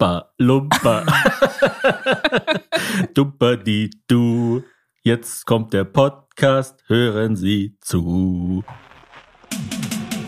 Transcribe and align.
Umpa 0.00 0.32
Lumpa. 0.38 1.04
Dumpa 3.14 3.56
die 3.56 3.90
du. 4.08 4.62
Jetzt 5.02 5.44
kommt 5.44 5.74
der 5.74 5.84
Podcast, 5.84 6.82
hören 6.86 7.36
Sie 7.36 7.76
zu. 7.82 8.64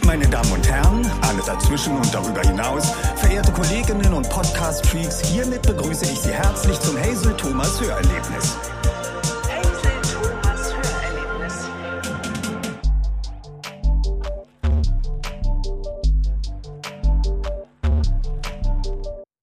Meine 0.04 0.29
Damen 0.29 0.53
und 0.53 0.69
Herren, 0.69 1.11
alle 1.22 1.40
dazwischen 1.46 1.96
und 1.96 2.12
darüber 2.12 2.43
hinaus, 2.43 2.90
verehrte 3.16 3.50
Kolleginnen 3.53 4.12
und 4.12 4.29
Podcast-Freaks, 4.29 5.22
hiermit 5.31 5.63
begrüße 5.63 6.04
ich 6.04 6.21
Sie 6.21 6.33
herzlich 6.33 6.79
zum 6.81 6.99
Hazel 6.99 7.35
Thomas 7.39 7.81
Hörerlebnis. 7.81 8.59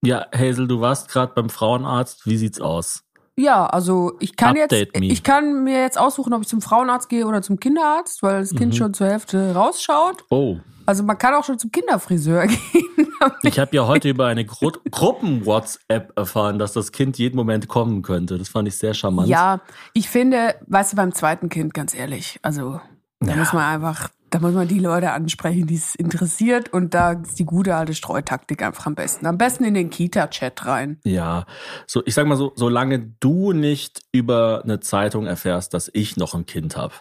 Ja, 0.02 0.26
Hazel, 0.34 0.66
du 0.66 0.80
warst 0.80 1.08
gerade 1.10 1.32
beim 1.34 1.50
Frauenarzt. 1.50 2.26
Wie 2.26 2.36
sieht's 2.36 2.60
aus? 2.60 3.02
Ja, 3.36 3.66
also 3.66 4.12
ich 4.20 4.36
kann 4.36 4.50
Update 4.58 4.72
jetzt, 4.94 5.00
me. 5.00 5.06
ich 5.06 5.22
kann 5.22 5.64
mir 5.64 5.80
jetzt 5.82 5.98
aussuchen, 5.98 6.32
ob 6.34 6.42
ich 6.42 6.48
zum 6.48 6.60
Frauenarzt 6.60 7.08
gehe 7.08 7.26
oder 7.26 7.42
zum 7.42 7.58
Kinderarzt, 7.60 8.22
weil 8.22 8.40
das 8.40 8.52
Mhm. 8.52 8.56
Kind 8.58 8.76
schon 8.76 8.94
zur 8.94 9.06
Hälfte 9.08 9.54
rausschaut. 9.54 10.24
Oh, 10.30 10.56
Also 10.86 11.02
man 11.04 11.16
kann 11.18 11.34
auch 11.34 11.44
schon 11.44 11.58
zum 11.58 11.70
Kinderfriseur 11.70 12.46
gehen. 12.48 13.08
ich 13.42 13.58
habe 13.58 13.76
ja 13.76 13.86
heute 13.86 14.08
über 14.08 14.26
eine 14.26 14.44
Gru 14.44 14.70
Gruppen-WhatsApp 14.90 16.12
erfahren, 16.16 16.58
dass 16.58 16.72
das 16.72 16.92
Kind 16.92 17.16
jeden 17.18 17.36
Moment 17.36 17.68
kommen 17.68 18.02
könnte. 18.02 18.36
Das 18.38 18.48
fand 18.48 18.68
ich 18.68 18.76
sehr 18.76 18.94
charmant. 18.94 19.28
ja, 19.28 19.60
ich 19.94 20.08
finde, 20.08 20.54
weißt 20.66 20.92
du, 20.92 20.96
beim 20.96 21.12
zweiten 21.14 21.48
Kind, 21.48 21.72
ganz 21.74 21.94
ehrlich, 21.94 22.38
also 22.42 22.80
da 23.20 23.30
Ja. 23.32 23.36
muss 23.36 23.52
man 23.52 23.62
einfach, 23.64 24.08
da 24.30 24.38
muss 24.40 24.52
man 24.54 24.66
die 24.68 24.78
Leute 24.78 25.10
ansprechen, 25.12 25.66
die 25.66 25.74
es 25.76 25.94
interessiert 25.94 26.72
und 26.72 26.94
da 26.94 27.12
ist 27.12 27.38
die 27.38 27.44
gute 27.44 27.74
alte 27.76 27.94
Streutaktik 27.94 28.62
einfach 28.62 28.86
am 28.86 28.94
besten. 28.94 29.26
Am 29.26 29.38
besten 29.38 29.64
in 29.64 29.74
den 29.74 29.90
Kita-Chat 29.90 30.66
rein. 30.66 30.98
Ja, 31.04 31.46
so 31.86 32.02
ich 32.06 32.14
sag 32.14 32.26
mal 32.26 32.36
so, 32.36 32.52
solange 32.56 32.98
du 33.20 33.52
nicht 33.52 34.02
über 34.12 34.62
eine 34.64 34.80
Zeitung 34.80 35.26
erfährst, 35.26 35.74
dass 35.74 35.90
ich 35.92 36.16
noch 36.16 36.34
ein 36.34 36.46
Kind 36.46 36.76
habe. 36.76 36.94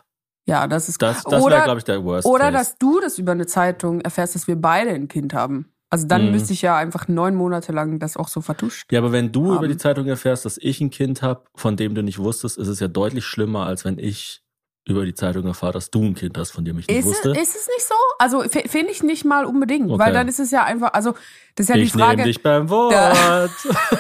Ja, 0.48 0.66
das 0.68 0.90
ist 0.90 1.00
Das, 1.02 1.24
das 1.24 1.32
wäre, 1.34 1.44
oder, 1.44 1.62
glaube 1.64 1.78
ich, 1.78 1.84
der 1.84 2.04
Worst 2.04 2.26
oder 2.28 2.46
Case. 2.46 2.54
dass 2.58 2.78
du 2.80 3.00
das 3.00 3.20
über 3.20 3.34
eine 3.34 3.46
Zeitung 3.46 4.02
erfährst, 4.02 4.34
dass 4.36 4.48
wir 4.48 4.56
beide 4.56 4.90
ein 4.90 5.08
Kind 5.08 5.34
haben. 5.36 5.72
Also 5.92 6.08
dann 6.08 6.26
Mhm. 6.26 6.32
müsste 6.32 6.54
ich 6.54 6.62
ja 6.64 6.76
einfach 6.76 7.08
neun 7.08 7.36
Monate 7.36 7.72
lang 7.72 8.00
das 8.00 8.18
auch 8.18 8.28
so 8.28 8.42
vertuscht. 8.42 8.92
ja, 8.92 9.00
aber 9.00 9.12
wenn 9.12 9.32
du 9.32 9.50
haben. 9.50 9.58
über 9.58 9.68
die 9.68 9.78
Zeitung 9.78 10.08
erfährst, 10.08 10.46
dass 10.46 10.58
ich 10.58 10.82
ein 10.82 10.90
Kind 10.90 11.22
habe, 11.22 11.44
von 11.56 11.78
dem 11.78 11.94
du 11.96 12.02
nicht 12.04 12.18
wusstest, 12.20 12.58
ist 12.58 12.68
es 12.68 12.80
ja 12.80 12.88
deutlich 12.88 13.26
schlimmer, 13.26 13.66
als 13.68 13.86
wenn 13.86 13.98
ich 14.00 14.42
über 14.86 15.06
die 15.06 15.14
Zeitung 15.14 15.46
erfahre, 15.46 15.74
dass 15.74 15.92
du 15.92 16.02
ein 16.04 16.16
Kind 16.16 16.38
hast, 16.38 16.52
von 16.52 16.66
dem 16.66 16.80
ich 16.80 16.88
nicht 16.88 16.98
Ist 16.98 17.06
es, 17.06 17.12
wusste. 17.12 17.30
ist 17.32 17.56
es 17.56 17.68
nicht 17.68 17.86
so? 17.88 17.94
Also 18.18 18.42
finde 18.44 18.92
ich 18.92 19.04
nicht 19.04 19.24
mal 19.24 19.46
unbedingt, 19.46 19.90
Okay. 19.92 20.00
weil 20.00 20.14
dann 20.14 20.28
ist 20.28 20.40
es 20.40 20.50
ja 20.52 20.64
einfach, 20.64 20.94
also 20.94 21.14
das 21.56 21.66
ist 21.66 21.70
ja 21.70 21.76
ich 21.76 21.92
die 21.92 21.98
Frage, 22.00 22.18
nehme 22.18 22.28
dich 22.28 22.42
beim 22.42 22.70
Wort. 22.70 22.94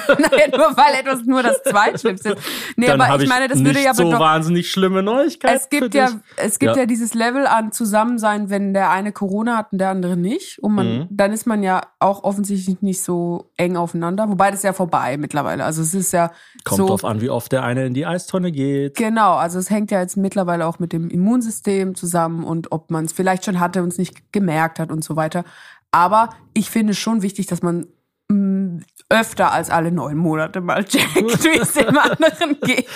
Nein, 0.08 0.52
nur 0.56 0.76
weil 0.78 0.96
etwas 1.00 1.24
nur 1.26 1.44
das 1.44 1.62
Zweitschlimmste 1.64 2.30
ist. 2.30 2.42
Nee, 2.76 2.88
Dann 2.88 3.02
aber 3.02 3.18
ich 3.18 3.24
ich 3.24 3.30
meine, 3.30 3.48
das 3.48 3.64
würde 3.64 3.82
ja 3.82 3.94
so 3.94 4.10
wahnsinnig 4.12 4.72
schlimme 4.72 5.04
Neuigkeiten. 5.04 5.56
es 5.58 5.70
gibt 5.70 5.94
ja, 5.94 6.10
es 6.38 6.58
gibt 6.60 6.76
ja. 6.76 6.82
Ja. 6.84 6.86
dieses 6.86 7.14
Level 7.14 7.46
an 7.46 7.72
Zusammensein, 7.72 8.50
wenn 8.50 8.74
der 8.74 8.90
eine 8.92 9.12
Corona 9.12 9.58
hat 9.58 9.72
und 9.74 9.80
der 9.80 9.90
andere 9.90 10.16
nicht. 10.18 10.60
Und 10.64 10.74
man, 10.74 10.88
Mhm. 10.90 11.08
dann 11.12 11.34
ist 11.34 11.46
man 11.46 11.62
ja 11.62 11.82
auch 12.00 12.24
offensichtlich 12.24 12.82
nicht 12.82 13.04
so 13.04 13.52
eng 13.58 13.76
aufeinander. 13.76 14.30
Wobei 14.30 14.50
das 14.52 14.60
ist 14.62 14.64
ja 14.64 14.74
vorbei 14.74 15.18
mittlerweile. 15.18 15.66
Also 15.66 15.82
es 15.82 15.94
ist 15.94 16.14
ja 16.14 16.32
Kommt 16.64 16.78
so. 16.78 16.88
drauf 16.88 17.06
an, 17.06 17.22
wie 17.22 17.30
oft 17.30 17.52
der 17.52 17.64
eine 17.64 17.86
in 17.86 17.94
die 17.94 18.06
Eistonne 18.06 18.52
geht. 18.52 18.96
Genau, 18.96 19.36
also 19.36 19.60
es 19.60 19.70
hängt 19.70 19.92
ja 19.92 20.00
jetzt 20.02 20.16
mittlerweile 20.18 20.66
auch 20.70 20.80
mit 20.80 20.94
dem 20.94 21.10
Immunsystem 21.10 21.96
zusammen 21.96 22.44
und 22.44 22.72
ob 22.72 22.92
man 22.92 23.06
es 23.06 23.14
vielleicht 23.14 23.44
schon 23.46 23.60
hatte 23.60 23.82
und 23.84 23.90
es 23.90 23.98
nicht 23.98 24.32
gemerkt 24.32 24.80
hat 24.80 24.92
und 24.92 25.04
so 25.04 25.16
weiter. 25.16 25.44
Aber 25.92 26.30
ich 26.54 26.70
finde 26.70 26.92
es 26.92 27.00
schon 27.00 27.22
wichtig, 27.24 27.48
dass 27.48 27.64
man 27.64 27.88
mh, 28.30 28.84
öfter 29.10 29.52
als 29.52 29.70
alle 29.70 29.92
neun 29.92 30.18
Monate 30.18 30.62
mal 30.62 30.86
checkt, 30.86 31.16
wie 31.16 31.58
es 31.60 31.74
dem 31.74 31.98
anderen 31.98 32.58
geht. 32.62 32.88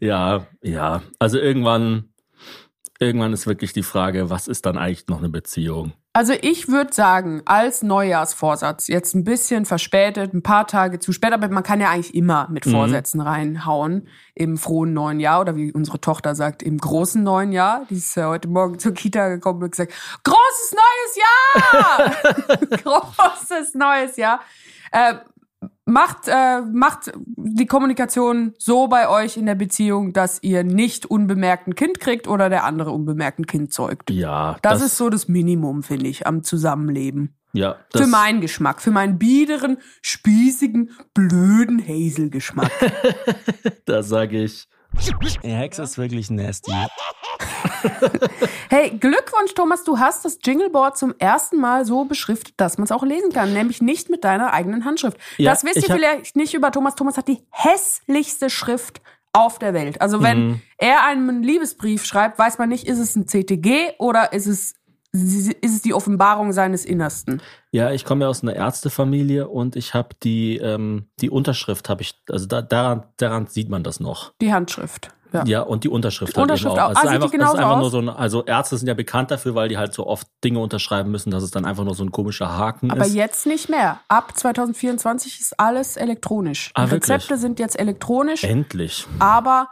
ja, 0.00 0.46
ja. 0.62 1.02
Also 1.18 1.38
irgendwann, 1.38 2.10
irgendwann 3.00 3.32
ist 3.32 3.46
wirklich 3.46 3.72
die 3.72 3.82
Frage, 3.82 4.30
was 4.30 4.46
ist 4.46 4.64
dann 4.66 4.78
eigentlich 4.78 5.08
noch 5.08 5.18
eine 5.18 5.28
Beziehung? 5.28 5.92
Also 6.16 6.32
ich 6.40 6.68
würde 6.68 6.94
sagen, 6.94 7.42
als 7.44 7.82
Neujahrsvorsatz, 7.82 8.86
jetzt 8.86 9.16
ein 9.16 9.24
bisschen 9.24 9.64
verspätet, 9.64 10.32
ein 10.32 10.44
paar 10.44 10.68
Tage 10.68 11.00
zu 11.00 11.10
spät, 11.10 11.32
aber 11.32 11.48
man 11.48 11.64
kann 11.64 11.80
ja 11.80 11.90
eigentlich 11.90 12.14
immer 12.14 12.46
mit 12.50 12.66
Mhm. 12.66 12.70
Vorsätzen 12.70 13.20
reinhauen 13.20 14.06
im 14.36 14.56
frohen 14.56 14.92
neuen 14.92 15.18
Jahr 15.18 15.40
oder 15.40 15.56
wie 15.56 15.72
unsere 15.72 16.00
Tochter 16.00 16.36
sagt, 16.36 16.62
im 16.62 16.78
großen 16.78 17.20
neuen 17.20 17.50
Jahr. 17.50 17.84
Die 17.90 17.96
ist 17.96 18.14
ja 18.14 18.28
heute 18.28 18.46
Morgen 18.46 18.78
zur 18.78 18.94
Kita 18.94 19.28
gekommen 19.28 19.60
und 19.64 19.72
gesagt, 19.72 19.92
großes 20.22 20.76
neues 20.76 21.16
Jahr! 22.62 22.78
großes 22.84 23.74
neues 23.74 24.16
Jahr. 24.16 24.38
Äh, 24.92 25.14
macht, 25.86 26.28
äh, 26.28 26.60
macht 26.62 27.12
die 27.36 27.66
Kommunikation 27.66 28.54
so 28.58 28.88
bei 28.88 29.08
euch 29.08 29.36
in 29.36 29.46
der 29.46 29.54
Beziehung, 29.54 30.12
dass 30.12 30.42
ihr 30.42 30.64
nicht 30.64 31.06
unbemerkt 31.06 31.66
ein 31.68 31.74
Kind 31.74 32.00
kriegt 32.00 32.26
oder 32.26 32.48
der 32.48 32.64
andere 32.64 32.90
unbemerkt 32.90 33.38
ein 33.38 33.46
Kind 33.46 33.72
zeugt. 33.72 34.10
Ja, 34.10 34.56
Das, 34.62 34.82
ist 34.82 34.96
so 34.96 35.10
das 35.10 35.28
Minimum, 35.28 35.82
finde 35.82 36.08
ich, 36.08 36.26
am 36.26 36.42
Zusammenleben. 36.42 37.36
ja, 37.52 37.76
das, 37.92 38.02
für 38.02 38.08
meinen 38.08 38.40
Geschmack, 38.40 38.80
für 38.80 38.90
meinen 38.90 39.18
biederen, 39.18 39.78
spießigen, 40.02 40.90
blöden 41.12 41.80
Hazel-Geschmack. 41.86 42.72
da 43.84 44.02
sage 44.02 44.42
ich. 44.42 44.68
Hex 45.42 45.78
ist 45.80 45.98
wirklich 45.98 46.30
nasty. 46.30 46.72
hey, 48.70 48.90
Glückwunsch, 48.90 49.54
Thomas, 49.54 49.84
du 49.84 49.98
hast 49.98 50.24
das 50.24 50.38
Jingleboard 50.44 50.96
zum 50.96 51.14
ersten 51.18 51.58
Mal 51.58 51.84
so 51.84 52.04
beschriftet, 52.04 52.54
dass 52.56 52.78
man 52.78 52.84
es 52.84 52.92
auch 52.92 53.02
lesen 53.04 53.32
kann, 53.32 53.52
nämlich 53.52 53.82
nicht 53.82 54.10
mit 54.10 54.24
deiner 54.24 54.52
eigenen 54.52 54.84
Handschrift. 54.84 55.16
Ja, 55.38 55.50
das 55.52 55.64
wisst 55.64 55.76
ihr 55.76 55.94
vielleicht 55.94 56.36
nicht 56.36 56.54
über 56.54 56.70
Thomas. 56.72 56.94
Thomas 56.94 57.16
hat 57.16 57.28
die 57.28 57.42
hässlichste 57.50 58.50
Schrift 58.50 59.00
auf 59.32 59.58
der 59.58 59.74
Welt. 59.74 60.00
Also 60.00 60.22
wenn 60.22 60.46
Mhm. 60.48 60.60
er 60.78 61.04
einen 61.04 61.42
Liebesbrief 61.42 62.04
schreibt, 62.04 62.38
weiß 62.38 62.58
man 62.58 62.68
nicht, 62.68 62.86
ist 62.86 62.98
es 62.98 63.16
ein 63.16 63.26
CTG 63.26 63.92
oder 63.98 64.32
ist 64.32 64.46
es, 64.46 64.74
ist 65.12 65.56
es 65.62 65.82
die 65.82 65.92
Offenbarung 65.94 66.52
seines 66.52 66.84
Innersten. 66.84 67.42
Ja, 67.72 67.90
ich 67.90 68.04
komme 68.04 68.24
ja 68.24 68.28
aus 68.28 68.42
einer 68.42 68.54
Ärztefamilie 68.54 69.48
und 69.48 69.74
ich 69.76 69.94
habe 69.94 70.10
die, 70.22 70.58
ähm, 70.58 71.06
die 71.20 71.30
Unterschrift 71.30 71.88
habe 71.88 72.02
ich, 72.02 72.14
also 72.28 72.46
da, 72.46 72.62
daran, 72.62 73.04
daran 73.16 73.46
sieht 73.48 73.68
man 73.68 73.82
das 73.82 73.98
noch. 74.00 74.32
Die 74.40 74.52
Handschrift. 74.52 75.08
Ja. 75.34 75.44
Ja, 75.44 75.60
und 75.62 75.84
die 75.84 75.88
Unterschrift, 75.88 76.32
Die 76.32 76.36
halt 76.40 76.50
Unterschrift 76.50 76.78
auch. 76.78 76.90
auch. 76.96 77.02
Die 77.02 77.08
einfach, 77.08 77.28
es 77.28 77.34
ist 77.34 77.40
einfach 77.40 77.76
nur 77.76 77.86
aus? 77.86 77.92
so 77.92 77.98
ein, 77.98 78.08
also 78.08 78.44
Ärzte 78.44 78.76
sind 78.78 78.86
ja 78.88 78.94
bekannt 78.94 79.30
dafür, 79.30 79.54
weil 79.54 79.68
die 79.68 79.76
halt 79.76 79.92
so 79.92 80.06
oft 80.06 80.26
Dinge 80.44 80.60
unterschreiben 80.60 81.10
müssen, 81.10 81.30
dass 81.30 81.42
es 81.42 81.50
dann 81.50 81.64
einfach 81.64 81.84
nur 81.84 81.94
so 81.94 82.04
ein 82.04 82.12
komischer 82.12 82.56
Haken 82.56 82.90
Aber 82.90 83.04
ist. 83.04 83.14
jetzt 83.14 83.46
nicht 83.46 83.68
mehr. 83.68 84.00
Ab 84.08 84.32
2024 84.36 85.40
ist 85.40 85.60
alles 85.60 85.96
elektronisch. 85.96 86.70
Ah? 86.74 86.84
Rezepte 86.84 87.36
sind 87.36 87.58
jetzt 87.58 87.78
elektronisch, 87.78 88.44
Endlich. 88.44 89.06
aber 89.18 89.68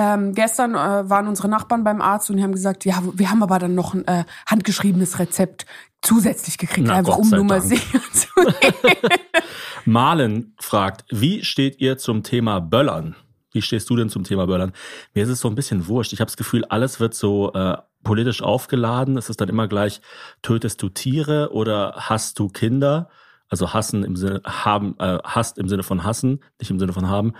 ähm, 0.00 0.32
gestern 0.34 0.74
äh, 0.74 1.10
waren 1.10 1.26
unsere 1.26 1.48
Nachbarn 1.48 1.82
beim 1.82 2.00
Arzt 2.00 2.30
und 2.30 2.36
die 2.36 2.42
haben 2.44 2.52
gesagt, 2.52 2.84
ja, 2.84 3.02
wir 3.14 3.30
haben 3.30 3.42
aber 3.42 3.58
dann 3.58 3.74
noch 3.74 3.94
ein 3.94 4.06
äh, 4.06 4.24
handgeschriebenes 4.48 5.18
Rezept 5.18 5.66
zusätzlich 6.02 6.56
gekriegt, 6.58 6.86
Na, 6.86 6.94
einfach 6.94 7.16
um 7.16 7.28
Nummer 7.30 7.60
sicher 7.60 7.98
zu 8.12 8.28
gehen. 8.60 8.94
Malen 9.84 10.54
fragt, 10.60 11.04
wie 11.10 11.44
steht 11.44 11.80
ihr 11.80 11.98
zum 11.98 12.22
Thema 12.22 12.60
Böllern? 12.60 13.16
Wie 13.52 13.62
stehst 13.62 13.88
du 13.90 13.96
denn 13.96 14.10
zum 14.10 14.24
Thema 14.24 14.46
Böllern? 14.46 14.72
Mir 15.14 15.24
ist 15.24 15.30
es 15.30 15.40
so 15.40 15.48
ein 15.48 15.54
bisschen 15.54 15.86
wurscht. 15.88 16.12
Ich 16.12 16.20
habe 16.20 16.28
das 16.28 16.36
Gefühl, 16.36 16.64
alles 16.66 17.00
wird 17.00 17.14
so 17.14 17.52
äh, 17.52 17.76
politisch 18.02 18.42
aufgeladen. 18.42 19.16
Es 19.16 19.30
ist 19.30 19.40
dann 19.40 19.48
immer 19.48 19.68
gleich, 19.68 20.00
tötest 20.42 20.82
du 20.82 20.88
Tiere 20.88 21.50
oder 21.52 21.94
hast 21.96 22.38
du 22.38 22.48
Kinder? 22.48 23.08
Also 23.48 23.72
hassen 23.72 24.04
im 24.04 24.16
Sinne, 24.16 24.42
haben, 24.44 24.94
äh, 24.98 25.18
hasst 25.24 25.58
im 25.58 25.68
Sinne 25.68 25.82
von 25.82 26.04
hassen, 26.04 26.40
nicht 26.60 26.70
im 26.70 26.78
Sinne 26.78 26.92
von 26.92 27.08
haben. 27.08 27.32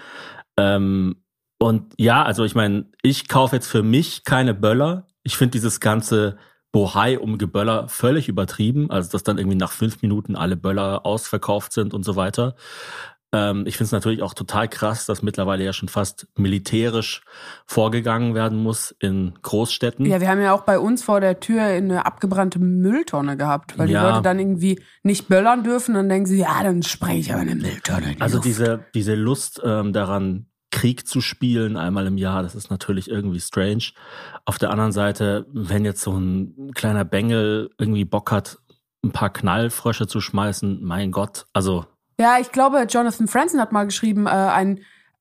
Ähm, 0.57 1.23
und 1.59 1.93
ja, 1.99 2.23
also 2.23 2.45
ich 2.45 2.55
meine, 2.55 2.87
ich 3.03 3.29
kaufe 3.29 3.57
jetzt 3.57 3.69
für 3.69 3.83
mich 3.83 4.25
keine 4.25 4.55
Böller. 4.55 5.07
Ich 5.23 5.37
finde 5.37 5.53
dieses 5.53 5.81
ganze 5.81 6.39
Bohai 6.73 7.19
um 7.19 7.39
Geböller 7.39 7.89
völlig 7.89 8.29
übertrieben. 8.29 8.91
Also 8.91 9.11
dass 9.11 9.23
dann 9.23 9.39
irgendwie 9.39 9.57
nach 9.57 9.73
fünf 9.73 10.01
Minuten 10.03 10.37
alle 10.37 10.57
Böller 10.57 11.05
ausverkauft 11.05 11.73
sind 11.73 11.93
und 11.95 12.05
so 12.05 12.17
weiter. 12.17 12.55
Ähm, 13.33 13.65
ich 13.67 13.77
finde 13.77 13.87
es 13.87 13.93
natürlich 13.93 14.23
auch 14.23 14.33
total 14.35 14.69
krass, 14.69 15.05
dass 15.07 15.23
mittlerweile 15.23 15.63
ja 15.65 15.73
schon 15.75 15.89
fast 15.89 16.27
militärisch 16.37 17.23
vorgegangen 17.67 18.35
werden 18.35 18.59
muss 18.59 18.95
in 19.01 19.35
Großstädten. 19.43 20.07
ja, 20.07 20.21
wir 20.21 20.29
haben 20.29 20.41
ja 20.41 20.53
auch 20.55 20.63
bei 20.63 20.79
uns 20.79 21.03
vor 21.05 21.21
der 21.21 21.39
Tür 21.41 21.63
eine 21.63 22.07
abgebrannte 22.07 22.59
Mülltonne 22.59 23.37
gehabt, 23.37 23.79
weil 23.79 23.91
Ja. 23.91 24.01
die 24.01 24.07
Leute 24.11 24.23
dann 24.23 24.39
irgendwie 24.39 24.81
nicht 25.03 25.29
böllern 25.29 25.63
dürfen. 25.65 25.95
Dann 25.95 26.09
denken 26.09 26.27
sie, 26.27 26.39
ja, 26.39 26.63
dann 26.63 26.83
spreche 26.83 27.19
ich 27.19 27.33
aber 27.33 27.43
eine 27.43 27.55
Mülltonne. 27.55 28.15
die 28.15 28.21
Also 28.21 28.37
Luft. 28.37 28.47
diese, 28.47 28.85
diese 28.95 29.15
Lust 29.15 29.61
ähm, 29.65 29.93
daran, 29.93 30.47
Krieg 30.71 31.07
zu 31.09 31.21
spielen 31.23 31.77
einmal 31.79 32.07
im 32.07 32.19
Jahr, 32.19 32.43
das 32.43 32.55
ist 32.55 32.71
natürlich 32.71 33.11
irgendwie 33.11 33.41
strange. 33.41 33.85
Auf 34.45 34.59
der 34.59 34.71
anderen 34.71 34.93
Seite, 34.93 35.47
wenn 35.53 35.85
jetzt 35.87 36.03
so 36.03 36.13
ein 36.13 36.73
kleiner 36.75 37.05
Bengel 37.07 37.71
irgendwie 37.79 38.05
Bock 38.05 38.31
hat, 38.31 38.59
ein 39.03 39.13
paar 39.13 39.31
Knallfrösche 39.33 40.07
zu 40.07 40.21
schmeißen, 40.21 40.83
mein 40.85 41.11
Gott, 41.11 41.47
also 41.55 41.87
Ja, 42.21 42.39
ich 42.41 42.51
glaube, 42.53 42.85
Jonathan 42.89 43.29
Franzen 43.29 43.61
hat 43.61 43.73
mal 43.73 43.85
geschrieben, 43.85 44.27
äh, 44.27 44.31
ein, 44.31 44.81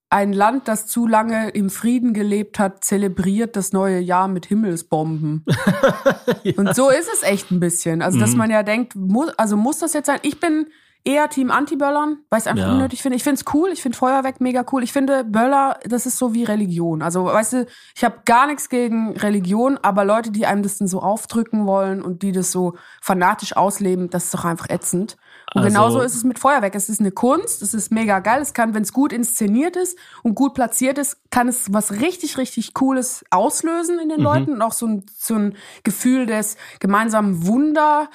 ein 0.10 0.34
Land, 0.34 0.68
das 0.68 0.88
zu 0.88 1.06
lange 1.06 1.50
im 1.50 1.70
Frieden 1.70 2.14
gelebt 2.14 2.60
hat, 2.60 2.84
zelebriert 2.84 3.56
das 3.56 3.72
neue 3.74 4.00
Jahr 4.00 4.28
mit 4.28 4.46
Himmelsbomben. 4.48 5.46
Und 6.58 6.76
so 6.76 6.90
ist 6.90 7.10
es 7.14 7.24
echt 7.24 7.52
ein 7.52 7.60
bisschen. 7.60 8.02
Also, 8.02 8.18
dass 8.20 8.32
Mhm. 8.32 8.38
man 8.38 8.50
ja 8.52 8.64
denkt, 8.64 8.96
muss, 8.96 9.30
also 9.38 9.58
muss 9.58 9.80
das 9.80 9.94
jetzt 9.94 10.08
sein? 10.08 10.20
Ich 10.24 10.40
bin, 10.40 10.68
eher 11.04 11.30
Team 11.30 11.52
Anti-Böllern, 11.52 12.18
weil 12.30 12.40
ich 12.40 12.46
es 12.46 12.48
einfach 12.48 12.66
Ja. 12.66 12.72
unnötig 12.74 13.02
finde. 13.02 13.16
Ich 13.16 13.24
finde 13.24 13.40
es 13.46 13.54
cool, 13.54 13.70
ich 13.72 13.82
finde 13.82 13.98
Feuerwerk 13.98 14.42
mega 14.42 14.66
cool. 14.74 14.84
Ich 14.84 14.92
finde 14.92 15.24
Böller, 15.24 15.80
das 15.86 16.06
ist 16.06 16.18
so 16.18 16.34
wie 16.34 16.44
Religion. 16.44 17.02
Also, 17.02 17.24
weißt 17.26 17.54
du, 17.54 17.66
ich 17.96 18.04
habe 18.04 18.22
gar 18.26 18.48
nichts 18.48 18.68
gegen 18.68 19.16
Religion, 19.16 19.78
aber 19.82 20.04
Leute, 20.04 20.32
die 20.32 20.46
einem 20.46 20.64
das 20.64 20.78
dann 20.80 20.88
so 20.90 21.02
aufdrücken 21.02 21.66
wollen 21.66 22.02
und 22.02 22.24
die 22.24 22.34
das 22.34 22.52
so 22.52 22.76
fanatisch 23.02 23.56
ausleben, 23.56 24.10
das 24.10 24.26
ist 24.26 24.34
doch 24.34 24.44
einfach 24.44 24.70
ätzend. 24.70 25.16
Und 25.54 25.64
Also- 25.64 25.74
genauso 25.74 26.02
ist 26.02 26.14
es 26.16 26.24
mit 26.24 26.40
Feuerwerk. 26.40 26.76
Es 26.76 26.90
ist 26.90 27.00
eine 27.00 27.12
Kunst, 27.12 27.62
es 27.62 27.74
ist 27.74 27.92
mega 27.92 28.20
geil. 28.20 28.42
Es 28.42 28.54
kann, 28.54 28.74
wenn 28.74 28.84
es 28.84 28.92
gut 28.92 29.14
inszeniert 29.14 29.76
ist 29.76 29.98
und 30.24 30.36
gut 30.36 30.54
platziert 30.54 30.98
ist, 30.98 31.18
kann 31.32 31.48
es 31.48 31.72
was 31.74 31.94
richtig, 31.94 32.38
richtig 32.38 32.74
Cooles 32.74 33.24
auslösen 33.32 33.98
in 34.00 34.10
den 34.10 34.20
Leuten 34.20 34.52
und 34.52 34.62
auch 34.62 34.74
so 34.74 34.88
ein, 34.88 35.06
so 35.18 35.36
ein 35.36 35.56
Gefühl 35.84 36.26
des 36.26 36.58
gemeinsamen 36.80 37.48
Wunder. 37.48 38.10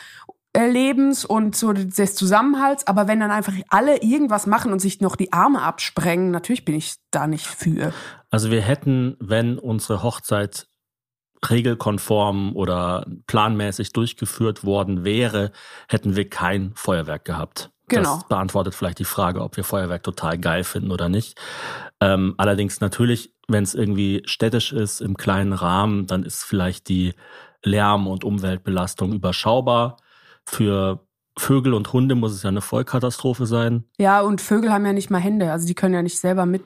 Erlebens 0.54 1.24
und 1.24 1.56
so 1.56 1.72
des 1.72 2.14
Zusammenhalts, 2.14 2.86
aber 2.86 3.08
wenn 3.08 3.20
dann 3.20 3.30
einfach 3.30 3.54
alle 3.70 4.02
irgendwas 4.02 4.46
machen 4.46 4.70
und 4.70 4.80
sich 4.80 5.00
noch 5.00 5.16
die 5.16 5.32
Arme 5.32 5.62
absprengen, 5.62 6.30
natürlich 6.30 6.66
bin 6.66 6.74
ich 6.74 6.96
da 7.10 7.26
nicht 7.26 7.46
für. 7.46 7.94
Also 8.30 8.50
wir 8.50 8.60
hätten, 8.60 9.16
wenn 9.18 9.58
unsere 9.58 10.02
Hochzeit 10.02 10.66
regelkonform 11.50 12.54
oder 12.56 13.06
planmäßig 13.26 13.92
durchgeführt 13.92 14.64
worden 14.64 15.04
wäre, 15.04 15.52
hätten 15.88 16.16
wir 16.16 16.28
kein 16.28 16.72
Feuerwerk 16.74 17.24
gehabt. 17.24 17.70
Genau. 17.88 18.14
Das 18.16 18.28
beantwortet 18.28 18.74
vielleicht 18.74 18.98
die 19.00 19.04
Frage, 19.04 19.42
ob 19.42 19.56
wir 19.56 19.64
Feuerwerk 19.64 20.02
total 20.02 20.38
geil 20.38 20.64
finden 20.64 20.90
oder 20.92 21.08
nicht. 21.08 21.38
Ähm, 22.00 22.34
allerdings 22.38 22.80
natürlich, 22.80 23.34
wenn 23.48 23.64
es 23.64 23.74
irgendwie 23.74 24.22
städtisch 24.24 24.72
ist, 24.72 25.00
im 25.00 25.16
kleinen 25.16 25.52
Rahmen, 25.52 26.06
dann 26.06 26.22
ist 26.22 26.42
vielleicht 26.44 26.88
die 26.88 27.12
Lärm- 27.64 28.06
und 28.06 28.24
Umweltbelastung 28.24 29.12
überschaubar. 29.12 29.96
Für 30.46 31.06
Vögel 31.38 31.74
und 31.74 31.92
Hunde 31.92 32.14
muss 32.14 32.32
es 32.32 32.42
ja 32.42 32.48
eine 32.48 32.60
Vollkatastrophe 32.60 33.46
sein. 33.46 33.84
Ja, 33.98 34.20
und 34.20 34.40
Vögel 34.40 34.72
haben 34.72 34.86
ja 34.86 34.92
nicht 34.92 35.10
mal 35.10 35.18
Hände, 35.20 35.50
also 35.52 35.66
die 35.66 35.74
können 35.74 35.94
ja 35.94 36.02
nicht 36.02 36.18
selber 36.18 36.42
Hm. 36.44 36.60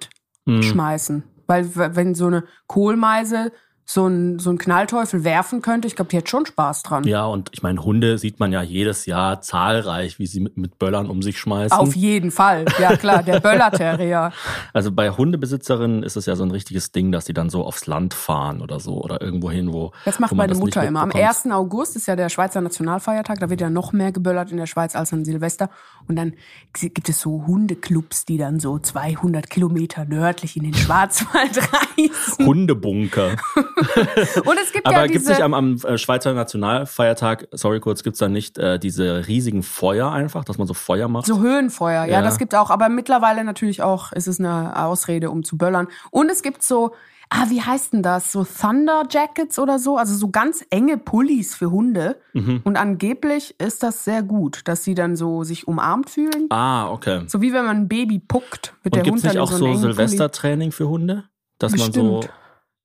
mitschmeißen. 0.47 1.25
Weil 1.47 1.75
w- 1.77 1.91
wenn 1.93 2.15
so 2.15 2.27
eine 2.27 2.45
Kohlmeise 2.67 3.53
so 3.89 4.09
ein, 4.09 4.41
so 4.41 4.51
ein 4.51 4.59
Knallteufel 4.59 5.23
werfen 5.23 5.63
könnte, 5.63 5.87
ich 5.87 5.95
glaube, 5.95 6.11
die 6.11 6.17
hätte 6.17 6.29
schon 6.29 6.45
Spaß 6.45 6.83
dran. 6.83 7.05
Ja, 7.05 7.25
und 7.25 7.51
ich 7.53 7.63
meine, 7.63 7.85
Hunde 7.85 8.19
sieht 8.19 8.41
man 8.41 8.51
ja 8.51 8.61
jedes 8.61 9.07
Jahr 9.07 9.41
zahlreich, 9.41 10.19
wie 10.19 10.27
sie 10.27 10.41
mit, 10.41 10.57
mit 10.57 10.81
Böllern 10.81 11.09
um 11.09 11.23
sich 11.23 11.39
schmeißen. 11.39 11.79
Auf 11.79 11.95
jeden 11.95 12.33
Fall. 12.33 12.65
Ja, 12.81 12.97
klar, 12.97 13.23
der 13.23 13.41
Böller-Terrier. 13.41 14.33
Also 14.73 14.93
bei 14.93 15.11
Hundebesitzerinnen 15.11 16.03
ist 16.03 16.17
es 16.17 16.27
ja 16.27 16.37
so 16.37 16.43
ein 16.43 16.51
richtiges 16.51 16.93
Ding, 16.93 17.13
dass 17.13 17.25
die 17.25 17.33
dann 17.33 17.49
so 17.49 17.65
aufs 17.65 17.87
Land 17.87 18.13
fahren 18.15 18.61
oder 18.61 18.81
so 18.81 19.01
oder 19.01 19.23
irgendwo 19.23 19.51
hin, 19.51 19.73
wo. 19.73 19.93
Das 20.05 20.19
macht 20.19 20.33
wo 20.33 20.37
meine 20.37 20.53
das 20.53 20.59
Mutter 20.59 20.85
immer. 20.85 21.01
Am 21.01 21.09
mitbekommt. 21.09 21.47
1. 21.47 21.53
August 21.53 21.97
ist 21.97 22.07
ja 22.07 22.17
der 22.17 22.29
Schweizer 22.29 22.61
Nationalfeiertag. 22.61 23.39
Da 23.39 23.49
wird 23.49 23.61
ja 23.61 23.71
noch 23.71 23.93
mehr 23.93 24.13
geböllert 24.13 24.51
in 24.51 24.57
der 24.57 24.67
Schweiz 24.67 24.97
als 24.97 25.13
an 25.13 25.25
Silvester. 25.25 25.71
Und 26.09 26.17
dann 26.17 26.35
gibt 26.75 27.09
es 27.09 27.21
so 27.21 27.45
Hundeclubs, 27.47 28.25
die 28.25 28.37
dann 28.37 28.61
so 28.61 28.79
200 28.79 29.49
Kilometer 29.49 30.05
nördlich 30.05 30.57
in 30.57 30.65
den 30.65 30.75
Schwarzwald 30.75 31.59
reisen. 31.73 32.47
Hundebunker. 32.47 33.37
Und 34.45 34.59
es 34.63 34.73
gibt 34.73 34.87
Aber 34.87 34.97
ja 34.97 35.07
gibt 35.07 35.23
es 35.23 35.29
nicht 35.29 35.43
am, 35.43 35.55
am 35.55 35.77
äh, 35.85 35.99
Schweizer 35.99 36.33
Nationalfeiertag, 36.33 37.49
sorry 37.53 37.81
kurz, 37.81 38.03
gibt 38.03 38.15
es 38.15 38.21
da 38.21 38.29
nicht 38.29 38.59
äh, 38.59 38.79
diese 38.79 39.27
riesigen 39.29 39.63
Feuer 39.63 40.11
einfach, 40.11 40.45
dass 40.45 40.59
man 40.59 40.67
so 40.67 40.75
Feuer 40.75 41.09
macht? 41.09 41.27
So 41.27 41.41
Höhenfeuer, 41.41 42.05
ja, 42.05 42.15
Ja. 42.19 42.23
das 42.23 42.39
gibt 42.39 42.55
auch. 42.55 42.71
Aber 42.71 42.89
mittlerweile 42.89 43.45
natürlich 43.45 43.83
auch 43.83 44.13
ist 44.13 44.29
es 44.29 44.41
eine 44.41 44.83
Ausrede, 44.85 45.31
um 45.31 45.45
zu 45.45 45.59
böllern. 45.59 45.89
Und 46.11 46.31
es 46.31 46.43
gibt 46.43 46.63
so, 46.63 46.95
ah, 47.29 47.45
wie 47.49 47.61
heißt 47.61 47.93
denn 47.93 48.03
das? 48.03 48.33
So 48.33 48.45
Thunder 48.45 49.03
Jackets 49.11 49.59
oder 49.59 49.79
so, 49.79 49.97
also 49.99 50.15
so 50.15 50.29
ganz 50.31 50.65
enge 50.71 50.97
Pullis 50.97 51.55
für 51.55 51.71
Hunde. 51.71 52.19
Mhm. 52.33 52.61
Und 52.65 52.77
angeblich 52.77 53.55
ist 53.61 53.83
das 53.83 54.05
sehr 54.05 54.23
gut, 54.23 54.63
dass 54.65 54.85
sie 54.85 54.95
dann 54.95 55.17
so 55.17 55.45
sich 55.45 55.69
umarmt 55.69 56.09
fühlen. 56.09 56.47
Ah, 56.51 56.89
okay. 56.91 57.25
So 57.27 57.43
wie 57.43 57.53
wenn 57.53 57.65
man 57.67 57.77
ein 57.77 57.89
Baby 57.89 58.21
puckt, 58.21 58.75
wird 58.83 58.95
Und 58.95 58.97
der 58.97 59.03
gibt 59.03 59.13
Hund 59.13 59.19
es 59.19 59.23
dann 59.25 59.33
nicht 59.33 59.41
auch 59.41 59.51
so, 59.53 59.75
so 59.75 59.81
Silvestertraining 59.81 60.73
für 60.73 60.89
Hunde? 60.89 61.25
Dass 61.59 61.77
man 61.77 61.93
so. 61.93 62.21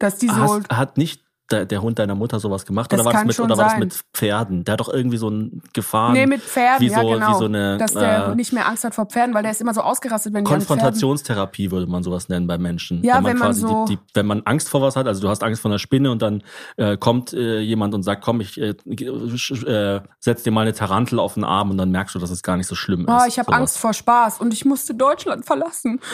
Dass 0.01 0.17
die 0.17 0.27
so. 0.27 0.35
Hast, 0.35 0.69
hat 0.69 0.97
nicht 0.97 1.20
der, 1.51 1.65
der 1.65 1.81
Hund 1.81 1.99
deiner 1.99 2.15
Mutter 2.15 2.39
sowas 2.39 2.65
gemacht? 2.65 2.91
Das 2.91 2.99
oder 2.99 3.05
war 3.05 3.13
das 3.13 3.25
mit, 3.25 3.39
oder 3.39 3.57
war 3.57 3.65
das 3.65 3.77
mit 3.77 3.93
Pferden? 4.13 4.63
Der 4.63 4.73
hat 4.73 4.79
doch 4.79 4.89
irgendwie 4.89 5.17
so 5.17 5.29
ein 5.29 5.61
Gefahren. 5.73 6.13
Nee, 6.13 6.25
mit 6.25 6.41
Pferden, 6.41 6.79
wie 6.79 6.91
ja 6.91 7.01
so, 7.01 7.07
genau. 7.09 7.29
Wie 7.29 7.33
so 7.39 7.45
eine 7.45 7.77
dass 7.77 7.93
der 7.93 8.27
äh, 8.27 8.35
nicht 8.35 8.53
mehr 8.53 8.67
Angst 8.67 8.83
hat 8.83 8.95
vor 8.95 9.05
Pferden, 9.05 9.33
weil 9.33 9.43
der 9.43 9.51
ist 9.51 9.61
immer 9.61 9.73
so 9.73 9.81
ausgerastet, 9.81 10.33
wenn. 10.33 10.43
Konfrontationstherapie 10.43 11.71
würde 11.71 11.87
man 11.87 12.03
sowas 12.03 12.29
nennen 12.29 12.47
bei 12.47 12.57
Menschen. 12.57 13.03
Ja, 13.03 13.15
wenn 13.15 13.23
man 13.23 13.31
wenn 13.33 13.39
man 13.39 13.53
so- 13.53 13.85
die, 13.85 13.95
die, 13.95 14.01
wenn 14.13 14.25
man 14.25 14.41
Angst 14.45 14.69
vor 14.69 14.81
was 14.81 14.95
hat, 14.95 15.07
also 15.07 15.21
du 15.21 15.29
hast 15.29 15.43
Angst 15.43 15.61
vor 15.61 15.71
einer 15.71 15.79
Spinne 15.79 16.11
und 16.11 16.21
dann 16.21 16.43
äh, 16.77 16.97
kommt 16.97 17.33
äh, 17.33 17.59
jemand 17.59 17.93
und 17.93 18.03
sagt, 18.03 18.23
komm, 18.23 18.41
ich 18.41 18.59
äh, 18.59 18.69
äh, 18.69 20.01
setz 20.19 20.43
dir 20.43 20.51
mal 20.51 20.61
eine 20.61 20.73
Tarantel 20.73 21.19
auf 21.19 21.35
den 21.35 21.43
Arm 21.43 21.71
und 21.71 21.77
dann 21.77 21.91
merkst 21.91 22.15
du, 22.15 22.19
dass 22.19 22.29
es 22.29 22.43
gar 22.43 22.57
nicht 22.57 22.67
so 22.67 22.75
schlimm 22.75 23.01
ist. 23.01 23.09
Oh, 23.09 23.25
ich 23.27 23.39
habe. 23.39 23.51
Angst 23.51 23.77
vor 23.77 23.93
Spaß 23.93 24.39
und 24.39 24.53
ich 24.53 24.65
musste 24.65 24.93
Deutschland 24.93 25.45
verlassen. 25.45 25.99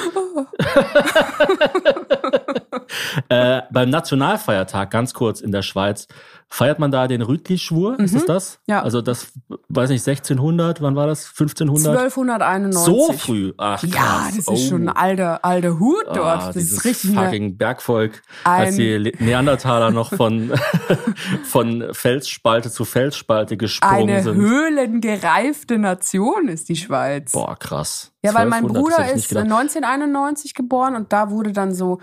Äh, 3.30 3.64
beim 3.72 3.90
Nationalfeiertag, 3.90 4.92
ganz 4.92 5.14
kurz 5.14 5.27
in 5.42 5.52
der 5.52 5.62
Schweiz, 5.62 6.08
feiert 6.50 6.80
man 6.80 6.92
da 6.92 7.08
den 7.08 7.22
Rütli-Schwur? 7.22 8.00
Ist 8.00 8.16
es 8.16 8.26
das? 8.26 8.60
Mhm. 8.68 8.72
Ja. 8.74 8.84
Also 8.84 9.02
das, 9.02 9.28
weiß 9.70 9.90
nicht, 9.90 10.08
1600, 10.08 10.82
wann 10.82 10.96
war 10.96 11.08
das? 11.08 11.26
1500? 11.28 11.98
1291. 11.98 12.86
So 12.86 13.12
früh? 13.14 13.54
Ach, 13.58 13.84
Ja, 13.84 13.90
krass. 13.90 14.26
das 14.28 14.38
ist 14.38 14.48
Oh. 14.48 14.56
schon 14.70 14.90
ein 14.90 14.96
alter, 14.96 15.44
alter 15.44 15.80
Hut 15.80 16.06
dort. 16.08 16.18
Ah, 16.20 16.46
das 16.48 16.54
dieses 16.56 16.72
ist 16.74 16.86
richtig 16.86 17.18
eine, 17.18 17.26
fucking 17.28 17.58
Bergvolk, 17.58 18.22
als 18.44 18.76
die 18.78 18.94
Le- 18.98 19.12
Neandertaler 19.20 19.92
noch 19.92 20.14
von, 20.14 20.54
von 21.44 21.86
Felsspalte 21.92 22.72
zu 22.72 22.86
Felsspalte 22.86 23.58
gesprungen 23.58 24.10
eine 24.10 24.24
sind. 24.24 24.36
höhlengereifte 24.38 25.78
Nation 25.78 26.48
ist 26.48 26.70
die 26.70 26.76
Schweiz. 26.76 27.32
Boah, 27.34 27.58
krass. 27.58 28.12
ja, 28.24 28.34
weil 28.34 28.46
mein 28.48 28.64
1200, 28.64 29.00
das 29.00 29.06
Bruder 29.06 29.16
ist 29.16 29.30
gedacht. 29.30 29.44
1991 29.46 30.54
geboren 30.54 30.96
und 30.96 31.12
da 31.14 31.30
wurde 31.30 31.52
dann 31.54 31.74
so, 31.74 32.00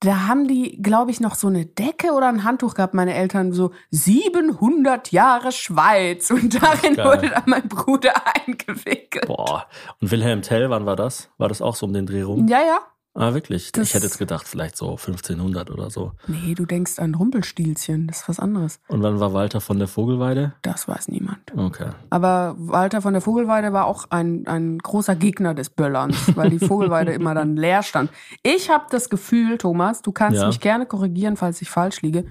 da 0.00 0.26
haben 0.26 0.46
die, 0.46 0.80
glaube 0.82 1.10
ich, 1.10 1.20
noch 1.20 1.34
so 1.34 1.46
eine 1.46 1.64
Decke 1.64 2.12
oder 2.12 2.28
ein 2.28 2.44
Handtuch 2.44 2.74
gehabt, 2.74 2.94
meine 2.94 3.14
Eltern, 3.14 3.52
so 3.52 3.72
700 3.90 5.10
Jahre 5.12 5.52
Schweiz. 5.52 6.30
Und 6.30 6.62
darin 6.62 6.96
wurde 6.98 7.30
dann 7.30 7.44
mein 7.46 7.68
Bruder 7.68 8.12
eingewickelt. 8.46 9.26
Boah. 9.26 9.66
Und 10.00 10.10
Wilhelm 10.10 10.42
Tell, 10.42 10.68
wann 10.70 10.86
war 10.86 10.96
das? 10.96 11.30
War 11.38 11.48
das 11.48 11.62
auch 11.62 11.76
so 11.76 11.86
um 11.86 11.92
den 11.92 12.06
Dreh 12.06 12.22
rum? 12.22 12.46
Ja, 12.46 12.60
ja. 12.60 12.80
Ah, 13.18 13.32
wirklich? 13.32 13.72
Das- 13.72 13.88
ich 13.88 13.94
hätte 13.94 14.04
jetzt 14.04 14.18
gedacht, 14.18 14.46
vielleicht 14.46 14.76
so 14.76 14.90
1500 14.96 15.70
oder 15.70 15.88
so. 15.90 16.12
Nee, 16.26 16.54
du 16.54 16.66
denkst 16.66 16.98
an 16.98 17.14
Rumpelstilzchen, 17.14 18.06
das 18.06 18.18
ist 18.20 18.28
was 18.28 18.38
anderes. 18.38 18.78
Und 18.88 19.02
wann 19.02 19.18
war 19.20 19.32
Walter 19.32 19.60
von 19.60 19.78
der 19.78 19.88
Vogelweide? 19.88 20.52
Das 20.62 20.86
weiß 20.86 21.08
niemand. 21.08 21.38
Okay. 21.56 21.90
Aber 22.10 22.54
Walter 22.58 23.00
von 23.00 23.12
der 23.14 23.22
Vogelweide 23.22 23.72
war 23.72 23.86
auch 23.86 24.10
ein, 24.10 24.46
ein 24.46 24.78
großer 24.78 25.16
Gegner 25.16 25.54
des 25.54 25.70
Böllerns, 25.70 26.36
weil 26.36 26.50
die 26.50 26.58
Vogelweide 26.58 27.12
immer 27.12 27.34
dann 27.34 27.56
leer 27.56 27.82
stand. 27.82 28.10
Ich 28.42 28.68
habe 28.70 28.84
das 28.90 29.08
Gefühl, 29.08 29.56
Thomas, 29.58 30.02
du 30.02 30.12
kannst 30.12 30.40
Ja. 30.40 30.46
mich 30.48 30.60
gerne 30.60 30.84
korrigieren, 30.86 31.36
falls 31.36 31.62
ich 31.62 31.70
falsch 31.70 32.02
liege. 32.02 32.26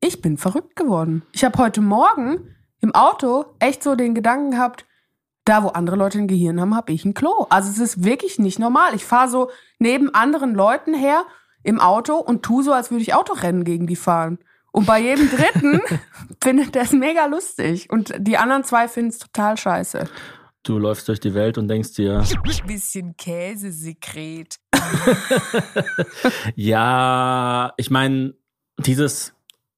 Ich 0.00 0.22
bin 0.22 0.36
verrückt 0.38 0.76
geworden. 0.76 1.22
Ich 1.32 1.44
habe 1.44 1.58
heute 1.58 1.80
Morgen 1.80 2.54
im 2.80 2.94
Auto 2.94 3.46
echt 3.58 3.82
so 3.82 3.96
den 3.96 4.14
Gedanken 4.14 4.52
gehabt, 4.52 4.86
da 5.48 5.62
wo 5.62 5.68
andere 5.68 5.96
Leute 5.96 6.18
ein 6.18 6.28
Gehirn 6.28 6.60
haben, 6.60 6.76
habe 6.76 6.92
ich 6.92 7.04
ein 7.04 7.14
Klo. 7.14 7.46
Also 7.48 7.70
es 7.70 7.78
ist 7.78 8.04
wirklich 8.04 8.38
nicht 8.38 8.58
normal. 8.58 8.94
Ich 8.94 9.04
fahre 9.04 9.30
so 9.30 9.50
neben 9.78 10.14
anderen 10.14 10.54
Leuten 10.54 10.92
her 10.92 11.24
im 11.62 11.80
Auto 11.80 12.16
und 12.16 12.42
tu 12.42 12.62
so, 12.62 12.72
als 12.72 12.90
würde 12.90 13.02
ich 13.02 13.14
Autorennen 13.14 13.64
gegen 13.64 13.86
die 13.86 13.96
fahren. 13.96 14.38
Und 14.72 14.86
bei 14.86 15.00
jedem 15.00 15.30
Dritten 15.36 15.80
findet 16.42 16.76
das 16.76 16.92
mega 16.92 17.26
lustig. 17.26 17.90
Und 17.90 18.12
die 18.18 18.36
anderen 18.36 18.64
zwei 18.64 18.88
finden 18.88 19.10
es 19.10 19.18
total 19.18 19.56
scheiße. 19.56 20.04
Du 20.64 20.78
läufst 20.78 21.08
durch 21.08 21.20
die 21.20 21.32
Welt 21.32 21.56
und 21.56 21.68
denkst 21.68 21.94
dir, 21.94 22.22
Bisschen 22.66 23.16
Käsesekret. 23.16 24.56
ja, 26.56 27.72
ich 27.78 27.90
meine, 27.90 28.34
dieses 28.76 29.32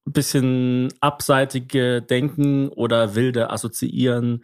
bisschen 0.05 0.91
abseitige 0.99 2.01
Denken 2.01 2.67
oder 2.69 3.15
wilde 3.15 3.51
Assoziieren 3.51 4.43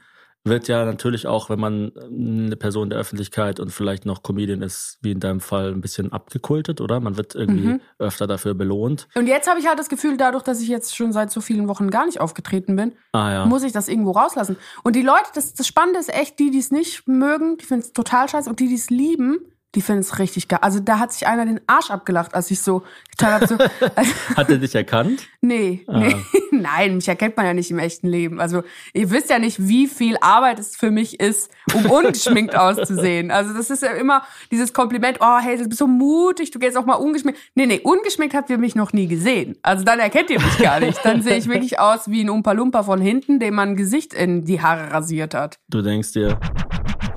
wird 0.50 0.68
ja 0.68 0.86
natürlich 0.86 1.28
auch, 1.28 1.50
wenn 1.50 1.60
man 1.60 1.92
eine 1.98 2.56
Person 2.56 2.90
der 2.90 3.00
Öffentlichkeit 3.00 3.60
und 3.60 3.72
vielleicht 3.72 4.06
noch 4.06 4.24
Comedian 4.24 4.62
ist, 4.62 4.98
wie 5.02 5.12
in 5.12 5.20
deinem 5.20 5.40
Fall, 5.40 5.72
ein 5.72 5.82
bisschen 5.82 6.12
abgekultet, 6.12 6.82
oder? 6.82 7.00
Man 7.00 7.18
wird 7.18 7.36
irgendwie 7.36 7.68
Mhm. 7.68 7.82
öfter 8.00 8.28
dafür 8.28 8.54
belohnt. 8.54 9.08
Und 9.16 9.28
jetzt 9.28 9.48
habe 9.50 9.60
ich 9.60 9.68
halt 9.68 9.80
das 9.80 9.90
Gefühl, 9.90 10.18
dadurch, 10.18 10.44
dass 10.44 10.62
ich 10.62 10.68
jetzt 10.68 10.96
schon 10.96 11.12
seit 11.14 11.32
so 11.32 11.42
vielen 11.42 11.68
Wochen 11.68 11.90
gar 11.90 12.06
nicht 12.06 12.20
aufgetreten 12.22 12.76
bin, 12.76 12.94
Ah 13.14 13.32
ja. 13.32 13.46
muss 13.46 13.64
ich 13.64 13.72
das 13.72 13.88
irgendwo 13.88 14.12
rauslassen. 14.12 14.58
Und 14.84 14.96
die 14.96 15.02
Leute, 15.02 15.30
das, 15.36 15.54
das 15.54 15.68
Spannende 15.68 16.00
ist 16.00 16.14
echt, 16.14 16.40
die, 16.40 16.52
die 16.52 16.60
es 16.60 16.72
nicht 16.72 17.08
mögen, 17.08 17.58
die 17.58 17.66
finden 17.66 17.84
es 17.84 17.94
total 17.94 18.28
scheiße. 18.30 18.50
Und 18.50 18.60
die, 18.60 18.68
die 18.68 18.76
es 18.76 18.90
lieben, 18.90 19.40
die 19.76 19.82
finden 19.82 20.02
es 20.02 20.18
richtig 20.20 20.48
geil. 20.48 20.60
Also 20.62 20.80
da 20.80 21.00
hat 21.00 21.12
sich 21.14 21.28
einer 21.28 21.46
den 21.46 21.60
Arsch 21.68 21.92
abgelacht, 21.92 22.34
als 22.34 22.50
ich 22.52 22.62
so 22.62 22.84
getan 23.12 23.34
habe. 23.34 23.48
So, 23.48 23.56
also, 23.96 24.12
Hat 24.36 24.50
er 24.50 24.58
dich 24.58 24.74
erkannt? 24.76 25.28
nee, 25.42 25.86
nee, 25.88 26.16
nein, 26.52 26.96
mich 26.96 27.08
erkennt 27.08 27.38
man 27.38 27.46
ja 27.46 27.54
nicht 27.54 27.70
im 27.72 27.80
echten 27.80 28.08
Leben. 28.08 28.40
Also 28.40 28.64
ihr 28.94 29.12
wisst 29.12 29.30
ja 29.30 29.40
nicht, 29.40 29.68
wie 29.68 29.88
viel 29.88 30.18
Arbeit 30.22 30.60
es 30.60 30.76
für 30.76 30.92
mich 30.92 31.20
ist, 31.20 31.52
um 31.74 31.86
ungeschminkt 31.92 32.56
auszusehen. 32.56 33.30
Also 33.30 33.54
das 33.54 33.70
ist 33.70 33.84
ja 33.84 33.92
immer 33.92 34.24
dieses 34.52 34.74
Kompliment, 34.74 35.20
oh 35.22 35.38
hey, 35.40 35.58
du 35.58 35.66
bist 35.66 35.80
so 35.80 35.88
mutig, 35.88 36.52
du 36.52 36.60
gehst 36.60 36.78
auch 36.78 36.86
mal 36.86 36.96
ungeschminkt. 36.96 37.40
Nee, 37.56 37.66
nee, 37.66 37.80
ungeschminkt 37.84 38.36
habt 38.36 38.50
ihr 38.50 38.58
mich 38.58 38.76
noch 38.76 38.94
nie 38.94 39.08
gesehen. 39.08 39.58
Also 39.62 39.84
dann 39.84 40.00
erkennt 40.00 40.30
ihr 40.30 40.40
mich 40.40 40.58
gar 40.58 40.80
nicht. 40.80 41.00
Dann 41.04 41.22
sehe 41.22 41.38
ich 41.38 41.48
wirklich 41.48 41.80
aus 41.80 42.10
wie 42.10 42.24
ein 42.24 42.30
Umpa-Lumpa 42.30 42.84
von 42.84 43.02
hinten, 43.02 43.40
dem 43.40 43.56
man 43.56 43.70
ein 43.70 43.76
Gesicht 43.76 44.14
in 44.14 44.46
die 44.46 44.62
Haare 44.62 44.92
rasiert 44.92 45.34
hat. 45.34 45.60
Du 45.70 45.82
denkst 45.82 46.14
dir, 46.14 46.40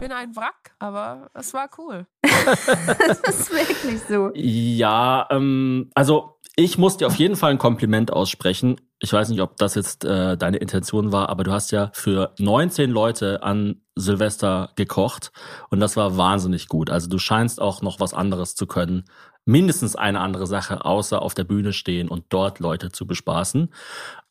bin 0.00 0.12
ein 0.12 0.34
Wrack, 0.34 0.72
aber 0.78 1.30
es 1.34 1.54
war 1.54 1.68
cool. 1.78 2.06
Das 2.22 3.20
ist 3.40 3.52
wirklich 3.52 4.00
so. 4.08 4.30
Ja, 4.34 5.28
ähm, 5.30 5.90
also 5.94 6.38
ich 6.56 6.78
muss 6.78 6.96
dir 6.96 7.06
auf 7.06 7.16
jeden 7.16 7.36
Fall 7.36 7.50
ein 7.50 7.58
Kompliment 7.58 8.12
aussprechen. 8.12 8.80
Ich 8.98 9.12
weiß 9.12 9.28
nicht, 9.28 9.40
ob 9.40 9.56
das 9.56 9.74
jetzt 9.74 10.04
äh, 10.04 10.36
deine 10.36 10.56
Intention 10.56 11.12
war, 11.12 11.28
aber 11.28 11.44
du 11.44 11.52
hast 11.52 11.70
ja 11.70 11.90
für 11.92 12.34
19 12.38 12.90
Leute 12.90 13.42
an 13.42 13.82
Silvester 13.94 14.70
gekocht 14.74 15.32
und 15.68 15.80
das 15.80 15.96
war 15.96 16.16
wahnsinnig 16.16 16.68
gut. 16.68 16.90
Also 16.90 17.08
du 17.08 17.18
scheinst 17.18 17.60
auch 17.60 17.82
noch 17.82 18.00
was 18.00 18.14
anderes 18.14 18.54
zu 18.54 18.66
können. 18.66 19.04
Mindestens 19.50 19.96
eine 19.96 20.20
andere 20.20 20.46
Sache, 20.46 20.84
außer 20.84 21.20
auf 21.20 21.34
der 21.34 21.44
Bühne 21.44 21.72
stehen 21.72 22.08
und 22.08 22.24
dort 22.28 22.60
Leute 22.60 22.92
zu 22.92 23.06
bespaßen. 23.06 23.68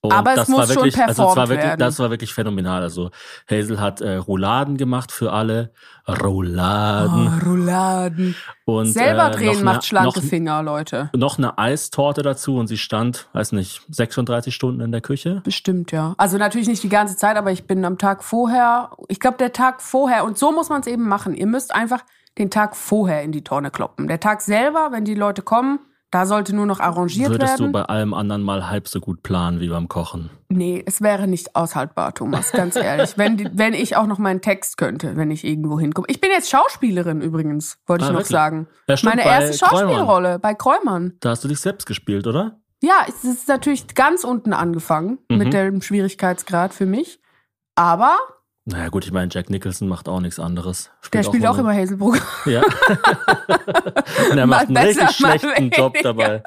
Und 0.02 0.14
Aber 0.14 0.30
es 0.32 0.36
das 0.38 0.48
muss 0.48 0.60
war 0.60 0.68
schon 0.68 0.76
wirklich, 0.86 0.98
also 0.98 1.12
es 1.12 1.18
war 1.18 1.26
performt 1.28 1.50
wirklich, 1.50 1.68
werden. 1.68 1.80
das 1.80 2.00
war 2.00 2.10
wirklich 2.10 2.34
phänomenal. 2.34 2.82
Also 2.84 3.12
Hazel 3.52 3.82
hat 3.82 4.00
äh, 4.00 4.16
Rouladen 4.16 4.78
gemacht 4.78 5.12
für 5.12 5.34
alle. 5.34 5.74
Rouladen. 6.08 7.28
Oh, 7.28 7.46
Rouladen. 7.50 8.36
Und, 8.66 8.86
Selber 8.94 9.28
äh, 9.28 9.32
drehen 9.36 9.56
noch 9.58 9.64
macht 9.64 9.74
eine- 9.76 9.82
schlanke 9.84 10.20
noch, 10.22 10.26
Finger, 10.26 10.64
Leute. 10.64 11.10
noch 11.16 11.38
eine 11.38 11.58
Eistorte 11.58 12.22
dazu 12.22 12.56
und 12.58 12.68
sie 12.68 12.78
stand, 12.78 13.28
weiß 13.34 13.52
nicht, 13.52 13.82
36 13.90 14.54
Stunden 14.56 14.80
in 14.82 14.92
der 14.92 15.02
Küche. 15.02 15.42
Bestimmt, 15.44 15.92
ja. 15.92 16.14
Also 16.18 16.38
natürlich 16.38 16.68
nicht 16.70 16.84
die 16.84 16.90
ganze 16.90 17.18
Zeit, 17.18 17.36
aber 17.36 17.52
ich 17.52 17.66
bin 17.68 17.84
am 17.84 17.98
Tag 17.98 18.24
vorher, 18.24 18.92
ich 19.10 19.20
glaube, 19.20 19.38
der 19.38 19.52
Tag 19.54 19.82
vorher, 19.82 20.24
und 20.24 20.38
so 20.38 20.52
muss 20.52 20.70
man 20.70 20.82
es 20.82 20.88
eben 20.88 21.08
machen. 21.08 21.34
Ihr 21.36 21.48
müsst 21.48 21.74
einfach 21.76 22.02
den 22.40 22.50
Tag 22.50 22.76
vorher 22.76 23.22
in 23.24 23.32
die 23.32 23.44
Tonne 23.44 23.70
kloppen. 23.72 24.08
Der 24.08 24.20
Tag 24.20 24.42
selber, 24.42 24.90
wenn 24.92 25.06
die 25.06 25.14
Leute 25.16 25.42
kommen, 25.42 25.80
da 26.12 26.26
sollte 26.26 26.56
nur 26.56 26.66
noch 26.66 26.80
arrangiert 26.80 27.30
Würdest 27.30 27.60
du 27.60 27.64
werden. 27.66 27.72
bei 27.72 27.84
allem 27.84 28.16
anderen 28.16 28.42
mal 28.42 28.68
halb 28.68 28.88
so 28.88 29.00
gut 29.00 29.22
planen 29.22 29.60
wie 29.60 29.70
beim 29.70 29.88
Kochen? 29.88 30.32
Nee, 30.50 30.82
es 30.88 31.02
wäre 31.04 31.28
nicht 31.28 31.56
aushaltbar, 31.56 32.16
Thomas, 32.16 32.52
ganz 32.52 32.76
ehrlich. 32.76 33.16
wenn, 33.20 33.38
die, 33.38 33.48
wenn 33.54 33.76
ich 33.76 33.96
auch 33.96 34.08
noch 34.08 34.18
meinen 34.18 34.42
Text 34.42 34.78
könnte, 34.78 35.16
wenn 35.18 35.30
ich 35.30 35.44
irgendwo 35.46 35.80
hinkomme. 35.80 36.08
Ich 36.10 36.20
bin 36.20 36.32
jetzt 36.32 36.50
Schauspielerin 36.50 37.22
übrigens, 37.22 37.78
wollte 37.86 38.06
ich 38.06 38.10
Ah, 38.10 38.14
noch 38.14 38.20
wirklich? 38.22 38.32
sagen. 38.32 38.68
Ja, 38.88 38.98
stimmt, 38.98 39.18
Meine 39.18 39.30
erste. 39.30 39.64
Schauspielrolle 39.64 40.40
bei 40.40 40.56
Kräumann. 40.56 41.14
Da 41.20 41.30
hast 41.30 41.44
du 41.44 41.48
dich 41.48 41.60
selbst 41.60 41.86
gespielt, 41.86 42.26
oder? 42.26 42.60
Ja, 42.82 43.06
es 43.08 43.24
ist 43.24 43.48
natürlich 43.48 43.94
ganz 43.94 44.24
unten 44.24 44.54
angefangen 44.54 45.20
Mhm. 45.30 45.38
mit 45.38 45.54
dem 45.54 45.82
Schwierigkeitsgrad 45.84 46.74
für 46.74 46.88
mich. 46.88 47.20
Aber 47.76 48.18
Naja 48.72 48.90
gut, 48.90 49.04
ich 49.04 49.12
meine, 49.12 49.30
Jack 49.32 49.50
Nicholson 49.50 49.88
macht 49.88 50.08
auch 50.08 50.20
nichts 50.20 50.40
anderes. 50.40 50.92
der 51.12 51.24
spielt 51.24 51.46
auch 51.48 51.56
so 51.56 51.62
immer 51.62 51.74
Hazelbrugger. 51.74 52.22
Ja. 52.46 52.62
Und 54.32 54.38
er 54.38 54.46
macht 54.46 54.68
einen 54.68 54.78
richtig 54.78 55.08
besser, 55.08 55.28
mal 55.28 55.40
schlechten 55.40 55.70
Job 55.72 55.96
dabei. 56.04 56.44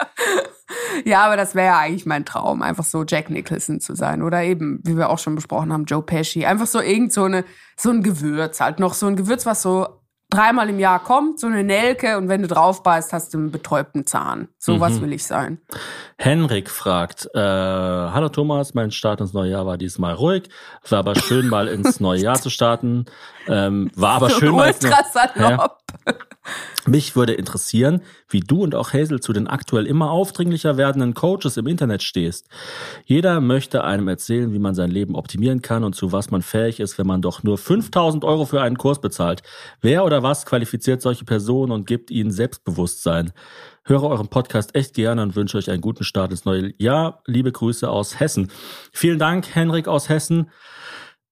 Ja, 1.04 1.24
aber 1.24 1.36
das 1.36 1.56
wäre 1.56 1.66
ja 1.66 1.78
eigentlich 1.80 2.06
mein 2.06 2.24
Traum, 2.24 2.62
einfach 2.62 2.84
so 2.84 3.04
Jack 3.06 3.28
Nicholson 3.28 3.80
zu 3.80 3.96
sein. 3.96 4.22
Oder 4.22 4.44
eben, 4.44 4.80
wie 4.84 4.96
wir 4.96 5.10
auch 5.10 5.18
schon 5.18 5.34
besprochen 5.34 5.72
haben, 5.72 5.84
Joe 5.84 6.02
Pesci. 6.02 6.44
Einfach 6.44 6.66
so 6.66 6.80
irgend 6.80 7.12
so, 7.12 7.24
eine, 7.24 7.44
so 7.76 7.90
ein 7.90 8.04
Gewürz 8.04 8.60
halt. 8.60 8.78
Noch 8.78 8.94
so 8.94 9.06
ein 9.06 9.16
Gewürz, 9.16 9.44
was 9.44 9.62
so 9.62 10.01
dreimal 10.32 10.68
im 10.68 10.78
Jahr 10.78 10.98
kommt, 11.02 11.38
so 11.40 11.46
eine 11.46 11.62
Nelke 11.62 12.16
und 12.18 12.28
wenn 12.28 12.42
du 12.42 12.48
drauf 12.48 12.82
beißt, 12.82 13.12
hast 13.12 13.34
du 13.34 13.38
einen 13.38 13.50
betäubten 13.50 14.06
Zahn. 14.06 14.48
Sowas 14.58 14.94
Mhm. 14.94 15.02
will 15.02 15.12
ich 15.12 15.26
sein. 15.26 15.58
Henrik 16.18 16.70
fragt, 16.70 17.28
äh, 17.34 17.38
hallo 17.40 18.28
Thomas, 18.28 18.74
mein 18.74 18.90
Start 18.90 19.20
ins 19.20 19.32
neue 19.32 19.50
Jahr 19.50 19.66
war 19.66 19.78
diesmal 19.78 20.14
ruhig, 20.14 20.48
war 20.88 21.00
aber 21.00 21.14
schön 21.14 21.48
mal 21.48 21.68
ins 21.68 22.00
neue 22.00 22.20
Jahr 22.20 22.40
zu 22.40 22.50
starten, 22.50 23.04
ähm, 23.48 23.90
war 23.94 24.12
aber 24.14 24.30
so 24.30 24.38
schön 24.38 24.52
mal 24.54 24.68
ultra 24.72 25.02
salopp. 25.04 25.78
Mich 26.86 27.14
würde 27.14 27.34
interessieren, 27.34 28.02
wie 28.28 28.40
du 28.40 28.62
und 28.64 28.74
auch 28.74 28.92
Hazel 28.92 29.20
zu 29.20 29.32
den 29.32 29.46
aktuell 29.46 29.86
immer 29.86 30.10
aufdringlicher 30.10 30.76
werdenden 30.76 31.14
Coaches 31.14 31.56
im 31.56 31.68
Internet 31.68 32.02
stehst. 32.02 32.48
Jeder 33.04 33.40
möchte 33.40 33.84
einem 33.84 34.08
erzählen, 34.08 34.52
wie 34.52 34.58
man 34.58 34.74
sein 34.74 34.90
Leben 34.90 35.14
optimieren 35.14 35.62
kann 35.62 35.84
und 35.84 35.94
zu 35.94 36.10
was 36.10 36.32
man 36.32 36.42
fähig 36.42 36.80
ist, 36.80 36.98
wenn 36.98 37.06
man 37.06 37.22
doch 37.22 37.44
nur 37.44 37.56
5000 37.56 38.24
Euro 38.24 38.46
für 38.46 38.60
einen 38.60 38.78
Kurs 38.78 39.00
bezahlt. 39.00 39.42
Wer 39.80 40.04
oder 40.04 40.24
was 40.24 40.44
qualifiziert 40.44 41.02
solche 41.02 41.24
Personen 41.24 41.70
und 41.70 41.86
gibt 41.86 42.10
ihnen 42.10 42.32
Selbstbewusstsein? 42.32 43.32
Höre 43.84 44.04
euren 44.04 44.28
Podcast 44.28 44.74
echt 44.74 44.94
gerne 44.94 45.22
und 45.22 45.36
wünsche 45.36 45.58
euch 45.58 45.70
einen 45.70 45.80
guten 45.80 46.04
Start 46.04 46.32
ins 46.32 46.44
neue 46.44 46.72
Jahr. 46.78 47.22
Liebe 47.26 47.52
Grüße 47.52 47.88
aus 47.88 48.18
Hessen. 48.18 48.50
Vielen 48.92 49.20
Dank, 49.20 49.54
Henrik 49.54 49.86
aus 49.86 50.08
Hessen. 50.08 50.50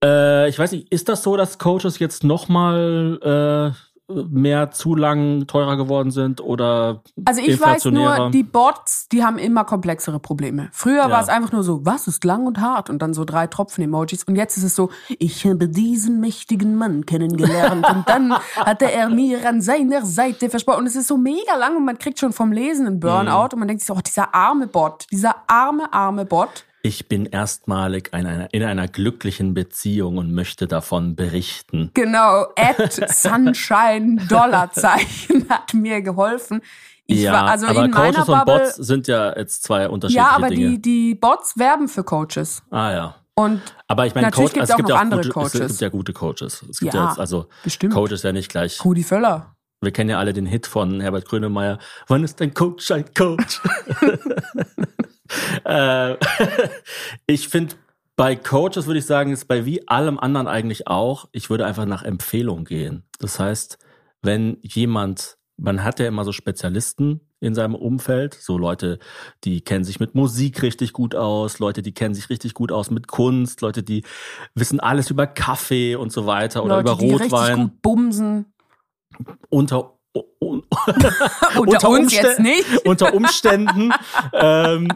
Äh, 0.02 0.49
ich 0.49 0.59
weiß 0.59 0.73
nicht, 0.73 0.93
ist 0.93 1.09
das 1.09 1.23
so, 1.23 1.37
dass 1.37 1.59
Coaches 1.59 1.99
jetzt 1.99 2.25
nochmal 2.25 3.75
äh, 3.75 3.90
mehr 4.31 4.71
zu 4.71 4.95
lang 4.95 5.47
teurer 5.47 5.76
geworden 5.76 6.11
sind 6.11 6.40
oder 6.40 7.02
Also 7.25 7.40
ich 7.43 7.61
weiß 7.61 7.85
nur, 7.87 8.31
die 8.31 8.43
Bots, 8.43 9.09
die 9.09 9.25
haben 9.25 9.38
immer 9.38 9.64
komplexere 9.64 10.19
Probleme. 10.19 10.69
Früher 10.73 10.97
Ja. 11.05 11.11
war 11.11 11.21
es 11.23 11.29
einfach 11.29 11.52
nur 11.52 11.62
so, 11.62 11.85
was 11.87 12.07
ist 12.09 12.25
lang 12.25 12.47
und 12.47 12.61
hart 12.61 12.90
und 12.90 13.00
dann 13.02 13.14
so 13.14 13.25
drei 13.25 13.47
Tropfen-Emojis. 13.47 14.25
Und 14.25 14.37
jetzt 14.37 14.57
ist 14.57 14.64
es 14.64 14.75
so, 14.75 14.90
ich 15.19 15.45
habe 15.47 15.69
diesen 15.69 16.21
mächtigen 16.21 16.75
Mann 16.76 17.07
kennengelernt 17.07 17.87
und 17.88 18.09
dann 18.09 18.33
hatte 18.57 18.90
er 18.90 19.09
mir 19.09 19.49
an 19.49 19.61
seiner 19.62 20.05
Seite 20.05 20.50
versprochen. 20.50 20.81
Und 20.81 20.87
es 20.87 20.97
ist 20.97 21.09
so 21.09 21.17
mega 21.17 21.55
lang 21.59 21.76
und 21.76 21.85
man 21.85 21.99
kriegt 21.99 22.19
schon 22.19 22.33
vom 22.33 22.52
Lesen 22.52 22.87
einen 22.87 23.00
Burnout 23.00 23.21
Mhm. 23.21 23.52
und 23.52 23.59
man 23.61 23.69
denkt 23.69 23.83
sich 23.83 23.87
so, 23.88 23.95
oh, 23.95 24.00
dieser 24.05 24.35
arme 24.35 24.67
Bot, 24.67 25.07
dieser 25.11 25.35
arme, 25.47 25.93
arme 25.93 26.25
Bot. 26.25 26.64
Ich 26.83 27.09
bin 27.09 27.27
erstmalig 27.27 28.11
in 28.13 28.27
einer, 28.27 28.53
in 28.53 28.63
einer 28.63 28.89
glücklichen 28.89 29.55
Beziehung 29.55 30.19
und 30.19 30.33
möchte 30.33 30.67
davon 30.67 31.15
berichten. 31.17 31.91
Genau, 31.95 32.47
at 32.57 32.93
Sunshine 33.11 34.17
Dollarzeichen 34.29 35.49
hat 35.49 35.75
mir 35.75 36.01
geholfen. 36.03 36.63
Ich 37.07 37.23
ja, 37.23 37.33
war 37.33 37.45
also 37.47 37.67
aber 37.67 37.85
in 37.85 37.91
meiner 37.91 38.13
Coaches 38.13 38.29
und 38.29 38.39
Bubble. 38.39 38.59
Bots 38.59 38.77
sind 38.77 39.09
ja 39.09 39.37
jetzt 39.37 39.65
zwei 39.65 39.89
unterschiedliche 39.89 40.29
ja, 40.29 40.37
aber 40.37 40.49
Dinge. 40.49 40.71
die, 40.79 40.83
die 40.83 41.15
Bots 41.17 41.59
werben 41.59 41.89
für 41.89 42.05
Coaches. 42.05 42.63
ah 42.71 42.93
ja. 42.93 43.17
Und 43.35 43.63
Aber 43.89 44.07
ich 44.07 44.15
meine, 44.15 44.27
Natürlich 44.27 44.53
Coach, 44.53 44.61
also 44.61 44.71
es 44.71 44.75
auch 44.75 44.77
gibt 44.77 44.89
noch 44.91 44.95
ja 44.95 44.97
auch 44.97 45.01
andere 45.01 45.21
gute, 45.23 45.29
Es 45.29 45.53
Coaches. 45.53 45.69
gibt 45.69 45.81
ja 45.81 45.89
gute 45.89 46.13
Coaches. 46.13 46.63
Es 46.69 46.79
gibt 46.81 46.93
ja, 46.93 47.01
Ja, 47.05 47.09
jetzt, 47.09 47.19
also 47.19 47.47
bestimmt. 47.65 47.95
Coach 47.95 48.13
ist 48.13 48.23
ja 48.25 48.33
nicht 48.33 48.51
gleich. 48.51 48.85
Rudi 48.85 49.03
Völler. 49.03 49.55
Wir 49.81 49.93
kennen 49.93 50.11
ja 50.11 50.19
alle 50.19 50.35
den 50.35 50.45
Hit 50.45 50.67
von 50.67 51.01
Herbert 51.01 51.25
Grönemeyer. 51.27 51.79
Wann 52.07 52.23
ist 52.23 52.43
ein 52.43 52.53
Coach 52.53 52.91
ein 52.91 53.07
Coach? 53.15 53.61
äh, 55.65 56.17
ich 57.27 57.49
finde, 57.49 57.75
bei 58.17 58.37
Coaches 58.37 58.87
würde 58.87 58.99
ich 58.99 59.07
sagen, 59.07 59.33
ist 59.33 59.47
bei 59.49 59.65
wie 59.65 59.87
allem 59.89 60.19
anderen 60.19 60.47
eigentlich 60.47 60.87
auch, 60.89 61.29
ich 61.33 61.49
würde 61.51 61.65
einfach 61.67 61.87
nach 61.87 62.03
Empfehlung 62.03 62.65
gehen. 62.65 63.05
Das 63.19 63.39
heißt, 63.41 63.79
wenn 64.23 64.59
jemand, 64.63 65.39
man 65.57 65.83
hat 65.85 66.01
ja 66.01 66.07
immer 66.07 66.25
so 66.25 66.33
Spezialisten 66.33 67.21
in 67.43 67.55
seinem 67.55 67.75
Umfeld, 67.75 68.35
so 68.35 68.59
Leute, 68.59 68.99
die 69.45 69.63
kennen 69.63 69.85
sich 69.85 69.99
mit 70.01 70.15
Musik 70.15 70.61
richtig 70.63 70.93
gut 70.93 71.15
aus, 71.15 71.59
Leute, 71.59 71.81
die 71.81 71.95
kennen 71.95 72.15
sich 72.15 72.29
richtig 72.29 72.53
gut 72.53 72.71
aus 72.73 72.91
mit 72.91 73.09
Kunst, 73.09 73.63
Leute, 73.63 73.83
die 73.83 74.05
wissen 74.55 74.79
alles 74.81 75.09
über 75.11 75.27
Kaffee 75.27 75.97
und 75.97 76.13
so 76.13 76.27
weiter 76.27 76.63
oder 76.63 76.83
Leute, 76.83 76.91
über 76.91 77.01
die 77.01 77.11
richtig 77.13 77.33
Rotwein 77.33 77.59
gut 77.59 77.81
bumsen. 77.83 78.53
unter 79.49 79.79
un- 79.79 79.89
un- 79.89 80.00
Unter, 80.40 81.12
Unter 81.57 81.88
uns 81.88 82.12
jetzt 82.12 82.40
nicht. 82.40 82.67
unter 82.87 83.14
Umständen 83.14 83.93
ähm, 84.33 84.88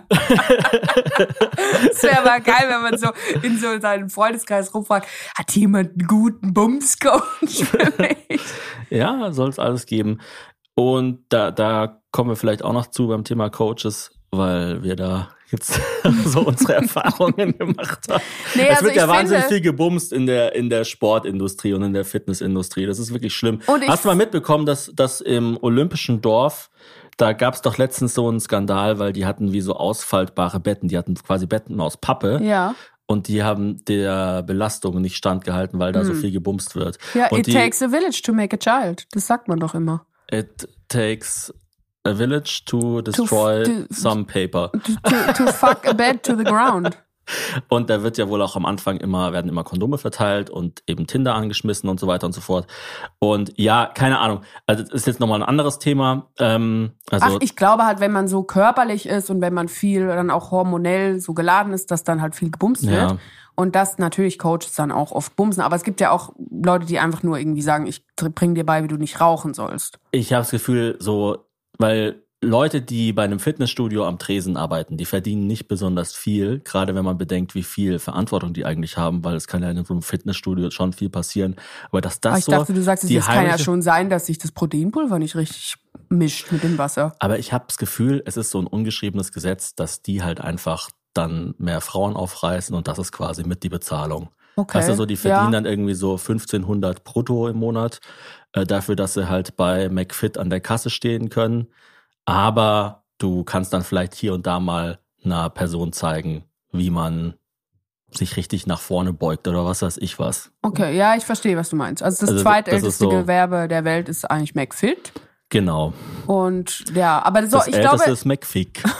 Es 1.90 2.02
wäre 2.02 2.18
aber 2.18 2.40
geil, 2.40 2.66
wenn 2.68 2.82
man 2.82 2.98
so 2.98 3.10
in 3.42 3.58
so 3.58 3.78
seinen 3.78 4.10
Freundeskreis 4.10 4.74
rumfragt, 4.74 5.06
hat 5.36 5.52
jemand 5.52 5.90
einen 5.90 6.06
guten 6.08 6.52
Bumscoach 6.54 7.64
für 7.64 7.92
mich? 7.98 8.40
ja 8.90 9.32
soll 9.32 9.48
es 9.48 9.58
alles 9.58 9.86
geben 9.86 10.20
und 10.74 11.24
da 11.28 11.50
da 11.50 12.00
kommen 12.10 12.30
wir 12.30 12.36
vielleicht 12.36 12.64
auch 12.64 12.72
noch 12.72 12.88
zu 12.88 13.08
beim 13.08 13.24
Thema 13.24 13.50
Coaches 13.50 14.10
weil 14.30 14.82
wir 14.82 14.96
da 14.96 15.33
jetzt 15.50 15.80
so 16.24 16.40
unsere 16.40 16.74
Erfahrungen 16.82 17.56
gemacht 17.56 18.00
haben. 18.08 18.22
Nee, 18.54 18.62
es 18.68 18.70
also 18.76 18.84
wird 18.86 18.96
ja 18.96 19.08
wahnsinnig 19.08 19.44
finde- 19.44 19.54
viel 19.56 19.62
gebumst 19.62 20.12
in 20.12 20.26
der 20.26 20.54
in 20.54 20.70
der 20.70 20.84
Sportindustrie 20.84 21.72
und 21.74 21.82
in 21.82 21.92
der 21.92 22.04
Fitnessindustrie. 22.04 22.86
Das 22.86 22.98
ist 22.98 23.12
wirklich 23.12 23.34
schlimm. 23.34 23.60
Hast 23.86 24.04
du 24.04 24.08
mal 24.08 24.14
mitbekommen, 24.16 24.66
dass 24.66 24.90
dass 24.94 25.20
im 25.20 25.58
Olympischen 25.60 26.20
Dorf 26.20 26.70
da 27.16 27.32
gab 27.32 27.54
es 27.54 27.62
doch 27.62 27.78
letztens 27.78 28.14
so 28.14 28.28
einen 28.28 28.40
Skandal, 28.40 28.98
weil 28.98 29.12
die 29.12 29.24
hatten 29.24 29.52
wie 29.52 29.60
so 29.60 29.76
ausfaltbare 29.76 30.58
Betten. 30.58 30.88
Die 30.88 30.98
hatten 30.98 31.14
quasi 31.14 31.46
Betten 31.46 31.80
aus 31.80 31.96
Pappe. 31.96 32.40
Ja. 32.42 32.74
Und 33.06 33.28
die 33.28 33.42
haben 33.42 33.84
der 33.84 34.42
Belastung 34.42 35.00
nicht 35.00 35.14
standgehalten, 35.16 35.78
weil 35.78 35.92
da 35.92 36.04
so 36.04 36.14
viel 36.14 36.32
gebumst 36.32 36.74
wird. 36.74 36.98
Hm. 37.12 37.20
Ja, 37.20 37.28
und 37.28 37.40
it 37.40 37.46
die, 37.48 37.52
takes 37.52 37.82
a 37.82 37.88
village 37.88 38.22
to 38.24 38.32
make 38.32 38.56
a 38.56 38.58
child. 38.58 39.06
Das 39.12 39.26
sagt 39.26 39.46
man 39.46 39.60
doch 39.60 39.74
immer. 39.74 40.06
it 40.32 40.66
takes 40.88 41.52
a 42.04 42.12
village 42.14 42.62
to 42.66 43.00
destroy 43.02 43.64
to- 43.64 43.86
some 43.92 44.24
paper. 44.26 44.70
To, 44.72 44.78
to, 45.10 45.32
to 45.44 45.52
fuck 45.52 45.86
a 45.86 45.92
bed 45.92 46.22
to 46.24 46.36
the 46.36 46.44
ground. 46.44 46.96
Und 47.68 47.88
da 47.88 48.02
wird 48.02 48.18
ja 48.18 48.28
wohl 48.28 48.42
auch 48.42 48.54
am 48.54 48.66
Anfang 48.66 48.98
immer, 48.98 49.32
werden 49.32 49.48
immer 49.48 49.64
Kondome 49.64 49.96
verteilt 49.96 50.50
und 50.50 50.82
eben 50.86 51.06
Tinder 51.06 51.34
angeschmissen 51.34 51.88
und 51.88 51.98
so 51.98 52.06
weiter 52.06 52.26
und 52.26 52.34
so 52.34 52.42
fort. 52.42 52.66
Und 53.18 53.54
ja, 53.56 53.86
keine 53.86 54.18
Ahnung. 54.18 54.42
Also 54.66 54.82
das 54.82 54.92
ist 54.92 55.06
jetzt 55.06 55.20
nochmal 55.20 55.40
ein 55.42 55.48
anderes 55.48 55.78
Thema. 55.78 56.28
Ähm, 56.38 56.90
also 57.10 57.26
Ach, 57.26 57.36
ich 57.40 57.56
glaube 57.56 57.86
halt, 57.86 58.00
wenn 58.00 58.12
man 58.12 58.28
so 58.28 58.42
körperlich 58.42 59.06
ist 59.06 59.30
und 59.30 59.40
wenn 59.40 59.54
man 59.54 59.68
viel 59.68 60.06
dann 60.06 60.30
auch 60.30 60.50
hormonell 60.50 61.18
so 61.18 61.32
geladen 61.32 61.72
ist, 61.72 61.90
dass 61.90 62.04
dann 62.04 62.20
halt 62.20 62.34
viel 62.34 62.50
gebumst 62.50 62.82
Ja. 62.84 62.90
wird. 63.10 63.20
Und 63.56 63.74
das 63.74 63.96
natürlich 63.98 64.38
Coaches 64.38 64.74
dann 64.74 64.92
auch 64.92 65.10
oft 65.12 65.34
bumsen. 65.36 65.62
Aber 65.62 65.76
es 65.76 65.84
gibt 65.84 66.02
ja 66.02 66.10
auch 66.10 66.32
Leute, 66.50 66.84
die 66.84 66.98
einfach 66.98 67.22
nur 67.22 67.38
irgendwie 67.38 67.62
sagen, 67.62 67.86
ich 67.86 68.04
bring 68.16 68.54
dir 68.56 68.66
bei, 68.66 68.82
wie 68.82 68.88
du 68.88 68.96
nicht 68.96 69.20
rauchen 69.22 69.54
sollst. 69.54 69.98
ich 70.10 70.32
habe 70.34 70.42
das 70.42 70.50
Gefühl, 70.50 70.96
so, 70.98 71.43
weil 71.78 72.24
Leute, 72.44 72.82
die 72.82 73.12
bei 73.12 73.24
einem 73.24 73.40
Fitnessstudio 73.40 74.06
am 74.06 74.18
Tresen 74.18 74.56
arbeiten, 74.56 74.96
die 74.96 75.06
verdienen 75.06 75.46
nicht 75.46 75.66
besonders 75.66 76.14
viel, 76.14 76.60
gerade 76.60 76.94
wenn 76.94 77.04
man 77.04 77.18
bedenkt, 77.18 77.54
wie 77.54 77.62
viel 77.62 77.98
Verantwortung 77.98 78.52
die 78.52 78.64
eigentlich 78.64 78.96
haben, 78.96 79.24
weil 79.24 79.34
es 79.34 79.46
kann 79.46 79.62
ja 79.62 79.70
in 79.70 79.84
so 79.84 79.94
einem 79.94 80.02
Fitnessstudio 80.02 80.70
schon 80.70 80.92
viel 80.92 81.10
passieren. 81.10 81.56
Aber 81.90 82.00
dass 82.00 82.20
das 82.20 82.30
Aber 82.30 82.38
ich 82.38 82.44
so 82.44 82.52
dachte, 82.52 82.74
du 82.74 82.82
sagst, 82.82 83.04
es 83.04 83.26
kann 83.26 83.46
ja 83.46 83.58
schon 83.58 83.82
sein, 83.82 84.10
dass 84.10 84.26
sich 84.26 84.38
das 84.38 84.52
Proteinpulver 84.52 85.18
nicht 85.18 85.36
richtig 85.36 85.76
mischt 86.08 86.52
mit 86.52 86.62
dem 86.62 86.78
Wasser. 86.78 87.14
Aber 87.18 87.38
ich 87.38 87.52
habe 87.52 87.64
das 87.66 87.78
Gefühl, 87.78 88.22
es 88.26 88.36
ist 88.36 88.50
so 88.50 88.60
ein 88.60 88.66
ungeschriebenes 88.66 89.32
Gesetz, 89.32 89.74
dass 89.74 90.02
die 90.02 90.22
halt 90.22 90.40
einfach 90.40 90.90
dann 91.14 91.54
mehr 91.58 91.80
Frauen 91.80 92.14
aufreißen 92.16 92.74
und 92.74 92.88
das 92.88 92.98
ist 92.98 93.12
quasi 93.12 93.44
mit 93.44 93.62
die 93.62 93.68
Bezahlung. 93.68 94.28
Okay. 94.56 94.78
Weißt 94.78 94.88
du, 94.88 94.94
so, 94.94 95.06
die 95.06 95.16
verdienen 95.16 95.52
ja. 95.52 95.60
dann 95.60 95.66
irgendwie 95.66 95.94
so 95.94 96.12
1500 96.12 97.02
brutto 97.04 97.48
im 97.48 97.56
Monat 97.56 98.00
äh, 98.52 98.64
dafür, 98.64 98.94
dass 98.96 99.14
sie 99.14 99.28
halt 99.28 99.56
bei 99.56 99.88
McFit 99.88 100.38
an 100.38 100.50
der 100.50 100.60
Kasse 100.60 100.90
stehen 100.90 101.28
können. 101.28 101.68
Aber 102.24 103.02
du 103.18 103.44
kannst 103.44 103.72
dann 103.72 103.82
vielleicht 103.82 104.14
hier 104.14 104.34
und 104.34 104.46
da 104.46 104.60
mal 104.60 104.98
einer 105.24 105.50
Person 105.50 105.92
zeigen, 105.92 106.44
wie 106.72 106.90
man 106.90 107.34
sich 108.12 108.36
richtig 108.36 108.66
nach 108.66 108.78
vorne 108.80 109.12
beugt 109.12 109.48
oder 109.48 109.64
was 109.64 109.82
weiß 109.82 109.96
ich 109.98 110.18
was. 110.20 110.52
Okay, 110.62 110.96
ja, 110.96 111.16
ich 111.16 111.24
verstehe, 111.24 111.56
was 111.56 111.70
du 111.70 111.76
meinst. 111.76 112.02
Also 112.02 112.20
das 112.20 112.30
Also, 112.30 112.42
zweitälteste 112.44 112.86
das 112.88 112.98
so- 112.98 113.08
Gewerbe 113.08 113.66
der 113.66 113.84
Welt 113.84 114.08
ist 114.08 114.24
eigentlich 114.30 114.54
McFit. 114.54 115.12
Genau. 115.48 115.92
Und 116.26 116.84
ja, 116.94 117.22
aber 117.24 117.42
so, 117.46 117.58
Das 117.58 117.66
ich 117.68 117.78
glaube, 117.78 118.04
ist 118.04 118.24
McFick. 118.24 118.82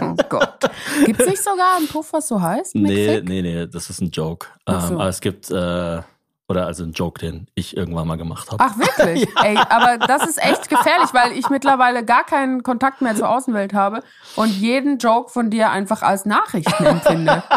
oh 0.00 0.14
Gott. 0.28 0.70
Gibt 1.04 1.20
es 1.20 1.26
nicht 1.26 1.42
sogar 1.42 1.76
einen 1.76 1.88
Puff, 1.88 2.12
was 2.12 2.28
so 2.28 2.40
heißt? 2.40 2.74
nee, 2.74 3.20
nee, 3.22 3.42
nee, 3.42 3.66
das 3.66 3.90
ist 3.90 4.00
ein 4.00 4.10
Joke. 4.10 4.46
Ach 4.64 4.86
so. 4.86 4.94
Ähm, 4.94 5.00
aber 5.00 5.08
es 5.08 5.20
gibt, 5.20 5.50
äh, 5.50 6.02
oder 6.50 6.66
also 6.66 6.84
ein 6.84 6.92
Joke, 6.92 7.20
den 7.20 7.46
ich 7.54 7.76
irgendwann 7.76 8.06
mal 8.08 8.16
gemacht 8.16 8.50
habe. 8.50 8.64
Ach, 8.64 8.78
wirklich? 8.78 9.28
Ey, 9.44 9.56
aber 9.56 9.98
das 9.98 10.26
ist 10.26 10.42
echt 10.42 10.68
gefährlich, 10.70 11.12
weil 11.12 11.32
ich 11.32 11.50
mittlerweile 11.50 12.04
gar 12.04 12.24
keinen 12.24 12.62
Kontakt 12.62 13.02
mehr 13.02 13.14
zur 13.14 13.28
Außenwelt 13.28 13.74
habe 13.74 14.02
und 14.36 14.48
jeden 14.50 14.98
Joke 14.98 15.30
von 15.30 15.50
dir 15.50 15.70
einfach 15.70 16.02
als 16.02 16.24
Nachrichten 16.24 16.84
empfinde. 16.84 17.42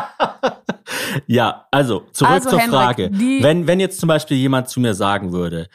Ja, 1.28 1.68
also 1.72 2.04
zurück 2.12 2.32
Also, 2.32 2.50
zur 2.50 2.60
Henrik, 2.60 2.76
Frage. 2.76 3.12
Wenn, 3.14 3.68
wenn 3.68 3.80
jetzt 3.80 4.00
zum 4.00 4.08
Beispiel 4.08 4.38
jemand 4.38 4.70
zu 4.70 4.80
mir 4.80 4.94
sagen 4.94 5.32
würde, 5.32 5.68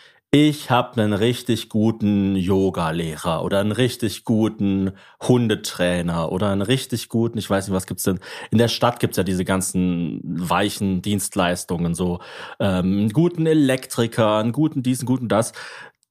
ich 0.44 0.70
habe 0.70 1.00
einen 1.00 1.14
richtig 1.14 1.70
guten 1.70 2.36
Yoga-Lehrer 2.36 3.42
oder 3.42 3.60
einen 3.60 3.72
richtig 3.72 4.24
guten 4.24 4.92
Hundetrainer 5.22 6.30
oder 6.30 6.50
einen 6.50 6.60
richtig 6.60 7.08
guten, 7.08 7.38
ich 7.38 7.48
weiß 7.48 7.66
nicht, 7.66 7.74
was 7.74 7.86
gibt's 7.86 8.02
denn? 8.02 8.20
In 8.50 8.58
der 8.58 8.68
Stadt 8.68 9.00
gibt's 9.00 9.16
ja 9.16 9.22
diese 9.22 9.46
ganzen 9.46 10.20
weichen 10.22 11.00
Dienstleistungen, 11.00 11.94
so 11.94 12.20
ähm, 12.60 12.98
einen 12.98 13.10
guten 13.10 13.46
Elektriker, 13.46 14.36
einen 14.36 14.52
guten 14.52 14.82
dies, 14.82 15.00
einen 15.00 15.06
guten 15.06 15.28
das. 15.28 15.52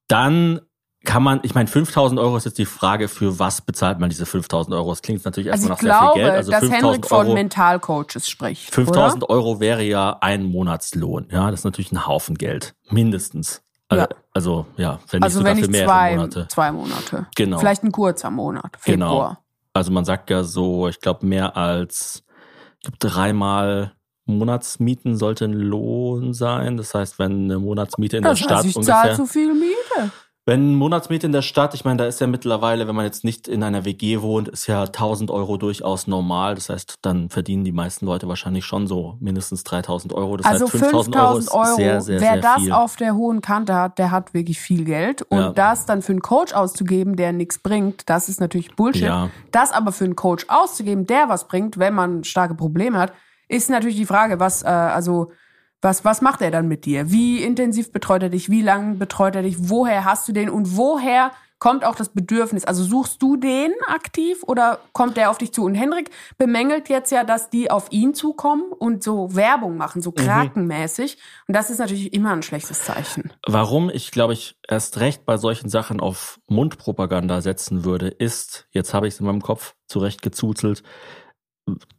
Dann 0.08 0.62
kann 1.04 1.22
man, 1.22 1.40
ich 1.44 1.54
meine, 1.54 1.68
5000 1.68 2.20
Euro 2.20 2.36
ist 2.36 2.46
jetzt 2.46 2.58
die 2.58 2.66
Frage, 2.66 3.08
für 3.08 3.38
was 3.38 3.62
bezahlt 3.62 4.00
man 4.00 4.10
diese 4.10 4.26
5000 4.26 4.76
Euro? 4.76 4.90
Das 4.90 5.04
klingt 5.04 5.24
natürlich 5.24 5.52
Also 5.52 5.70
erstmal 5.70 5.78
ich 5.78 5.84
nach 5.84 6.00
sehr 6.00 6.00
glaube, 6.00 6.14
viel 6.14 6.24
Geld. 6.24 6.36
Also 6.36 6.52
dass 6.52 6.60
5000 6.62 6.84
Henrik 6.84 7.06
von 7.06 7.26
Euro, 7.28 7.34
Mentalcoaches 7.36 8.28
spricht. 8.28 8.74
5000 8.74 9.24
oder? 9.24 9.30
Euro 9.30 9.60
wäre 9.60 9.84
ja 9.84 10.18
ein 10.22 10.44
Monatslohn. 10.44 11.28
Ja, 11.32 11.52
das 11.52 11.60
ist 11.60 11.66
natürlich 11.66 11.92
ein 11.92 12.08
Haufen 12.08 12.36
Geld. 12.40 12.74
Mindestens. 12.90 13.65
Also 13.88 14.02
Ja. 14.04 14.08
also, 14.34 14.66
ja 14.78 15.00
wenn 15.10 15.20
nicht 15.20 15.24
Also 15.24 15.38
sogar 15.40 15.52
wenn 15.56 15.64
für 15.64 15.70
nicht 15.70 15.72
mehrere 15.72 15.88
zwei, 15.90 16.16
Monate. 16.16 16.48
zwei 16.50 16.72
Monate. 16.72 17.28
Genau. 17.36 17.58
Vielleicht 17.60 17.84
ein 17.84 17.92
kurzer 17.92 18.32
Monat. 18.32 18.72
Februar. 18.80 19.30
Genau. 19.30 19.38
Also 19.74 19.92
man 19.92 20.06
sagt 20.06 20.30
ja 20.30 20.44
so, 20.44 20.88
ich 20.88 21.00
glaube, 21.00 21.26
mehr 21.26 21.56
als 21.58 22.24
ich 22.80 22.82
glaub, 22.92 23.00
dreimal 23.00 23.92
Monatsmieten 24.26 25.18
sollte 25.18 25.46
ein 25.46 25.54
Lohn 25.54 26.34
sein. 26.34 26.78
Das 26.78 26.94
heißt, 26.96 27.20
wenn 27.20 27.44
eine 27.46 27.60
Monatsmiete 27.60 28.18
in 28.18 28.24
Das 28.24 28.40
der 28.40 28.44
Stadt 28.46 28.58
heißt, 28.58 28.66
ich 28.68 28.76
ungefähr. 28.76 28.96
zahle 29.04 29.16
zu 29.16 29.26
viel 29.28 29.54
Miete. 29.54 30.12
Wenn 30.48 30.62
eine 30.62 30.78
Monatsmiete 30.78 31.26
in 31.26 31.32
der 31.32 31.42
Stadt, 31.42 31.74
ich 31.74 31.86
meine, 31.86 31.98
da 31.98 32.06
ist 32.06 32.22
ja 32.22 32.28
mittlerweile, 32.28 32.88
wenn 32.88 32.94
man 32.94 33.04
jetzt 33.06 33.24
nicht 33.24 33.48
in 33.48 33.64
einer 33.64 33.84
WG 33.84 34.22
wohnt, 34.22 34.48
ist 34.48 34.68
ja 34.68 34.84
1000 34.84 35.32
Euro 35.32 35.58
durchaus 35.58 36.06
normal. 36.06 36.54
Das 36.54 36.70
heißt, 36.70 37.00
dann 37.02 37.32
verdienen 37.32 37.64
die 37.64 37.72
meisten 37.72 38.06
Leute 38.06 38.28
wahrscheinlich 38.28 38.64
schon 38.64 38.86
so 38.86 39.18
mindestens 39.20 39.64
3000 39.64 40.14
Euro. 40.14 40.38
Das 40.38 40.46
also 40.46 40.66
heißt, 40.66 40.78
5000 40.78 41.16
Euro 41.16 41.38
ist 41.40 41.50
5000 41.50 41.68
Euro, 41.68 41.76
sehr, 41.78 42.02
sehr, 42.02 42.22
wer 42.22 42.34
sehr 42.34 42.42
das 42.42 42.62
viel. 42.62 42.72
auf 42.74 42.96
der 42.96 43.16
hohen 43.16 43.42
Kante 43.42 43.74
hat, 43.74 43.98
der 43.98 44.12
hat 44.12 44.36
wirklich 44.36 44.60
viel 44.60 44.86
Geld. 44.86 45.24
Und 45.24 45.40
Ja. 45.40 45.52
das 45.52 45.88
dann 45.88 46.04
für 46.04 46.12
einen 46.12 46.22
Coach 46.22 46.54
auszugeben, 46.54 47.16
der 47.16 47.34
nichts 47.34 47.58
bringt, 47.58 48.08
das 48.08 48.30
ist 48.30 48.40
natürlich 48.40 48.76
Bullshit. 48.76 49.02
Ja. 49.02 49.32
Das 49.52 49.72
aber 49.72 49.92
für 49.92 50.04
einen 50.06 50.16
Coach 50.16 50.46
auszugeben, 50.48 51.08
der 51.08 51.28
was 51.28 51.48
bringt, 51.48 51.80
wenn 51.80 51.96
man 51.96 52.24
starke 52.24 52.54
Probleme 52.54 53.00
hat, 53.00 53.14
ist 53.48 53.72
natürlich 53.72 53.96
die 53.96 54.06
Frage, 54.06 54.40
was, 54.40 54.62
äh, 54.62 54.68
also, 54.68 55.32
was, 55.82 56.04
was 56.06 56.22
macht 56.22 56.42
er 56.42 56.52
dann 56.52 56.68
mit 56.68 56.86
dir? 56.86 57.12
Wie 57.12 57.44
intensiv 57.44 57.92
betreut 57.92 58.24
er 58.24 58.30
dich? 58.30 58.50
Wie 58.50 58.62
lange 58.62 58.96
betreut 58.96 59.36
er 59.36 59.44
dich? 59.44 59.70
Woher 59.70 60.06
hast 60.06 60.28
du 60.28 60.32
den? 60.32 60.50
Und 60.50 60.78
woher 60.78 61.32
kommt 61.60 61.86
auch 61.86 61.96
das 61.96 62.10
Bedürfnis? 62.10 62.66
Also 62.66 62.84
suchst 62.84 63.22
du 63.22 63.38
den 63.38 63.72
aktiv 63.88 64.44
oder 64.44 64.80
kommt 64.94 65.18
der 65.18 65.30
auf 65.30 65.38
dich 65.38 65.54
zu? 65.54 65.64
Und 65.64 65.76
Henrik 65.76 66.12
bemängelt 66.38 66.90
jetzt 66.90 67.12
ja, 67.12 67.24
dass 67.24 67.50
die 67.50 67.72
auf 67.72 67.92
ihn 67.92 68.14
zukommen 68.14 68.72
und 68.72 69.04
so 69.04 69.36
Werbung 69.36 69.78
machen, 69.78 70.02
so 70.02 70.12
krakenmäßig. 70.12 71.18
Und 71.48 71.56
das 71.56 71.70
ist 71.70 71.80
natürlich 71.80 72.14
immer 72.14 72.34
ein 72.34 72.44
schlechtes 72.44 72.84
Zeichen. 72.84 73.32
Warum 73.48 73.90
ich, 73.90 74.12
glaube 74.12 74.34
ich, 74.34 74.58
erst 74.68 75.00
recht 75.00 75.26
bei 75.26 75.38
solchen 75.38 75.70
Sachen 75.70 76.00
auf 76.00 76.40
Mundpropaganda 76.48 77.42
setzen 77.42 77.86
würde, 77.86 78.08
ist, 78.10 78.68
jetzt 78.72 78.94
habe 78.94 79.08
ich 79.08 79.16
es 79.16 79.20
in 79.20 79.26
meinem 79.26 79.42
Kopf 79.42 79.76
zurecht 79.88 80.22
gezuzelt, 80.22 80.84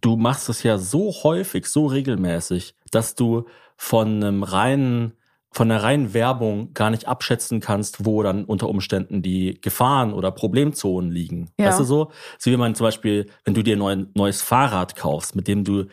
du 0.01 0.17
machst 0.17 0.49
es 0.49 0.63
ja 0.63 0.79
so 0.79 1.13
häufig, 1.25 1.67
so 1.67 1.87
regelmäßig, 1.87 2.75
dass 2.91 3.15
du 3.15 3.47
von 3.77 4.23
einem 4.23 4.43
reinen 4.43 5.13
von 5.57 5.71
der 5.71 5.83
reinen 5.83 6.13
Werbung 6.13 6.75
gar 6.75 6.91
nicht 6.91 7.09
abschätzen 7.09 7.61
kannst, 7.61 8.05
wo 8.05 8.23
dann 8.23 8.45
unter 8.45 8.69
Umständen 8.69 9.23
die 9.23 9.59
Gefahren 9.59 10.13
oder 10.13 10.31
Problemzonen 10.31 11.11
liegen. 11.11 11.49
Ja. 11.59 11.69
Weißt 11.69 11.81
du 11.81 11.85
so? 11.85 12.13
So 12.37 12.51
wie 12.51 12.59
man 12.59 12.75
zum 12.75 12.85
Beispiel, 12.85 13.31
wenn 13.45 13.55
du 13.55 13.63
dir 13.63 13.77
ein 13.77 13.79
neu- 13.79 14.05
neues 14.15 14.43
Fahrrad 14.43 14.97
kaufst, 14.97 15.35
mit 15.35 15.49
dem 15.49 15.65
du 15.65 15.87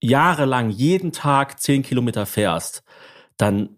jahrelang 0.00 0.70
jeden 0.70 1.12
Tag 1.12 1.60
zehn 1.60 1.82
Kilometer 1.82 2.24
fährst, 2.24 2.82
dann 3.36 3.76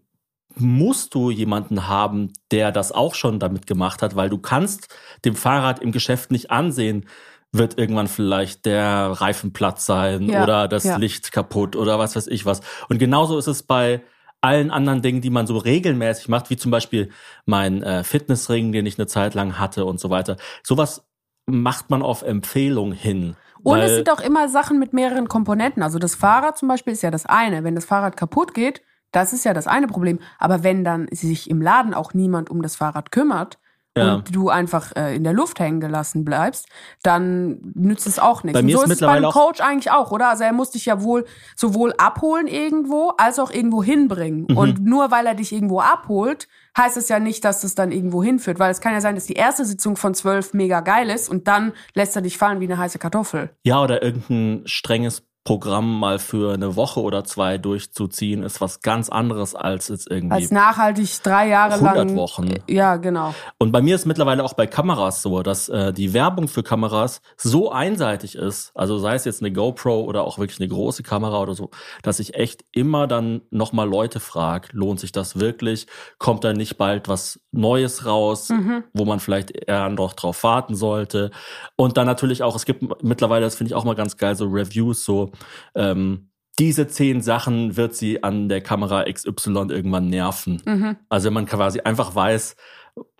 musst 0.54 1.14
du 1.14 1.30
jemanden 1.30 1.88
haben, 1.88 2.32
der 2.52 2.70
das 2.70 2.92
auch 2.92 3.16
schon 3.16 3.40
damit 3.40 3.66
gemacht 3.66 4.02
hat, 4.02 4.14
weil 4.14 4.28
du 4.28 4.38
kannst 4.38 4.94
dem 5.24 5.34
Fahrrad 5.34 5.80
im 5.80 5.90
Geschäft 5.90 6.30
nicht 6.30 6.52
ansehen, 6.52 7.06
wird 7.52 7.78
irgendwann 7.78 8.08
vielleicht 8.08 8.64
der 8.64 9.10
Reifen 9.12 9.52
platt 9.52 9.80
sein 9.80 10.22
Ja, 10.28 10.42
oder 10.42 10.68
das 10.68 10.84
ja. 10.84 10.96
Licht 10.96 11.32
kaputt 11.32 11.76
oder 11.76 11.98
was 11.98 12.16
weiß 12.16 12.28
ich 12.28 12.46
was. 12.46 12.60
Und 12.88 12.98
genauso 12.98 13.38
ist 13.38 13.48
es 13.48 13.62
bei 13.62 14.02
allen 14.40 14.70
anderen 14.70 15.02
Dingen, 15.02 15.20
die 15.20 15.30
man 15.30 15.46
so 15.46 15.58
regelmäßig 15.58 16.28
macht, 16.28 16.50
wie 16.50 16.56
zum 16.56 16.70
Beispiel 16.70 17.10
mein 17.44 17.82
äh, 17.82 18.04
Fitnessring, 18.04 18.72
den 18.72 18.86
ich 18.86 18.98
eine 18.98 19.06
Zeit 19.06 19.34
lang 19.34 19.58
hatte 19.58 19.84
und 19.84 20.00
so 20.00 20.10
weiter. 20.10 20.36
Sowas 20.62 21.06
macht 21.46 21.90
man 21.90 22.02
auf 22.02 22.22
Empfehlung 22.22 22.92
hin. 22.92 23.36
Und 23.62 23.80
es 23.80 23.94
sind 23.94 24.10
auch 24.10 24.20
immer 24.20 24.48
Sachen 24.48 24.78
mit 24.78 24.94
mehreren 24.94 25.28
Komponenten. 25.28 25.82
Also 25.82 25.98
das 25.98 26.14
Fahrrad 26.14 26.56
zum 26.56 26.68
Beispiel 26.68 26.94
ist 26.94 27.02
ja 27.02 27.10
das 27.10 27.26
eine. 27.26 27.62
Wenn 27.64 27.74
das 27.74 27.84
Fahrrad 27.84 28.16
kaputt 28.16 28.54
geht, 28.54 28.80
das 29.12 29.32
ist 29.32 29.44
ja 29.44 29.52
das 29.52 29.66
eine 29.66 29.86
Problem. 29.86 30.18
Aber 30.38 30.62
wenn 30.62 30.84
dann 30.84 31.08
sich 31.10 31.50
im 31.50 31.60
Laden 31.60 31.92
auch 31.92 32.14
niemand 32.14 32.48
um 32.48 32.62
das 32.62 32.76
Fahrrad 32.76 33.12
kümmert 33.12 33.58
Ja. 34.00 34.14
und 34.16 34.34
du 34.34 34.48
einfach 34.48 34.92
äh, 34.96 35.16
in 35.16 35.24
der 35.24 35.32
Luft 35.32 35.60
hängen 35.60 35.80
gelassen 35.80 36.24
bleibst, 36.24 36.66
dann 37.02 37.58
nützt 37.74 38.06
es 38.06 38.18
auch 38.18 38.42
nichts. 38.42 38.54
Bei 38.54 38.60
und 38.60 38.66
mir 38.66 38.76
so 38.76 38.82
ist 38.84 38.90
ist 38.90 39.02
es 39.02 39.06
beim 39.06 39.24
Coach 39.24 39.60
eigentlich 39.60 39.90
auch, 39.90 40.10
oder? 40.10 40.30
Also 40.30 40.44
er 40.44 40.52
muss 40.52 40.70
dich 40.70 40.86
ja 40.86 41.02
wohl 41.02 41.24
sowohl 41.56 41.92
abholen 41.98 42.46
irgendwo, 42.46 43.12
als 43.16 43.38
auch 43.38 43.50
irgendwo 43.50 43.82
hinbringen. 43.82 44.46
Mhm. 44.48 44.56
Und 44.56 44.84
nur 44.84 45.10
weil 45.10 45.26
er 45.26 45.34
dich 45.34 45.52
irgendwo 45.52 45.80
abholt, 45.80 46.48
heißt 46.76 46.96
es 46.96 47.08
ja 47.08 47.18
nicht, 47.18 47.44
dass 47.44 47.64
es 47.64 47.74
dann 47.74 47.92
irgendwo 47.92 48.22
hinführt. 48.22 48.58
Weil 48.58 48.70
es 48.70 48.80
kann 48.80 48.92
ja 48.92 49.00
sein, 49.00 49.14
dass 49.14 49.26
die 49.26 49.34
erste 49.34 49.64
Sitzung 49.64 49.96
von 49.96 50.14
zwölf 50.14 50.54
mega 50.54 50.80
geil 50.80 51.10
ist 51.10 51.28
und 51.28 51.48
dann 51.48 51.72
lässt 51.94 52.16
er 52.16 52.22
dich 52.22 52.38
fallen 52.38 52.60
wie 52.60 52.64
eine 52.64 52.78
heiße 52.78 52.98
Kartoffel. 52.98 53.50
Ja, 53.64 53.82
oder 53.82 54.02
irgendein 54.02 54.62
strenges 54.66 55.29
Programm 55.42 55.98
mal 55.98 56.18
für 56.18 56.52
eine 56.52 56.76
Woche 56.76 57.00
oder 57.00 57.24
zwei 57.24 57.56
durchzuziehen, 57.56 58.42
ist 58.42 58.60
was 58.60 58.82
ganz 58.82 59.08
anderes 59.08 59.54
als 59.54 59.88
jetzt 59.88 60.10
irgendwie. 60.10 60.34
Als 60.34 60.50
nachhaltig 60.50 61.22
drei 61.22 61.48
Jahre 61.48 61.74
100 61.74 61.96
lang. 61.96 62.16
Wochen. 62.16 62.54
Ja, 62.68 62.96
genau. 62.96 63.34
Und 63.56 63.72
bei 63.72 63.80
mir 63.80 63.94
ist 63.94 64.04
mittlerweile 64.04 64.44
auch 64.44 64.52
bei 64.52 64.66
Kameras 64.66 65.22
so, 65.22 65.42
dass 65.42 65.70
äh, 65.70 65.94
die 65.94 66.12
Werbung 66.12 66.46
für 66.46 66.62
Kameras 66.62 67.22
so 67.38 67.72
einseitig 67.72 68.34
ist, 68.34 68.72
also 68.74 68.98
sei 68.98 69.14
es 69.14 69.24
jetzt 69.24 69.40
eine 69.40 69.50
GoPro 69.50 70.02
oder 70.02 70.24
auch 70.24 70.38
wirklich 70.38 70.60
eine 70.60 70.68
große 70.68 71.02
Kamera 71.02 71.40
oder 71.40 71.54
so, 71.54 71.70
dass 72.02 72.20
ich 72.20 72.34
echt 72.34 72.64
immer 72.72 73.06
dann 73.06 73.40
nochmal 73.50 73.88
Leute 73.88 74.20
frage, 74.20 74.68
lohnt 74.72 75.00
sich 75.00 75.10
das 75.10 75.40
wirklich? 75.40 75.86
Kommt 76.18 76.44
da 76.44 76.52
nicht 76.52 76.76
bald 76.76 77.08
was 77.08 77.40
Neues 77.50 78.04
raus, 78.04 78.52
wo 78.92 79.04
man 79.06 79.20
vielleicht 79.20 79.52
eher 79.52 79.88
noch 79.88 80.12
drauf 80.12 80.44
warten 80.44 80.74
sollte? 80.74 81.30
Und 81.76 81.96
dann 81.96 82.06
natürlich 82.06 82.42
auch, 82.42 82.54
es 82.56 82.66
gibt 82.66 83.02
mittlerweile, 83.02 83.46
das 83.46 83.56
finde 83.56 83.70
ich 83.70 83.74
auch 83.74 83.84
mal 83.84 83.94
ganz 83.94 84.18
geil, 84.18 84.36
so 84.36 84.44
Reviews, 84.46 85.04
so 85.04 85.29
ähm, 85.74 86.30
diese 86.58 86.88
zehn 86.88 87.22
Sachen 87.22 87.76
wird 87.76 87.94
sie 87.94 88.22
an 88.22 88.48
der 88.48 88.60
Kamera 88.60 89.04
XY 89.10 89.66
irgendwann 89.70 90.08
nerven. 90.08 90.98
Also 91.08 91.26
wenn 91.26 91.34
man 91.34 91.46
quasi 91.46 91.80
einfach 91.80 92.14
weiß, 92.14 92.56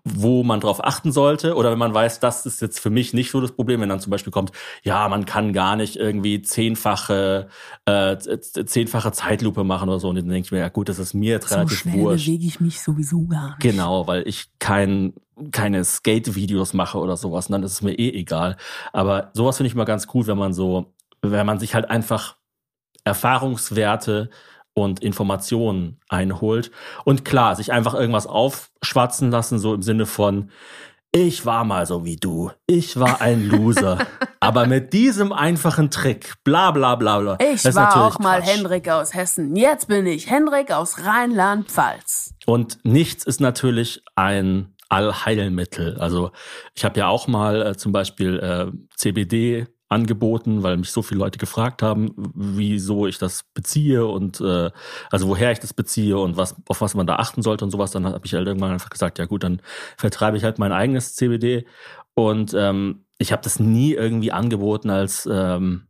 wo 0.03 0.43
man 0.43 0.59
drauf 0.59 0.83
achten 0.83 1.11
sollte 1.11 1.55
oder 1.55 1.71
wenn 1.71 1.77
man 1.79 1.93
weiß, 1.93 2.19
das 2.19 2.45
ist 2.45 2.61
jetzt 2.61 2.79
für 2.79 2.89
mich 2.89 3.13
nicht 3.13 3.31
so 3.31 3.39
das 3.39 3.51
Problem, 3.51 3.81
wenn 3.81 3.89
dann 3.89 3.99
zum 3.99 4.11
Beispiel 4.11 4.31
kommt, 4.31 4.51
ja, 4.83 5.07
man 5.09 5.25
kann 5.25 5.53
gar 5.53 5.75
nicht 5.75 5.95
irgendwie 5.95 6.41
zehnfache, 6.41 7.47
äh, 7.85 8.17
zehnfache 8.17 9.11
Zeitlupe 9.11 9.63
machen 9.63 9.89
oder 9.89 9.99
so 9.99 10.09
und 10.09 10.15
dann 10.15 10.27
denke 10.27 10.45
ich 10.45 10.51
mir, 10.51 10.59
ja 10.59 10.69
gut, 10.69 10.89
das 10.89 10.99
ist 10.99 11.13
mir 11.13 11.31
jetzt 11.31 11.49
So 11.49 11.55
relativ 11.55 11.79
schnell 11.79 11.99
wurscht. 11.99 12.25
bewege 12.25 12.45
ich 12.45 12.59
mich 12.59 12.81
sowieso 12.81 13.25
gar 13.27 13.49
nicht. 13.49 13.59
Genau, 13.59 14.07
weil 14.07 14.27
ich 14.27 14.47
kein, 14.59 15.13
keine 15.51 15.83
Skate-Videos 15.83 16.73
mache 16.73 16.97
oder 16.97 17.15
sowas, 17.15 17.47
und 17.47 17.53
dann 17.53 17.63
ist 17.63 17.73
es 17.73 17.81
mir 17.81 17.93
eh 17.93 18.09
egal. 18.09 18.57
Aber 18.93 19.29
sowas 19.33 19.57
finde 19.57 19.67
ich 19.67 19.73
immer 19.75 19.85
ganz 19.85 20.07
cool, 20.13 20.25
wenn 20.27 20.37
man 20.37 20.53
so, 20.53 20.93
wenn 21.21 21.45
man 21.45 21.59
sich 21.59 21.75
halt 21.75 21.89
einfach 21.89 22.37
Erfahrungswerte 23.03 24.29
und 24.73 25.01
Informationen 25.01 25.99
einholt. 26.07 26.71
Und 27.03 27.25
klar, 27.25 27.55
sich 27.55 27.71
einfach 27.71 27.93
irgendwas 27.93 28.27
aufschwatzen 28.27 29.31
lassen, 29.31 29.59
so 29.59 29.73
im 29.73 29.81
Sinne 29.81 30.05
von, 30.05 30.49
ich 31.13 31.45
war 31.45 31.65
mal 31.65 31.85
so 31.85 32.05
wie 32.05 32.15
du. 32.15 32.51
Ich 32.67 32.97
war 32.97 33.19
ein 33.19 33.49
Loser. 33.49 33.97
Aber 34.39 34.65
mit 34.65 34.93
diesem 34.93 35.33
einfachen 35.33 35.91
Trick, 35.91 36.35
bla 36.45 36.71
bla 36.71 36.95
bla 36.95 37.19
bla. 37.19 37.37
Ich 37.39 37.65
war 37.75 38.07
auch 38.07 38.17
mal 38.19 38.39
Quatsch. 38.39 38.49
Hendrik 38.49 38.89
aus 38.89 39.13
Hessen. 39.13 39.55
Jetzt 39.55 39.89
bin 39.89 40.05
ich 40.05 40.29
Hendrik 40.29 40.71
aus 40.71 41.05
Rheinland-Pfalz. 41.05 42.33
Und 42.45 42.79
nichts 42.83 43.25
ist 43.25 43.41
natürlich 43.41 44.03
ein 44.15 44.73
Allheilmittel. 44.87 45.97
Also 45.99 46.31
ich 46.75 46.85
habe 46.85 46.99
ja 46.99 47.07
auch 47.07 47.27
mal 47.27 47.61
äh, 47.61 47.77
zum 47.77 47.91
Beispiel 47.91 48.39
äh, 48.39 48.71
CBD 48.95 49.67
angeboten, 49.91 50.63
weil 50.63 50.77
mich 50.77 50.91
so 50.91 51.01
viele 51.01 51.19
Leute 51.19 51.37
gefragt 51.37 51.83
haben, 51.83 52.13
wieso 52.33 53.07
ich 53.07 53.17
das 53.17 53.43
beziehe 53.53 54.05
und 54.05 54.39
äh, 54.39 54.71
also 55.11 55.27
woher 55.27 55.51
ich 55.51 55.59
das 55.59 55.73
beziehe 55.73 56.17
und 56.17 56.37
was 56.37 56.55
auf 56.67 56.79
was 56.81 56.95
man 56.95 57.07
da 57.07 57.17
achten 57.17 57.41
sollte 57.41 57.65
und 57.65 57.71
sowas. 57.71 57.91
Dann 57.91 58.05
habe 58.05 58.25
ich 58.25 58.33
halt 58.33 58.47
irgendwann 58.47 58.71
einfach 58.71 58.89
gesagt, 58.89 59.19
ja 59.19 59.25
gut, 59.25 59.43
dann 59.43 59.61
vertreibe 59.97 60.37
ich 60.37 60.43
halt 60.43 60.59
mein 60.59 60.71
eigenes 60.71 61.15
CBD 61.15 61.65
und 62.13 62.53
ähm, 62.53 63.05
ich 63.17 63.31
habe 63.31 63.41
das 63.43 63.59
nie 63.59 63.93
irgendwie 63.93 64.31
angeboten 64.31 64.89
als 64.89 65.27
ähm, 65.31 65.87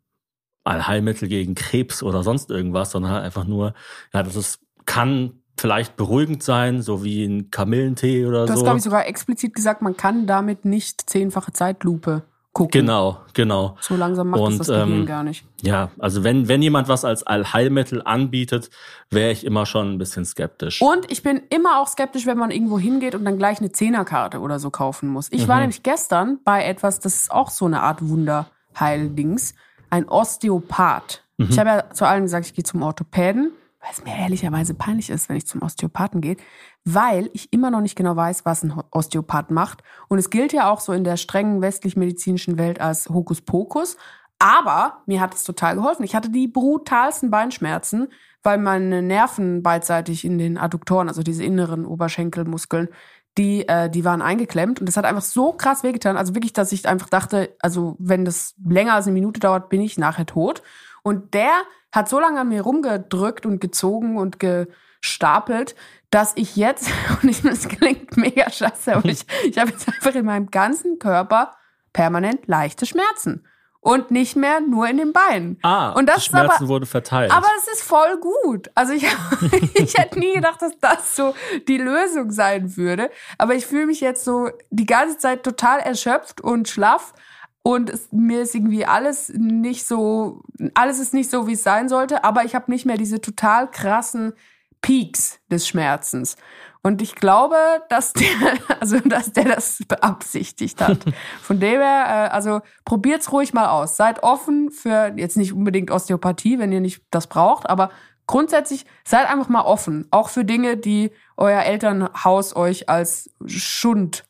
Allheilmittel 0.63 1.27
gegen 1.27 1.55
Krebs 1.55 2.01
oder 2.01 2.23
sonst 2.23 2.49
irgendwas, 2.49 2.91
sondern 2.91 3.11
halt 3.11 3.23
einfach 3.23 3.45
nur, 3.45 3.73
ja, 4.13 4.23
das 4.23 4.35
ist, 4.35 4.59
kann 4.85 5.43
vielleicht 5.59 5.95
beruhigend 5.95 6.41
sein, 6.41 6.81
so 6.81 7.03
wie 7.03 7.23
ein 7.23 7.51
Kamillentee 7.51 8.25
oder 8.25 8.45
Du 8.45 8.53
hast, 8.53 8.59
so. 8.59 8.63
glaube 8.63 8.77
ich, 8.77 8.83
sogar 8.83 9.05
explizit 9.05 9.53
gesagt, 9.53 9.83
man 9.83 9.95
kann 9.95 10.25
damit 10.25 10.65
nicht 10.65 11.07
zehnfache 11.09 11.53
Zeitlupe 11.53 12.23
gucken. 12.53 12.81
genau, 12.81 13.17
genau. 13.33 13.77
So 13.79 13.95
langsam 13.95 14.29
macht 14.29 14.41
Und, 14.41 14.51
das 14.59 14.67
das 14.67 14.67
Gehirn 14.67 14.91
ähm, 15.01 15.05
gar 15.05 15.23
nicht. 15.23 15.45
Ja, 15.61 15.89
also 15.99 16.23
wenn, 16.23 16.47
wenn 16.47 16.61
jemand 16.61 16.87
was 16.87 17.05
als 17.05 17.23
Allheilmittel 17.23 18.01
anbietet, 18.03 18.69
wäre 19.09 19.31
ich 19.31 19.45
immer 19.45 19.65
schon 19.65 19.93
ein 19.93 19.97
bisschen 19.97 20.25
skeptisch. 20.25 20.81
Und 20.81 21.09
ich 21.11 21.23
bin 21.23 21.41
immer 21.49 21.79
auch 21.79 21.87
skeptisch, 21.87 22.25
wenn 22.25 22.37
man 22.37 22.51
irgendwo 22.51 22.77
hingeht 22.79 23.15
und 23.15 23.23
dann 23.25 23.37
gleich 23.37 23.59
eine 23.59 23.71
Zehnerkarte 23.71 24.39
oder 24.39 24.59
so 24.59 24.69
kaufen 24.69 25.07
muss. 25.09 25.27
Ich 25.31 25.43
Mhm. 25.43 25.47
war 25.47 25.59
nämlich 25.59 25.83
gestern 25.83 26.39
bei 26.43 26.65
etwas, 26.65 26.99
das 26.99 27.15
ist 27.15 27.31
auch 27.31 27.49
so 27.49 27.65
eine 27.65 27.81
Art 27.83 27.99
Wunderheildings, 28.01 29.53
ein 29.89 30.07
Osteopath. 30.07 31.23
Mhm. 31.37 31.47
Ich 31.49 31.59
habe 31.59 31.69
ja 31.69 31.89
zu 31.91 32.05
allen 32.05 32.23
gesagt, 32.23 32.45
ich 32.45 32.53
gehe 32.53 32.63
zum 32.63 32.81
Orthopäden, 32.81 33.51
weil 33.81 33.91
es 33.91 34.03
mir 34.03 34.15
ehrlicherweise 34.15 34.75
peinlich 34.75 35.09
ist, 35.09 35.27
wenn 35.27 35.37
ich 35.37 35.47
zum 35.47 35.63
Osteopathen 35.63 36.21
gehe, 36.21 36.37
weil 36.85 37.29
ich 37.33 37.51
immer 37.51 37.71
noch 37.71 37.81
nicht 37.81 37.95
genau 37.95 38.15
weiß, 38.15 38.45
was 38.45 38.63
ein 38.63 38.73
Osteopath 38.91 39.49
macht. 39.49 39.83
Und 40.07 40.19
es 40.19 40.29
gilt 40.29 40.53
ja 40.53 40.69
auch 40.69 40.79
so 40.79 40.93
in 40.93 41.03
der 41.03 41.17
strengen 41.17 41.61
westlich-medizinischen 41.61 42.57
Welt 42.57 42.79
als 42.79 43.09
Hokuspokus. 43.09 43.97
Aber 44.37 45.01
mir 45.07 45.19
hat 45.19 45.33
es 45.33 45.43
total 45.43 45.75
geholfen. 45.75 46.03
Ich 46.03 46.15
hatte 46.15 46.29
die 46.29 46.47
brutalsten 46.47 47.31
Beinschmerzen, 47.31 48.07
weil 48.43 48.57
meine 48.57 49.01
Nerven 49.01 49.61
beidseitig 49.63 50.25
in 50.25 50.37
den 50.37 50.57
Adduktoren, 50.57 51.07
also 51.07 51.23
diese 51.23 51.43
inneren 51.43 51.85
Oberschenkelmuskeln, 51.85 52.89
die, 53.37 53.67
äh, 53.67 53.89
die 53.89 54.03
waren 54.05 54.21
eingeklemmt. 54.21 54.79
Und 54.79 54.87
das 54.87 54.97
hat 54.97 55.05
einfach 55.05 55.21
so 55.21 55.53
krass 55.53 55.83
wehgetan. 55.83 56.17
Also 56.17 56.35
wirklich, 56.35 56.53
dass 56.53 56.71
ich 56.71 56.87
einfach 56.87 57.09
dachte, 57.09 57.55
also 57.59 57.95
wenn 57.99 58.25
das 58.25 58.55
länger 58.63 58.93
als 58.93 59.07
eine 59.07 59.13
Minute 59.13 59.39
dauert, 59.39 59.69
bin 59.69 59.81
ich 59.81 59.97
nachher 59.97 60.25
tot. 60.25 60.61
Und 61.03 61.33
der 61.33 61.51
hat 61.91 62.09
so 62.09 62.19
lange 62.19 62.39
an 62.39 62.49
mir 62.49 62.61
rumgedrückt 62.61 63.45
und 63.45 63.59
gezogen 63.59 64.17
und 64.17 64.37
gestapelt, 64.39 65.75
dass 66.09 66.33
ich 66.35 66.55
jetzt, 66.55 66.89
und 67.21 67.29
ich, 67.29 67.41
das 67.41 67.67
klingt 67.67 68.17
mega 68.17 68.49
scheiße, 68.49 68.95
aber 68.95 69.09
ich, 69.09 69.25
ich 69.45 69.57
habe 69.57 69.71
jetzt 69.71 69.87
einfach 69.87 70.13
in 70.15 70.25
meinem 70.25 70.51
ganzen 70.51 70.99
Körper 70.99 71.53
permanent 71.93 72.47
leichte 72.47 72.85
Schmerzen. 72.85 73.45
Und 73.83 74.11
nicht 74.11 74.35
mehr 74.35 74.59
nur 74.61 74.87
in 74.87 74.97
den 74.97 75.11
Beinen. 75.11 75.57
ah, 75.63 75.89
und 75.93 76.05
das 76.05 76.17
die 76.17 76.21
ist 76.29 76.35
aber, 76.35 76.45
Schmerzen 76.45 76.67
wurden 76.67 76.85
verteilt. 76.85 77.31
aber 77.31 77.47
es 77.57 77.67
ist 77.67 77.81
voll 77.81 78.19
gut. 78.19 78.69
Also 78.75 78.93
ich, 78.93 79.07
ich 79.73 79.97
hätte 79.97 80.19
nie 80.19 80.35
gedacht, 80.35 80.61
dass 80.61 80.77
das 80.79 81.15
so 81.15 81.33
die 81.67 81.79
Lösung 81.79 82.29
sein 82.29 82.77
würde. 82.77 83.09
Aber 83.39 83.55
ich 83.55 83.65
fühle 83.65 83.87
mich 83.87 83.99
jetzt 83.99 84.23
so 84.23 84.51
die 84.69 84.85
ganze 84.85 85.17
Zeit 85.17 85.41
total 85.41 85.79
erschöpft 85.79 86.41
und 86.41 86.69
schlaff. 86.69 87.15
Und 87.63 87.89
es, 87.89 88.11
mir 88.11 88.41
ist 88.41 88.55
irgendwie 88.55 88.85
alles 88.85 89.29
nicht 89.29 89.85
so, 89.85 90.41
alles 90.73 90.99
ist 90.99 91.13
nicht 91.13 91.29
so, 91.29 91.47
wie 91.47 91.53
es 91.53 91.63
sein 91.63 91.89
sollte. 91.89 92.23
Aber 92.23 92.43
ich 92.43 92.55
habe 92.55 92.71
nicht 92.71 92.85
mehr 92.85 92.97
diese 92.97 93.21
total 93.21 93.69
krassen 93.69 94.33
Peaks 94.81 95.39
des 95.49 95.67
Schmerzens. 95.67 96.37
Und 96.83 97.01
ich 97.01 97.13
glaube, 97.15 97.55
dass 97.89 98.13
der, 98.13 98.27
also 98.79 98.99
dass 98.99 99.31
der 99.31 99.45
das 99.45 99.79
beabsichtigt 99.87 100.81
hat. 100.81 100.97
Von 101.41 101.59
dem 101.59 101.79
her, 101.79 102.05
äh, 102.07 102.33
also 102.33 102.61
probiert's 102.85 103.31
ruhig 103.31 103.53
mal 103.53 103.69
aus. 103.69 103.97
Seid 103.97 104.23
offen 104.23 104.71
für 104.71 105.13
jetzt 105.15 105.37
nicht 105.37 105.53
unbedingt 105.53 105.91
Osteopathie, 105.91 106.57
wenn 106.57 106.71
ihr 106.71 106.81
nicht 106.81 107.03
das 107.11 107.27
braucht, 107.27 107.69
aber 107.69 107.91
grundsätzlich 108.25 108.85
seid 109.03 109.29
einfach 109.29 109.49
mal 109.49 109.61
offen, 109.61 110.07
auch 110.09 110.29
für 110.29 110.45
Dinge, 110.45 110.77
die 110.77 111.11
euer 111.37 111.61
Elternhaus 111.61 112.55
euch 112.55 112.89
als 112.89 113.29
Schund 113.45 114.23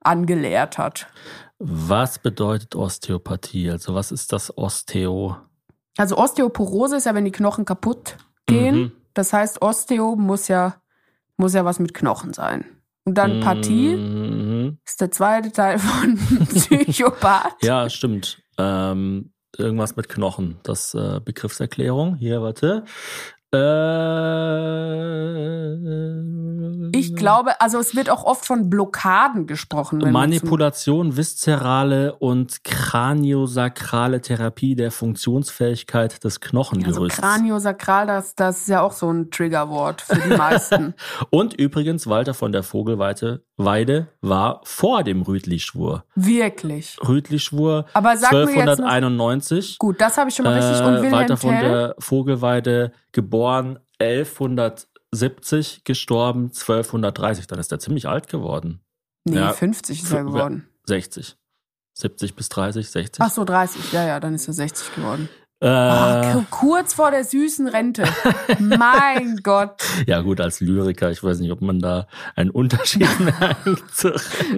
angelehrt 0.00 0.78
hat. 0.78 1.08
Was 1.58 2.18
bedeutet 2.18 2.74
Osteopathie? 2.76 3.70
Also 3.70 3.94
was 3.94 4.12
ist 4.12 4.32
das 4.32 4.56
Osteo? 4.56 5.36
Also 5.96 6.16
Osteoporose 6.16 6.96
ist 6.96 7.06
ja, 7.06 7.14
wenn 7.14 7.24
die 7.24 7.32
Knochen 7.32 7.64
kaputt 7.64 8.16
gehen. 8.46 8.76
Mhm. 8.76 8.92
Das 9.14 9.32
heißt, 9.32 9.62
Osteo 9.62 10.14
muss 10.16 10.48
ja 10.48 10.76
muss 11.36 11.54
ja 11.54 11.64
was 11.64 11.78
mit 11.78 11.94
Knochen 11.94 12.32
sein. 12.32 12.64
Und 13.04 13.14
dann 13.14 13.40
Pathie 13.40 13.96
Mhm. 13.96 14.78
ist 14.84 15.00
der 15.00 15.10
zweite 15.10 15.50
Teil 15.52 15.78
von 15.78 16.16
Psychopath. 16.48 17.62
Ja, 17.62 17.88
stimmt. 17.88 18.42
Ähm, 18.58 19.32
irgendwas 19.56 19.96
mit 19.96 20.08
Knochen. 20.08 20.58
Das 20.62 20.94
äh, 20.94 21.20
Begriffserklärung. 21.24 22.16
Hier, 22.16 22.42
warte. 22.42 22.84
Äh, 23.52 23.58
Ich 26.98 27.14
glaube, 27.14 27.60
also 27.60 27.78
es 27.78 27.94
wird 27.94 28.10
auch 28.10 28.24
oft 28.24 28.44
von 28.46 28.70
Blockaden 28.70 29.46
gesprochen. 29.46 29.98
Manipulation, 30.10 31.16
viszerale 31.16 32.14
und 32.16 32.64
kraniosakrale 32.64 34.20
Therapie 34.20 34.74
der 34.74 34.90
Funktionsfähigkeit 34.90 36.24
des 36.24 36.38
Also 36.40 36.50
Knochengerüsts. 36.50 37.20
Kraniosakral, 37.20 38.06
das, 38.06 38.34
das 38.34 38.60
ist 38.60 38.68
ja 38.68 38.82
auch 38.82 38.92
so 38.92 39.10
ein 39.10 39.30
Triggerwort 39.30 40.00
für 40.02 40.16
die 40.16 40.36
meisten. 40.36 40.94
und 41.30 41.54
übrigens, 41.54 42.06
Walter 42.06 42.34
von 42.34 42.52
der 42.52 42.62
Vogelweide 42.62 43.42
Weide 43.60 44.06
war 44.20 44.60
vor 44.62 45.02
dem 45.02 45.22
Rütli-Schwur. 45.22 46.04
Wirklich. 46.14 46.96
Rütli-Schwur 47.06 47.86
Aber 47.92 48.16
sag 48.16 48.30
mir 48.32 48.40
jetzt 48.42 48.78
noch- 48.78 48.86
1291. 48.86 49.78
Gut, 49.78 50.00
das 50.00 50.16
habe 50.16 50.30
ich 50.30 50.36
schon 50.36 50.44
mal 50.44 50.54
richtig. 50.54 50.80
Und 50.86 50.92
Äh, 50.94 50.96
Wilhelm 50.98 51.12
Walter 51.12 51.36
von 51.36 51.50
Tell? 51.50 51.68
der 51.68 51.94
Vogelweide, 51.98 52.92
geboren 53.10 53.37
1170, 53.46 55.84
gestorben 55.84 56.44
1230. 56.46 57.46
Dann 57.46 57.58
ist 57.58 57.70
er 57.72 57.78
ziemlich 57.78 58.08
alt 58.08 58.28
geworden. 58.28 58.80
Nee, 59.24 59.36
ja, 59.36 59.52
50 59.52 60.02
ist 60.02 60.12
er 60.12 60.24
geworden. 60.24 60.66
60. 60.86 61.36
70 61.94 62.34
bis 62.36 62.48
30, 62.48 62.88
60. 62.90 63.24
Ach 63.24 63.30
so, 63.30 63.44
30. 63.44 63.92
Ja, 63.92 64.06
ja, 64.06 64.20
dann 64.20 64.34
ist 64.34 64.46
er 64.48 64.54
60 64.54 64.94
geworden. 64.94 65.28
äh, 65.60 65.66
Ah, 65.68 66.44
kurz 66.50 66.94
vor 66.94 67.10
der 67.10 67.24
süßen 67.24 67.66
Rente. 67.68 68.04
mein 68.60 69.38
Gott. 69.42 69.82
ja 70.06 70.20
gut, 70.20 70.40
als 70.40 70.60
Lyriker, 70.60 71.10
ich 71.10 71.22
weiß 71.22 71.40
nicht, 71.40 71.50
ob 71.50 71.60
man 71.60 71.80
da 71.80 72.06
einen 72.36 72.50
Unterschied 72.50 73.08
merkt. 73.20 73.58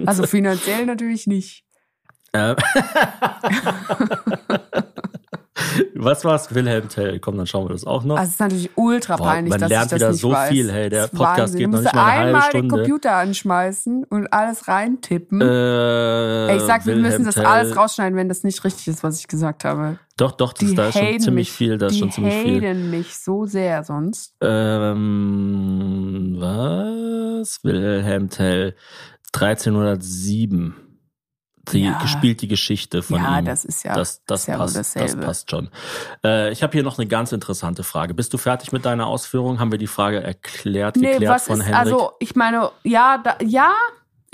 Also 0.05 0.23
finanziell 0.27 0.85
natürlich 0.85 1.25
nicht. 1.27 1.65
Äh, 2.33 2.55
Was 5.95 6.25
war's? 6.25 6.53
Wilhelm 6.53 6.89
Tell. 6.89 7.19
Komm, 7.19 7.37
dann 7.37 7.47
schauen 7.47 7.65
wir 7.67 7.73
das 7.73 7.85
auch 7.85 8.03
noch. 8.03 8.17
Also 8.17 8.27
es 8.29 8.33
ist 8.35 8.39
natürlich 8.39 8.69
ultra 8.75 9.15
Boah, 9.15 9.25
peinlich, 9.27 9.51
man 9.51 9.59
dass 9.59 9.69
lernt 9.69 9.85
ich 9.85 9.89
das 9.91 9.99
wieder 9.99 10.11
nicht 10.11 10.21
so 10.21 10.31
weiß. 10.31 10.49
viel, 10.49 10.71
hey, 10.71 10.89
der 10.89 11.07
Podcast 11.07 11.39
Wahnsinn. 11.53 11.59
geht 11.59 11.69
noch 11.71 11.79
nicht 11.81 11.93
mal 11.93 12.01
eine 12.01 12.11
halbe 12.11 12.25
einmal 12.27 12.41
Stunde. 12.49 12.67
den 12.67 12.69
Computer 12.69 13.15
anschmeißen 13.15 14.03
und 14.05 14.33
alles 14.33 14.67
reintippen. 14.67 15.41
äh, 15.41 16.55
ich 16.55 16.61
sag, 16.63 16.85
wir 16.85 16.95
Wilhelm 16.95 17.01
müssen 17.11 17.25
das 17.25 17.35
Tell. 17.35 17.45
alles 17.45 17.75
rausschneiden, 17.77 18.17
wenn 18.17 18.29
das 18.29 18.43
nicht 18.43 18.63
richtig 18.63 18.87
ist, 18.87 19.03
was 19.03 19.19
ich 19.19 19.27
gesagt 19.27 19.63
habe. 19.65 19.97
Doch, 20.17 20.33
doch, 20.33 20.53
das, 20.53 20.69
Die 20.69 20.75
da 20.75 20.87
ist 20.89 20.93
schon 20.97 21.19
ziemlich 21.19 21.49
mich, 21.49 21.51
viel, 21.51 21.77
da 21.77 21.87
ist 21.87 21.95
die 21.95 21.99
schon 21.99 22.11
ziemlich 22.11 22.33
viel. 22.35 22.61
haten 22.61 22.89
mich 22.91 23.17
so 23.17 23.45
sehr 23.45 23.83
sonst. 23.83 24.35
Ähm, 24.41 26.35
was? 26.37 27.59
Wilhelm 27.63 28.29
Tell. 28.29 28.75
1307. 29.33 30.75
Die, 31.71 31.83
Ja. 31.85 31.99
gespielt 31.99 32.41
die 32.41 32.47
Geschichte 32.47 33.03
von 33.03 33.17
Ja, 33.21 33.37
ihm. 33.39 33.45
das 33.45 33.65
ist 33.65 33.83
ja- 33.83 33.93
das, 33.93 34.23
das 34.25 34.41
ist 34.41 34.47
ja 34.47 34.57
passt, 34.57 34.95
das 34.95 35.15
passt 35.15 35.51
schon. 35.51 35.69
Äh, 36.23 36.51
ich 36.51 36.63
habe 36.63 36.73
hier 36.73 36.81
noch 36.83 36.97
eine 36.97 37.07
ganz 37.07 37.31
interessante 37.31 37.83
Frage. 37.83 38.13
Bist 38.15 38.33
du 38.33 38.37
fertig 38.39 38.71
mit 38.71 38.83
deiner 38.85 39.05
Ausführung? 39.07 39.59
Haben 39.59 39.71
wir 39.71 39.77
die 39.77 39.87
Frage 39.87 40.23
erklärt, 40.23 40.95
Nee, 40.95 41.11
geklärt 41.11 41.41
von 41.41 41.59
ist, 41.59 41.65
Henrik? 41.67 41.79
also 41.79 42.11
ich 42.19 42.35
meine, 42.35 42.71
ja, 42.83 43.19
da, 43.23 43.35
ja, 43.45 43.71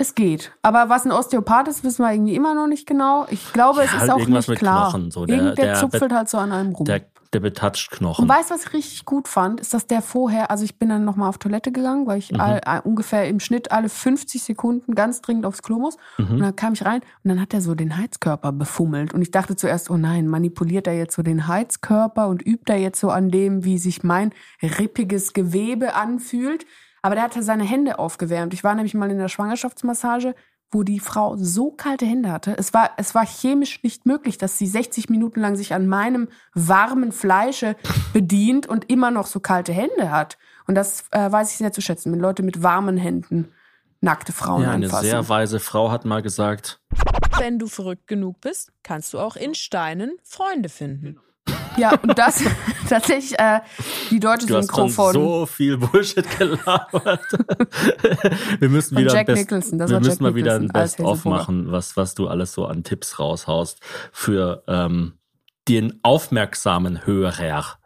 Es 0.00 0.14
geht. 0.14 0.52
Aber 0.62 0.88
was 0.88 1.04
ein 1.04 1.10
Osteopath 1.10 1.66
ist, 1.66 1.82
wissen 1.82 2.04
wir 2.04 2.12
irgendwie 2.12 2.36
immer 2.36 2.54
noch 2.54 2.68
nicht 2.68 2.86
genau. 2.86 3.26
Ich 3.30 3.52
glaube, 3.52 3.82
es 3.82 3.92
Ja, 3.92 4.04
ist 4.04 4.10
auch 4.10 4.18
irgendwas 4.20 4.46
nicht 4.46 4.60
klar. 4.60 4.90
Knochen, 4.90 5.10
so. 5.10 5.26
Der- 5.26 5.36
Irgend- 5.38 5.58
der, 5.58 5.64
der- 5.64 5.74
zupfelt 5.74 6.12
halt 6.12 6.28
so 6.28 6.38
an 6.38 6.52
einem 6.52 6.72
rum. 6.72 6.84
Der, 6.86 7.00
der 7.32 7.40
betatscht 7.40 7.90
Knochen. 7.90 8.22
Und 8.22 8.28
weißt 8.28 8.50
du, 8.50 8.54
was 8.54 8.66
ich 8.66 8.72
richtig 8.72 9.04
gut 9.04 9.28
fand? 9.28 9.60
Ist, 9.60 9.74
dass 9.74 9.86
der 9.86 10.02
vorher, 10.02 10.50
also 10.50 10.64
ich 10.64 10.78
bin 10.78 10.88
dann 10.88 11.04
nochmal 11.04 11.28
auf 11.28 11.38
Toilette 11.38 11.72
gegangen, 11.72 12.06
weil 12.06 12.18
ich 12.18 12.38
all, 12.40 12.60
all, 12.60 12.80
ungefähr 12.80 13.28
im 13.28 13.40
Schnitt 13.40 13.70
alle 13.70 13.88
50 13.88 14.42
Sekunden 14.42 14.94
ganz 14.94 15.20
dringend 15.20 15.44
aufs 15.44 15.62
Klo 15.62 15.78
muss. 15.78 15.96
Und 16.16 16.40
dann 16.40 16.56
kam 16.56 16.72
ich 16.72 16.84
rein 16.84 17.00
und 17.22 17.28
dann 17.28 17.40
hat 17.40 17.52
er 17.52 17.60
so 17.60 17.74
den 17.74 17.96
Heizkörper 17.96 18.52
befummelt. 18.52 19.12
Und 19.12 19.22
ich 19.22 19.30
dachte 19.30 19.56
zuerst, 19.56 19.90
oh 19.90 19.96
nein, 19.96 20.26
manipuliert 20.26 20.86
er 20.86 20.96
jetzt 20.96 21.14
so 21.14 21.22
den 21.22 21.48
Heizkörper 21.48 22.28
und 22.28 22.46
übt 22.46 22.72
er 22.72 22.78
jetzt 22.78 23.00
so 23.00 23.10
an 23.10 23.30
dem, 23.30 23.64
wie 23.64 23.78
sich 23.78 24.02
mein 24.02 24.32
rippiges 24.62 25.32
Gewebe 25.32 25.94
anfühlt. 25.94 26.64
Aber 27.02 27.14
der 27.14 27.24
hatte 27.24 27.42
seine 27.42 27.64
Hände 27.64 27.98
aufgewärmt. 27.98 28.54
Ich 28.54 28.64
war 28.64 28.74
nämlich 28.74 28.94
mal 28.94 29.10
in 29.10 29.18
der 29.18 29.28
Schwangerschaftsmassage, 29.28 30.34
wo 30.70 30.82
die 30.82 31.00
Frau 31.00 31.36
so 31.36 31.70
kalte 31.70 32.04
Hände 32.04 32.30
hatte. 32.30 32.54
Es 32.58 32.74
war, 32.74 32.90
es 32.96 33.14
war 33.14 33.26
chemisch 33.26 33.82
nicht 33.82 34.06
möglich, 34.06 34.38
dass 34.38 34.58
sie 34.58 34.66
60 34.66 35.08
Minuten 35.08 35.40
lang 35.40 35.56
sich 35.56 35.72
an 35.74 35.86
meinem 35.86 36.28
warmen 36.54 37.12
Fleische 37.12 37.76
bedient 38.12 38.66
und 38.66 38.90
immer 38.90 39.10
noch 39.10 39.26
so 39.26 39.40
kalte 39.40 39.72
Hände 39.72 40.10
hat. 40.10 40.36
Und 40.66 40.74
das 40.74 41.04
äh, 41.10 41.32
weiß 41.32 41.50
ich 41.52 41.56
sehr 41.56 41.72
zu 41.72 41.80
schätzen, 41.80 42.12
wenn 42.12 42.20
Leute 42.20 42.42
mit 42.42 42.62
warmen 42.62 42.98
Händen 42.98 43.52
nackte 44.00 44.32
Frauen 44.32 44.62
ja, 44.62 44.70
eine 44.70 44.86
anfassen. 44.86 45.06
sehr 45.06 45.28
weise 45.28 45.58
Frau 45.60 45.90
hat 45.90 46.04
mal 46.04 46.22
gesagt, 46.22 46.80
Wenn 47.38 47.58
du 47.58 47.66
verrückt 47.66 48.06
genug 48.06 48.40
bist, 48.40 48.72
kannst 48.82 49.12
du 49.12 49.18
auch 49.18 49.36
in 49.36 49.54
Steinen 49.54 50.12
Freunde 50.22 50.68
finden. 50.68 51.18
Ja, 51.76 51.94
und 52.02 52.18
das 52.18 52.42
tatsächlich 52.88 53.38
äh, 53.38 53.60
die 54.10 54.20
deutsche 54.20 54.46
du 54.46 54.56
hast 54.56 54.66
Synchro 54.66 54.80
schon 54.82 54.90
von 54.90 55.12
so 55.12 55.46
viel 55.46 55.76
Bullshit 55.76 56.26
gelabert. 56.38 57.20
wir 58.58 58.68
müssen 58.68 58.96
wieder 58.96 59.12
Jack 59.12 59.26
Best, 59.26 59.38
Nicholson, 59.38 59.78
das 59.78 59.90
wir 59.90 59.98
müssen 59.98 60.10
Jack 60.10 60.20
mal 60.20 60.34
wieder 60.34 60.54
ein 60.54 60.68
Best-of 60.68 61.24
machen, 61.24 61.70
was, 61.70 61.96
was 61.96 62.14
du 62.14 62.28
alles 62.28 62.52
so 62.52 62.66
an 62.66 62.84
Tipps 62.84 63.18
raushaust 63.18 63.80
für 64.12 64.62
ähm, 64.66 65.14
den 65.68 66.00
aufmerksamen 66.02 67.06
Hörer, 67.06 67.78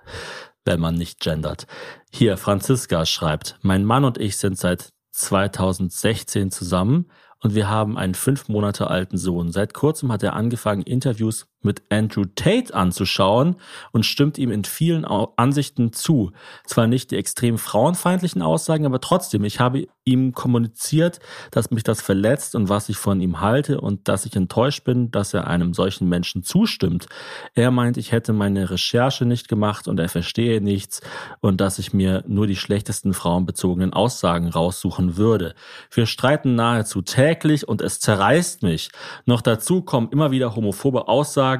wenn 0.64 0.80
man 0.80 0.94
nicht 0.94 1.20
gendert. 1.20 1.66
Hier, 2.12 2.36
Franziska 2.36 3.06
schreibt, 3.06 3.58
mein 3.62 3.84
Mann 3.84 4.04
und 4.04 4.18
ich 4.18 4.36
sind 4.36 4.58
seit 4.58 4.90
2016 5.12 6.50
zusammen 6.50 7.10
und 7.40 7.54
wir 7.54 7.68
haben 7.68 7.98
einen 7.98 8.14
fünf 8.14 8.48
Monate 8.48 8.88
alten 8.88 9.18
Sohn. 9.18 9.50
Seit 9.50 9.74
kurzem 9.74 10.12
hat 10.12 10.22
er 10.22 10.34
angefangen, 10.34 10.82
Interviews 10.82 11.48
mit 11.64 11.82
Andrew 11.90 12.24
Tate 12.34 12.74
anzuschauen 12.74 13.56
und 13.92 14.06
stimmt 14.06 14.38
ihm 14.38 14.50
in 14.50 14.64
vielen 14.64 15.04
Ansichten 15.04 15.92
zu. 15.92 16.32
Zwar 16.64 16.86
nicht 16.86 17.10
die 17.10 17.16
extrem 17.16 17.58
frauenfeindlichen 17.58 18.42
Aussagen, 18.42 18.86
aber 18.86 19.00
trotzdem, 19.00 19.44
ich 19.44 19.60
habe 19.60 19.86
ihm 20.04 20.32
kommuniziert, 20.32 21.20
dass 21.50 21.70
mich 21.70 21.84
das 21.84 22.02
verletzt 22.02 22.54
und 22.54 22.68
was 22.68 22.88
ich 22.88 22.96
von 22.96 23.20
ihm 23.20 23.40
halte 23.40 23.80
und 23.80 24.08
dass 24.08 24.26
ich 24.26 24.34
enttäuscht 24.34 24.84
bin, 24.84 25.10
dass 25.10 25.32
er 25.32 25.46
einem 25.46 25.74
solchen 25.74 26.08
Menschen 26.08 26.42
zustimmt. 26.42 27.06
Er 27.54 27.70
meint, 27.70 27.96
ich 27.96 28.10
hätte 28.10 28.32
meine 28.32 28.70
Recherche 28.70 29.24
nicht 29.24 29.48
gemacht 29.48 29.86
und 29.86 30.00
er 30.00 30.08
verstehe 30.08 30.60
nichts 30.60 31.02
und 31.40 31.60
dass 31.60 31.78
ich 31.78 31.92
mir 31.92 32.24
nur 32.26 32.46
die 32.46 32.56
schlechtesten 32.56 33.14
frauenbezogenen 33.14 33.92
Aussagen 33.92 34.48
raussuchen 34.48 35.16
würde. 35.16 35.54
Wir 35.90 36.06
streiten 36.06 36.56
nahezu 36.56 37.02
täglich 37.02 37.68
und 37.68 37.80
es 37.80 38.00
zerreißt 38.00 38.62
mich. 38.62 38.90
Noch 39.24 39.40
dazu 39.40 39.82
kommen 39.82 40.08
immer 40.10 40.30
wieder 40.32 40.56
homophobe 40.56 41.06
Aussagen, 41.06 41.51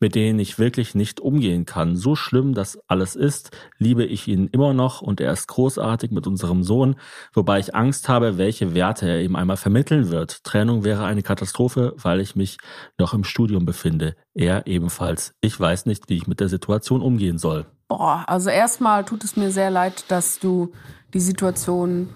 mit 0.00 0.14
denen 0.14 0.38
ich 0.38 0.58
wirklich 0.58 0.94
nicht 0.94 1.20
umgehen 1.20 1.66
kann. 1.66 1.96
So 1.96 2.16
schlimm 2.16 2.54
das 2.54 2.78
alles 2.86 3.16
ist, 3.16 3.50
liebe 3.78 4.04
ich 4.04 4.28
ihn 4.28 4.48
immer 4.48 4.74
noch 4.74 5.02
und 5.02 5.20
er 5.20 5.32
ist 5.32 5.46
großartig 5.48 6.10
mit 6.10 6.26
unserem 6.26 6.62
Sohn, 6.62 6.96
wobei 7.32 7.58
ich 7.58 7.74
Angst 7.74 8.08
habe, 8.08 8.38
welche 8.38 8.74
Werte 8.74 9.08
er 9.08 9.22
ihm 9.22 9.36
einmal 9.36 9.56
vermitteln 9.56 10.10
wird. 10.10 10.44
Trennung 10.44 10.84
wäre 10.84 11.04
eine 11.04 11.22
Katastrophe, 11.22 11.94
weil 11.96 12.20
ich 12.20 12.36
mich 12.36 12.58
noch 12.98 13.14
im 13.14 13.24
Studium 13.24 13.64
befinde. 13.64 14.16
Er 14.34 14.66
ebenfalls. 14.66 15.34
Ich 15.40 15.58
weiß 15.58 15.86
nicht, 15.86 16.08
wie 16.08 16.16
ich 16.16 16.26
mit 16.26 16.40
der 16.40 16.48
Situation 16.48 17.02
umgehen 17.02 17.38
soll. 17.38 17.66
Boah, 17.88 18.24
also 18.28 18.50
erstmal 18.50 19.04
tut 19.04 19.24
es 19.24 19.36
mir 19.36 19.50
sehr 19.50 19.70
leid, 19.70 20.04
dass 20.08 20.38
du 20.38 20.72
die 21.12 21.20
Situation, 21.20 22.08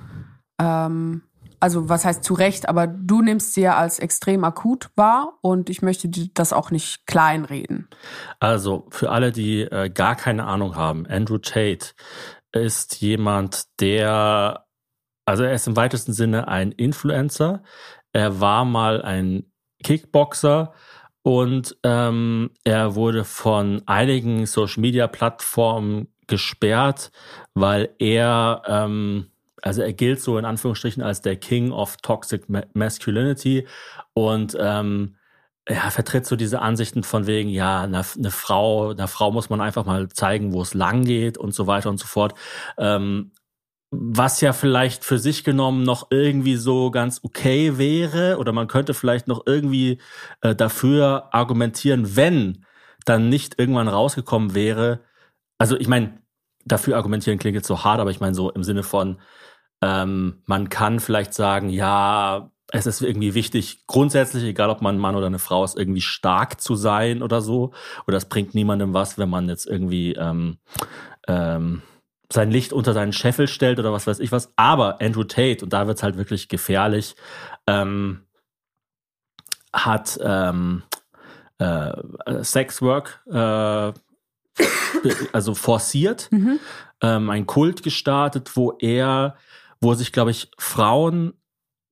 ähm, 0.60 1.22
also 1.64 1.88
was 1.88 2.05
heißt 2.05 2.22
zu 2.22 2.35
Recht, 2.35 2.68
aber 2.68 2.87
du 2.87 3.22
nimmst 3.22 3.55
sie 3.55 3.62
ja 3.62 3.79
als 3.79 3.98
extrem 3.98 4.44
akut 4.44 4.90
wahr 4.96 5.38
und 5.40 5.70
ich 5.70 5.81
möchte 5.81 6.11
dir 6.11 6.29
das 6.35 6.53
auch 6.53 6.70
nicht 6.70 7.07
kleinreden. 7.07 7.88
Also 8.38 8.87
für 8.90 9.11
alle, 9.11 9.33
die 9.33 9.62
äh, 9.62 9.88
gar 9.88 10.14
keine 10.14 10.44
Ahnung 10.44 10.77
haben, 10.77 11.07
Andrew 11.07 11.38
Tate 11.38 11.94
ist 12.53 13.00
jemand, 13.00 13.81
der, 13.81 14.66
also 15.24 15.42
er 15.42 15.55
ist 15.55 15.66
im 15.66 15.74
weitesten 15.74 16.12
Sinne 16.12 16.48
ein 16.48 16.70
Influencer. 16.70 17.62
Er 18.12 18.40
war 18.42 18.66
mal 18.66 19.00
ein 19.00 19.50
Kickboxer 19.83 20.74
und 21.22 21.79
ähm, 21.83 22.50
er 22.64 22.94
wurde 22.94 23.24
von 23.24 23.81
einigen 23.87 24.44
Social-Media-Plattformen 24.44 26.09
gesperrt, 26.27 27.11
weil 27.55 27.94
er, 27.98 28.61
ähm, 28.66 29.31
also 29.64 29.81
er 29.83 29.94
gilt 29.94 30.20
so 30.20 30.37
in 30.37 30.44
Anführungsstrichen 30.44 31.03
als 31.03 31.22
der 31.22 31.37
King 31.37 31.72
of 31.72 31.96
Toxic 31.98 32.48
Ma 32.50 32.64
Masculinity 32.74 33.66
und 34.12 34.57
ähm, 34.61 35.16
ja, 35.66 35.90
vertritt 35.90 36.27
so 36.27 36.37
diese 36.37 36.61
Ansichten 36.61 37.03
von 37.03 37.27
wegen, 37.27 37.48
ja, 37.48 37.83
eine, 37.83 38.03
eine 38.18 38.31
Frau, 38.31 38.90
einer 38.90 39.09
Frau 39.09 39.33
muss 39.33 39.48
man 39.48 39.62
einfach 39.62 39.87
mal 39.87 40.09
zeigen, 40.11 40.53
wo 40.53 40.61
es 40.61 40.74
lang 40.74 41.05
geht 41.05 41.38
und 41.38 41.55
so 41.55 41.66
weiter 41.66 41.88
und 41.88 41.98
so 41.98 42.07
fort. 42.07 42.35
Ähm, 42.77 43.33
was 43.90 44.40
ja 44.42 44.53
vielleicht 44.53 45.05
für 45.05 45.18
sich 45.18 45.44
genommen 45.44 45.85
noch 45.85 46.09
irgendwie 46.11 46.57
so 46.57 46.90
ganz 46.90 47.20
okay 47.22 47.79
wäre 47.79 48.37
oder 48.38 48.53
man 48.53 48.68
könnte 48.68 48.92
vielleicht 48.92 49.29
noch 49.29 49.44
irgendwie 49.46 49.98
äh, 50.42 50.55
dafür 50.55 51.29
argumentieren, 51.33 52.16
wenn 52.16 52.66
dann 53.07 53.31
nicht 53.31 53.59
irgendwann 53.59 53.88
rausgekommen 53.88 54.55
wäre. 54.55 55.00
Also 55.59 55.79
ich 55.79 55.88
meine, 55.88 56.18
dafür 56.66 56.96
argumentieren 56.96 57.38
klingt 57.38 57.57
jetzt 57.57 57.68
so 57.68 57.85
hart, 57.85 58.00
aber 58.00 58.11
ich 58.11 58.20
meine 58.20 58.35
so 58.35 58.50
im 58.50 58.64
Sinne 58.64 58.83
von, 58.83 59.18
ähm, 59.85 60.42
man 60.47 60.70
kann 60.70 60.99
vielleicht 60.99 61.35
sagen, 61.35 61.68
ja, 61.68 62.51
es 62.73 62.87
ist 62.87 63.03
irgendwie 63.03 63.35
wichtig, 63.35 63.87
grundsätzlich, 63.87 64.42
egal 64.44 64.70
ob 64.70 64.81
man 64.81 64.97
ein 64.97 65.01
Mann 65.01 65.14
oder 65.14 65.27
eine 65.27 65.38
Frau 65.38 65.62
ist, 65.62 65.77
irgendwie 65.77 66.01
stark 66.01 66.59
zu 66.61 66.75
sein 66.75 67.23
oder 67.23 67.42
so. 67.42 67.73
Oder 68.07 68.16
es 68.16 68.25
bringt 68.25 68.55
niemandem 68.55 68.94
was, 68.94 69.18
wenn 69.18 69.29
man 69.29 69.47
jetzt 69.49 69.66
irgendwie 69.66 70.14
ähm, 70.14 70.57
ähm, 71.29 71.83
sein 72.33 72.51
Licht 72.51 72.73
unter 72.73 72.94
seinen 72.94 73.12
Scheffel 73.12 73.47
stellt 73.47 73.79
oder 73.79 73.92
was 73.92 74.07
weiß 74.07 74.20
ich 74.20 74.33
was. 74.33 74.53
Aber 74.57 75.03
Andrew 75.03 75.25
Tate, 75.25 75.62
und 75.62 75.73
da 75.75 75.87
wird's 75.87 76.03
halt 76.03 76.16
wirklich 76.16 76.49
gefährlich, 76.49 77.14
ähm, 77.66 78.23
hat 79.73 80.18
ähm, 80.23 80.83
äh, 81.59 81.92
Sexwork 82.42 83.23
äh, 83.31 83.92
also 85.33 85.55
forciert, 85.55 86.29
Mhm. 86.33 86.59
ähm, 87.03 87.29
ein 87.29 87.47
Kult 87.47 87.83
gestartet, 87.83 88.53
wo 88.57 88.73
er, 88.79 89.37
wo 89.85 89.94
sich, 89.94 90.11
glaube 90.11 90.33
ich, 90.33 90.51
Frauen, 90.59 91.35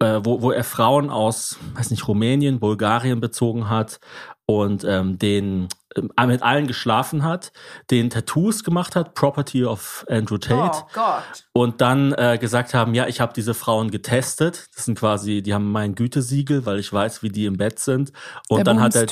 äh, 0.01 0.21
wo, 0.25 0.43
wo 0.43 0.51
er 0.51 0.65
Frauen 0.65 1.11
aus, 1.11 1.59
weiß 1.75 1.91
nicht, 1.93 2.09
Rumänien, 2.09 2.59
Bulgarien 2.59 3.21
bezogen 3.21 3.69
hat 3.71 4.01
und 4.47 4.83
ähm, 4.85 5.19
den 5.19 5.69
ähm, 5.97 6.11
mit 6.27 6.43
allen 6.43 6.67
geschlafen 6.67 7.23
hat, 7.23 7.53
den 7.91 8.11
Tattoos 8.11 8.65
gemacht 8.65 8.97
hat, 8.97 9.15
Property 9.15 9.65
of 9.65 10.05
Andrew 10.09 10.39
Tate 10.39 10.79
Oh 10.83 10.89
Gott. 10.95 11.45
und 11.53 11.81
dann 11.81 12.13
äh, 12.15 12.39
gesagt 12.41 12.75
haben, 12.75 12.95
ja, 12.95 13.07
ich 13.07 13.21
habe 13.21 13.33
diese 13.35 13.55
Frauen 13.55 13.91
getestet. 13.91 14.69
Das 14.75 14.87
sind 14.87 14.99
quasi, 14.99 15.43
die 15.43 15.55
haben 15.55 15.71
mein 15.71 15.95
Gütesiegel, 15.95 16.67
weil 16.67 16.79
ich 16.79 16.93
weiß, 16.93 17.23
wie 17.23 17.29
die 17.29 17.45
im 17.45 17.57
Bett 17.57 17.79
sind. 17.79 18.13
Und 18.49 18.59
Der 18.59 18.65
dann 18.65 18.81
hat 18.81 18.97
er 18.97 19.07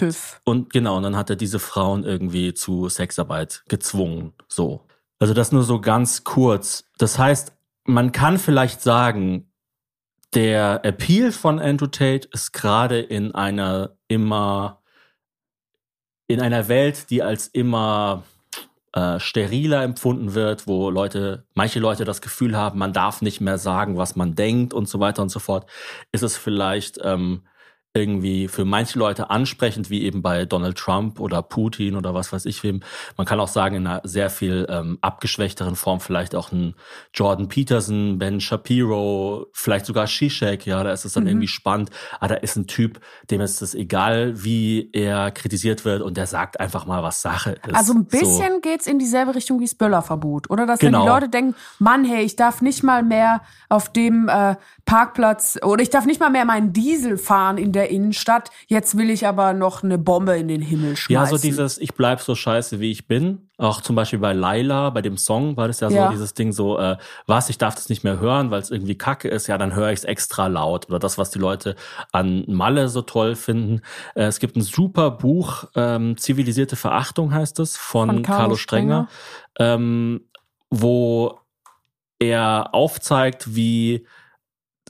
und 0.45 0.73
genau, 0.73 0.97
und 0.97 1.03
dann 1.05 1.17
hat 1.17 1.31
er 1.31 1.37
diese 1.37 1.59
Frauen 1.59 2.05
irgendwie 2.05 2.55
zu 2.55 2.89
Sexarbeit 2.89 3.63
gezwungen. 3.69 4.33
So. 4.49 4.87
Also 5.19 5.35
das 5.35 5.53
nur 5.53 5.63
so 5.63 5.81
ganz 5.81 6.25
kurz. 6.25 6.85
Das 6.97 7.19
heißt, 7.19 7.53
man 7.85 8.13
kann 8.13 8.39
vielleicht 8.39 8.81
sagen, 8.81 9.53
der 10.35 10.85
Appeal 10.85 11.33
von 11.33 11.59
Andrew 11.59 11.89
Tate 11.89 12.29
ist 12.33 12.53
gerade 12.53 13.01
in 13.01 13.35
einer 13.35 13.97
immer 14.09 14.81
in 16.29 16.41
einer 16.41 16.69
Welt, 16.69 17.11
die 17.11 17.25
als 17.25 17.49
immer 17.49 18.23
äh, 18.93 19.19
steriler 19.19 19.83
empfunden 19.83 20.35
wird, 20.35 20.69
wo 20.69 20.91
Leute, 20.91 21.45
manche 21.55 21.81
Leute 21.81 22.05
das 22.05 22.21
Gefühl 22.21 22.57
haben, 22.57 22.79
man 22.79 22.93
darf 22.93 23.21
nicht 23.21 23.41
mehr 23.41 23.59
sagen, 23.59 23.97
was 23.97 24.15
man 24.15 24.37
denkt 24.37 24.73
und 24.73 24.89
so 24.89 25.01
weiter 25.01 25.23
und 25.23 25.31
so 25.31 25.41
fort, 25.41 25.69
ist 26.13 26.23
es 26.23 26.37
vielleicht 26.37 27.01
ähm, 27.03 27.43
irgendwie 27.93 28.47
für 28.47 28.65
manche 28.65 28.99
Leute 28.99 29.31
ansprechend, 29.31 29.91
wie 29.91 30.03
eben 30.03 30.23
bei 30.23 30.45
Donald 30.45 30.79
Trump 30.79 31.19
oder 31.19 31.43
Putin 31.43 31.97
oder 31.97 32.15
was 32.15 32.33
weiß 32.33 32.47
ich 32.47 32.63
wem. 32.63 32.81
Man 33.17 33.27
kann 33.27 33.41
auch 33.41 33.49
sagen, 33.49 33.75
in 33.77 33.87
einer 33.87 34.01
sehr 34.05 34.31
viel 34.31 34.67
ähm, 34.71 34.99
abgeschwächteren 35.01 35.75
Form 35.75 35.99
vielleicht 36.01 36.37
auch 36.37 36.53
ein 36.53 36.75
Jordan 37.13 37.49
Peterson, 37.49 38.19
Ben 38.19 38.41
Shapiro, 38.41 39.47
vielleicht 39.53 39.87
sogar 39.87 40.07
Zizek, 40.07 40.67
ja, 40.67 40.85
da 40.85 40.93
ist 40.93 41.05
es 41.05 41.15
dann 41.15 41.27
irgendwie 41.27 41.49
spannend. 41.49 41.91
Aber 42.21 42.29
da 42.29 42.35
ist 42.37 42.57
ein 42.57 42.69
Typ, 42.69 43.01
dem 43.31 43.41
ist 43.41 43.61
es 43.61 43.75
egal, 43.75 44.45
wie 44.45 44.89
er 44.93 45.33
kritisiert 45.33 45.85
wird 45.85 46.03
und 46.03 46.17
der 46.17 46.27
sagt 46.27 46.61
einfach 46.61 46.87
mal, 46.87 47.03
was 47.03 47.23
Sache 47.23 47.53
ist. 47.67 47.75
Also 47.75 47.93
ein 47.95 48.07
So. 48.11 48.19
bisschen 48.19 48.61
geht's 48.61 48.87
in 48.87 49.01
dieselbe 49.01 49.35
Richtung 49.35 49.59
wie 49.59 49.65
das 49.65 49.75
Böllerverbot, 49.75 50.49
oder? 50.49 50.65
Dass 50.67 50.79
Genau. 50.79 51.03
die 51.03 51.09
Leute 51.09 51.29
denken, 51.29 51.57
Mann, 51.81 52.05
hey, 52.05 52.23
ich 52.25 52.37
darf 52.37 52.63
nicht 52.63 52.85
mal 52.85 53.03
mehr 53.03 53.43
auf 53.69 53.93
dem 53.93 54.29
äh, 54.29 54.55
Parkplatz 54.85 55.59
oder 55.65 55.83
ich 55.83 55.91
darf 55.91 56.07
nicht 56.07 56.21
mal 56.21 56.31
mehr 56.31 56.45
meinen 56.45 56.73
Diesel 56.73 57.19
fahren 57.19 57.59
in 57.59 57.73
der 57.73 57.91
Innenstadt. 57.91 58.51
Jetzt 58.67 58.97
will 58.97 59.11
ich 59.11 59.27
aber 59.27 59.53
noch 59.53 59.83
eine 59.83 59.99
Bombe 59.99 60.37
in 60.37 60.49
den 60.49 60.61
Himmel 60.61 60.97
schmeißen. 60.97 61.13
Ja, 61.13 61.27
so 61.27 61.39
dieses, 61.39 61.79
ich 61.79 61.95
bleib 61.95 62.21
so 62.21 62.35
scheiße, 62.35 62.81
wie 62.81 62.91
ich 62.91 63.07
bin. 63.07 63.49
Auch 63.59 63.83
zum 63.83 63.95
Beispiel 63.95 64.19
bei 64.19 64.33
Laila, 64.33 64.91
bei 64.91 65.03
dem 65.03 65.19
Song 65.19 65.57
war 65.57 65.69
das 65.69 65.81
ja, 65.81 65.91
Ja. 65.91 66.07
so 66.07 66.13
dieses 66.13 66.35
Ding 66.35 66.53
so, 66.53 66.79
äh, 66.79 66.97
was, 67.27 67.51
ich 67.51 67.59
darf 67.59 67.75
das 67.75 67.89
nicht 67.91 68.05
mehr 68.05 68.19
hören, 68.19 68.51
weil 68.51 68.63
es 68.63 68.71
irgendwie 68.71 68.97
kacke 68.97 69.29
ist, 69.29 69.49
ja, 69.49 69.59
dann 69.59 69.75
höre 69.75 69.91
ich 69.91 69.99
es 69.99 70.05
extra 70.05 70.47
laut. 70.47 70.89
Oder 70.89 70.99
das, 70.99 71.19
was 71.19 71.31
die 71.31 71.39
Leute 71.39 71.77
an 72.11 72.45
Malle 72.49 72.89
so 72.89 73.03
toll 73.03 73.37
finden. 73.37 73.83
Äh, 74.15 74.25
es 74.25 74.39
gibt 74.39 74.57
ein 74.57 74.63
super 74.63 75.11
Buch, 75.11 75.65
ähm, 75.75 76.17
Zivilisierte 76.17 76.77
Verachtung 76.77 77.35
heißt 77.35 77.59
es, 77.61 77.77
von, 77.77 78.09
Von 78.09 78.23
Carlo 78.23 78.41
Carlo 78.41 78.57
Strenger, 78.57 79.09
ähm, 79.59 80.23
wo 80.71 81.39
er 82.19 82.71
aufzeigt, 82.73 83.55
wie 83.55 84.07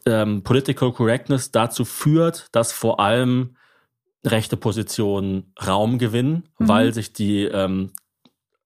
ähm, 0.06 0.42
Political 0.42 0.92
Correctness 0.92 1.50
dazu 1.50 1.84
führt, 1.84 2.48
dass 2.52 2.72
vor 2.72 3.00
allem 3.00 3.56
rechte 4.24 4.56
Positionen 4.56 5.52
Raum 5.66 5.98
gewinnen, 5.98 6.48
Mhm. 6.58 6.68
weil 6.68 6.92
sich 6.94 7.12
die 7.12 7.44
ähm, 7.44 7.92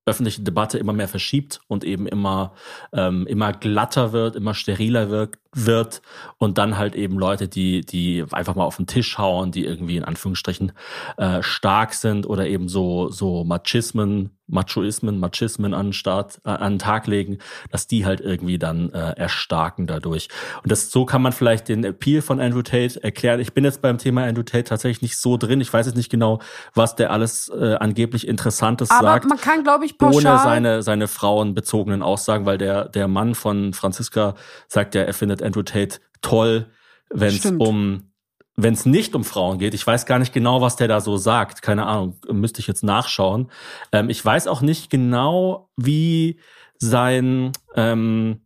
öffentliche 0.07 0.43
Debatte 0.43 0.77
immer 0.79 0.93
mehr 0.93 1.09
verschiebt 1.09 1.61
und 1.67 1.83
eben 1.85 2.07
immer 2.07 2.55
ähm, 2.93 3.27
immer 3.27 3.53
glatter 3.53 4.13
wird, 4.13 4.37
immer 4.37 4.53
steriler 4.55 5.09
wird, 5.11 5.37
wird 5.55 6.03
und 6.39 6.59
dann 6.59 6.77
halt 6.77 6.95
eben 6.95 7.19
Leute, 7.19 7.49
die 7.49 7.83
die 7.83 8.25
einfach 8.33 8.55
mal 8.55 8.65
auf 8.65 8.77
den 8.77 8.87
Tisch 8.87 9.19
hauen, 9.19 9.53
die 9.53 9.65
irgendwie 9.65 9.97
in 9.97 10.05
Anführungsstrichen 10.05 10.73
äh, 11.17 11.43
stark 11.43 11.95
sind 11.95 12.27
oder 12.27 12.47
eben 12.47 12.69
so 12.69 13.09
so 13.09 13.45
Machismen, 13.45 14.31
Machoismen, 14.47 15.19
Machismen 15.19 15.73
an 15.73 15.87
den 15.87 15.93
Start 15.93 16.41
äh, 16.45 16.51
an 16.51 16.75
den 16.75 16.79
Tag 16.79 17.07
legen, 17.07 17.39
dass 17.71 17.87
die 17.87 18.05
halt 18.05 18.21
irgendwie 18.21 18.59
dann 18.59 18.91
äh, 18.91 19.13
erstarken 19.13 19.87
dadurch. 19.87 20.29
Und 20.63 20.71
das 20.71 20.91
so 20.91 21.07
kann 21.07 21.23
man 21.23 21.33
vielleicht 21.33 21.69
den 21.69 21.85
Appeal 21.85 22.21
von 22.21 22.41
Andrew 22.41 22.63
Tate 22.63 23.03
erklären. 23.03 23.41
Ich 23.41 23.55
bin 23.55 23.65
jetzt 23.65 23.81
beim 23.81 23.99
Thema 23.99 24.25
Andrew 24.25 24.43
Tate 24.43 24.65
tatsächlich 24.65 25.03
nicht 25.03 25.17
so 25.17 25.37
drin. 25.37 25.61
Ich 25.61 25.73
weiß 25.73 25.87
jetzt 25.87 25.97
nicht 25.97 26.11
genau, 26.11 26.41
was 26.75 26.95
der 26.95 27.11
alles 27.11 27.49
äh, 27.49 27.75
angeblich 27.77 28.29
Interessantes 28.29 28.91
aber 28.91 29.09
sagt 29.09 29.29
man 29.29 29.39
kann, 29.39 29.63
glaube 29.63 29.87
ich, 29.87 29.95
ohne 30.01 30.13
pauschal 30.13 30.39
seine, 30.39 30.83
seine 30.83 31.09
frauenbezogenen 31.09 32.03
Aussagen, 32.03 32.45
weil 32.45 32.59
der, 32.59 32.89
der 32.89 33.09
Mann 33.09 33.35
von 33.35 33.73
Franziska 33.73 34.35
sagt 34.69 34.95
ja, 34.95 35.03
er 35.03 35.15
findet 35.15 35.41
Andrew 35.45 35.63
Tate 35.63 36.01
toll, 36.23 36.71
wenn 37.11 37.35
es 37.35 37.47
um 37.47 38.11
wenn 38.57 38.75
es 38.75 38.87
nicht 38.87 39.17
um 39.17 39.25
Frauen 39.25 39.59
geht. 39.59 39.75
Ich 39.75 39.85
weiß 39.85 40.07
gar 40.07 40.21
nicht 40.21 40.33
genau, 40.33 40.61
was 40.61 40.77
der 40.77 40.87
da 40.87 41.01
so 41.01 41.17
sagt. 41.17 41.61
Keine 41.61 41.87
Ahnung, 41.87 42.19
müsste 42.31 42.61
ich 42.61 42.69
jetzt 42.69 42.85
nachschauen. 42.85 43.51
Ähm, 43.91 44.09
ich 44.11 44.25
weiß 44.25 44.47
auch 44.47 44.61
nicht 44.61 44.91
genau, 44.91 45.71
wie 45.77 46.39
sein, 46.79 47.51
ähm, 47.75 48.43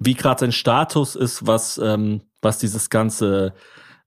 wie 0.00 0.14
gerade 0.14 0.40
sein 0.40 0.52
Status 0.52 1.14
ist, 1.14 1.46
was, 1.46 1.78
ähm, 1.78 2.22
was 2.40 2.58
dieses 2.58 2.90
ganze 2.90 3.54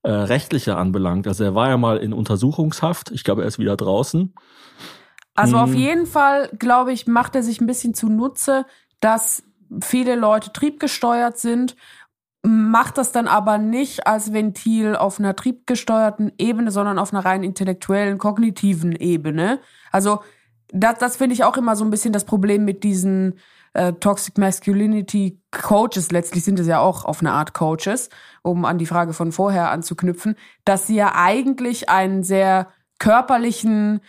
äh, 0.02 0.10
rechtliche 0.10 0.76
anbelangt. 0.76 1.26
Also 1.26 1.44
er 1.44 1.54
war 1.54 1.70
ja 1.70 1.78
mal 1.78 1.96
in 1.96 2.12
Untersuchungshaft. 2.12 3.10
Ich 3.12 3.24
glaube, 3.24 3.40
er 3.42 3.48
ist 3.48 3.58
wieder 3.58 3.78
draußen. 3.78 4.34
Also 5.34 5.56
auf 5.56 5.70
Mhm. 5.70 5.76
jeden 5.76 6.06
Fall, 6.06 6.50
glaube 6.58 6.92
ich, 6.92 7.06
macht 7.06 7.34
er 7.34 7.42
sich 7.42 7.60
ein 7.62 7.66
bisschen 7.66 7.94
zunutze, 7.94 8.66
dass 9.00 9.42
viele 9.82 10.16
Leute 10.16 10.52
triebgesteuert 10.52 11.38
sind, 11.38 11.76
macht 12.46 12.96
das 12.96 13.10
dann 13.10 13.26
aber 13.26 13.58
nicht 13.58 14.06
als 14.06 14.32
Ventil 14.32 14.94
auf 14.94 15.18
einer 15.18 15.34
triebgesteuerten 15.34 16.32
Ebene, 16.38 16.70
sondern 16.70 16.98
auf 16.98 17.12
einer 17.12 17.24
rein 17.24 17.42
intellektuellen, 17.42 18.18
kognitiven 18.18 18.92
Ebene. 18.92 19.58
Also 19.90 20.20
das, 20.68 20.98
das 20.98 21.16
finde 21.16 21.34
ich 21.34 21.42
auch 21.42 21.56
immer 21.56 21.74
so 21.74 21.84
ein 21.84 21.90
bisschen 21.90 22.12
das 22.12 22.24
Problem 22.24 22.64
mit 22.64 22.84
diesen 22.84 23.40
äh, 23.74 23.92
Toxic 23.94 24.38
Masculinity 24.38 25.40
Coaches. 25.50 26.12
Letztlich 26.12 26.44
sind 26.44 26.60
es 26.60 26.68
ja 26.68 26.78
auch 26.78 27.04
auf 27.04 27.20
eine 27.20 27.32
Art 27.32 27.52
Coaches, 27.52 28.10
um 28.42 28.64
an 28.64 28.78
die 28.78 28.86
Frage 28.86 29.12
von 29.12 29.32
vorher 29.32 29.70
anzuknüpfen, 29.70 30.36
dass 30.64 30.86
sie 30.86 30.94
ja 30.94 31.14
eigentlich 31.16 31.88
einen 31.88 32.22
sehr 32.22 32.68
körperlichen, 33.00 34.00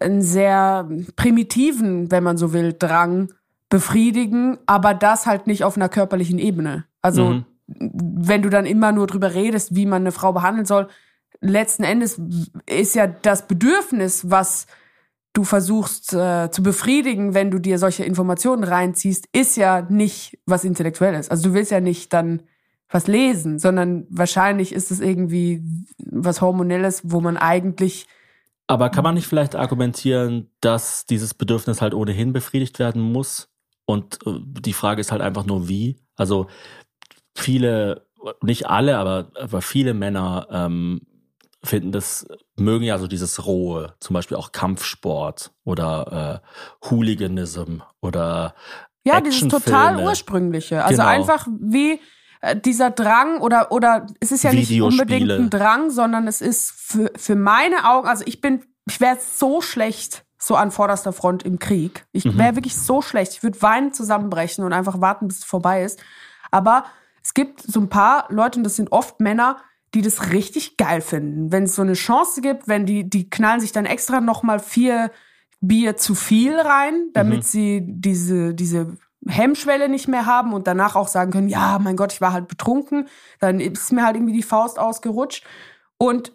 einen 0.00 0.22
sehr 0.22 0.88
primitiven, 1.16 2.10
wenn 2.10 2.24
man 2.24 2.38
so 2.38 2.54
will, 2.54 2.72
Drang 2.72 3.34
befriedigen, 3.68 4.56
aber 4.64 4.94
das 4.94 5.26
halt 5.26 5.46
nicht 5.46 5.62
auf 5.62 5.76
einer 5.76 5.90
körperlichen 5.90 6.38
Ebene. 6.38 6.84
Also 7.02 7.24
Mhm. 7.24 7.44
Wenn 7.66 8.42
du 8.42 8.48
dann 8.48 8.66
immer 8.66 8.92
nur 8.92 9.06
drüber 9.06 9.34
redest, 9.34 9.74
wie 9.74 9.86
man 9.86 10.02
eine 10.02 10.12
Frau 10.12 10.32
behandeln 10.32 10.66
soll, 10.66 10.88
letzten 11.40 11.84
Endes 11.84 12.20
ist 12.66 12.94
ja 12.94 13.06
das 13.06 13.46
Bedürfnis, 13.46 14.30
was 14.30 14.66
du 15.32 15.44
versuchst 15.44 16.14
äh, 16.14 16.50
zu 16.50 16.62
befriedigen, 16.62 17.34
wenn 17.34 17.50
du 17.50 17.58
dir 17.58 17.78
solche 17.78 18.04
Informationen 18.04 18.64
reinziehst, 18.64 19.28
ist 19.32 19.56
ja 19.56 19.82
nicht 19.82 20.38
was 20.46 20.64
Intellektuelles. 20.64 21.28
Also 21.28 21.48
du 21.48 21.54
willst 21.54 21.70
ja 21.70 21.80
nicht 21.80 22.12
dann 22.12 22.42
was 22.88 23.06
lesen, 23.06 23.58
sondern 23.58 24.06
wahrscheinlich 24.08 24.72
ist 24.72 24.90
es 24.90 25.00
irgendwie 25.00 25.62
was 25.98 26.40
Hormonelles, 26.40 27.02
wo 27.04 27.20
man 27.20 27.36
eigentlich 27.36 28.06
Aber 28.66 28.88
kann 28.90 29.04
man 29.04 29.14
nicht 29.14 29.26
vielleicht 29.26 29.56
argumentieren, 29.56 30.50
dass 30.60 31.04
dieses 31.04 31.34
Bedürfnis 31.34 31.82
halt 31.82 31.94
ohnehin 31.94 32.32
befriedigt 32.32 32.78
werden 32.78 33.02
muss? 33.02 33.48
Und 33.84 34.18
äh, 34.26 34.38
die 34.40 34.72
Frage 34.72 35.00
ist 35.00 35.12
halt 35.12 35.20
einfach 35.20 35.44
nur 35.44 35.68
wie. 35.68 35.96
Also 36.16 36.46
viele, 37.36 38.06
nicht 38.42 38.66
alle, 38.68 38.98
aber, 38.98 39.30
aber 39.40 39.62
viele 39.62 39.94
Männer 39.94 40.46
ähm, 40.50 41.00
finden 41.62 41.92
das, 41.92 42.26
mögen 42.56 42.84
ja 42.84 42.98
so 42.98 43.06
dieses 43.06 43.44
Rohe, 43.46 43.94
zum 44.00 44.14
Beispiel 44.14 44.36
auch 44.36 44.52
Kampfsport 44.52 45.52
oder 45.64 46.42
äh, 46.42 46.88
Hooliganism 46.90 47.78
oder 48.00 48.54
Ja, 49.04 49.20
dieses 49.20 49.48
total 49.48 50.04
ursprüngliche. 50.04 50.84
Also 50.84 51.02
Genau. 51.02 51.08
einfach 51.08 51.46
wie 51.60 52.00
äh, 52.40 52.56
dieser 52.56 52.90
Drang 52.90 53.40
oder 53.40 53.72
oder 53.72 54.06
es 54.20 54.32
ist 54.32 54.44
ja 54.44 54.52
nicht 54.52 54.80
unbedingt 54.80 55.30
ein 55.30 55.50
Drang, 55.50 55.90
sondern 55.90 56.26
es 56.28 56.40
ist 56.40 56.70
für 56.76 57.10
für 57.16 57.34
meine 57.36 57.88
Augen, 57.88 58.08
also 58.08 58.24
ich 58.26 58.40
bin 58.40 58.62
ich 58.88 59.00
wäre 59.00 59.18
so 59.20 59.60
schlecht 59.60 60.24
so 60.38 60.54
an 60.54 60.70
vorderster 60.70 61.12
Front 61.12 61.42
im 61.44 61.58
Krieg. 61.58 62.06
Ich 62.12 62.24
Mhm. 62.26 62.38
wäre 62.38 62.54
wirklich 62.56 62.76
so 62.76 63.00
schlecht. 63.02 63.32
Ich 63.32 63.42
würde 63.42 63.60
weinen 63.62 63.92
zusammenbrechen 63.92 64.64
und 64.64 64.72
einfach 64.72 65.00
warten, 65.00 65.26
bis 65.28 65.38
es 65.38 65.44
vorbei 65.44 65.82
ist. 65.82 65.98
Aber 66.52 66.84
es 67.26 67.34
gibt 67.34 67.60
so 67.60 67.80
ein 67.80 67.88
paar 67.88 68.26
Leute, 68.28 68.60
und 68.60 68.62
das 68.62 68.76
sind 68.76 68.92
oft 68.92 69.18
Männer, 69.20 69.56
die 69.94 70.00
das 70.00 70.30
richtig 70.30 70.76
geil 70.76 71.00
finden. 71.00 71.50
Wenn 71.50 71.64
es 71.64 71.74
so 71.74 71.82
eine 71.82 71.94
Chance 71.94 72.40
gibt, 72.40 72.68
wenn 72.68 72.86
die, 72.86 73.10
die 73.10 73.28
knallen 73.28 73.58
sich 73.58 73.72
dann 73.72 73.84
extra 73.84 74.20
nochmal 74.20 74.60
vier 74.60 75.10
Bier 75.60 75.96
zu 75.96 76.14
viel 76.14 76.56
rein, 76.56 77.10
damit 77.14 77.44
sie 77.44 77.82
diese, 77.84 78.54
diese 78.54 78.96
Hemmschwelle 79.26 79.88
nicht 79.88 80.06
mehr 80.06 80.24
haben 80.24 80.52
und 80.52 80.68
danach 80.68 80.94
auch 80.94 81.08
sagen 81.08 81.32
können, 81.32 81.48
ja, 81.48 81.80
mein 81.80 81.96
Gott, 81.96 82.12
ich 82.12 82.20
war 82.20 82.32
halt 82.32 82.46
betrunken, 82.46 83.08
dann 83.40 83.58
ist 83.58 83.92
mir 83.92 84.04
halt 84.04 84.14
irgendwie 84.14 84.34
die 84.34 84.44
Faust 84.44 84.78
ausgerutscht. 84.78 85.44
Und 85.98 86.32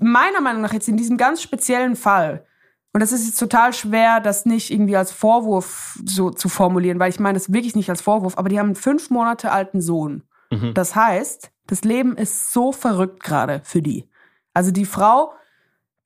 meiner 0.00 0.40
Meinung 0.40 0.62
nach 0.62 0.72
jetzt 0.72 0.88
in 0.88 0.96
diesem 0.96 1.16
ganz 1.16 1.42
speziellen 1.42 1.94
Fall, 1.94 2.44
und 2.92 3.00
das 3.00 3.12
ist 3.12 3.26
jetzt 3.26 3.38
total 3.38 3.72
schwer, 3.72 4.20
das 4.20 4.46
nicht 4.46 4.70
irgendwie 4.70 4.96
als 4.96 5.12
Vorwurf 5.12 5.98
so 6.04 6.30
zu 6.30 6.48
formulieren, 6.48 6.98
weil 6.98 7.10
ich 7.10 7.20
meine 7.20 7.38
das 7.38 7.52
wirklich 7.52 7.76
nicht 7.76 7.90
als 7.90 8.00
Vorwurf, 8.00 8.38
aber 8.38 8.48
die 8.48 8.58
haben 8.58 8.68
einen 8.68 8.76
fünf 8.76 9.10
Monate 9.10 9.52
alten 9.52 9.80
Sohn. 9.80 10.24
Mhm. 10.50 10.74
Das 10.74 10.94
heißt, 10.94 11.50
das 11.66 11.82
Leben 11.84 12.16
ist 12.16 12.52
so 12.52 12.72
verrückt 12.72 13.22
gerade 13.22 13.60
für 13.64 13.82
die. 13.82 14.08
Also 14.54 14.70
die 14.70 14.86
Frau 14.86 15.32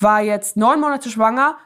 war 0.00 0.20
jetzt 0.20 0.56
neun 0.56 0.80
Monate 0.80 1.08
schwanger, 1.08 1.56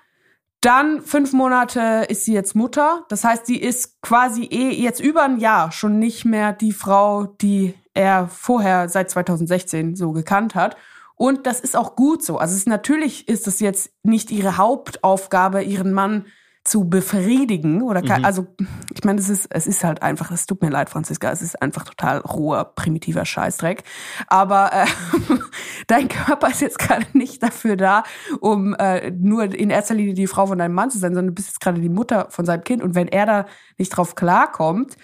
dann 0.61 1.01
fünf 1.03 1.33
Monate 1.33 2.07
ist 2.09 2.25
sie 2.25 2.33
jetzt 2.33 2.55
Mutter. 2.55 3.05
Das 3.09 3.25
heißt, 3.25 3.47
sie 3.47 3.57
ist 3.57 4.01
quasi 4.03 4.45
eh 4.45 4.71
jetzt 4.71 5.01
über 5.01 5.23
ein 5.23 5.39
Jahr 5.39 5.71
schon 5.71 5.99
nicht 5.99 6.25
mehr 6.25 6.53
die 6.53 6.73
Frau, 6.73 7.27
die 7.27 7.75
er 7.95 8.29
vorher 8.29 8.89
seit 8.89 9.11
2016 9.11 9.97
so 9.97 10.13
gekannt 10.13 10.55
hat. 10.55 10.77
Und 11.17 11.47
das 11.47 11.61
ist 11.61 11.77
auch 11.77 11.97
gut 11.97 12.23
so. 12.23 12.39
Also 12.39 12.53
es 12.53 12.59
ist, 12.61 12.69
natürlich 12.69 13.27
ist 13.29 13.47
es 13.49 13.61
jetzt 13.61 13.91
nicht 14.03 14.31
ihre 14.31 14.57
Hauptaufgabe, 14.59 15.63
ihren 15.63 15.93
Mann 15.93 16.27
zu 16.63 16.89
befriedigen 16.89 17.81
oder 17.81 18.03
ke- 18.03 18.25
also 18.25 18.49
ich 18.93 19.05
meine 19.05 19.21
es 19.21 19.29
ist 19.29 19.47
es 19.51 19.69
ist 19.69 19.85
halt 19.85 20.03
einfach 20.03 20.33
es 20.33 20.47
tut 20.47 20.63
mir 20.63 20.69
leid 20.69 20.91
Franziska 20.91 21.31
es 21.31 21.41
ist 21.41 21.63
einfach 21.63 21.85
total 21.85 22.19
roher 22.19 22.65
primitiver 22.65 23.25
Scheißdreck. 23.25 23.85
Aber 24.27 24.73
äh, 24.73 24.85
dein 25.87 26.09
Körper 26.09 26.49
ist 26.51 26.61
jetzt 26.61 26.81
gerade 26.81 27.07
nicht 27.13 27.41
dafür 27.41 27.77
da 27.77 28.03
um 28.41 28.75
äh, 28.75 29.13
nur 29.13 29.45
in 29.45 29.71
erster 29.71 29.95
Linie 29.95 30.15
die 30.15 30.27
Frau 30.27 30.47
von 30.47 30.59
deinem 30.59 30.75
Mann 30.75 30.91
zu 30.91 30.99
sein 30.99 31.15
sondern 31.15 31.29
du 31.29 31.35
bist 31.35 31.49
jetzt 31.51 31.61
gerade 31.61 31.81
die 31.81 31.89
Mutter 31.89 32.27
von 32.31 32.45
seinem 32.45 32.65
Kind. 32.65 32.83
Und 32.83 32.97
wenn 32.97 33.07
er 33.07 33.27
da 33.27 33.47
nicht 33.79 33.91
drauf 33.91 34.17
klarkommt 34.17 34.97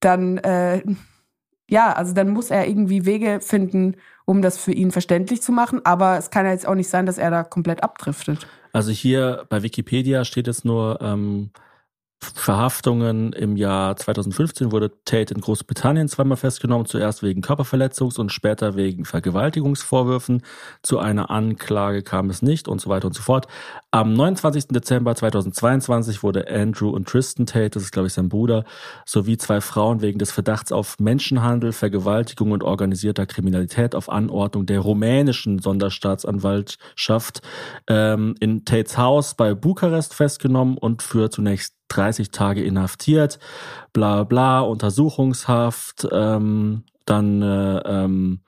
dann 0.00 0.36
äh, 0.36 0.82
ja, 1.68 1.92
also 1.94 2.12
dann 2.12 2.28
muss 2.28 2.50
er 2.50 2.68
irgendwie 2.68 3.06
Wege 3.06 3.40
finden, 3.40 3.96
um 4.26 4.42
das 4.42 4.58
für 4.58 4.72
ihn 4.72 4.90
verständlich 4.90 5.40
zu 5.40 5.52
machen. 5.52 5.80
Aber 5.84 6.18
es 6.18 6.30
kann 6.30 6.44
ja 6.44 6.52
jetzt 6.52 6.68
auch 6.68 6.74
nicht 6.74 6.90
sein, 6.90 7.06
dass 7.06 7.16
er 7.16 7.30
da 7.30 7.42
komplett 7.42 7.82
abdriftet. 7.82 8.46
Also 8.72 8.90
hier 8.90 9.46
bei 9.48 9.62
Wikipedia 9.62 10.26
steht 10.26 10.48
es 10.48 10.64
nur, 10.64 10.98
ähm, 11.00 11.50
Verhaftungen 12.22 13.32
im 13.34 13.56
Jahr 13.56 13.94
2015 13.94 14.72
wurde 14.72 14.90
Tate 15.04 15.34
in 15.34 15.40
Großbritannien 15.40 16.08
zweimal 16.08 16.38
festgenommen, 16.38 16.86
zuerst 16.86 17.22
wegen 17.22 17.42
Körperverletzungs- 17.42 18.18
und 18.18 18.32
später 18.32 18.74
wegen 18.74 19.04
Vergewaltigungsvorwürfen. 19.04 20.42
Zu 20.82 20.98
einer 20.98 21.30
Anklage 21.30 22.02
kam 22.02 22.30
es 22.30 22.40
nicht 22.40 22.68
und 22.68 22.80
so 22.80 22.88
weiter 22.88 23.08
und 23.08 23.14
so 23.14 23.22
fort. 23.22 23.48
Am 23.90 24.14
29. 24.14 24.68
Dezember 24.68 25.14
2022 25.14 26.22
wurde 26.22 26.48
Andrew 26.48 26.90
und 26.90 27.06
Tristan 27.06 27.46
Tate, 27.46 27.70
das 27.70 27.82
ist 27.84 27.92
glaube 27.92 28.08
ich 28.08 28.14
sein 28.14 28.28
Bruder, 28.30 28.64
sowie 29.04 29.36
zwei 29.36 29.60
Frauen 29.60 30.00
wegen 30.00 30.18
des 30.18 30.32
Verdachts 30.32 30.72
auf 30.72 30.98
Menschenhandel, 30.98 31.72
Vergewaltigung 31.72 32.52
und 32.52 32.62
organisierter 32.62 33.26
Kriminalität 33.26 33.94
auf 33.94 34.08
Anordnung 34.08 34.64
der 34.64 34.80
rumänischen 34.80 35.58
Sonderstaatsanwaltschaft 35.58 37.42
ähm, 37.88 38.34
in 38.40 38.64
Tates 38.64 38.96
Haus 38.96 39.34
bei 39.34 39.54
Bukarest 39.54 40.14
festgenommen 40.14 40.78
und 40.78 41.02
für 41.02 41.30
zunächst 41.30 41.75
30 41.88 42.30
Tage 42.30 42.62
inhaftiert, 42.62 43.38
bla 43.92 44.24
bla, 44.24 44.60
Untersuchungshaft, 44.60 46.06
ähm, 46.10 46.84
dann 47.04 47.42
äh, 47.42 47.78
ähm, 47.78 48.40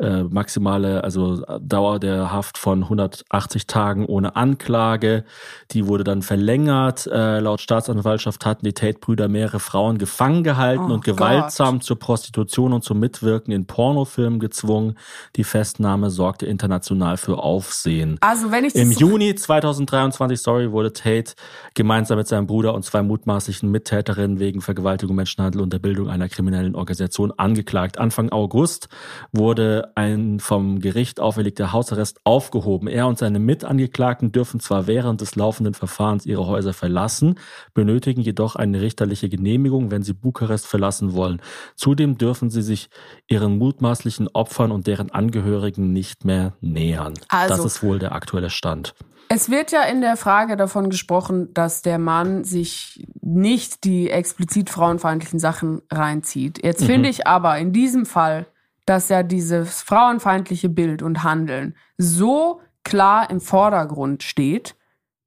äh, 0.00 0.24
maximale, 0.24 1.04
also 1.04 1.44
Dauer 1.60 1.98
der 1.98 2.32
Haft 2.32 2.58
von 2.58 2.82
180 2.84 3.66
Tagen 3.66 4.06
ohne 4.06 4.34
Anklage. 4.36 5.24
Die 5.72 5.86
wurde 5.86 6.04
dann 6.04 6.22
verlängert. 6.22 7.06
Äh, 7.06 7.40
laut 7.40 7.60
Staatsanwaltschaft 7.60 8.46
hatten 8.46 8.64
die 8.64 8.72
Tate-Brüder 8.72 9.28
mehrere 9.28 9.60
Frauen 9.60 9.98
gefangen 9.98 10.42
gehalten 10.42 10.90
Oh 10.90 10.94
und 10.94 11.04
gewaltsam 11.04 11.80
zur 11.80 11.98
Prostitution 11.98 12.72
und 12.72 12.82
zum 12.82 12.98
Mitwirken 12.98 13.52
in 13.52 13.66
Pornofilmen 13.66 14.40
gezwungen. 14.40 14.96
Die 15.36 15.44
Festnahme 15.44 16.10
sorgte 16.10 16.46
international 16.46 17.16
für 17.16 17.38
Aufsehen. 17.38 18.16
Also 18.20 18.50
wenn 18.50 18.64
ich 18.64 18.74
Im 18.74 18.92
so- 18.92 19.00
Juni 19.00 19.34
2023, 19.34 20.40
sorry, 20.40 20.72
wurde 20.72 20.92
Tate 20.92 21.34
gemeinsam 21.74 22.18
mit 22.18 22.26
seinem 22.26 22.46
Bruder 22.46 22.74
und 22.74 22.84
zwei 22.84 23.02
mutmaßlichen 23.02 23.70
Mittäterinnen 23.70 24.38
wegen 24.40 24.60
Vergewaltigung, 24.60 25.16
Menschenhandel 25.16 25.60
und 25.60 25.72
der 25.72 25.78
Bildung 25.78 26.08
einer 26.08 26.28
kriminellen 26.28 26.74
Organisation 26.74 27.32
angeklagt. 27.36 27.98
Anfang 27.98 28.30
August 28.30 28.88
wurde 29.32 29.89
ein 29.94 30.40
vom 30.40 30.80
Gericht 30.80 31.20
auferlegter 31.20 31.72
Hausarrest 31.72 32.20
aufgehoben. 32.24 32.88
Er 32.88 33.06
und 33.06 33.18
seine 33.18 33.38
Mitangeklagten 33.38 34.32
dürfen 34.32 34.60
zwar 34.60 34.86
während 34.86 35.20
des 35.20 35.36
laufenden 35.36 35.74
Verfahrens 35.74 36.26
ihre 36.26 36.46
Häuser 36.46 36.72
verlassen, 36.72 37.38
benötigen 37.74 38.20
jedoch 38.20 38.56
eine 38.56 38.80
richterliche 38.80 39.28
Genehmigung, 39.28 39.90
wenn 39.90 40.02
sie 40.02 40.12
Bukarest 40.12 40.66
verlassen 40.66 41.14
wollen. 41.14 41.40
Zudem 41.76 42.18
dürfen 42.18 42.50
sie 42.50 42.62
sich 42.62 42.88
ihren 43.28 43.58
mutmaßlichen 43.58 44.28
Opfern 44.28 44.72
und 44.72 44.86
deren 44.86 45.10
Angehörigen 45.10 45.92
nicht 45.92 46.24
mehr 46.24 46.54
nähern. 46.60 47.14
Also- 47.28 47.56
das 47.56 47.64
ist 47.64 47.82
wohl 47.82 47.98
der 47.98 48.12
aktuelle 48.12 48.50
Stand. 48.50 48.94
Es 49.32 49.48
wird 49.48 49.70
ja 49.70 49.82
in 49.82 50.00
der 50.00 50.16
Frage 50.16 50.56
davon 50.56 50.90
gesprochen, 50.90 51.54
dass 51.54 51.82
der 51.82 52.00
Mann 52.00 52.42
sich 52.42 53.06
nicht 53.22 53.84
die 53.84 54.10
explizit 54.10 54.70
frauenfeindlichen 54.70 55.38
Sachen 55.38 55.82
reinzieht. 55.88 56.64
Jetzt 56.64 56.84
finde 56.84 57.08
ich 57.08 57.28
aber 57.28 57.56
in 57.56 57.72
diesem 57.72 58.06
Fall, 58.06 58.46
dass 58.90 59.08
ja 59.08 59.22
dieses 59.22 59.82
frauenfeindliche 59.82 60.68
Bild 60.68 61.00
und 61.00 61.22
Handeln 61.22 61.76
so 61.96 62.60
klar 62.82 63.30
im 63.30 63.40
Vordergrund 63.40 64.24
steht. 64.24 64.74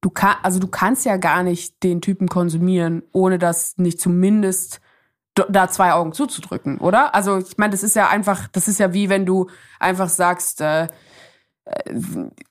Du 0.02 0.10
kann, 0.10 0.36
also 0.42 0.58
du 0.60 0.68
kannst 0.68 1.06
ja 1.06 1.16
gar 1.16 1.42
nicht 1.42 1.82
den 1.82 2.02
Typen 2.02 2.28
konsumieren, 2.28 3.02
ohne 3.12 3.38
das 3.38 3.78
nicht 3.78 3.98
zumindest 3.98 4.82
da 5.34 5.70
zwei 5.70 5.94
Augen 5.94 6.12
zuzudrücken, 6.12 6.76
oder? 6.76 7.14
Also 7.14 7.38
ich 7.38 7.56
meine, 7.56 7.70
das 7.70 7.82
ist 7.82 7.96
ja 7.96 8.10
einfach, 8.10 8.48
das 8.48 8.68
ist 8.68 8.80
ja 8.80 8.92
wie 8.92 9.08
wenn 9.08 9.24
du 9.24 9.48
einfach 9.80 10.10
sagst, 10.10 10.60
äh, 10.60 10.88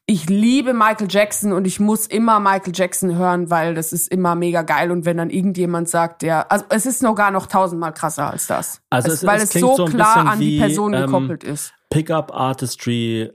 ich 0.05 0.28
liebe 0.30 0.74
Michael 0.74 1.07
Jackson 1.09 1.53
und 1.53 1.66
ich 1.66 1.80
muss 1.80 2.07
immer 2.07 2.39
Michael 2.39 2.74
Jackson 2.76 3.16
hören, 3.16 3.49
weil 3.49 3.76
das 3.76 3.93
ist 3.93 4.11
immer 4.11 4.36
mega 4.36 4.64
geil. 4.64 4.91
Und 4.91 5.05
wenn 5.05 5.18
dann 5.18 5.30
irgendjemand 5.30 5.88
sagt, 5.88 6.24
ja, 6.24 6.41
also 6.49 6.66
es 6.70 6.86
ist 6.86 7.03
noch 7.03 7.16
gar 7.16 7.32
noch 7.32 7.45
tausendmal 7.47 7.93
krasser 7.93 8.32
als 8.32 8.47
das. 8.47 8.82
Also 8.89 9.09
es, 9.09 9.16
es- 9.16 9.26
weil 9.26 9.38
es 9.38 9.53
es, 9.55 9.61
so, 9.61 9.76
so 9.76 9.86
klar 9.86 10.26
an 10.28 10.39
die 10.39 10.53
wie, 10.53 10.59
Person 10.59 10.93
ähm, 10.93 11.05
gekoppelt 11.05 11.43
ist. 11.43 11.74
Pickup 11.89 12.34
Artistry 12.34 13.32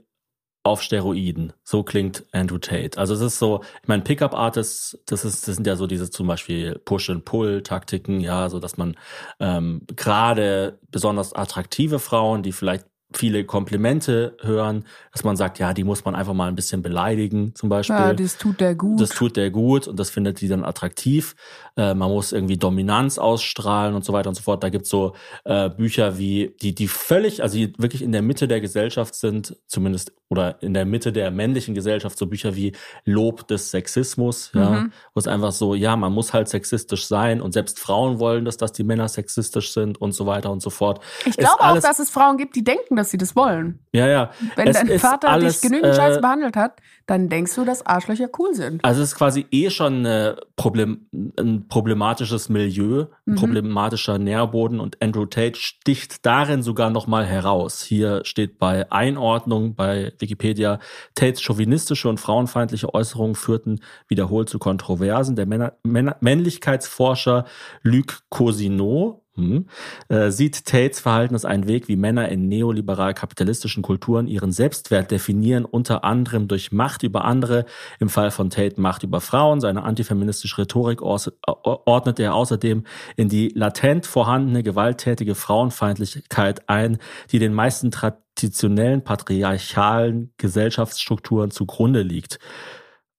auf 0.63 0.81
Steroiden. 0.81 1.53
So 1.63 1.83
klingt 1.83 2.25
Andrew 2.33 2.57
Tate. 2.57 2.97
Also 2.99 3.13
es 3.13 3.21
ist 3.21 3.39
so, 3.39 3.61
ich 3.81 3.87
meine, 3.87 4.03
Pickup 4.03 4.33
Artists, 4.33 4.99
das 5.05 5.23
ist, 5.23 5.47
das 5.47 5.55
sind 5.55 5.65
ja 5.65 5.77
so 5.77 5.87
diese 5.87 6.09
zum 6.11 6.27
Beispiel 6.27 6.77
Push 6.83 7.09
and 7.09 7.23
Pull 7.23 7.63
Taktiken, 7.63 8.19
ja, 8.19 8.49
so 8.49 8.59
dass 8.59 8.75
man 8.75 8.97
ähm, 9.39 9.83
gerade 9.95 10.77
besonders 10.91 11.31
attraktive 11.33 11.99
Frauen, 11.99 12.43
die 12.43 12.51
vielleicht 12.51 12.85
viele 13.13 13.43
Komplimente 13.43 14.37
hören, 14.41 14.85
dass 15.11 15.23
man 15.23 15.35
sagt, 15.35 15.57
ja, 15.57 15.73
die 15.73 15.83
muss 15.83 16.05
man 16.05 16.13
einfach 16.15 16.33
mal 16.33 16.47
ein 16.47 16.55
bisschen 16.55 16.81
beleidigen, 16.83 17.55
zum 17.55 17.67
Beispiel. 17.69 17.95
Ja, 17.95 18.13
das 18.13 18.37
tut 18.37 18.59
der 18.59 18.75
gut. 18.75 19.01
Das 19.01 19.09
tut 19.09 19.35
der 19.35 19.49
gut 19.49 19.87
und 19.87 19.99
das 19.99 20.09
findet 20.11 20.41
die 20.41 20.47
dann 20.47 20.63
attraktiv. 20.63 21.35
Äh, 21.75 21.95
man 21.95 22.09
muss 22.11 22.31
irgendwie 22.31 22.57
Dominanz 22.57 23.17
ausstrahlen 23.17 23.95
und 23.95 24.05
so 24.05 24.13
weiter 24.13 24.29
und 24.29 24.35
so 24.35 24.43
fort. 24.43 24.63
Da 24.63 24.69
gibt's 24.69 24.89
so 24.89 25.15
äh, 25.43 25.69
Bücher 25.69 26.17
wie, 26.19 26.55
die, 26.61 26.75
die 26.75 26.87
völlig, 26.87 27.41
also 27.41 27.57
die 27.57 27.73
wirklich 27.77 28.03
in 28.03 28.11
der 28.11 28.21
Mitte 28.21 28.47
der 28.47 28.61
Gesellschaft 28.61 29.15
sind, 29.15 29.55
zumindest, 29.65 30.11
oder 30.29 30.61
in 30.61 30.75
der 30.75 30.85
Mitte 30.85 31.11
der 31.11 31.31
männlichen 31.31 31.73
Gesellschaft, 31.73 32.15
so 32.15 32.27
Bücher 32.27 32.55
wie 32.55 32.73
Lob 33.05 33.47
des 33.47 33.71
Sexismus, 33.71 34.51
ja, 34.53 34.69
Mhm. 34.69 34.91
wo 35.15 35.19
es 35.19 35.27
einfach 35.27 35.51
so, 35.51 35.73
ja, 35.73 35.95
man 35.95 36.13
muss 36.13 36.33
halt 36.33 36.47
sexistisch 36.47 37.07
sein 37.07 37.41
und 37.41 37.53
selbst 37.53 37.79
Frauen 37.79 38.19
wollen 38.19 38.45
das, 38.45 38.57
dass 38.57 38.71
die 38.71 38.83
Männer 38.83 39.07
sexistisch 39.07 39.73
sind 39.73 39.99
und 39.99 40.11
so 40.11 40.27
weiter 40.27 40.51
und 40.51 40.61
so 40.61 40.69
fort. 40.69 41.01
ich 41.25 41.35
glaube 41.37 41.59
auch, 41.61 41.79
dass 41.79 41.97
es 41.97 42.11
Frauen 42.11 42.37
gibt, 42.37 42.55
die 42.55 42.63
denken, 42.63 42.95
dass 42.99 43.09
sie 43.09 43.17
das 43.17 43.35
wollen. 43.35 43.79
Ja, 43.91 44.07
ja. 44.07 44.31
Wenn 44.55 44.67
Es 44.67 44.77
dein 44.77 44.99
Vater 44.99 45.29
alles, 45.29 45.61
dich 45.61 45.69
genügend 45.69 45.93
äh, 45.93 45.95
Scheiß 45.95 46.21
behandelt 46.21 46.55
hat, 46.55 46.79
dann 47.07 47.27
denkst 47.29 47.55
du, 47.55 47.65
dass 47.65 47.85
Arschlöcher 47.85 48.27
cool 48.37 48.53
sind. 48.53 48.85
Also 48.85 49.01
es 49.01 49.09
ist 49.09 49.15
quasi 49.15 49.47
eh 49.51 49.69
schon 49.71 50.05
eine 50.05 50.37
Problem, 50.55 51.07
ein 51.39 51.67
problematisches 51.67 52.49
Milieu, 52.49 53.05
ein 53.25 53.33
Mhm. 53.33 53.35
problematischer 53.35 54.19
Nährboden 54.19 54.79
und 54.79 55.01
Andrew 55.01 55.25
Tate 55.25 55.57
sticht 55.59 56.25
darin 56.25 56.61
sogar 56.61 56.89
nochmal 56.91 57.25
heraus. 57.25 57.81
Hier 57.81 58.21
steht 58.25 58.59
bei 58.59 58.91
Einordnung 58.91 59.73
bei 59.75 60.13
Wikipedia, 60.19 60.79
Tates 61.15 61.41
chauvinistische 61.41 62.09
und 62.09 62.19
frauenfeindliche 62.19 62.93
Äußerungen 62.93 63.35
führten 63.35 63.79
wiederholt 64.07 64.49
zu 64.49 64.59
Kontroversen. 64.59 65.35
Der 65.35 65.45
Männer, 65.45 65.73
Männer, 65.83 66.17
Männlichkeitsforscher 66.21 67.45
Luc 67.81 68.19
Cousineau 68.29 69.23
hm, 69.39 69.67
äh, 70.09 70.31
sieht 70.31 70.65
Tates 70.65 70.99
Verhalten 70.99 71.33
als 71.33 71.45
einen 71.45 71.67
Weg, 71.67 71.87
wie 71.87 71.95
Männer 71.95 72.29
in 72.29 72.47
neoliberal-kapitalistischen 72.47 73.83
Kulturen 73.83 74.27
ihren 74.27 74.51
Selbstwert 74.51 75.11
definieren, 75.11 75.65
unter 75.65 76.03
anderem 76.03 76.47
durch 76.47 76.71
Macht 76.71 77.03
über 77.03 77.25
andere, 77.25 77.65
im 77.99 78.09
Fall 78.09 78.31
von 78.31 78.49
Tate 78.49 78.79
Macht 78.79 79.03
über 79.03 79.21
Frauen. 79.21 79.61
Seine 79.61 79.83
antifeministische 79.83 80.59
Rhetorik 80.59 81.01
äh, 81.01 81.03
ordnet 81.05 82.19
er 82.19 82.35
außerdem 82.35 82.83
in 83.15 83.29
die 83.29 83.49
latent 83.49 84.05
vorhandene 84.05 84.63
gewalttätige 84.63 85.35
Frauenfeindlichkeit 85.35 86.67
ein, 86.69 86.97
die 87.31 87.39
den 87.39 87.53
meisten 87.53 87.91
traditionellen 87.91 89.03
patriarchalen 89.03 90.33
Gesellschaftsstrukturen 90.37 91.51
zugrunde 91.51 92.01
liegt 92.01 92.39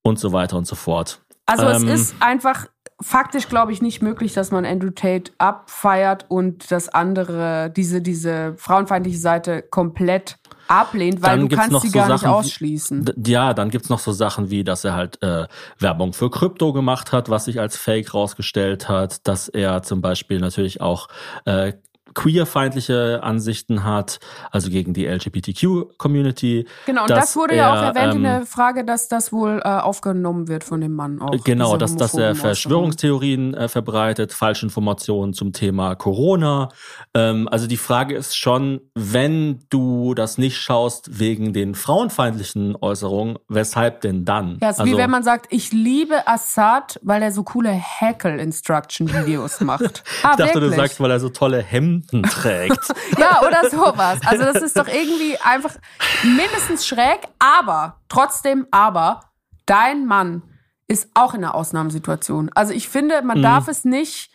und 0.02 0.18
so 0.18 0.32
weiter 0.32 0.56
und 0.56 0.66
so 0.66 0.76
fort. 0.76 1.22
Also 1.46 1.66
Ähm, 1.66 1.88
es 1.88 2.00
ist 2.00 2.14
einfach 2.20 2.66
faktisch, 3.00 3.48
glaube 3.48 3.72
ich, 3.72 3.82
nicht 3.82 4.02
möglich, 4.02 4.32
dass 4.34 4.50
man 4.50 4.64
Andrew 4.64 4.90
Tate 4.90 5.32
abfeiert 5.38 6.26
und 6.28 6.70
das 6.70 6.88
andere, 6.88 7.70
diese, 7.74 8.00
diese 8.02 8.54
frauenfeindliche 8.56 9.18
Seite 9.18 9.62
komplett 9.62 10.36
ablehnt, 10.68 11.20
weil 11.22 11.38
Dann 11.38 11.48
du 11.48 11.56
kannst 11.56 11.80
sie 11.80 11.88
so 11.88 11.98
gar 11.98 12.08
nicht 12.08 12.20
Sachen 12.20 12.30
wie- 12.30 12.34
ausschließen. 12.34 13.12
Ja, 13.26 13.54
dann 13.54 13.70
gibt's 13.70 13.88
noch 13.88 13.98
so 13.98 14.12
Sachen 14.12 14.50
wie, 14.50 14.62
dass 14.62 14.84
er 14.84 14.94
halt 14.94 15.20
äh, 15.22 15.46
Werbung 15.78 16.12
für 16.12 16.30
Krypto 16.30 16.72
gemacht 16.72 17.10
hat, 17.12 17.28
was 17.28 17.46
sich 17.46 17.58
als 17.58 17.76
Fake 17.76 18.14
rausgestellt 18.14 18.88
hat, 18.88 19.26
dass 19.26 19.48
er 19.48 19.82
zum 19.82 20.00
Beispiel 20.00 20.38
natürlich 20.38 20.80
auch 20.80 21.08
äh, 21.44 21.72
queerfeindliche 22.14 23.22
Ansichten 23.22 23.84
hat, 23.84 24.18
also 24.50 24.70
gegen 24.70 24.94
die 24.94 25.06
LGBTQ-Community. 25.06 26.66
Genau, 26.86 27.02
und 27.02 27.10
das 27.10 27.36
wurde 27.36 27.56
ja 27.56 27.72
auch 27.72 27.76
er, 27.76 27.94
erwähnt 27.94 28.14
in 28.14 28.18
ähm, 28.18 28.22
der 28.22 28.46
Frage, 28.46 28.84
dass 28.84 29.08
das 29.08 29.32
wohl 29.32 29.60
äh, 29.64 29.68
aufgenommen 29.68 30.48
wird 30.48 30.64
von 30.64 30.80
dem 30.80 30.94
Mann 30.94 31.20
auch. 31.20 31.30
Genau, 31.44 31.76
dass, 31.76 31.96
dass 31.96 32.14
er 32.14 32.34
Verschwörungstheorien 32.34 33.54
äh, 33.54 33.68
verbreitet, 33.68 34.32
Falschinformationen 34.32 35.34
zum 35.34 35.52
Thema 35.52 35.94
Corona. 35.94 36.68
Ähm, 37.14 37.48
also 37.48 37.66
die 37.66 37.76
Frage 37.76 38.14
ist 38.14 38.36
schon, 38.36 38.80
wenn 38.94 39.60
du 39.70 40.14
das 40.14 40.38
nicht 40.38 40.58
schaust 40.58 41.18
wegen 41.18 41.52
den 41.52 41.74
frauenfeindlichen 41.74 42.76
Äußerungen, 42.80 43.38
weshalb 43.48 44.00
denn 44.00 44.24
dann? 44.24 44.58
Ja, 44.60 44.70
es 44.70 44.76
ist 44.76 44.80
also, 44.80 44.92
wie 44.92 44.96
wenn 44.96 45.10
man 45.10 45.22
sagt, 45.22 45.46
ich 45.50 45.72
liebe 45.72 46.26
Assad, 46.26 46.98
weil 47.02 47.22
er 47.22 47.32
so 47.32 47.44
coole 47.44 47.72
Hackle-Instruction-Videos 47.72 49.60
macht. 49.60 50.02
Ah, 50.22 50.32
ich 50.32 50.36
dachte, 50.38 50.54
wirklich? 50.54 50.70
du 50.72 50.76
sagst, 50.76 51.00
weil 51.00 51.10
er 51.10 51.20
so 51.20 51.28
tolle 51.28 51.62
Hemden 51.62 51.99
trägt. 52.30 52.78
Ja, 53.18 53.42
oder 53.46 53.68
sowas. 53.70 54.20
Also 54.24 54.44
das 54.44 54.62
ist 54.62 54.78
doch 54.78 54.88
irgendwie 54.88 55.36
einfach 55.38 55.74
mindestens 56.22 56.86
schräg, 56.86 57.20
aber 57.38 57.96
trotzdem, 58.08 58.66
aber 58.70 59.20
dein 59.66 60.06
Mann 60.06 60.42
ist 60.88 61.08
auch 61.14 61.34
in 61.34 61.44
einer 61.44 61.54
Ausnahmesituation. 61.54 62.50
Also 62.54 62.72
ich 62.72 62.88
finde, 62.88 63.22
man 63.22 63.38
Mhm. 63.38 63.42
darf 63.42 63.68
es 63.68 63.84
nicht 63.84 64.30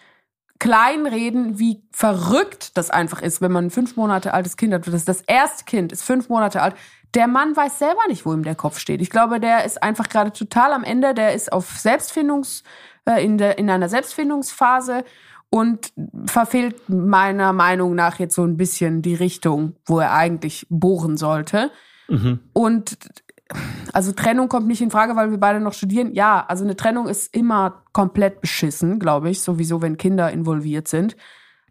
kleinreden, 0.59 1.59
wie 1.59 1.83
verrückt 1.91 2.77
das 2.77 2.89
einfach 2.89 3.21
ist, 3.21 3.41
wenn 3.41 3.51
man 3.51 3.65
ein 3.65 3.71
fünf 3.71 3.97
Monate 3.97 4.33
altes 4.33 4.55
Kind 4.57 4.73
hat. 4.73 4.87
Das, 4.87 5.03
das 5.05 5.21
erste 5.21 5.65
Kind 5.65 5.91
ist 5.91 6.03
fünf 6.03 6.29
Monate 6.29 6.61
alt. 6.61 6.75
Der 7.13 7.27
Mann 7.27 7.55
weiß 7.55 7.79
selber 7.79 8.01
nicht, 8.07 8.25
wo 8.25 8.33
ihm 8.33 8.43
der 8.43 8.55
Kopf 8.55 8.79
steht. 8.79 9.01
Ich 9.01 9.09
glaube, 9.09 9.39
der 9.39 9.65
ist 9.65 9.81
einfach 9.83 10.09
gerade 10.09 10.31
total 10.31 10.73
am 10.73 10.83
Ende. 10.83 11.13
Der 11.13 11.33
ist 11.33 11.51
auf 11.51 11.69
Selbstfindungs, 11.77 12.63
äh, 13.05 13.23
in, 13.23 13.37
der, 13.37 13.57
in 13.57 13.69
einer 13.69 13.89
Selbstfindungsphase 13.89 15.03
und 15.49 15.93
verfehlt 16.25 16.89
meiner 16.89 17.53
Meinung 17.53 17.95
nach 17.95 18.19
jetzt 18.19 18.35
so 18.35 18.43
ein 18.43 18.57
bisschen 18.57 19.01
die 19.01 19.15
Richtung, 19.15 19.75
wo 19.85 19.99
er 19.99 20.13
eigentlich 20.13 20.67
bohren 20.69 21.17
sollte. 21.17 21.71
Und 22.53 22.97
also 23.93 24.11
Trennung 24.11 24.49
kommt 24.49 24.67
nicht 24.67 24.81
in 24.81 24.91
Frage, 24.91 25.15
weil 25.15 25.31
wir 25.31 25.39
beide 25.39 25.59
noch 25.59 25.73
studieren. 25.73 26.13
Ja, 26.13 26.45
also 26.47 26.63
eine 26.63 26.75
Trennung 26.75 27.07
ist 27.07 27.33
immer 27.35 27.83
komplett 27.93 28.41
beschissen, 28.41 28.99
glaube 28.99 29.29
ich, 29.29 29.41
sowieso, 29.41 29.81
wenn 29.81 29.97
Kinder 29.97 30.31
involviert 30.31 30.87
sind. 30.87 31.15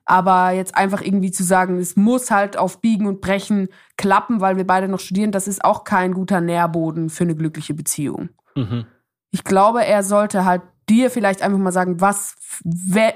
Aber 0.06 0.50
jetzt 0.50 0.76
einfach 0.76 1.00
irgendwie 1.00 1.30
zu 1.30 1.42
sagen, 1.44 1.78
es 1.78 1.96
muss 1.96 2.30
halt 2.30 2.56
auf 2.56 2.80
Biegen 2.80 3.06
und 3.06 3.20
Brechen 3.20 3.68
klappen, 3.96 4.40
weil 4.40 4.56
wir 4.56 4.66
beide 4.66 4.86
noch 4.86 5.00
studieren, 5.00 5.32
das 5.32 5.48
ist 5.48 5.64
auch 5.64 5.84
kein 5.84 6.12
guter 6.12 6.40
Nährboden 6.40 7.10
für 7.10 7.24
eine 7.24 7.34
glückliche 7.34 7.74
Beziehung. 7.74 8.28
Mhm. 8.54 8.86
Ich 9.30 9.44
glaube, 9.44 9.84
er 9.84 10.02
sollte 10.02 10.44
halt 10.44 10.62
dir 10.88 11.10
vielleicht 11.10 11.42
einfach 11.42 11.58
mal 11.58 11.72
sagen, 11.72 12.00
was, 12.00 12.36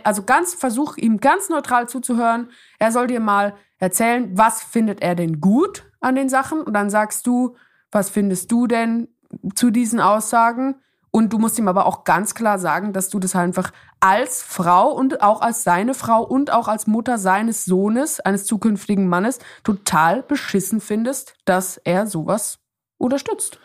also 0.04 0.22
ganz, 0.22 0.54
versuch 0.54 0.96
ihm 0.96 1.18
ganz 1.18 1.48
neutral 1.48 1.88
zuzuhören. 1.88 2.50
Er 2.78 2.92
soll 2.92 3.06
dir 3.06 3.20
mal 3.20 3.54
erzählen, 3.78 4.36
was 4.36 4.62
findet 4.62 5.02
er 5.02 5.14
denn 5.14 5.40
gut 5.40 5.90
an 6.00 6.14
den 6.14 6.28
Sachen? 6.28 6.60
Und 6.62 6.74
dann 6.74 6.90
sagst 6.90 7.26
du, 7.26 7.56
was 7.90 8.10
findest 8.10 8.50
du 8.52 8.66
denn 8.66 9.08
zu 9.54 9.70
diesen 9.70 10.00
Aussagen? 10.00 10.76
Und 11.10 11.32
du 11.32 11.38
musst 11.38 11.58
ihm 11.58 11.68
aber 11.68 11.86
auch 11.86 12.04
ganz 12.04 12.34
klar 12.34 12.58
sagen, 12.58 12.92
dass 12.92 13.08
du 13.08 13.18
das 13.18 13.34
einfach 13.34 13.72
als 14.00 14.42
Frau 14.42 14.92
und 14.92 15.22
auch 15.22 15.40
als 15.40 15.64
seine 15.64 15.94
Frau 15.94 16.22
und 16.22 16.52
auch 16.52 16.68
als 16.68 16.86
Mutter 16.86 17.18
seines 17.18 17.64
Sohnes, 17.64 18.20
eines 18.20 18.44
zukünftigen 18.44 19.08
Mannes, 19.08 19.38
total 19.64 20.22
beschissen 20.22 20.80
findest, 20.80 21.34
dass 21.44 21.78
er 21.78 22.06
sowas 22.06 22.58
unterstützt. 22.98 23.58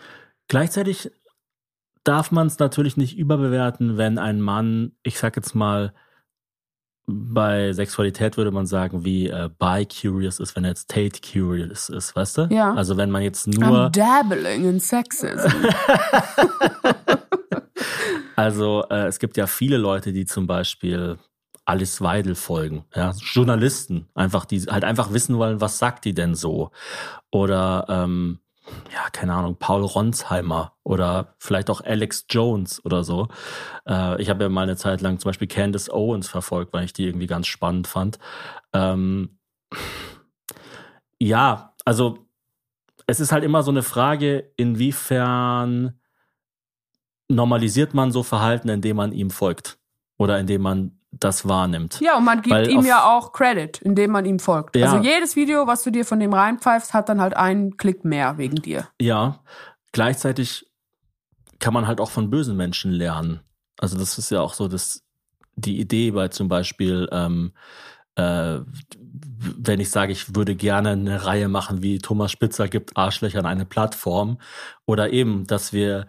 Gleichzeitig 0.48 1.12
darf 2.04 2.32
man 2.32 2.48
es 2.48 2.60
natürlich 2.60 2.98
nicht 2.98 3.18
überbewerten, 3.18 3.98
wenn 3.98 4.18
ein 4.18 4.42
Mann, 4.42 4.94
ich 5.04 5.20
sag 5.20 5.36
jetzt 5.36 5.56
mal, 5.56 5.94
bei 7.06 7.74
Sexualität 7.74 8.38
würde 8.38 8.52
man 8.52 8.66
sagen, 8.66 9.04
wie 9.04 9.28
äh, 9.28 9.50
bi-curious 9.60 10.40
ist, 10.40 10.56
wenn 10.56 10.64
er 10.64 10.70
jetzt 10.70 10.90
Tate-curious 10.90 11.90
ist, 11.90 12.16
weißt 12.16 12.38
du? 12.38 12.48
Ja. 12.50 12.74
Also 12.74 12.96
wenn 12.96 13.12
man 13.12 13.24
jetzt 13.24 13.48
nur, 13.48 13.88
I'm 13.88 13.90
dabbling 13.90 14.70
in 14.70 14.80
sexism. 14.80 15.50
also 18.36 18.86
äh, 18.90 19.08
es 19.08 19.20
gibt 19.20 19.36
ja 19.36 19.48
viele 19.48 19.78
Leute, 19.78 20.14
die 20.14 20.26
zum 20.26 20.48
Beispiel 20.48 21.18
Alice 21.66 22.02
Weidel 22.02 22.36
folgen, 22.36 22.86
ja, 22.96 23.14
Journalisten, 23.20 24.08
einfach, 24.14 24.46
die 24.46 24.62
halt 24.62 24.86
einfach 24.86 25.12
wissen 25.12 25.38
wollen, 25.38 25.60
was 25.60 25.80
sagt 25.80 26.06
die 26.06 26.14
denn 26.14 26.36
so? 26.36 26.72
Oder 27.32 27.86
ähm, 27.90 28.40
ja, 28.94 29.10
keine 29.12 29.34
Ahnung, 29.34 29.58
Paul 29.58 29.84
Ronsheimer 29.84 30.74
oder 30.84 31.36
vielleicht 31.38 31.70
auch 31.70 31.82
Alex 31.82 32.26
Jones 32.30 32.84
oder 32.86 33.04
so. 33.04 33.28
Äh, 33.88 34.22
ich 34.22 34.30
habe 34.30 34.44
ja 34.44 34.50
mal 34.50 34.64
eine 34.64 34.78
Zeit 34.78 35.02
lang 35.02 35.20
zum 35.20 35.30
Beispiel 35.30 35.48
Candace 35.48 35.90
Owens 35.90 36.30
verfolgt, 36.30 36.74
weil 36.74 36.86
ich 36.86 36.94
die 36.94 37.06
irgendwie 37.06 37.28
ganz 37.28 37.48
spannend 37.48 37.88
fand. 37.88 38.20
Ähm, 38.74 39.38
ja, 41.20 41.74
also 41.86 42.28
es 43.08 43.20
ist 43.20 43.32
halt 43.32 43.44
immer 43.44 43.64
so 43.64 43.72
eine 43.72 43.84
Frage, 43.84 44.52
inwiefern 44.56 46.00
normalisiert 47.28 47.94
man 47.94 48.12
so 48.12 48.24
Verhalten, 48.24 48.70
indem 48.70 48.98
man 48.98 49.12
ihm 49.12 49.30
folgt 49.30 49.78
oder 50.18 50.40
indem 50.40 50.62
man 50.62 51.00
das 51.20 51.48
wahrnimmt. 51.48 52.00
Ja, 52.02 52.18
und 52.18 52.26
man 52.26 52.42
gibt 52.42 52.56
Weil 52.56 52.70
ihm 52.70 52.86
ja 52.86 53.06
auch 53.06 53.32
Credit, 53.34 53.82
indem 53.82 54.12
man 54.12 54.26
ihm 54.26 54.40
folgt. 54.40 54.76
Ja. 54.76 54.92
Also 54.92 55.04
jedes 55.04 55.36
Video, 55.36 55.68
was 55.68 55.84
du 55.84 55.92
dir 55.92 56.06
von 56.06 56.20
dem 56.20 56.34
reinpfeifst, 56.34 56.94
hat 56.94 57.10
dann 57.10 57.22
halt 57.22 57.36
einen 57.36 57.78
Klick 57.78 58.04
mehr 58.04 58.38
wegen 58.38 58.56
dir. 58.56 58.88
Ja, 59.00 59.40
gleichzeitig 59.92 60.68
kann 61.60 61.74
man 61.74 61.88
halt 61.88 62.02
auch 62.02 62.10
von 62.10 62.30
bösen 62.30 62.58
Menschen 62.58 62.92
lernen. 62.92 63.42
Also 63.80 63.98
das 63.98 64.18
ist 64.18 64.32
ja 64.32 64.42
auch 64.42 64.54
so 64.54 64.68
das, 64.68 65.04
die 65.56 65.80
Idee 65.80 66.12
bei 66.12 66.28
zum 66.28 66.50
Beispiel, 66.50 67.08
ähm, 67.12 67.54
äh, 68.16 68.60
wenn 69.58 69.80
ich 69.80 69.90
sage, 69.90 70.12
ich 70.12 70.36
würde 70.36 70.56
gerne 70.56 70.90
eine 70.92 71.26
Reihe 71.26 71.48
machen, 71.48 71.82
wie 71.82 72.00
Thomas 72.00 72.32
Spitzer 72.32 72.68
gibt 72.68 72.98
Arschlöchern 72.98 73.46
eine 73.46 73.66
Plattform. 73.66 74.40
Oder 74.86 75.12
eben, 75.12 75.46
dass 75.48 75.74
wir 75.74 76.08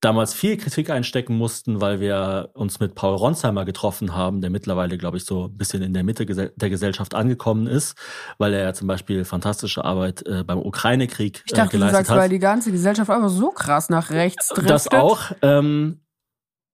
damals 0.00 0.34
viel 0.34 0.56
Kritik 0.56 0.90
einstecken 0.90 1.36
mussten, 1.36 1.80
weil 1.80 1.98
wir 2.00 2.50
uns 2.54 2.78
mit 2.80 2.94
Paul 2.94 3.16
Ronsheimer 3.16 3.64
getroffen 3.64 4.14
haben, 4.14 4.40
der 4.40 4.50
mittlerweile, 4.50 4.98
glaube 4.98 5.16
ich, 5.16 5.24
so 5.24 5.46
ein 5.46 5.56
bisschen 5.56 5.82
in 5.82 5.94
der 5.94 6.04
Mitte 6.04 6.26
der 6.26 6.70
Gesellschaft 6.70 7.14
angekommen 7.14 7.66
ist, 7.66 7.96
weil 8.38 8.52
er 8.52 8.62
ja 8.62 8.74
zum 8.74 8.86
Beispiel 8.86 9.24
fantastische 9.24 9.84
Arbeit 9.84 10.26
äh, 10.26 10.44
beim 10.44 10.58
Ukraine-Krieg 10.58 11.42
Ich 11.46 11.52
dachte, 11.52 11.62
äh, 11.62 11.64
du 11.64 11.78
geleistet 11.78 11.96
sagst, 11.96 12.10
hat. 12.10 12.18
weil 12.18 12.28
die 12.28 12.38
ganze 12.38 12.70
Gesellschaft 12.70 13.10
einfach 13.10 13.30
so 13.30 13.50
krass 13.50 13.88
nach 13.88 14.10
rechts 14.10 14.48
driftet. 14.48 14.70
Das 14.70 14.88
auch. 14.88 15.32
Ähm, 15.42 16.03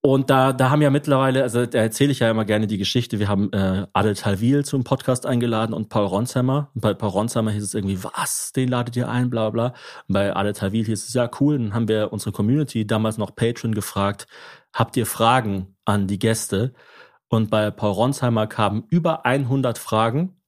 und 0.02 0.30
da, 0.30 0.54
da 0.54 0.70
haben 0.70 0.80
ja 0.80 0.88
mittlerweile, 0.88 1.42
also 1.42 1.66
da 1.66 1.78
erzähle 1.78 2.12
ich 2.12 2.20
ja 2.20 2.30
immer 2.30 2.46
gerne 2.46 2.66
die 2.66 2.78
Geschichte. 2.78 3.18
Wir 3.18 3.28
haben 3.28 3.52
äh, 3.52 3.86
Adel 3.92 4.14
Talwil 4.14 4.64
zum 4.64 4.82
Podcast 4.82 5.26
eingeladen 5.26 5.74
und 5.74 5.90
Paul 5.90 6.06
Ronsheimer. 6.06 6.70
Und 6.74 6.80
bei 6.80 6.94
Paul 6.94 7.10
Ronsheimer 7.10 7.50
hieß 7.50 7.62
es 7.62 7.74
irgendwie, 7.74 8.02
was, 8.02 8.52
den 8.52 8.68
ladet 8.68 8.96
ihr 8.96 9.10
ein, 9.10 9.28
bla 9.28 9.50
bla. 9.50 9.74
Und 10.08 10.14
bei 10.14 10.34
Adel 10.34 10.54
Talwil 10.54 10.86
hieß 10.86 11.06
es, 11.06 11.12
ja 11.12 11.28
cool. 11.38 11.58
Dann 11.58 11.74
haben 11.74 11.86
wir 11.86 12.14
unsere 12.14 12.32
Community, 12.32 12.86
damals 12.86 13.18
noch 13.18 13.36
Patreon, 13.36 13.74
gefragt, 13.74 14.26
habt 14.72 14.96
ihr 14.96 15.04
Fragen 15.04 15.76
an 15.84 16.06
die 16.06 16.18
Gäste? 16.18 16.72
Und 17.28 17.50
bei 17.50 17.70
Paul 17.70 17.92
Ronsheimer 17.92 18.46
kamen 18.46 18.84
über 18.88 19.26
100 19.26 19.76
Fragen. 19.76 20.40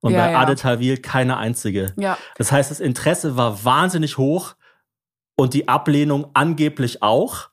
Und 0.00 0.12
Ja, 0.12 0.24
bei 0.24 0.32
ja. 0.32 0.38
Adel 0.38 0.56
Talwil 0.56 0.96
keine 0.96 1.36
einzige. 1.36 1.92
Ja. 1.98 2.16
Das 2.36 2.52
heißt, 2.52 2.70
das 2.70 2.80
Interesse 2.80 3.36
war 3.36 3.66
wahnsinnig 3.66 4.16
hoch 4.16 4.54
und 5.36 5.52
die 5.52 5.68
Ablehnung 5.68 6.30
angeblich 6.32 7.02
auch. 7.02 7.50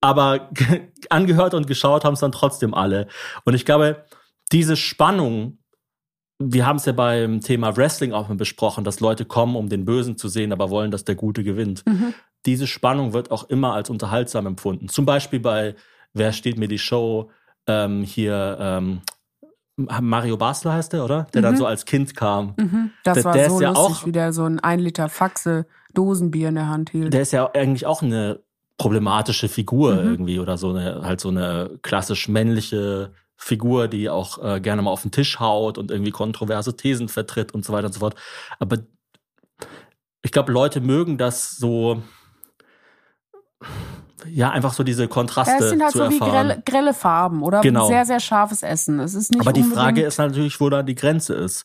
Aber 0.00 0.50
angehört 1.10 1.54
und 1.54 1.66
geschaut 1.66 2.04
haben 2.04 2.14
es 2.14 2.20
dann 2.20 2.32
trotzdem 2.32 2.74
alle. 2.74 3.08
Und 3.44 3.54
ich 3.54 3.64
glaube, 3.64 4.04
diese 4.52 4.76
Spannung, 4.76 5.58
wir 6.38 6.66
haben 6.66 6.76
es 6.76 6.84
ja 6.86 6.92
beim 6.92 7.40
Thema 7.40 7.76
Wrestling 7.76 8.12
auch 8.12 8.28
mal 8.28 8.36
besprochen, 8.36 8.84
dass 8.84 9.00
Leute 9.00 9.24
kommen, 9.24 9.56
um 9.56 9.68
den 9.68 9.84
Bösen 9.84 10.16
zu 10.16 10.28
sehen, 10.28 10.52
aber 10.52 10.70
wollen, 10.70 10.90
dass 10.92 11.04
der 11.04 11.16
Gute 11.16 11.42
gewinnt. 11.42 11.84
Mhm. 11.86 12.14
Diese 12.46 12.66
Spannung 12.68 13.12
wird 13.12 13.30
auch 13.32 13.44
immer 13.50 13.74
als 13.74 13.90
unterhaltsam 13.90 14.46
empfunden. 14.46 14.88
Zum 14.88 15.04
Beispiel 15.04 15.40
bei 15.40 15.74
Wer 16.14 16.32
steht 16.32 16.56
mir 16.58 16.68
die 16.68 16.78
Show? 16.78 17.30
Ähm, 17.66 18.02
hier 18.02 18.56
ähm, 18.60 19.02
Mario 19.76 20.36
Basler 20.38 20.72
heißt 20.72 20.92
der, 20.94 21.04
oder? 21.04 21.26
Der 21.34 21.42
dann 21.42 21.56
so 21.56 21.66
als 21.66 21.84
Kind 21.84 22.16
kam. 22.16 22.54
Mhm. 22.56 22.90
Das 23.04 23.16
Der- 23.16 23.24
war 23.24 23.32
der 23.34 23.50
so 23.50 23.56
ist 23.56 23.62
ja 23.62 23.68
lustig, 23.72 23.84
auch- 24.02 24.06
wie 24.06 24.12
der 24.12 24.32
so 24.32 24.44
ein 24.44 24.58
1 24.58 24.82
Liter 24.82 25.08
Faxe 25.08 25.66
Dosenbier 25.92 26.48
in 26.48 26.54
der 26.54 26.68
Hand 26.68 26.90
hielt. 26.90 27.12
der 27.12 27.22
ist 27.22 27.32
ja 27.32 27.50
eigentlich 27.52 27.84
auch 27.86 28.02
eine 28.02 28.40
problematische 28.78 29.48
Figur 29.48 29.94
Mhm. 29.94 30.08
irgendwie 30.10 30.38
oder 30.40 30.56
so 30.56 30.70
eine 30.70 31.02
halt 31.02 31.20
so 31.20 31.28
eine 31.28 31.78
klassisch 31.82 32.28
männliche 32.28 33.12
Figur, 33.36 33.86
die 33.88 34.08
auch 34.08 34.42
äh, 34.42 34.60
gerne 34.60 34.82
mal 34.82 34.90
auf 34.90 35.02
den 35.02 35.10
Tisch 35.10 35.38
haut 35.40 35.78
und 35.78 35.90
irgendwie 35.90 36.10
kontroverse 36.10 36.76
Thesen 36.76 37.08
vertritt 37.08 37.52
und 37.52 37.64
so 37.64 37.72
weiter 37.72 37.86
und 37.88 37.92
so 37.92 38.00
fort. 38.00 38.14
Aber 38.58 38.78
ich 40.22 40.32
glaube, 40.32 40.50
Leute 40.52 40.80
mögen 40.80 41.18
das 41.18 41.56
so 41.56 42.02
ja 44.28 44.50
einfach 44.50 44.72
so 44.72 44.82
diese 44.82 45.08
Kontraste 45.08 45.52
Ja, 45.52 45.58
es 45.60 45.70
sind 45.70 45.82
halt 45.82 45.92
zu 45.92 45.98
so 45.98 46.10
wie 46.10 46.14
erfahren. 46.18 46.30
grelle, 46.48 46.62
grelle 46.64 46.94
Farben 46.94 47.42
oder 47.42 47.60
Genau. 47.60 47.86
sehr, 47.86 48.04
sehr 48.04 48.20
scharfes 48.20 48.62
Essen. 48.62 48.98
Es 49.00 49.14
ist 49.14 49.30
nicht 49.30 49.40
Aber 49.40 49.52
die 49.52 49.62
Frage 49.62 50.02
ist 50.02 50.18
natürlich, 50.18 50.60
wo 50.60 50.68
da 50.70 50.82
die 50.82 50.94
Grenze 50.94 51.34
ist. 51.34 51.64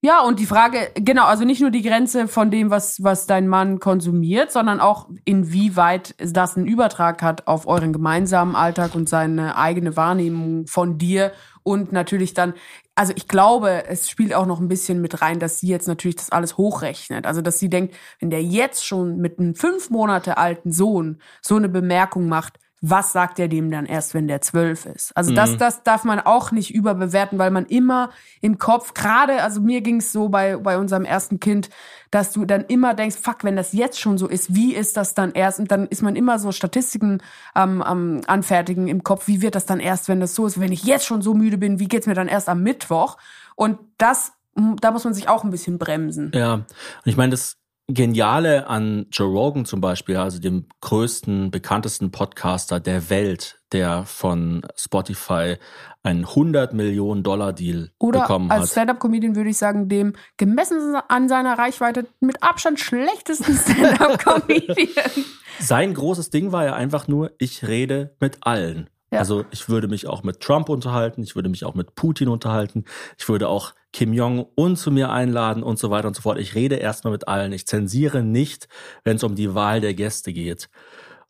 Ja, 0.00 0.22
und 0.22 0.38
die 0.38 0.46
Frage, 0.46 0.92
genau, 0.94 1.24
also 1.24 1.44
nicht 1.44 1.60
nur 1.60 1.72
die 1.72 1.82
Grenze 1.82 2.28
von 2.28 2.52
dem, 2.52 2.70
was, 2.70 3.02
was 3.02 3.26
dein 3.26 3.48
Mann 3.48 3.80
konsumiert, 3.80 4.52
sondern 4.52 4.78
auch 4.78 5.08
inwieweit 5.24 6.14
das 6.18 6.56
einen 6.56 6.68
Übertrag 6.68 7.20
hat 7.20 7.48
auf 7.48 7.66
euren 7.66 7.92
gemeinsamen 7.92 8.54
Alltag 8.54 8.94
und 8.94 9.08
seine 9.08 9.56
eigene 9.56 9.96
Wahrnehmung 9.96 10.68
von 10.68 10.98
dir 10.98 11.32
und 11.64 11.90
natürlich 11.90 12.32
dann, 12.32 12.54
also 12.94 13.12
ich 13.16 13.26
glaube, 13.26 13.86
es 13.88 14.08
spielt 14.08 14.34
auch 14.34 14.46
noch 14.46 14.60
ein 14.60 14.68
bisschen 14.68 15.00
mit 15.00 15.20
rein, 15.20 15.40
dass 15.40 15.58
sie 15.58 15.68
jetzt 15.68 15.88
natürlich 15.88 16.16
das 16.16 16.30
alles 16.30 16.56
hochrechnet. 16.56 17.26
Also, 17.26 17.42
dass 17.42 17.58
sie 17.58 17.68
denkt, 17.68 17.94
wenn 18.20 18.30
der 18.30 18.42
jetzt 18.42 18.86
schon 18.86 19.18
mit 19.18 19.40
einem 19.40 19.56
fünf 19.56 19.90
Monate 19.90 20.38
alten 20.38 20.70
Sohn 20.70 21.20
so 21.42 21.56
eine 21.56 21.68
Bemerkung 21.68 22.28
macht, 22.28 22.58
was 22.80 23.12
sagt 23.12 23.40
er 23.40 23.48
dem 23.48 23.70
dann 23.70 23.86
erst, 23.86 24.14
wenn 24.14 24.28
der 24.28 24.40
zwölf 24.40 24.86
ist? 24.86 25.16
Also 25.16 25.32
das, 25.34 25.56
das 25.56 25.82
darf 25.82 26.04
man 26.04 26.20
auch 26.20 26.52
nicht 26.52 26.72
überbewerten, 26.72 27.38
weil 27.38 27.50
man 27.50 27.66
immer 27.66 28.10
im 28.40 28.58
Kopf, 28.58 28.94
gerade, 28.94 29.42
also 29.42 29.60
mir 29.60 29.80
ging 29.80 29.96
es 29.96 30.12
so 30.12 30.28
bei, 30.28 30.56
bei 30.56 30.78
unserem 30.78 31.04
ersten 31.04 31.40
Kind, 31.40 31.70
dass 32.12 32.32
du 32.32 32.44
dann 32.44 32.64
immer 32.64 32.94
denkst, 32.94 33.16
fuck, 33.20 33.42
wenn 33.42 33.56
das 33.56 33.72
jetzt 33.72 34.00
schon 34.00 34.16
so 34.16 34.28
ist, 34.28 34.54
wie 34.54 34.74
ist 34.74 34.96
das 34.96 35.14
dann 35.14 35.32
erst? 35.32 35.58
Und 35.58 35.72
dann 35.72 35.88
ist 35.88 36.02
man 36.02 36.14
immer 36.14 36.38
so 36.38 36.52
Statistiken 36.52 37.20
am, 37.52 37.82
am 37.82 38.20
Anfertigen 38.26 38.86
im 38.86 39.02
Kopf, 39.02 39.26
wie 39.26 39.42
wird 39.42 39.56
das 39.56 39.66
dann 39.66 39.80
erst, 39.80 40.08
wenn 40.08 40.20
das 40.20 40.36
so 40.36 40.46
ist? 40.46 40.60
Wenn 40.60 40.72
ich 40.72 40.84
jetzt 40.84 41.04
schon 41.04 41.20
so 41.20 41.34
müde 41.34 41.58
bin, 41.58 41.80
wie 41.80 41.88
geht's 41.88 42.06
mir 42.06 42.14
dann 42.14 42.28
erst 42.28 42.48
am 42.48 42.62
Mittwoch? 42.62 43.16
Und 43.56 43.78
das, 43.98 44.32
da 44.54 44.92
muss 44.92 45.02
man 45.02 45.14
sich 45.14 45.28
auch 45.28 45.42
ein 45.42 45.50
bisschen 45.50 45.78
bremsen. 45.78 46.30
Ja, 46.32 46.54
und 46.54 46.66
ich 47.04 47.16
meine, 47.16 47.32
das 47.32 47.57
Geniale 47.90 48.66
an 48.66 49.06
Joe 49.10 49.28
Rogan 49.28 49.64
zum 49.64 49.80
Beispiel, 49.80 50.18
also 50.18 50.38
dem 50.38 50.66
größten, 50.82 51.50
bekanntesten 51.50 52.10
Podcaster 52.10 52.80
der 52.80 53.08
Welt, 53.08 53.60
der 53.72 54.04
von 54.04 54.60
Spotify 54.76 55.56
einen 56.02 56.26
100 56.26 56.74
Millionen 56.74 57.22
Dollar 57.22 57.54
Deal 57.54 57.90
Oder 57.98 58.20
bekommen 58.20 58.50
als 58.50 58.62
hat. 58.62 58.68
Stand-Up-Comedian 58.72 59.36
würde 59.36 59.48
ich 59.48 59.56
sagen, 59.56 59.88
dem 59.88 60.12
gemessen 60.36 60.96
an 61.08 61.30
seiner 61.30 61.58
Reichweite 61.58 62.06
mit 62.20 62.42
Abstand 62.42 62.78
schlechtesten 62.78 63.56
Stand-Up-Comedian. 63.56 65.24
Sein 65.58 65.94
großes 65.94 66.28
Ding 66.28 66.52
war 66.52 66.66
ja 66.66 66.74
einfach 66.74 67.08
nur, 67.08 67.32
ich 67.38 67.66
rede 67.66 68.14
mit 68.20 68.36
allen. 68.42 68.90
Ja. 69.10 69.20
Also 69.20 69.46
ich 69.50 69.70
würde 69.70 69.88
mich 69.88 70.06
auch 70.06 70.22
mit 70.22 70.40
Trump 70.40 70.68
unterhalten, 70.68 71.22
ich 71.22 71.34
würde 71.34 71.48
mich 71.48 71.64
auch 71.64 71.74
mit 71.74 71.94
Putin 71.94 72.28
unterhalten, 72.28 72.84
ich 73.16 73.26
würde 73.30 73.48
auch 73.48 73.72
Kim 73.92 74.12
Jong-un 74.12 74.76
zu 74.76 74.90
mir 74.90 75.10
einladen 75.10 75.62
und 75.62 75.78
so 75.78 75.90
weiter 75.90 76.08
und 76.08 76.14
so 76.14 76.22
fort. 76.22 76.38
Ich 76.38 76.54
rede 76.54 76.76
erstmal 76.76 77.12
mit 77.12 77.26
allen. 77.26 77.52
Ich 77.52 77.66
zensiere 77.66 78.22
nicht, 78.22 78.68
wenn 79.04 79.16
es 79.16 79.24
um 79.24 79.34
die 79.34 79.54
Wahl 79.54 79.80
der 79.80 79.94
Gäste 79.94 80.32
geht. 80.32 80.68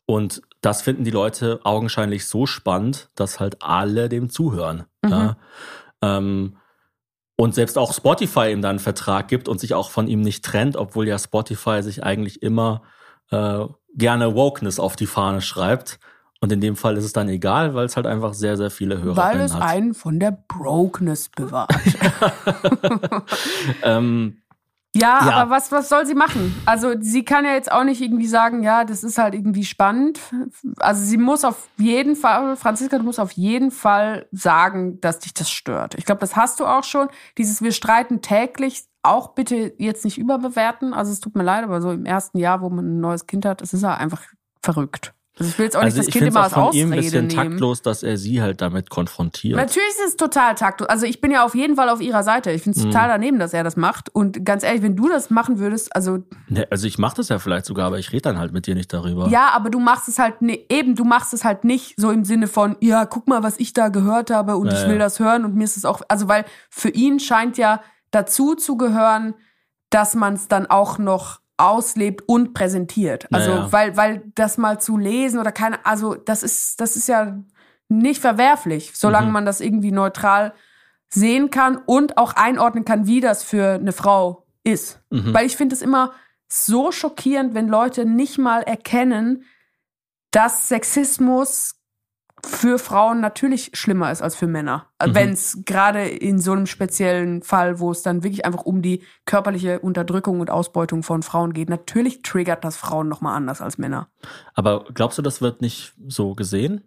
Und 0.05 0.41
das 0.61 0.81
finden 0.81 1.03
die 1.03 1.11
Leute 1.11 1.59
augenscheinlich 1.63 2.27
so 2.27 2.45
spannend, 2.45 3.09
dass 3.15 3.39
halt 3.39 3.61
alle 3.61 4.09
dem 4.09 4.29
zuhören. 4.29 4.85
Ja. 5.05 5.37
Ähm, 6.01 6.57
und 7.35 7.55
selbst 7.55 7.77
auch 7.77 7.93
Spotify 7.93 8.51
ihm 8.51 8.61
dann 8.61 8.71
einen 8.71 8.79
Vertrag 8.79 9.29
gibt 9.29 9.47
und 9.47 9.61
sich 9.61 9.73
auch 9.73 9.91
von 9.91 10.07
ihm 10.07 10.21
nicht 10.21 10.43
trennt, 10.43 10.75
obwohl 10.75 11.07
ja 11.07 11.17
Spotify 11.17 11.81
sich 11.81 12.03
eigentlich 12.03 12.41
immer 12.41 12.81
äh, 13.31 13.65
gerne 13.95 14.35
Wokeness 14.35 14.79
auf 14.79 14.95
die 14.97 15.05
Fahne 15.05 15.41
schreibt. 15.41 15.99
Und 16.41 16.51
in 16.53 16.61
dem 16.61 16.75
Fall 16.77 16.95
ist 16.95 17.03
es 17.03 17.11
dann 17.13 17.27
egal, 17.27 17.73
weil 17.73 17.85
es 17.85 17.97
halt 17.97 18.05
einfach 18.07 18.33
sehr, 18.33 18.55
sehr 18.55 18.71
viele 18.71 19.01
Hörer 19.01 19.17
weil 19.17 19.41
es 19.41 19.53
hat. 19.53 19.61
einen 19.61 19.93
von 19.93 20.19
der 20.19 20.31
Brokenness 20.31 21.29
bewahrt. 21.29 21.69
ähm, 23.83 24.41
Ja, 24.95 25.27
Ja. 25.27 25.33
aber 25.33 25.51
was, 25.51 25.71
was 25.71 25.89
soll 25.89 26.05
sie 26.05 26.15
machen? 26.15 26.55
Also 26.65 26.93
sie 26.99 27.23
kann 27.25 27.43
ja 27.45 27.51
jetzt 27.53 27.71
auch 27.71 27.83
nicht 27.83 28.01
irgendwie 28.01 28.25
sagen, 28.27 28.63
ja, 28.63 28.85
das 28.85 29.03
ist 29.03 29.17
halt 29.17 29.33
irgendwie 29.35 29.65
spannend. 29.65 30.19
Also 30.79 31.03
sie 31.03 31.17
muss 31.17 31.43
auf 31.43 31.67
jeden 31.77 32.15
Fall, 32.15 32.55
Franziska, 32.55 32.97
du 32.97 33.03
musst 33.03 33.19
auf 33.19 33.33
jeden 33.33 33.69
Fall 33.69 34.25
sagen, 34.31 34.99
dass 35.01 35.19
dich 35.19 35.33
das 35.33 35.51
stört. 35.51 35.95
Ich 35.95 36.05
glaube, 36.05 36.21
das 36.21 36.35
hast 36.37 36.59
du 36.59 36.65
auch 36.65 36.83
schon. 36.85 37.09
Dieses 37.37 37.61
Wir 37.61 37.71
streiten 37.73 38.21
täglich 38.21 38.85
auch 39.03 39.29
bitte 39.35 39.73
jetzt 39.77 40.05
nicht 40.05 40.17
überbewerten. 40.17 40.93
Also 40.93 41.11
es 41.11 41.19
tut 41.19 41.35
mir 41.35 41.43
leid, 41.43 41.63
aber 41.65 41.81
so 41.81 41.91
im 41.91 42.05
ersten 42.05 42.37
Jahr, 42.37 42.61
wo 42.61 42.69
man 42.69 42.85
ein 42.97 42.99
neues 43.01 43.27
Kind 43.27 43.45
hat, 43.45 43.61
das 43.61 43.73
ist 43.73 43.83
ja 43.83 43.93
einfach 43.95 44.21
verrückt. 44.63 45.13
Also 45.39 45.49
ich 45.51 45.57
will 45.57 45.65
jetzt 45.65 45.77
auch 45.77 45.81
also 45.81 45.95
nicht 45.97 46.07
das 46.09 46.15
ich 46.15 46.19
Kind 46.19 46.27
immer 46.27 46.43
als 46.43 46.53
von 46.53 46.73
ihm 46.73 46.91
ein 46.91 46.99
Ausrede 46.99 47.01
bisschen 47.01 47.27
nehmen. 47.27 47.49
taktlos, 47.51 47.81
dass 47.81 48.03
er 48.03 48.17
sie 48.17 48.41
halt 48.41 48.61
damit 48.61 48.89
konfrontiert. 48.89 49.55
Natürlich 49.57 49.89
ist 49.89 50.07
es 50.09 50.15
total 50.17 50.55
taktlos. 50.55 50.89
Also 50.89 51.05
ich 51.05 51.21
bin 51.21 51.31
ja 51.31 51.45
auf 51.45 51.55
jeden 51.55 51.75
Fall 51.77 51.89
auf 51.89 52.01
ihrer 52.01 52.23
Seite. 52.23 52.51
Ich 52.51 52.63
finde 52.63 52.77
es 52.77 52.85
Mhm. 52.85 52.91
total 52.91 53.07
daneben, 53.07 53.39
dass 53.39 53.53
er 53.53 53.63
das 53.63 53.77
macht. 53.77 54.09
Und 54.13 54.45
ganz 54.45 54.63
ehrlich, 54.63 54.81
wenn 54.81 54.95
du 54.95 55.07
das 55.07 55.29
machen 55.29 55.57
würdest, 55.59 55.95
also 55.95 56.19
Ne, 56.47 56.67
also 56.69 56.87
ich 56.87 56.97
mache 56.97 57.15
das 57.17 57.29
ja 57.29 57.39
vielleicht 57.39 57.65
sogar, 57.65 57.87
aber 57.87 57.99
ich 57.99 58.11
rede 58.11 58.23
dann 58.23 58.37
halt 58.37 58.51
mit 58.51 58.67
dir 58.67 58.75
nicht 58.75 58.91
darüber. 58.91 59.27
Ja, 59.29 59.49
aber 59.53 59.69
du 59.69 59.79
machst 59.79 60.07
es 60.09 60.19
halt 60.19 60.41
ne, 60.41 60.59
eben, 60.69 60.95
du 60.95 61.05
machst 61.05 61.33
es 61.33 61.45
halt 61.45 61.63
nicht 61.63 61.93
so 61.97 62.11
im 62.11 62.25
Sinne 62.25 62.47
von, 62.47 62.75
ja, 62.81 63.05
guck 63.05 63.27
mal, 63.27 63.41
was 63.43 63.59
ich 63.59 63.73
da 63.73 63.87
gehört 63.89 64.31
habe 64.31 64.57
und 64.57 64.67
Ja, 64.67 64.73
ich 64.83 64.87
will 64.89 64.99
das 64.99 65.19
hören 65.19 65.45
und 65.45 65.55
mir 65.55 65.63
ist 65.63 65.77
es 65.77 65.85
auch, 65.85 66.01
also 66.09 66.27
weil 66.27 66.45
für 66.69 66.89
ihn 66.89 67.19
scheint 67.19 67.57
ja 67.57 67.81
dazu 68.11 68.55
zu 68.55 68.75
gehören, 68.77 69.35
dass 69.89 70.15
man 70.15 70.33
es 70.33 70.47
dann 70.47 70.65
auch 70.67 70.97
noch 70.97 71.39
auslebt 71.59 72.23
und 72.27 72.53
präsentiert. 72.53 73.27
Also 73.33 73.49
Ja, 73.51 73.57
ja. 73.57 73.71
weil 73.71 73.97
weil 73.97 74.23
das 74.35 74.57
mal 74.57 74.79
zu 74.79 74.97
lesen 74.97 75.39
oder 75.39 75.51
keine, 75.51 75.85
also 75.85 76.15
das 76.15 76.43
ist 76.43 76.79
das 76.81 76.95
ist 76.95 77.07
ja 77.07 77.37
nicht 77.89 78.21
verwerflich, 78.21 78.91
solange 78.95 79.27
Mhm. 79.27 79.33
man 79.33 79.45
das 79.45 79.61
irgendwie 79.61 79.91
neutral 79.91 80.53
sehen 81.09 81.49
kann 81.49 81.77
und 81.77 82.17
auch 82.17 82.33
einordnen 82.33 82.85
kann, 82.85 83.07
wie 83.07 83.19
das 83.19 83.43
für 83.43 83.73
eine 83.73 83.91
Frau 83.93 84.45
ist. 84.63 85.01
Mhm. 85.09 85.33
Weil 85.33 85.45
ich 85.47 85.57
finde 85.57 85.73
es 85.75 85.81
immer 85.81 86.11
so 86.47 86.91
schockierend, 86.91 87.53
wenn 87.55 87.67
Leute 87.67 88.05
nicht 88.05 88.37
mal 88.37 88.61
erkennen, 88.61 89.43
dass 90.31 90.67
Sexismus 90.67 91.78
für 92.45 92.79
Frauen 92.79 93.19
natürlich 93.21 93.71
schlimmer 93.73 94.11
ist 94.11 94.21
als 94.21 94.35
für 94.35 94.47
Männer. 94.47 94.87
Mhm. 95.05 95.15
Wenn 95.15 95.29
es 95.33 95.59
gerade 95.65 96.07
in 96.07 96.39
so 96.39 96.51
einem 96.51 96.65
speziellen 96.65 97.41
Fall, 97.43 97.79
wo 97.79 97.91
es 97.91 98.01
dann 98.01 98.23
wirklich 98.23 98.45
einfach 98.45 98.63
um 98.65 98.81
die 98.81 99.03
körperliche 99.25 99.79
Unterdrückung 99.79 100.39
und 100.39 100.49
Ausbeutung 100.49 101.03
von 101.03 101.23
Frauen 101.23 101.53
geht, 101.53 101.69
natürlich 101.69 102.21
triggert 102.21 102.63
das 102.63 102.77
Frauen 102.77 103.07
nochmal 103.09 103.35
anders 103.35 103.61
als 103.61 103.77
Männer. 103.77 104.07
Aber 104.53 104.85
glaubst 104.93 105.17
du, 105.17 105.21
das 105.21 105.41
wird 105.41 105.61
nicht 105.61 105.93
so 106.07 106.35
gesehen? 106.35 106.83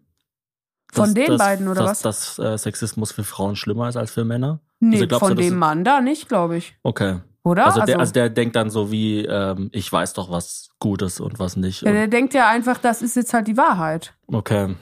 Von 0.92 1.06
Dass- 1.06 1.14
den 1.14 1.26
dass- 1.28 1.38
beiden, 1.38 1.68
oder 1.68 1.82
dass, 1.84 2.04
was? 2.04 2.36
Dass 2.36 2.38
äh, 2.38 2.58
Sexismus 2.58 3.12
für 3.12 3.24
Frauen 3.24 3.56
schlimmer 3.56 3.88
ist 3.88 3.96
als 3.96 4.10
für 4.10 4.24
Männer? 4.24 4.60
Nee, 4.80 5.02
Also 5.02 5.18
von 5.20 5.36
du, 5.36 5.42
dem 5.42 5.56
Mann 5.56 5.84
da 5.84 6.00
nicht, 6.00 6.28
glaube 6.28 6.56
ich. 6.58 6.76
Okay. 6.82 7.20
Oder? 7.44 7.66
Also, 7.66 7.80
der, 7.82 7.98
also 7.98 8.12
der 8.12 8.28
denkt 8.30 8.54
dann 8.56 8.70
so 8.70 8.92
wie, 8.92 9.24
ähm, 9.24 9.68
ich 9.72 9.90
weiß 9.92 10.12
doch, 10.12 10.30
was 10.30 10.68
gut 10.78 11.02
ist 11.02 11.18
und 11.20 11.38
was 11.40 11.56
nicht. 11.56 11.82
Ja, 11.82 11.90
der 11.92 12.06
denkt 12.08 12.34
ja 12.34 12.48
einfach, 12.48 12.78
das 12.78 13.02
ist 13.02 13.16
jetzt 13.16 13.32
halt 13.34 13.48
die 13.48 13.56
Wahrheit. 13.56 14.14
okay. 14.28 14.74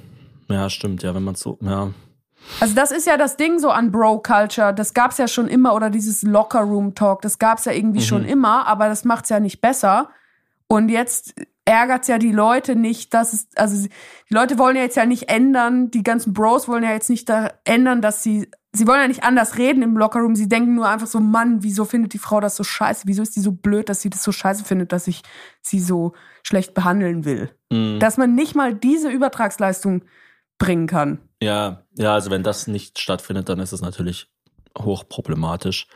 Ja, 0.51 0.69
stimmt, 0.69 1.03
ja, 1.03 1.15
wenn 1.15 1.25
man 1.25 1.35
so, 1.37 1.59
ja. 1.63 1.91
Also 2.59 2.75
das 2.75 2.91
ist 2.91 3.07
ja 3.07 3.17
das 3.17 3.37
Ding 3.37 3.59
so 3.59 3.71
an 3.71 3.93
Bro-Culture. 3.93 4.75
Das 4.75 4.95
gab's 4.95 5.19
ja 5.19 5.29
schon 5.29 5.47
immer 5.47 5.75
oder 5.75 5.91
dieses 5.91 6.23
Locker-Room-Talk. 6.23 7.23
Das 7.23 7.39
gab's 7.39 7.65
ja 7.67 7.73
irgendwie 7.73 8.01
Mhm. 8.01 8.05
schon 8.05 8.25
immer, 8.25 8.67
aber 8.67 8.89
das 8.89 9.05
macht's 9.05 9.29
ja 9.29 9.41
nicht 9.41 9.61
besser. 9.61 10.11
Und 10.67 10.89
jetzt 10.89 11.35
ärgert's 11.67 12.09
ja 12.09 12.19
die 12.19 12.33
Leute 12.33 12.75
nicht, 12.77 13.13
dass 13.15 13.33
es, 13.35 13.49
also 13.57 13.87
die 14.29 14.35
Leute 14.35 14.59
wollen 14.59 14.75
ja 14.77 14.83
jetzt 14.83 14.97
ja 14.97 15.05
nicht 15.07 15.29
ändern, 15.29 15.91
die 15.91 16.03
ganzen 16.03 16.33
Bros 16.33 16.67
wollen 16.67 16.83
ja 16.83 16.93
jetzt 16.93 17.11
nicht 17.11 17.29
da 17.29 17.53
ändern, 17.65 18.01
dass 18.01 18.23
sie, 18.23 18.49
sie 18.73 18.87
wollen 18.87 19.01
ja 19.03 19.09
nicht 19.09 19.23
anders 19.23 19.59
reden 19.59 19.83
im 19.83 19.97
Lockerroom. 19.97 20.35
Sie 20.35 20.49
denken 20.49 20.75
nur 20.75 20.89
einfach 20.89 21.07
so, 21.07 21.21
Mann, 21.21 21.63
wieso 21.63 21.85
findet 21.85 22.15
die 22.15 22.19
Frau 22.19 22.41
das 22.41 22.57
so 22.57 22.65
scheiße? 22.65 23.03
Wieso 23.07 23.23
ist 23.23 23.37
die 23.37 23.41
so 23.41 23.53
blöd, 23.53 23.89
dass 23.89 24.01
sie 24.01 24.11
das 24.11 24.23
so 24.23 24.33
scheiße 24.33 24.65
findet, 24.65 24.93
dass 24.93 25.07
ich 25.07 25.23
sie 25.61 25.79
so 25.81 26.15
schlecht 26.43 26.73
behandeln 26.75 27.25
will? 27.27 27.51
Mhm. 27.71 27.99
Dass 28.01 28.17
man 28.17 28.35
nicht 28.35 28.55
mal 28.57 28.73
diese 28.75 29.11
Übertragsleistung 29.11 30.03
bringen 30.61 30.87
kann. 30.87 31.19
Ja, 31.43 31.83
ja, 31.99 32.15
also 32.15 32.31
wenn 32.31 32.45
das 32.45 32.69
nicht 32.69 33.01
stattfindet, 33.01 33.49
dann 33.49 33.59
ist 33.59 33.73
es 33.73 33.81
natürlich 33.81 34.29
hochproblematisch. 34.79 35.89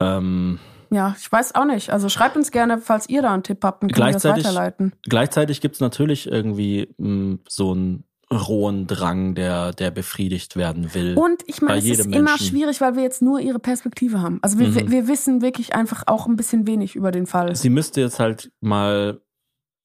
Ähm, 0.00 0.58
Ja, 0.90 1.16
ich 1.18 1.30
weiß 1.30 1.54
auch 1.54 1.64
nicht. 1.64 1.90
Also 1.90 2.08
schreibt 2.08 2.36
uns 2.36 2.50
gerne, 2.50 2.78
falls 2.78 3.08
ihr 3.08 3.22
da 3.22 3.32
einen 3.32 3.42
Tipp 3.42 3.64
habt, 3.64 3.82
dann 3.82 3.90
können 3.90 4.06
wir 4.08 4.12
das 4.12 4.24
weiterleiten. 4.24 4.92
gleichzeitig 5.08 5.60
gibt 5.60 5.76
es 5.76 5.80
natürlich 5.80 6.26
irgendwie 6.26 6.92
mh, 6.98 7.38
so 7.48 7.72
einen 7.72 8.04
rohen 8.32 8.86
Drang, 8.86 9.34
der, 9.34 9.72
der 9.72 9.90
befriedigt 9.92 10.56
werden 10.56 10.92
will. 10.94 11.14
Und 11.16 11.42
ich 11.46 11.62
meine, 11.62 11.78
es 11.78 11.84
ist 11.84 11.98
jedem 11.98 12.12
immer 12.12 12.30
Menschen. 12.32 12.46
schwierig, 12.48 12.80
weil 12.80 12.96
wir 12.96 13.02
jetzt 13.02 13.22
nur 13.22 13.38
ihre 13.38 13.58
Perspektive 13.60 14.20
haben. 14.22 14.38
Also 14.42 14.58
wir, 14.58 14.68
Mhm. 14.68 14.74
wir, 14.74 14.90
wir 14.90 15.08
wissen 15.08 15.40
wirklich 15.40 15.74
einfach 15.74 16.04
auch 16.06 16.26
ein 16.26 16.34
bisschen 16.36 16.66
wenig 16.66 16.96
über 16.96 17.12
den 17.12 17.26
Fall. 17.26 17.54
Sie 17.54 17.70
müsste 17.70 18.00
jetzt 18.00 18.18
halt 18.18 18.50
mal 18.60 19.20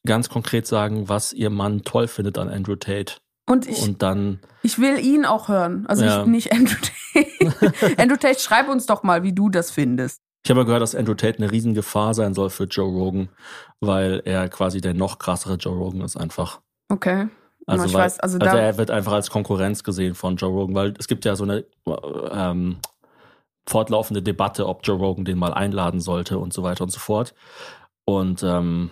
ganz 0.07 0.29
konkret 0.29 0.65
sagen, 0.65 1.09
was 1.09 1.33
ihr 1.33 1.49
Mann 1.51 1.83
toll 1.83 2.07
findet 2.07 2.37
an 2.39 2.49
Andrew 2.49 2.75
Tate. 2.75 3.15
Und 3.49 3.67
ich, 3.67 3.81
Und 3.81 4.01
dann, 4.03 4.39
ich 4.61 4.77
will 4.77 4.99
ihn 4.99 5.25
auch 5.25 5.47
hören. 5.47 5.85
Also 5.87 6.05
Ja. 6.05 6.21
ich 6.21 6.27
nicht 6.27 6.51
Andrew 6.53 6.75
Tate. 7.13 7.97
Andrew 7.97 8.15
Tate, 8.17 8.39
schreib 8.39 8.69
uns 8.69 8.85
doch 8.85 9.01
mal, 9.03 9.23
wie 9.23 9.33
du 9.33 9.49
das 9.49 9.71
findest. 9.71 10.21
ich 10.45 10.51
habe 10.51 10.59
ja 10.61 10.65
gehört, 10.65 10.83
dass 10.83 10.93
Andrew 10.93 11.15
Tate 11.15 11.39
eine 11.39 11.51
Riesengefahr 11.51 12.13
sein 12.13 12.33
soll 12.35 12.51
für 12.51 12.65
Joe 12.65 12.87
Rogan, 12.89 13.29
weil 13.79 14.21
er 14.25 14.49
quasi 14.49 14.81
der 14.81 14.93
noch 14.93 15.17
krassere 15.17 15.55
Joe 15.55 15.75
Rogan 15.75 16.01
ist 16.01 16.15
einfach. 16.15 16.61
Okay. 16.89 17.27
Also, 17.65 17.91
weil, 17.93 18.05
weiß, 18.05 18.19
also, 18.19 18.37
also 18.39 18.57
er 18.57 18.77
wird 18.77 18.91
einfach 18.91 19.13
als 19.13 19.29
Konkurrenz 19.29 19.83
gesehen 19.83 20.15
von 20.15 20.35
Joe 20.37 20.49
Rogan, 20.51 20.75
weil 20.75 20.93
es 20.99 21.07
gibt 21.07 21.25
ja 21.25 21.35
so 21.35 21.43
eine 21.43 21.65
äh, 21.87 21.91
ähm, 22.31 22.77
fortlaufende 23.67 24.21
Debatte, 24.21 24.67
ob 24.67 24.81
Joe 24.83 24.97
Rogan 24.97 25.25
den 25.25 25.37
mal 25.37 25.53
einladen 25.53 25.99
sollte 26.01 26.37
und 26.37 26.53
so 26.53 26.63
weiter 26.63 26.83
und 26.83 26.91
so 26.91 26.99
fort. 26.99 27.33
Und 28.05 28.43
ähm, 28.43 28.89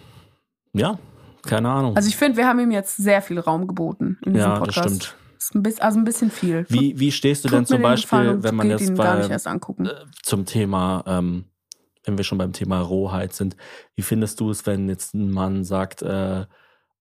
ja, 0.74 1.00
keine 1.48 1.70
Ahnung. 1.70 1.96
also 1.96 2.08
ich 2.08 2.16
finde, 2.18 2.38
wir 2.38 2.48
haben 2.48 2.60
ihm 2.60 2.72
jetzt 2.72 2.98
sehr 2.98 3.22
viel 3.22 3.40
Raum 3.40 3.68
geboten 3.68 4.18
in 4.26 4.34
diesem 4.34 4.50
ja, 4.50 4.60
das 4.60 4.76
Podcast. 4.76 5.04
stimmt. 5.04 5.16
Ist 5.40 5.56
ein 5.56 5.64
bisschen, 5.64 5.82
also 5.82 6.00
ein 6.00 6.04
bisschen 6.04 6.32
viel. 6.32 6.66
Wie, 6.70 7.00
wie 7.00 7.12
stehst 7.12 7.44
du 7.46 7.50
Tut 7.50 7.58
denn 7.60 7.66
zum 7.66 7.82
Beispiel, 7.82 8.42
wenn 8.42 8.56
man 8.56 8.70
jetzt 8.70 8.96
bei, 8.96 9.20
äh, 9.20 9.94
zum 10.24 10.46
Thema, 10.46 11.04
ähm, 11.06 11.46
wenn 12.06 12.18
wir 12.18 12.24
schon 12.24 12.38
beim 12.38 12.54
Thema 12.54 12.82
Rohheit 12.82 13.34
sind, 13.34 13.56
wie 13.96 14.02
findest 14.02 14.40
du 14.40 14.50
es, 14.50 14.66
wenn 14.66 14.90
jetzt 14.90 15.14
ein 15.14 15.30
Mann 15.30 15.64
sagt, 15.64 16.02
äh, 16.02 16.46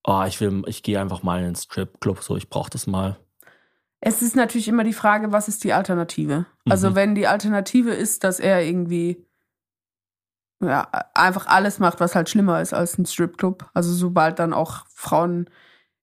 oh, 0.04 0.22
ich 0.26 0.40
will, 0.40 0.62
ich 0.66 0.82
gehe 0.82 1.00
einfach 1.00 1.22
mal 1.22 1.38
in 1.38 1.44
den 1.46 1.54
Stripclub, 1.56 2.22
so 2.22 2.36
ich 2.36 2.48
brauche 2.50 2.70
das 2.70 2.86
mal. 2.86 3.16
Es 4.00 4.20
ist 4.22 4.36
natürlich 4.36 4.68
immer 4.68 4.84
die 4.84 4.92
Frage, 4.92 5.32
was 5.32 5.48
ist 5.48 5.64
die 5.64 5.72
Alternative? 5.72 6.46
Also 6.68 6.90
Mhm. 6.90 6.94
wenn 6.94 7.14
die 7.14 7.26
Alternative 7.26 7.90
ist, 7.90 8.22
dass 8.22 8.38
er 8.38 8.62
irgendwie 8.62 9.25
ja, 10.60 10.88
einfach 11.14 11.46
alles 11.46 11.78
macht, 11.78 12.00
was 12.00 12.14
halt 12.14 12.28
schlimmer 12.28 12.60
ist 12.60 12.72
als 12.72 12.98
ein 12.98 13.06
Stripclub. 13.06 13.68
Also 13.74 13.92
sobald 13.92 14.38
dann 14.38 14.52
auch 14.52 14.86
Frauen 14.88 15.48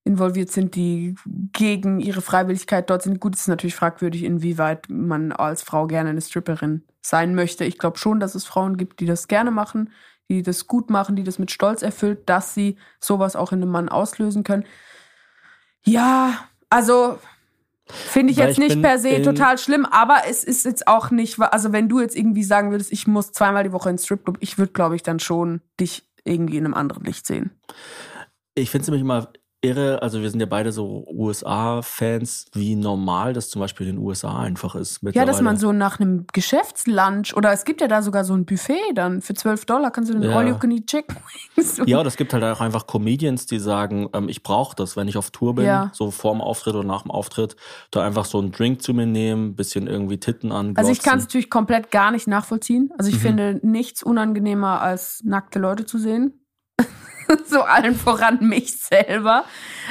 involviert 0.04 0.51
sind, 0.51 0.76
die 0.76 1.16
gegen 1.54 1.99
ihre 1.99 2.22
Freiwilligkeit 2.22 2.89
dort 2.89 3.04
sind. 3.04 3.20
Gut, 3.20 3.36
ist 3.36 3.47
natürlich 3.47 3.76
fragwürdig, 3.76 4.24
inwieweit 4.24 4.88
man 4.89 5.32
als 5.32 5.64
Frau 5.64 5.88
gerne 5.88 6.10
eine 6.10 6.22
Stripperin 6.22 6.84
sein 7.01 7.36
möchte. 7.36 7.64
Ich 7.64 7.78
glaube 7.78 7.97
schon, 7.97 8.20
dass 8.20 8.36
es 8.36 8.45
Frauen 8.45 8.78
gibt, 8.78 8.99
die 8.99 9.06
das 9.06 9.28
gerne 9.28 9.51
machen, 9.51 9.91
die 10.30 10.41
das 10.41 10.68
gut 10.68 10.89
machen, 10.89 11.16
die 11.16 11.24
das 11.24 11.39
mit 11.39 11.51
Stolz 11.51 11.82
erfüllt, 11.82 12.30
dass 12.30 12.54
sie 12.54 12.78
sowas 12.99 13.36
auch 13.36 13.51
in 13.54 13.62
einem 13.62 13.72
Mann 13.72 13.89
auslösen 13.89 14.43
können. 14.43 14.66
Ja, 15.86 16.47
also 16.70 17.20
finde 17.90 18.32
ich 18.32 18.40
Weil 18.40 18.48
jetzt 18.48 18.60
ich 18.60 18.68
nicht 18.70 18.82
per 18.82 18.98
se 18.98 19.22
total 19.22 19.58
schlimm, 19.58 19.86
aber 19.86 20.22
es 20.30 20.44
ist 20.44 20.66
jetzt 20.66 20.88
auch 20.88 21.12
nicht, 21.12 21.40
also 21.40 21.72
wenn 21.72 21.90
du 21.90 22.00
jetzt 22.00 22.16
irgendwie 22.16 22.44
sagen 22.44 22.72
würdest, 22.72 22.92
ich 22.92 23.08
muss 23.08 23.32
zweimal 23.32 23.64
die 23.64 23.72
Woche 23.72 23.90
ins 23.90 24.06
Stripclub, 24.06 24.38
ich 24.40 24.58
würde, 24.58 24.74
glaube 24.74 24.96
ich, 24.96 25.04
dann 25.04 25.20
schon 25.20 25.62
dich 25.80 26.08
irgendwie 26.24 26.58
in 26.58 26.66
einem 26.66 26.74
anderen 26.74 27.04
Licht 27.04 27.28
sehen. 27.28 27.52
Ich 28.56 28.70
finde 28.70 28.84
es 28.84 28.88
nämlich 28.88 29.02
immer 29.02 29.30
irre, 29.64 30.01
also 30.01 30.22
wir 30.22 30.30
sind 30.30 30.39
ja 30.39 30.45
beide 30.45 30.72
so 30.72 31.05
USA-Fans, 31.09 32.45
wie 32.53 32.76
normal 32.76 33.34
das 33.34 33.49
zum 33.49 33.59
Beispiel 33.61 33.88
in 33.88 33.95
den 33.95 34.05
USA 34.05 34.39
einfach 34.39 34.76
ist. 34.76 34.99
Ja, 35.14 35.26
dass 35.26 35.41
man 35.41 35.57
so 35.57 35.72
nach 35.72 35.99
einem 35.99 36.26
Geschäftslunch 36.34 37.36
oder 37.36 37.51
es 37.53 37.66
gibt 37.66 37.82
ja 37.82 37.88
da 37.88 38.01
sogar 38.01 38.24
so 38.26 38.34
ein 38.34 38.45
Buffet 38.45 38.80
dann 38.93 39.22
für 39.22 39.34
12 39.34 39.66
Dollar 39.66 39.91
kannst 39.91 40.09
du 40.09 40.14
den 40.20 40.24
Ja. 40.30 40.38
All 40.38 40.47
You 40.47 40.55
Can 40.57 40.72
Eat 40.72 40.88
Chicken 40.88 41.16
Wings. 41.55 41.82
Ja, 41.86 41.99
oder 41.99 42.07
es 42.07 42.18
gibt 42.18 42.34
halt 42.34 42.43
auch 42.43 42.61
einfach 42.61 42.86
Comedians, 42.88 43.45
die 43.45 43.59
sagen, 43.59 44.09
ähm, 44.14 44.30
ich 44.30 44.43
brauche 44.43 44.76
das, 44.76 44.95
wenn 44.97 45.07
ich 45.07 45.18
auf 45.18 45.32
Tour 45.32 45.55
bin, 45.55 45.66
Ja. 45.66 45.89
so 45.93 46.11
vorm 46.11 46.41
Auftritt 46.41 46.76
oder 46.76 46.88
nach 46.88 47.03
dem 47.03 47.11
Auftritt, 47.11 47.55
da 47.91 48.03
einfach 48.03 48.26
so 48.26 48.39
einen 48.39 48.51
Drink 48.51 48.82
zu 48.82 48.93
mir 48.93 49.05
nehmen, 49.05 49.55
bisschen 49.55 49.88
irgendwie 49.88 50.20
Titten 50.20 50.51
an. 50.51 50.74
Also 50.76 50.91
ich 50.91 51.01
kann 51.01 51.18
es 51.20 51.26
natürlich 51.26 51.49
komplett 51.49 51.91
gar 51.91 52.11
nicht 52.11 52.28
nachvollziehen. 52.28 52.91
Also 52.97 53.09
ich 53.09 53.18
Mhm. 53.18 53.22
finde 53.22 53.59
nichts 53.64 54.03
unangenehmer 54.03 54.82
als 54.82 55.22
nackte 55.24 55.59
Leute 55.59 55.86
zu 55.86 55.97
sehen. 55.97 56.39
so 57.46 57.62
allen 57.62 57.96
voran 57.96 58.40
mich 58.42 58.78
selber. 58.78 59.46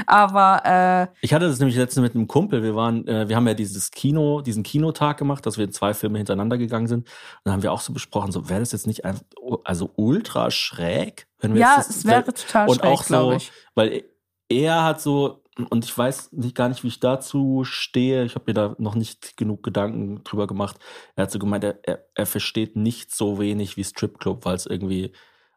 Aber 0.06 0.62
äh, 0.64 1.06
Ich 1.20 1.34
hatte 1.34 1.46
das 1.46 1.58
nämlich 1.58 1.76
letztens 1.76 2.02
mit 2.02 2.14
einem 2.14 2.28
Kumpel. 2.28 2.62
Wir 2.62 2.74
waren, 2.74 3.06
äh, 3.06 3.28
wir 3.28 3.36
haben 3.36 3.46
ja 3.46 3.54
dieses 3.54 3.90
Kino, 3.90 4.40
diesen 4.40 4.62
Kinotag 4.62 5.18
gemacht, 5.18 5.44
dass 5.46 5.58
wir 5.58 5.64
in 5.64 5.72
zwei 5.72 5.94
Filme 5.94 6.18
hintereinander 6.18 6.58
gegangen 6.58 6.86
sind. 6.86 7.00
Und 7.08 7.40
dann 7.44 7.54
haben 7.54 7.62
wir 7.62 7.72
auch 7.72 7.80
so 7.80 7.92
besprochen, 7.92 8.32
so 8.32 8.48
wäre 8.48 8.60
das 8.60 8.72
jetzt 8.72 8.86
nicht 8.86 9.04
einfach, 9.04 9.24
also 9.64 9.90
ultra 9.96 10.50
schräg, 10.50 11.26
wenn 11.40 11.54
wir 11.54 11.60
ja, 11.60 11.76
jetzt 11.76 11.88
das, 11.88 11.96
es 11.96 12.04
wäre 12.04 12.24
total 12.24 12.68
und 12.68 12.76
schräg, 12.76 12.90
auch 12.90 13.02
so, 13.02 13.32
ich. 13.32 13.52
weil 13.74 14.04
er 14.48 14.84
hat 14.84 15.00
so, 15.00 15.42
und 15.70 15.84
ich 15.84 15.96
weiß 15.96 16.32
nicht 16.32 16.54
gar 16.54 16.68
nicht, 16.68 16.82
wie 16.82 16.88
ich 16.88 17.00
dazu 17.00 17.64
stehe. 17.64 18.24
Ich 18.24 18.34
habe 18.34 18.44
mir 18.48 18.54
da 18.54 18.74
noch 18.78 18.94
nicht 18.94 19.36
genug 19.36 19.62
Gedanken 19.62 20.24
drüber 20.24 20.46
gemacht. 20.46 20.78
Er 21.14 21.24
hat 21.24 21.30
so 21.30 21.38
gemeint, 21.38 21.64
er, 21.64 21.78
er, 21.82 22.06
er 22.14 22.26
versteht 22.26 22.76
nicht 22.76 23.14
so 23.14 23.38
wenig 23.38 23.76
wie 23.76 23.84
Stripclub, 23.84 24.44
weil 24.44 24.56
es 24.56 24.66
irgendwie, 24.66 25.12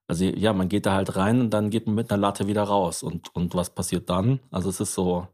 also 0.08 0.26
ja, 0.26 0.53
man 0.53 0.70
geht 0.70 0.86
da 0.86 0.93
halt 0.93 1.16
rein 1.16 1.41
und 1.41 1.49
dann 1.49 1.70
geht 1.70 1.88
man 1.88 1.95
mit 1.95 2.12
einer 2.12 2.22
Latte 2.22 2.47
wieder 2.47 2.64
raus. 2.64 3.01
Und, 3.03 3.34
und 3.36 3.56
was 3.56 3.70
passiert 3.72 4.10
dann? 4.10 4.39
Also 4.51 4.70
es 4.70 4.80
ist 4.80 4.93
so, 4.93 5.28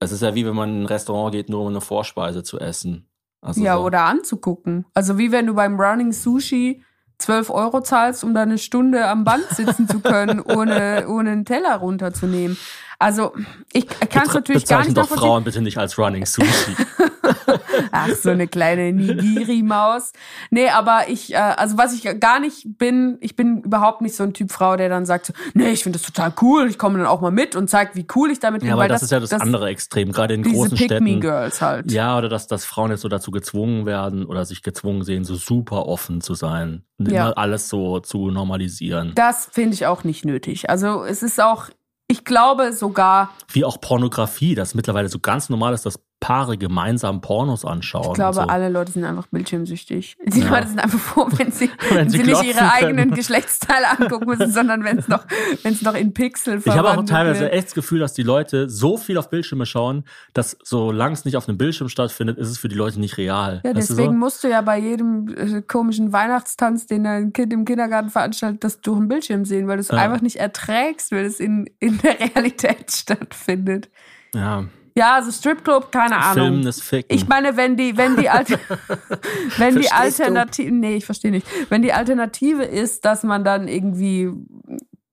es 0.00 0.12
ist 0.12 0.22
ja 0.22 0.34
wie 0.34 0.46
wenn 0.46 0.54
man 0.54 0.70
in 0.70 0.82
ein 0.82 0.86
Restaurant 0.86 1.32
geht, 1.32 1.48
nur 1.48 1.62
um 1.62 1.68
eine 1.68 1.80
Vorspeise 1.80 2.42
zu 2.42 2.58
essen. 2.60 3.08
Also 3.40 3.60
Ja, 3.60 3.76
so. 3.76 3.84
oder 3.84 4.04
anzugucken. 4.04 4.86
Also 4.94 5.18
wie 5.18 5.32
wenn 5.32 5.46
du 5.46 5.54
beim 5.54 5.78
Running 5.80 6.12
Sushi 6.12 6.82
12 7.18 7.50
Euro 7.50 7.80
zahlst, 7.80 8.24
um 8.24 8.34
da 8.34 8.42
eine 8.42 8.58
Stunde 8.58 9.06
am 9.06 9.24
Band 9.24 9.46
sitzen 9.50 9.88
zu 9.88 10.00
können, 10.00 10.40
ohne, 10.44 11.06
ohne 11.08 11.30
einen 11.30 11.44
Teller 11.44 11.76
runterzunehmen. 11.76 12.56
Also 12.98 13.32
ich 13.72 13.88
kann 13.88 14.28
es 14.28 14.34
natürlich 14.34 14.66
gar 14.66 14.84
nicht 14.84 14.96
doch. 14.96 15.08
Frauen 15.08 15.42
bitte 15.42 15.60
nicht 15.60 15.78
als 15.78 15.98
Running 15.98 16.26
Sushi. 16.26 16.76
Ach, 17.92 18.08
so 18.10 18.30
eine 18.30 18.48
kleine 18.48 18.92
Nigiri-Maus. 18.92 20.12
Nee, 20.50 20.68
aber 20.68 21.08
ich, 21.08 21.32
äh, 21.32 21.36
also 21.36 21.78
was 21.78 21.94
ich 21.94 22.08
gar 22.20 22.40
nicht 22.40 22.78
bin, 22.78 23.18
ich 23.20 23.36
bin 23.36 23.62
überhaupt 23.62 24.00
nicht 24.02 24.14
so 24.16 24.22
ein 24.24 24.32
Typ 24.32 24.50
Frau, 24.52 24.76
der 24.76 24.88
dann 24.88 25.06
sagt, 25.06 25.26
so, 25.26 25.32
nee, 25.54 25.70
ich 25.70 25.82
finde 25.82 25.98
das 25.98 26.06
total 26.06 26.32
cool, 26.40 26.68
ich 26.68 26.78
komme 26.78 26.98
dann 26.98 27.06
auch 27.06 27.20
mal 27.20 27.30
mit 27.30 27.56
und 27.56 27.68
zeig, 27.68 27.94
wie 27.94 28.06
cool 28.14 28.30
ich 28.30 28.40
damit 28.40 28.60
bin. 28.60 28.68
ja, 28.68 28.74
aber 28.74 28.82
weil 28.82 28.88
das, 28.88 29.02
ist 29.02 29.10
ja 29.12 29.20
das, 29.20 29.32
andere 29.32 29.68
Extrem, 29.68 30.12
gerade 30.12 30.34
in 30.34 30.42
Diese 30.42 30.54
großen 30.56 30.76
Städten. 30.76 31.04
Pick-Me-Girls 31.04 31.60
halt. 31.60 31.90
Ja, 31.92 32.16
oder 32.18 32.28
dass, 32.28 32.46
dass 32.46 32.64
Frauen 32.64 32.90
jetzt 32.90 33.00
so 33.02 33.08
dazu 33.08 33.30
gezwungen 33.30 33.86
werden 33.86 34.24
oder 34.24 34.44
sich 34.44 34.62
gezwungen 34.62 35.02
sehen, 35.04 35.24
so 35.24 35.34
super 35.34 35.86
offen 35.86 36.20
zu 36.20 36.34
sein. 36.34 36.84
Und 36.98 37.10
Ja. 37.10 37.26
immer 37.28 37.38
alles 37.38 37.68
so 37.68 38.00
zu 38.00 38.30
normalisieren. 38.30 39.12
Das 39.14 39.48
finde 39.50 39.74
ich 39.74 39.86
auch 39.86 40.04
nicht 40.04 40.24
nötig. 40.24 40.70
Also 40.70 41.04
es 41.04 41.22
ist 41.22 41.40
auch, 41.40 41.66
ich 42.08 42.24
glaube 42.24 42.72
sogar, 42.72 43.30
Wie 43.48 43.64
auch 43.64 43.80
Pornografie, 43.80 44.54
das 44.54 44.74
mittlerweile 44.74 45.08
so 45.08 45.18
ganz 45.18 45.48
normal 45.48 45.72
ist, 45.74 45.84
dass 45.86 45.98
Paare 46.22 46.56
gemeinsam 46.56 47.20
Pornos 47.20 47.64
anschauen. 47.64 48.06
ich 48.10 48.14
glaube, 48.14 48.34
so. 48.36 48.40
alle 48.42 48.68
Leute 48.68 48.92
sind 48.92 49.02
einfach 49.04 49.26
bildschirmsüchtig. 49.26 50.16
Die 50.26 50.40
Ja. 50.40 50.50
Leute 50.50 50.68
sind 50.68 50.78
einfach 50.78 50.98
froh, 51.00 51.26
wenn 51.36 51.50
sie, 51.50 51.68
Wenn 51.88 51.96
wenn 51.98 52.10
sie 52.10 52.18
sie 52.18 52.24
nicht 52.24 52.42
ihre 52.44 52.58
können. 52.58 52.70
eigenen 52.70 53.10
Geschlechtsteile 53.14 53.98
angucken 53.98 54.26
müssen, 54.28 54.52
sondern 54.52 54.84
wenn 54.84 54.98
es 54.98 55.08
noch, 55.08 55.24
wenn 55.64 55.76
noch 55.82 55.94
in 55.96 56.14
Pixel 56.14 56.60
Ich 56.64 56.68
habe 56.68 56.90
auch 56.96 57.04
teilweise 57.04 57.40
wird. 57.40 57.52
echt 57.54 57.66
das 57.66 57.74
Gefühl, 57.74 57.98
dass 57.98 58.12
die 58.12 58.22
Leute 58.22 58.70
so 58.70 58.96
viel 58.96 59.18
auf 59.18 59.30
Bildschirme 59.30 59.66
schauen, 59.66 60.04
dass 60.32 60.56
solange 60.62 61.14
es 61.14 61.24
nicht 61.24 61.36
auf 61.36 61.48
einem 61.48 61.58
Bildschirm 61.58 61.88
stattfindet, 61.88 62.38
ist 62.38 62.48
es 62.50 62.58
für 62.58 62.68
die 62.68 62.76
Leute 62.76 63.00
nicht 63.00 63.18
real. 63.18 63.60
Ja, 63.64 63.74
Weißt 63.74 63.90
deswegen 63.90 64.12
so? 64.12 64.18
musst 64.18 64.44
du 64.44 64.48
ja 64.48 64.60
bei 64.60 64.78
jedem 64.78 65.26
äh, 65.36 65.60
komischen 65.62 66.12
Weihnachtstanz, 66.12 66.86
den 66.86 67.02
dein 67.02 67.32
Kind 67.32 67.52
im 67.52 67.64
Kindergarten 67.64 68.10
veranstaltet, 68.10 68.62
das 68.62 68.80
durch 68.80 68.98
den 68.98 69.08
Bildschirm 69.08 69.44
sehen, 69.44 69.66
weil 69.66 69.78
du 69.78 69.80
es 69.80 69.88
Ja. 69.88 69.96
einfach 69.96 70.20
nicht 70.20 70.36
erträgst, 70.36 71.10
weil 71.10 71.24
es 71.24 71.40
in, 71.40 71.68
in 71.80 71.98
der 71.98 72.20
Realität 72.20 72.92
stattfindet. 72.92 73.90
Ja, 74.34 74.64
Ja, 74.94 75.14
also 75.14 75.30
Stripclub, 75.32 75.90
keine 75.90 76.16
Ahnung. 76.18 76.34
Filmen 76.34 76.66
ist 76.66 76.82
Ficken. 76.82 77.16
Ich 77.16 77.26
meine, 77.26 77.56
wenn 77.56 77.76
die, 77.76 77.96
wenn 77.96 78.16
die, 78.16 78.28
Alter, 78.28 78.58
wenn 79.58 79.76
die? 79.78 79.90
Alternative, 79.90 80.70
nee, 80.70 80.96
ich 80.96 81.06
verstehe 81.06 81.30
nicht. 81.30 81.46
Wenn 81.70 81.82
die 81.82 81.92
Alternative 81.92 82.62
ist, 82.64 83.04
dass 83.04 83.22
man 83.22 83.42
dann 83.44 83.68
irgendwie 83.68 84.30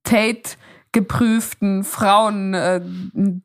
Tate 0.03 0.57
geprüften 0.91 1.84
Frauen 1.84 2.53
äh, 2.55 2.82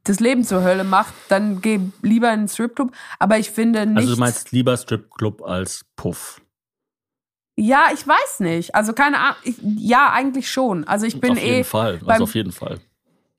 das 0.04 0.18
Leben 0.20 0.44
zur 0.44 0.62
Hölle 0.64 0.82
macht, 0.84 1.12
dann 1.28 1.60
geh 1.60 1.78
lieber 2.02 2.32
in 2.32 2.40
den 2.42 2.48
Stripclub. 2.48 2.90
Aber 3.18 3.38
ich 3.38 3.50
finde 3.50 3.84
nicht. 3.86 3.98
also 3.98 4.14
du 4.14 4.20
meinst 4.20 4.50
lieber 4.52 4.76
Stripclub 4.76 5.42
als 5.42 5.84
Puff. 5.94 6.40
Ja, 7.56 7.88
ich 7.92 8.06
weiß 8.06 8.40
nicht. 8.40 8.74
Also 8.74 8.94
keine 8.94 9.18
Ahnung. 9.18 9.36
Ich, 9.44 9.56
ja, 9.62 10.10
eigentlich 10.10 10.50
schon. 10.50 10.84
Also 10.88 11.06
ich 11.06 11.20
bin 11.20 11.32
auf 11.32 11.38
jeden 11.38 11.60
eh. 11.60 11.64
Fall. 11.64 11.98
beim- 11.98 12.08
Also 12.08 12.24
auf 12.24 12.34
jeden 12.34 12.50
Fall. 12.52 12.80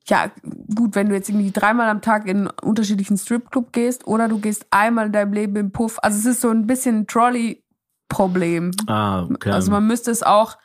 Ja, 0.08 0.32
gut, 0.76 0.96
wenn 0.96 1.10
du 1.10 1.16
jetzt 1.16 1.30
irgendwie 1.30 1.52
dreimal 1.52 1.90
am 1.90 2.02
Tag 2.02 2.28
in 2.28 2.48
einen 2.48 2.50
unterschiedlichen 2.62 3.18
Stripclub 3.18 3.74
gehst 3.74 4.06
oder 4.06 4.28
du 4.28 4.40
gehst 4.40 4.68
einmal 4.70 5.08
in 5.08 5.12
deinem 5.12 5.34
Leben 5.34 5.56
im 5.56 5.72
Puff. 5.72 5.98
Also 6.02 6.20
es 6.20 6.26
ist 6.26 6.42
so 6.42 6.50
ein 6.50 6.68
bisschen 6.68 7.00
ein 7.00 7.08
Trolley-Problem. 7.08 8.72
Ah, 8.86 9.24
okay. 9.24 9.50
Also 9.50 9.72
man 9.72 9.88
müsste 9.88 10.12
es 10.12 10.22
auch 10.22 10.58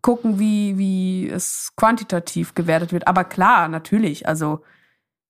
gucken, 0.00 0.38
wie, 0.38 0.78
wie 0.78 1.28
es 1.28 1.72
quantitativ 1.76 2.54
gewertet 2.54 2.92
wird. 2.92 3.08
Aber 3.08 3.24
klar, 3.24 3.68
natürlich. 3.68 4.28
Also 4.28 4.60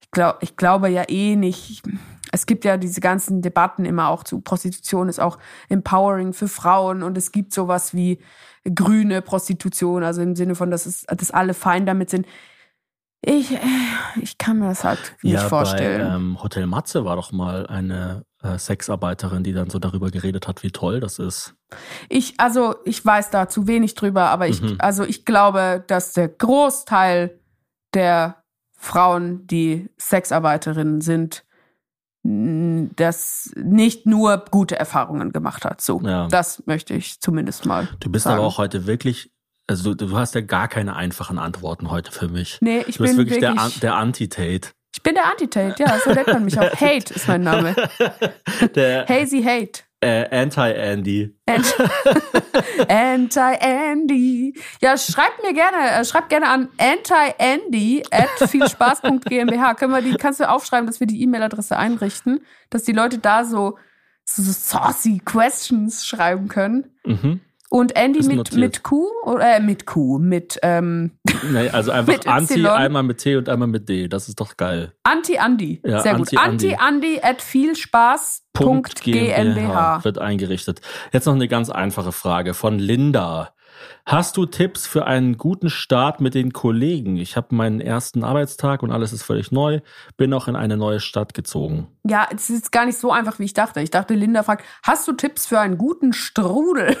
ich, 0.01 0.11
glaub, 0.11 0.43
ich 0.43 0.57
glaube 0.57 0.89
ja 0.89 1.03
eh 1.07 1.35
nicht. 1.35 1.81
Es 2.31 2.45
gibt 2.45 2.65
ja 2.65 2.77
diese 2.77 3.01
ganzen 3.01 3.41
Debatten 3.41 3.85
immer 3.85 4.09
auch 4.09 4.23
zu 4.23 4.41
Prostitution 4.41 5.09
ist 5.09 5.19
auch 5.19 5.39
empowering 5.69 6.33
für 6.33 6.49
Frauen 6.49 7.01
und 7.01 7.17
es 7.17 7.31
gibt 7.31 7.53
sowas 7.53 7.93
wie 7.93 8.19
grüne 8.65 9.21
Prostitution, 9.21 10.03
also 10.03 10.21
im 10.21 10.35
Sinne 10.35 10.55
von, 10.55 10.69
dass, 10.69 10.85
es, 10.85 11.03
dass 11.03 11.31
alle 11.31 11.53
fein 11.53 11.85
damit 11.85 12.09
sind. 12.09 12.27
Ich, 13.27 13.51
äh, 13.51 13.57
ich 14.21 14.37
kann 14.37 14.59
mir 14.59 14.69
das 14.69 14.83
halt 14.83 15.15
nicht 15.23 15.33
ja, 15.33 15.49
vorstellen. 15.49 16.07
Bei 16.07 16.15
ähm, 16.15 16.43
Hotel 16.43 16.67
Matze 16.67 17.05
war 17.05 17.15
doch 17.15 17.31
mal 17.31 17.65
eine 17.65 18.23
äh, 18.43 18.57
Sexarbeiterin, 18.59 19.43
die 19.43 19.53
dann 19.53 19.69
so 19.71 19.79
darüber 19.79 20.11
geredet 20.11 20.47
hat, 20.47 20.61
wie 20.61 20.69
toll 20.71 20.99
das 20.99 21.17
ist. 21.17 21.55
Ich, 22.07 22.39
also, 22.39 22.75
ich 22.85 23.03
weiß 23.03 23.31
da 23.31 23.49
zu 23.49 23.65
wenig 23.67 23.95
drüber, 23.95 24.29
aber 24.29 24.47
ich, 24.47 24.61
Mhm. 24.61 24.75
also 24.77 25.03
ich 25.03 25.25
glaube, 25.25 25.83
dass 25.87 26.13
der 26.13 26.27
Großteil 26.27 27.39
der 27.95 28.43
Frauen, 28.77 29.47
die 29.47 29.89
Sexarbeiterinnen 29.99 31.01
sind, 31.01 31.43
das 32.27 33.51
nicht 33.55 34.05
nur 34.07 34.45
gute 34.49 34.77
Erfahrungen 34.79 35.31
gemacht 35.31 35.63
hat. 35.65 35.81
So, 35.81 36.01
Ja. 36.01 36.27
das 36.27 36.63
möchte 36.65 36.93
ich 36.95 37.19
zumindest 37.21 37.65
mal. 37.65 37.87
Du 37.99 38.11
bist 38.11 38.23
sagen. 38.25 38.37
aber 38.37 38.47
auch 38.47 38.57
heute 38.57 38.87
wirklich, 38.87 39.31
also 39.67 39.93
du, 39.93 40.07
du 40.07 40.17
hast 40.17 40.35
ja 40.35 40.41
gar 40.41 40.67
keine 40.67 40.95
einfachen 40.95 41.39
Antworten 41.39 41.89
heute 41.91 42.11
für 42.11 42.27
mich. 42.27 42.57
Nee, 42.61 42.83
ich 42.87 42.97
du 42.97 43.03
bist 43.03 43.15
bin 43.15 43.25
wirklich, 43.25 43.39
der, 43.39 43.55
wirklich, 43.55 43.79
der 43.79 43.95
Anti-Tate. 43.95 44.69
ich 44.95 45.03
bin 45.03 45.15
der 45.15 45.25
Anti-Tate, 45.31 45.75
ja, 45.83 45.97
so 45.99 46.11
nennt 46.11 46.27
man 46.27 46.45
mich 46.45 46.59
auch. 46.59 46.71
Hate 46.81 47.13
ist 47.13 47.27
mein 47.27 47.41
Name. 47.43 47.75
der 48.75 49.05
Hazy 49.07 49.41
Hate. 49.43 49.81
äh, 50.01 50.29
Anti-Andy. 50.41 51.35
Ant- 51.49 51.75
Anti-Andy. 52.87 54.53
Ja, 54.81 54.97
schreibt 54.97 55.41
mir 55.43 55.53
gerne, 55.53 55.91
äh, 55.91 56.05
schreibt 56.05 56.29
gerne 56.29 56.47
an 56.49 56.69
anti-andy 56.77 58.03
at 58.11 58.49
vielspaß.gmbH. 58.49 59.73
Können 59.75 59.91
wir 59.93 60.01
die, 60.01 60.13
kannst 60.15 60.39
du 60.39 60.49
aufschreiben, 60.49 60.85
dass 60.87 60.99
wir 60.99 61.07
die 61.07 61.21
E-Mail-Adresse 61.23 61.77
einrichten, 61.77 62.41
dass 62.69 62.83
die 62.83 62.91
Leute 62.91 63.17
da 63.19 63.43
so, 63.45 63.77
so, 64.25 64.41
so 64.43 64.51
saucy 64.51 65.21
questions 65.23 66.05
schreiben 66.05 66.47
können. 66.47 66.91
Mhm. 67.05 67.41
Und 67.69 67.95
Andy 67.95 68.23
mit, 68.23 68.37
notiert. 68.37 68.59
mit 68.59 68.83
Q, 68.83 69.07
oder 69.25 69.57
äh, 69.57 69.59
mit 69.59 69.85
Q, 69.85 70.19
mit 70.19 70.59
ähm, 70.61 71.11
Nee, 71.51 71.67
also 71.69 71.91
einfach 71.91 72.13
Anti, 72.25 72.59
Y. 72.59 72.67
einmal 72.67 73.03
mit 73.03 73.17
T 73.17 73.35
und 73.35 73.49
einmal 73.49 73.67
mit 73.67 73.89
D. 73.89 74.07
Das 74.07 74.29
ist 74.29 74.39
doch 74.39 74.55
geil. 74.55 74.93
Anti-Andy. 75.03 75.81
Ja, 75.83 75.99
Sehr 76.01 76.15
gut. 76.15 76.29
Anti-Andy. 76.37 76.75
Anti-Andy 76.75 77.19
at 77.21 77.41
vielspaß.gmbH. 77.41 80.03
wird 80.03 80.19
eingerichtet. 80.19 80.81
Jetzt 81.11 81.25
noch 81.25 81.33
eine 81.33 81.47
ganz 81.47 81.69
einfache 81.69 82.11
Frage 82.11 82.53
von 82.53 82.79
Linda. 82.79 83.54
Hast 84.05 84.37
du 84.37 84.45
Tipps 84.45 84.85
für 84.85 85.05
einen 85.05 85.37
guten 85.37 85.69
Start 85.69 86.21
mit 86.21 86.35
den 86.35 86.53
Kollegen? 86.53 87.17
Ich 87.17 87.35
habe 87.35 87.55
meinen 87.55 87.81
ersten 87.81 88.23
Arbeitstag 88.23 88.83
und 88.83 88.91
alles 88.91 89.13
ist 89.13 89.23
völlig 89.23 89.51
neu. 89.51 89.79
Bin 90.17 90.33
auch 90.33 90.47
in 90.47 90.55
eine 90.55 90.77
neue 90.77 90.99
Stadt 90.99 91.33
gezogen. 91.33 91.87
Ja, 92.03 92.27
es 92.33 92.49
ist 92.49 92.71
gar 92.71 92.85
nicht 92.85 92.99
so 92.99 93.11
einfach, 93.11 93.39
wie 93.39 93.45
ich 93.45 93.53
dachte. 93.53 93.81
Ich 93.81 93.91
dachte, 93.91 94.13
Linda 94.13 94.43
fragt, 94.43 94.63
hast 94.83 95.07
du 95.07 95.13
Tipps 95.13 95.45
für 95.47 95.59
einen 95.59 95.77
guten 95.77 96.13
Strudel? 96.13 96.97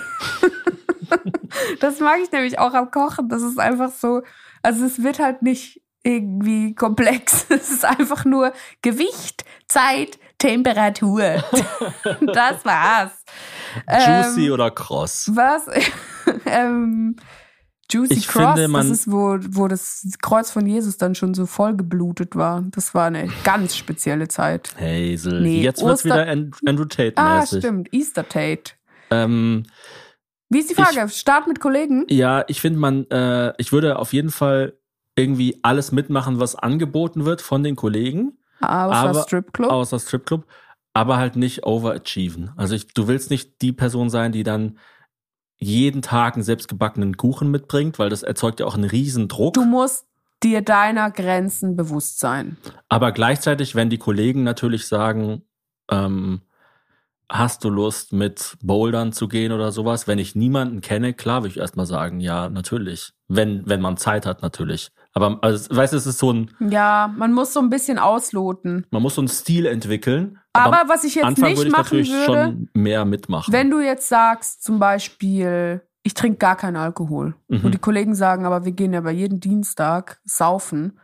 das 1.79 1.99
mag 1.99 2.17
ich 2.23 2.31
nämlich 2.31 2.59
auch 2.59 2.73
am 2.73 2.89
Kochen. 2.91 3.29
Das 3.29 3.43
ist 3.43 3.59
einfach 3.59 3.91
so, 3.91 4.21
also 4.63 4.85
es 4.85 5.03
wird 5.03 5.19
halt 5.19 5.41
nicht 5.41 5.81
irgendwie 6.03 6.75
komplex. 6.75 7.45
Es 7.55 7.69
ist 7.69 7.85
einfach 7.85 8.25
nur 8.25 8.53
Gewicht, 8.81 9.43
Zeit, 9.67 10.19
Temperatur. 10.37 11.21
das 12.33 12.63
war's. 12.63 13.11
Juicy 13.89 14.47
Ähm, 14.47 14.53
oder 14.53 14.71
kross? 14.71 15.31
was? 15.33 15.67
ähm, 16.45 17.15
Juicy 17.91 18.13
Ich 18.15 18.27
Cross, 18.27 18.53
finde, 18.53 18.67
man- 18.67 18.87
das 18.89 18.99
ist, 18.99 19.11
wo, 19.11 19.37
wo 19.49 19.67
das 19.67 20.07
Kreuz 20.21 20.49
von 20.51 20.65
Jesus 20.65 20.97
dann 20.97 21.13
schon 21.13 21.33
so 21.35 21.45
voll 21.45 21.75
geblutet 21.75 22.35
war. 22.35 22.63
Das 22.71 22.95
war 22.95 23.05
eine 23.05 23.29
ganz 23.43 23.75
spezielle 23.75 24.27
Zeit. 24.27 24.73
Hazel, 24.79 25.41
Nee, 25.41 25.61
jetzt 25.61 25.81
wird's 25.83 26.03
Oster- 26.03 26.05
wieder 26.21 26.27
An- 26.31 26.51
Andrew 26.65 26.85
Tate 26.85 27.13
Ah, 27.17 27.45
stimmt. 27.45 27.93
Easter 27.93 28.27
Tate. 28.27 28.71
ähm, 29.11 29.63
Wie 30.49 30.59
ist 30.59 30.69
die 30.71 30.75
Frage? 30.75 31.07
Start 31.09 31.47
mit 31.47 31.59
Kollegen? 31.59 32.05
ja, 32.09 32.43
ich 32.47 32.59
finde 32.59 32.79
man, 32.79 33.05
äh, 33.11 33.53
ich 33.59 33.71
würde 33.71 33.99
auf 33.99 34.13
jeden 34.13 34.31
Fall 34.31 34.73
irgendwie 35.15 35.59
alles 35.61 35.91
mitmachen, 35.91 36.39
was 36.39 36.55
angeboten 36.55 37.23
wird 37.25 37.41
von 37.41 37.63
den 37.63 37.75
Kollegen, 37.75 38.33
was 38.59 38.69
aber- 38.97 39.23
Stripclub? 39.23 39.69
außer 39.69 39.99
Stripclub, 39.99 40.45
aber 40.93 41.17
halt 41.17 41.35
nicht 41.35 41.65
overachieven. 41.67 42.49
Also 42.57 42.73
ich, 42.75 42.87
du 42.93 43.07
willst 43.07 43.29
nicht 43.29 43.61
die 43.61 43.71
Person 43.73 44.09
sein, 44.09 44.31
die 44.31 44.43
dann 44.43 44.79
jeden 45.65 46.01
Tag 46.01 46.35
einen 46.35 46.43
selbstgebackenen 46.43 47.17
Kuchen 47.17 47.51
mitbringt, 47.51 47.99
weil 47.99 48.09
das 48.09 48.23
erzeugt 48.23 48.59
ja 48.59 48.65
auch 48.65 48.75
einen 48.75 48.85
riesen 48.85 49.27
Druck. 49.27 49.55
Du 49.55 49.65
musst 49.65 50.05
dir 50.43 50.61
deiner 50.61 51.11
Grenzen 51.11 51.75
bewusst 51.75 52.19
sein. 52.19 52.57
Aber 52.87 53.11
gleichzeitig, 53.11 53.75
wenn 53.75 53.89
die 53.89 53.97
Kollegen 53.97 54.43
natürlich 54.43 54.87
sagen, 54.87 55.41
ähm, 55.89 56.41
hast 57.29 57.63
du 57.63 57.69
Lust 57.69 58.13
mit 58.13 58.57
Bouldern 58.61 59.11
zu 59.11 59.27
gehen 59.27 59.51
oder 59.51 59.71
sowas, 59.71 60.07
wenn 60.07 60.19
ich 60.19 60.35
niemanden 60.35 60.81
kenne, 60.81 61.13
klar 61.13 61.41
würde 61.41 61.49
ich 61.49 61.57
erstmal 61.57 61.87
sagen, 61.87 62.19
ja, 62.19 62.49
natürlich. 62.49 63.13
Wenn, 63.27 63.67
wenn 63.67 63.81
man 63.81 63.97
Zeit 63.97 64.27
hat, 64.27 64.43
natürlich. 64.43 64.91
Aber 65.17 65.39
also, 65.41 65.73
weißt 65.75 65.93
du, 65.93 65.97
es 65.97 66.05
ist 66.05 66.19
so 66.19 66.31
ein, 66.33 66.51
Ja, 66.59 67.11
man 67.17 67.31
muss 67.33 67.53
so 67.53 67.61
ein 67.61 67.69
bisschen 67.69 67.97
ausloten. 67.97 68.85
man 68.91 69.01
muss 69.01 69.15
so 69.15 69.21
einen 69.21 69.29
Stil 69.29 69.65
entwickeln. 69.65 70.39
Aber, 70.53 70.81
am 70.81 70.89
was 70.89 71.03
ich 71.05 71.15
jetzt 71.15 71.25
Anfang 71.25 71.49
nicht 71.49 71.57
würde 71.57 71.69
ich 71.69 71.71
machen 71.71 71.83
natürlich 71.83 72.11
würde, 72.11 72.25
schon 72.25 72.69
mehr 72.73 73.05
mitmachen. 73.05 73.53
wenn 73.53 73.71
du 73.71 73.79
jetzt 73.79 74.09
sagst, 74.09 74.61
zum 74.63 74.77
Beispiel, 74.77 75.81
ich 76.03 76.13
trinke 76.13 76.37
gar 76.37 76.57
keinen 76.57 76.75
Alkohol 76.75 77.33
Mhm. 77.47 77.61
und 77.65 77.73
die 77.73 77.79
Kollegen 77.79 78.13
sagen, 78.13 78.45
aber 78.45 78.65
wir 78.65 78.73
gehen 78.73 78.91
ja 78.93 79.01
bei 79.01 79.11
jeden 79.11 79.39
Dienstag 79.39 80.19
saufen, 80.25 80.99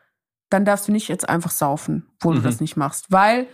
dann 0.50 0.66
darfst 0.66 0.90
du 0.90 0.92
nicht 0.92 1.08
jetzt 1.08 1.28
einfach 1.30 1.52
saufen, 1.52 2.06
obwohl 2.18 2.36
Mhm. 2.36 2.40
du 2.40 2.44
das 2.50 2.60
nicht 2.60 2.76
machst. 2.76 3.06
Weil 3.14 3.48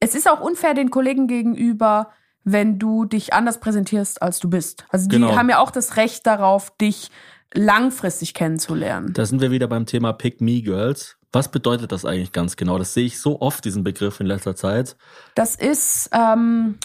es 0.00 0.14
ist 0.14 0.30
auch 0.30 0.40
unfair 0.40 0.72
den 0.72 0.90
Kollegen 0.90 1.26
gegenüber, 1.26 2.10
wenn 2.44 2.78
du 2.78 3.04
dich 3.04 3.34
anders 3.34 3.60
präsentierst, 3.60 4.22
als 4.22 4.38
du 4.38 4.48
bist. 4.48 4.86
Also 4.88 5.08
die 5.08 5.16
Genau. 5.16 5.36
haben 5.36 5.50
ja 5.50 5.58
auch 5.58 5.70
das 5.70 5.96
Recht 5.98 6.26
darauf, 6.26 6.74
dich 6.78 7.10
langfristig 7.54 8.34
kennenzulernen. 8.34 9.12
Da 9.12 9.24
sind 9.26 9.40
wir 9.40 9.50
wieder 9.50 9.68
beim 9.68 9.86
Thema 9.86 10.12
Pick 10.12 10.40
Me 10.40 10.60
Girls. 10.62 11.16
Was 11.32 11.50
bedeutet 11.50 11.92
das 11.92 12.04
eigentlich 12.04 12.32
ganz 12.32 12.56
genau? 12.56 12.78
Das 12.78 12.94
sehe 12.94 13.04
ich 13.04 13.20
so 13.20 13.40
oft, 13.40 13.64
diesen 13.64 13.84
Begriff 13.84 14.20
in 14.20 14.26
letzter 14.26 14.56
Zeit. 14.56 14.96
Das 15.34 15.54
ist 15.54 16.08
ähm, 16.12 16.78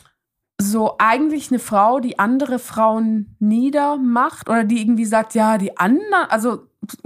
so 0.59 0.95
eigentlich 0.99 1.49
eine 1.49 1.59
Frau, 1.59 1.99
die 1.99 2.19
andere 2.19 2.59
Frauen 2.59 3.35
niedermacht 3.39 4.49
oder 4.49 4.63
die 4.63 4.81
irgendwie 4.81 5.05
sagt, 5.05 5.33
ja, 5.35 5.57
die 5.57 5.77
anderen, 5.77 6.29
also 6.29 6.63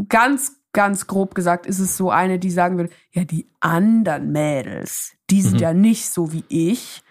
ganz, 0.10 0.54
ganz 0.74 1.08
grob 1.08 1.36
gesagt 1.36 1.66
ist 1.66 1.80
es 1.80 1.98
so 1.98 2.10
eine, 2.10 2.40
die 2.40 2.52
sagen 2.52 2.78
würde, 2.78 2.94
ja, 3.12 3.24
die 3.24 3.48
anderen 3.60 4.32
Mädels, 4.32 5.14
die 5.30 5.42
sind 5.42 5.56
Mhm. 5.56 5.60
ja 5.60 5.74
nicht 5.74 6.10
so 6.10 6.34
wie 6.34 6.44
ich. 6.50 7.02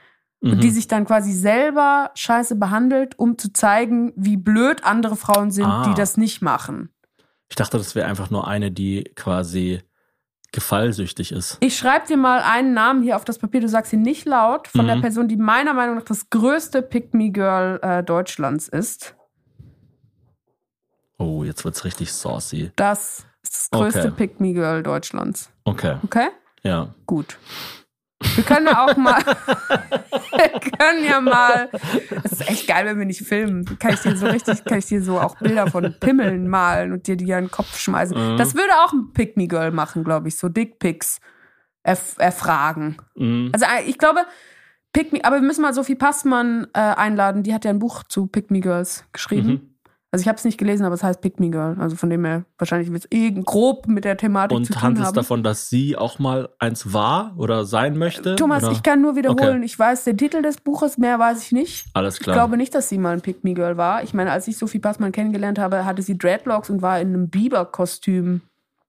Mhm. 0.41 0.53
Und 0.53 0.62
die 0.64 0.70
sich 0.70 0.87
dann 0.87 1.05
quasi 1.07 1.32
selber 1.32 2.11
scheiße 2.14 2.57
behandelt, 2.57 3.18
um 3.18 3.39
zu 3.39 3.53
zeigen, 3.53 4.12
wie 4.16 4.37
blöd 4.37 4.84
andere 4.84 5.16
Frauen 5.16 5.51
sind, 5.51 5.64
Ah. 5.66 5.84
die 5.89 5.95
das 5.95 6.16
nicht 6.16 6.43
machen. 6.43 6.91
Ich 7.49 7.57
dachte, 7.57 7.78
das 7.78 7.95
wäre 7.95 8.07
einfach 8.09 8.30
nur 8.30 8.47
eine, 8.47 8.70
die 8.70 9.05
quasi 9.14 9.80
gefallsüchtig 10.53 11.32
ist. 11.32 11.59
Ich 11.61 11.76
schreibe 11.76 12.07
dir 12.07 12.16
mal 12.16 12.41
einen 12.41 12.72
Namen 12.74 13.03
hier 13.03 13.16
auf 13.16 13.24
das 13.24 13.39
Papier, 13.39 13.61
du 13.61 13.68
sagst 13.68 13.93
ihn 13.93 14.03
nicht 14.03 14.24
laut, 14.26 14.68
von 14.68 14.82
Mhm. 14.84 14.89
der 14.89 14.97
Person, 14.97 15.28
die 15.28 15.37
meiner 15.37 15.74
Meinung 15.74 15.97
nach 15.97 16.03
das 16.05 16.28
größte 16.30 16.82
Pick-Me-Girl 16.82 17.80
äh, 17.82 18.03
Deutschlands 18.03 18.68
ist. 18.68 19.14
Oh, 21.18 21.45
jetzt 21.45 21.64
wird's 21.64 21.84
richtig 21.84 22.12
saucy. 22.12 22.72
Das 22.76 23.24
ist 23.43 23.55
das 23.55 23.70
größte 23.70 24.01
Okay. 24.01 24.11
Pick-Me-Girl 24.16 24.82
Deutschlands. 24.82 25.51
Okay, 25.64 25.97
Okay? 26.05 26.28
ja. 26.62 26.95
Gut. 27.07 27.39
Wir 28.37 28.45
können 28.45 28.66
ja 28.66 28.84
auch 28.84 28.97
mal, 28.97 29.18
wir 29.24 30.61
können 30.78 31.05
ja 31.05 31.20
mal, 31.20 31.68
das 32.22 32.32
ist 32.32 32.49
echt 32.49 32.68
geil, 32.68 32.87
wenn 32.87 32.99
wir 32.99 33.07
nicht 33.07 33.22
filmen. 33.22 33.78
Kann 33.78 33.95
ich 33.95 34.01
dir 34.01 34.16
so 34.16 34.26
richtig, 34.26 34.64
kann 34.64 34.78
ich 34.78 34.87
dir 34.87 35.03
so 35.03 35.18
auch 35.18 35.37
Bilder 35.39 35.70
von 35.70 35.95
Pimmeln 35.99 36.49
malen 36.49 36.93
und 36.93 37.07
dir 37.07 37.16
die 37.16 37.32
an 37.34 37.45
den 37.45 37.51
Kopf 37.51 37.78
schmeißen. 37.78 38.34
Mhm. 38.34 38.37
Das 38.37 38.55
würde 38.55 38.72
auch 38.84 38.93
ein 38.93 39.12
Pick-Me-Girl 39.12 39.72
machen, 39.72 40.05
glaube 40.05 40.28
ich, 40.28 40.37
so 40.37 40.49
Dickpics 40.49 41.20
erf 41.82 42.16
erfragen. 42.18 42.99
Mhm. 43.14 43.51
Also 43.53 43.66
äh, 43.66 43.89
ich 43.89 43.99
glaube, 43.99 44.20
Pick 44.93 45.12
Me, 45.12 45.24
aber 45.24 45.37
wir 45.37 45.43
müssen 45.43 45.61
mal 45.61 45.74
Sophie 45.74 45.95
Passmann 45.95 46.68
äh, 46.72 46.80
einladen. 46.80 47.43
Die 47.43 47.53
hat 47.53 47.66
ja 47.66 47.70
ein 47.70 47.78
Buch 47.78 48.03
zu 48.05 48.26
Pick 48.28 48.51
Me 48.51 48.61
Girls 48.61 49.05
geschrieben. 49.12 49.49
Mhm. 49.49 49.76
Also 50.12 50.22
ich 50.22 50.28
habe 50.28 50.38
es 50.38 50.44
nicht 50.44 50.57
gelesen, 50.57 50.84
aber 50.86 50.94
es 50.94 51.02
heißt 51.02 51.20
Pick 51.20 51.40
Me 51.40 51.50
Girl. 51.50 51.76
Also 51.78 51.96
von 51.96 52.09
dem 52.09 52.24
her 52.24 52.44
wahrscheinlich 52.59 52.90
wird 52.92 53.04
es 53.04 53.11
irgend 53.11 53.44
grob 53.44 53.86
mit 53.88 54.04
der 54.04 54.16
Thematik 54.16 54.52
zu 54.52 54.57
Und 54.57 54.66
tun 54.72 54.82
handelt 54.82 55.02
es 55.02 55.09
haben. 55.09 55.14
davon, 55.14 55.42
dass 55.42 55.68
sie 55.68 55.96
auch 55.96 56.18
mal 56.18 56.48
eins 56.59 56.92
war 56.92 57.34
oder 57.36 57.64
sein 57.66 57.98
möchte? 57.98 58.36
Thomas, 58.36 58.62
oder? 58.62 58.72
ich 58.72 58.82
kann 58.82 59.02
nur 59.02 59.16
wiederholen. 59.16 59.57
Okay. 59.57 59.64
Ich 59.64 59.78
weiß 59.78 60.04
den 60.04 60.16
Titel 60.16 60.42
des 60.42 60.59
Buches, 60.59 60.96
mehr 60.96 61.18
weiß 61.18 61.42
ich 61.42 61.52
nicht. 61.52 61.86
Alles 61.92 62.16
Ich 62.18 62.22
klar. 62.22 62.34
glaube 62.36 62.57
nicht, 62.57 62.74
dass 62.74 62.88
sie 62.88 62.98
mal 62.98 63.12
ein 63.14 63.20
Pick 63.20 63.42
Me 63.44 63.52
Girl 63.52 63.76
war. 63.76 64.02
Ich 64.04 64.14
meine, 64.14 64.30
als 64.30 64.46
ich 64.48 64.57
Sophie 64.57 64.78
Passmann 64.78 65.12
kennengelernt 65.12 65.59
habe, 65.59 65.84
hatte 65.84 66.02
sie 66.02 66.16
Dreadlocks 66.16 66.70
und 66.70 66.80
war 66.82 67.00
in 67.00 67.09
einem 67.09 67.28
Biber-Kostüm 67.28 68.42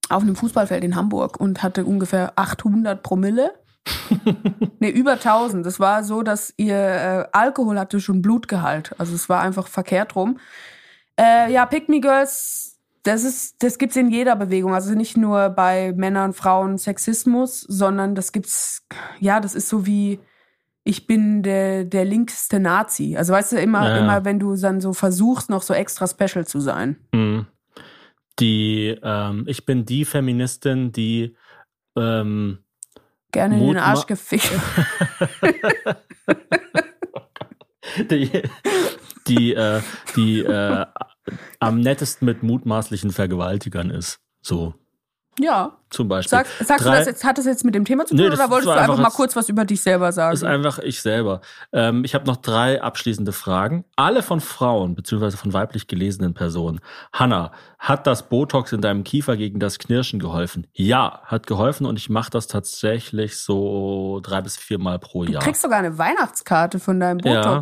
auf 0.09 0.21
einem 0.21 0.35
Fußballfeld 0.35 0.83
in 0.83 0.95
Hamburg 0.95 1.39
und 1.39 1.63
hatte 1.63 1.83
ungefähr 1.83 2.31
800 2.37 3.01
Promille. 3.03 3.51
nee, 4.79 4.89
über 4.89 5.13
1000. 5.13 5.65
Das 5.65 5.79
war 5.79 6.03
so, 6.03 6.21
dass 6.21 6.53
ihr 6.57 6.75
äh, 6.77 7.25
Alkohol 7.31 7.79
hatte 7.79 7.99
schon 7.99 8.21
Blutgehalt. 8.21 8.93
Also 8.97 9.15
es 9.15 9.27
war 9.29 9.41
einfach 9.41 9.67
verkehrt 9.67 10.15
rum. 10.15 10.39
Äh, 11.19 11.51
ja, 11.51 11.65
Pick 11.65 11.89
Me 11.89 11.99
Girls, 11.99 12.79
das 13.03 13.23
ist, 13.23 13.63
das 13.63 13.77
gibt's 13.77 13.95
in 13.95 14.11
jeder 14.11 14.35
Bewegung. 14.35 14.73
Also 14.73 14.93
nicht 14.93 15.17
nur 15.17 15.49
bei 15.49 15.93
Männern, 15.95 16.33
Frauen, 16.33 16.77
Sexismus, 16.77 17.61
sondern 17.61 18.15
das 18.15 18.31
gibt's, 18.31 18.85
ja, 19.19 19.39
das 19.39 19.55
ist 19.55 19.69
so 19.69 19.85
wie, 19.85 20.19
ich 20.83 21.07
bin 21.07 21.43
der, 21.43 21.85
der 21.85 22.05
linkste 22.05 22.59
Nazi. 22.59 23.15
Also 23.17 23.33
weißt 23.33 23.53
du, 23.53 23.57
immer, 23.57 23.89
Ja, 23.89 23.97
immer 23.97 24.25
wenn 24.25 24.39
du 24.39 24.55
dann 24.55 24.81
so 24.81 24.93
versuchst, 24.93 25.49
noch 25.49 25.61
so 25.61 25.73
extra 25.73 26.07
special 26.07 26.45
zu 26.45 26.59
sein. 26.59 26.97
Mhm. 27.13 27.47
Die, 28.39 28.95
ähm, 29.01 29.45
ich 29.47 29.65
bin 29.65 29.85
die 29.85 30.05
Feministin, 30.05 30.91
die 30.91 31.35
ähm, 31.95 32.59
Gerne 33.31 33.59
in 33.59 33.67
den 33.67 33.77
Arsch 33.77 34.05
gefickt. 34.05 34.49
die, 38.09 38.43
die, 39.27 39.53
äh, 39.53 39.81
die 40.15 40.39
äh, 40.39 40.85
am 41.59 41.79
nettesten 41.79 42.25
mit 42.25 42.43
mutmaßlichen 42.43 43.11
Vergewaltigern 43.11 43.89
ist. 43.89 44.19
So, 44.41 44.73
ja. 45.39 45.77
zum 45.91 46.07
Beispiel. 46.07 46.29
Sag, 46.39 46.47
sagst 46.65 46.85
Drei- 46.85 46.91
du 46.91 46.97
das 46.97 47.05
jetzt, 47.05 47.23
hat 47.23 47.37
das 47.37 47.45
jetzt 47.45 47.63
mit 47.63 47.75
dem 47.75 47.85
Thema 47.85 48.05
zu 48.05 48.15
tun 48.15 48.23
Nee, 48.23 48.29
das 48.31 48.39
oder 48.39 48.49
wolltest 48.49 48.67
du 48.67 48.71
einfach 48.71 48.93
einfach 48.93 49.03
mal 49.03 49.09
kurz 49.11 49.35
was 49.35 49.49
über 49.49 49.65
dich 49.65 49.81
selber 49.81 50.11
sagen? 50.11 50.33
ist 50.33 50.43
einfach 50.43 50.79
ich 50.79 50.99
selber. 51.01 51.41
Ähm, 51.71 52.03
ich 52.03 52.15
habe 52.15 52.25
noch 52.25 52.37
drei 52.37 52.81
abschließende 52.81 53.31
Fragen. 53.33 53.85
Alle 53.95 54.23
von 54.23 54.41
Frauen 54.41 54.95
beziehungsweise 54.95 55.37
von 55.37 55.53
weiblich 55.53 55.85
gelesenen 55.87 56.33
Personen. 56.33 56.79
Hanna, 57.13 57.51
hat 57.77 58.07
das 58.07 58.29
Botox 58.29 58.71
in 58.71 58.81
deinem 58.81 59.03
Kiefer 59.03 59.37
gegen 59.37 59.59
das 59.59 59.77
Knirschen 59.77 60.19
geholfen? 60.19 60.65
Ja, 60.73 61.21
hat 61.25 61.45
geholfen 61.45 61.85
und 61.85 61.97
ich 61.99 62.09
mache 62.09 62.31
das 62.31 62.47
tatsächlich 62.47 63.37
so 63.37 64.19
drei 64.23 64.41
bis 64.41 64.57
viermal 64.57 64.97
pro 64.97 65.23
du 65.23 65.33
Jahr. 65.33 65.43
kriegst 65.43 65.61
sogar 65.61 65.77
eine 65.77 65.97
Weihnachtskarte 65.99 66.79
von 66.79 66.99
deinem 66.99 67.19
Ja. 67.19 67.61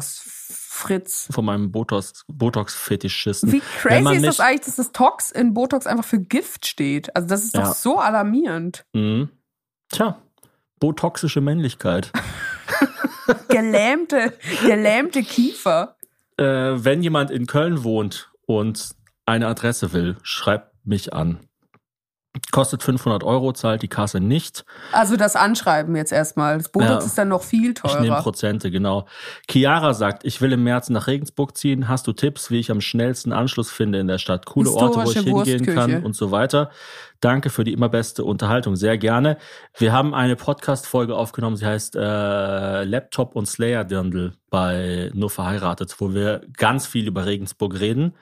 Botox-Fritz. 0.76 1.28
von 1.32 1.46
meinem 1.46 1.72
Botox, 1.72 2.24
Botox-Fetischisten. 2.28 3.52
Wie 3.52 3.62
crazy 3.80 4.16
ist 4.18 4.26
das 4.26 4.40
eigentlich, 4.40 4.66
dass 4.66 4.76
das 4.76 4.92
Tox 4.92 5.32
in 5.32 5.54
Botox 5.54 5.88
einfach 5.88 6.04
für 6.06 6.20
Gift 6.20 6.66
steht? 6.68 7.16
Also 7.16 7.28
das 7.28 7.44
ist 7.44 7.56
doch 7.56 7.64
Ja. 7.64 7.74
so 7.74 8.00
alarmierend. 8.00 8.86
Mhm. 8.94 9.30
Tja, 9.90 10.22
botoxische 10.80 11.42
Männlichkeit. 11.42 12.12
Gelähmte, 13.48 14.34
gelähmte 14.66 15.24
Kiefer. 15.24 15.96
Äh, 16.38 16.44
wenn 16.44 17.02
jemand 17.02 17.32
in 17.32 17.48
Köln 17.48 17.84
wohnt 17.84 18.32
und 18.46 18.90
eine 19.26 19.48
Adresse 19.48 19.94
will, 19.94 20.18
schreibt 20.22 20.74
mich 20.86 21.14
an. 21.14 21.40
Kostet 22.52 22.84
500 22.84 23.24
Euro, 23.24 23.54
zahlt 23.54 23.82
die 23.82 23.88
Kasse 23.88 24.20
nicht. 24.20 24.66
Also 24.92 25.16
das 25.16 25.36
Anschreiben 25.36 25.96
jetzt 25.96 26.12
erstmal. 26.12 26.58
Das 26.58 26.70
Botox 26.70 26.90
Ja. 26.92 27.00
ist 27.00 27.18
dann 27.18 27.30
noch 27.30 27.44
viel 27.44 27.74
Ich 27.84 27.94
nehme 27.94 28.08
teurer. 28.08 28.22
Prozente, 28.22 28.72
genau. 28.72 29.06
Chiara 29.50 29.94
sagt, 29.94 30.26
ich 30.26 30.42
will 30.42 30.52
im 30.52 30.64
März 30.64 30.90
nach 30.90 31.08
Regensburg 31.08 31.58
ziehen. 31.58 31.88
Hast 31.88 32.08
du 32.08 32.14
Tipps, 32.14 32.52
wie 32.52 32.60
ich 32.60 32.72
am 32.72 32.82
schnellsten 32.82 33.32
Anschluss 33.32 33.72
finde 33.72 34.00
in 34.00 34.08
der 34.08 34.18
Stadt? 34.18 34.46
Coole 34.46 34.72
Orte, 34.72 35.00
wo 35.04 35.12
ich 35.12 35.18
hingehen 35.20 35.66
kann 35.66 36.04
und 36.04 36.16
so 36.16 36.32
weiter. 36.32 36.70
Danke 37.22 37.50
für 37.50 37.64
die 37.64 37.74
immer 37.74 37.90
beste 37.90 38.24
Unterhaltung. 38.26 38.76
Sehr 38.76 38.98
gerne. 38.98 39.38
Wir 39.78 39.94
haben 39.94 40.14
eine 40.14 40.36
Podcast-Folge 40.36 41.16
aufgenommen, 41.16 41.56
sie 41.56 41.66
heißt 41.66 41.96
äh, 41.96 42.84
Laptop 42.84 43.36
und 43.36 43.48
Slayer-Dirndl 43.48 44.34
bei 44.50 45.10
Nur 45.14 45.30
verheiratet, 45.30 45.96
wo 46.00 46.14
wir 46.14 46.42
ganz 46.58 46.86
viel 46.86 47.08
über 47.08 47.26
Regensburg 47.26 47.80
reden. 47.80 48.14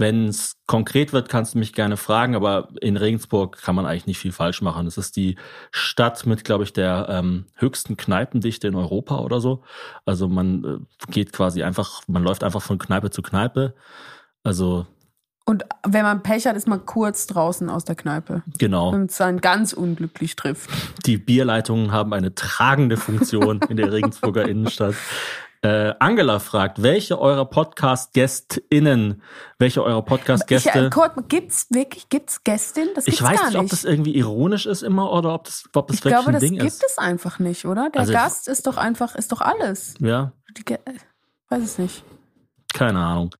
Wenn 0.00 0.28
es 0.28 0.56
konkret 0.66 1.12
wird, 1.12 1.28
kannst 1.28 1.54
du 1.54 1.58
mich 1.58 1.72
gerne 1.72 1.96
fragen, 1.96 2.36
aber 2.36 2.68
in 2.80 2.96
Regensburg 2.96 3.60
kann 3.60 3.74
man 3.74 3.84
eigentlich 3.84 4.06
nicht 4.06 4.18
viel 4.18 4.30
falsch 4.30 4.62
machen. 4.62 4.86
Es 4.86 4.96
ist 4.96 5.16
die 5.16 5.34
Stadt 5.72 6.24
mit, 6.24 6.44
glaube 6.44 6.62
ich, 6.62 6.72
der 6.72 7.08
ähm, 7.10 7.46
höchsten 7.56 7.96
Kneipendichte 7.96 8.68
in 8.68 8.76
Europa 8.76 9.18
oder 9.18 9.40
so. 9.40 9.64
Also 10.06 10.28
man 10.28 10.64
äh, 10.64 11.10
geht 11.10 11.32
quasi 11.32 11.64
einfach, 11.64 12.02
man 12.06 12.22
läuft 12.22 12.44
einfach 12.44 12.62
von 12.62 12.78
Kneipe 12.78 13.10
zu 13.10 13.22
Kneipe. 13.22 13.74
Also 14.44 14.86
Und 15.46 15.64
wenn 15.84 16.04
man 16.04 16.22
Pech 16.22 16.46
hat, 16.46 16.56
ist 16.56 16.68
man 16.68 16.86
kurz 16.86 17.26
draußen 17.26 17.68
aus 17.68 17.84
der 17.84 17.96
Kneipe. 17.96 18.44
Genau. 18.56 18.92
Wenn 18.92 19.06
es 19.06 19.20
einen 19.20 19.40
ganz 19.40 19.72
unglücklich 19.72 20.36
trifft. 20.36 20.70
Die 21.06 21.18
Bierleitungen 21.18 21.90
haben 21.90 22.12
eine 22.12 22.36
tragende 22.36 22.96
Funktion 22.96 23.60
in 23.68 23.76
der 23.76 23.90
Regensburger 23.92 24.48
Innenstadt. 24.48 24.94
Äh, 25.62 25.94
Angela 25.98 26.38
fragt, 26.38 26.82
welche 26.82 27.18
eurer 27.20 27.44
Podcast-GästInnen, 27.44 29.22
welche 29.58 29.82
eurer 29.82 29.98
Ich, 29.98 30.04
Podcast-Gäste, 30.04 30.90
äh, 30.94 31.20
gibt's 31.28 31.66
wirklich, 31.70 32.08
gibt's 32.08 32.44
Gästin? 32.44 32.88
Das 32.94 33.08
ich, 33.08 33.20
weiß 33.20 33.40
gar 33.40 33.48
nicht, 33.48 33.58
ob 33.58 33.68
das 33.68 33.84
irgendwie 33.84 34.14
ironisch 34.14 34.66
ist 34.66 34.82
immer 34.82 35.10
oder 35.12 35.34
ob 35.34 35.44
das, 35.44 35.64
ob 35.74 35.88
das 35.88 35.96
ich 35.96 36.04
wirklich 36.04 36.14
glaube, 36.14 36.28
ein 36.30 36.34
das 36.34 36.42
Ding 36.42 36.54
gibt 36.54 36.66
ist. 36.66 36.84
es 36.86 36.98
einfach 36.98 37.40
nicht, 37.40 37.64
oder? 37.64 37.90
Der 37.90 38.00
Also 38.02 38.12
ich- 38.12 38.18
Gast 38.18 38.46
ist 38.46 38.68
doch 38.68 38.76
einfach, 38.76 39.16
ist 39.16 39.32
doch 39.32 39.40
alles. 39.40 39.94
Ja, 39.98 40.32
Die, 40.56 40.72
äh, 40.72 40.78
weiß 41.48 41.62
es 41.64 41.78
nicht. 41.78 42.04
keine 42.72 43.00
Ahnung. 43.00 43.34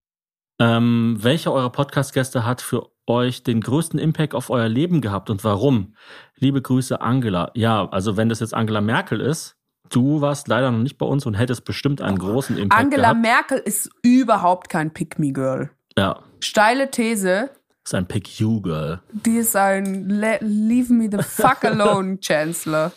Ähm, 0.59 1.19
welcher 1.21 1.53
eurer 1.53 1.71
Podcast-Gäste 1.71 2.45
hat 2.45 2.63
für 2.63 2.89
euch 3.07 3.45
den 3.45 3.61
größten 3.61 4.01
Impact 4.01 4.35
auf 4.35 4.51
euer 4.51 4.69
Leben 4.69 5.01
gehabt 5.01 5.31
und 5.31 5.45
warum? 5.45 5.95
Liebe 6.35 6.61
Grüße, 6.61 7.01
Angela. 7.01 7.53
Ja, 7.55 7.89
also 7.91 8.17
wenn 8.17 8.29
das 8.29 8.41
jetzt 8.41 8.55
Angela 8.55 8.81
Merkel 8.81 9.21
ist, 9.21 9.55
du 9.91 10.21
warst 10.21 10.49
leider 10.49 10.71
noch 10.71 10.79
nicht 10.79 10.99
bei 10.99 11.07
uns 11.07 11.27
und 11.27 11.35
hättest 11.35 11.65
bestimmt 11.65 12.01
einen 12.01 12.19
großen 12.19 12.57
Impact 12.57 12.81
Angela 12.81 13.03
gehabt. 13.13 13.21
Merkel 13.21 13.59
ist 13.59 13.91
überhaupt 14.03 14.69
kein 14.69 14.93
Pick-Me-Girl. 14.93 15.71
Ja, 15.97 16.21
Steile 16.41 16.91
These, 16.91 17.51
ist 17.85 17.95
ein 17.95 18.07
Pick-You-Girl. 18.07 19.01
die 19.13 19.39
ist 19.39 19.57
ein 19.57 20.09
Le 20.09 20.39
Leave 20.41 20.93
me 20.93 21.09
the 21.11 21.23
fuck 21.23 21.65
alone 21.65 22.19
Chancellor. 22.23 22.93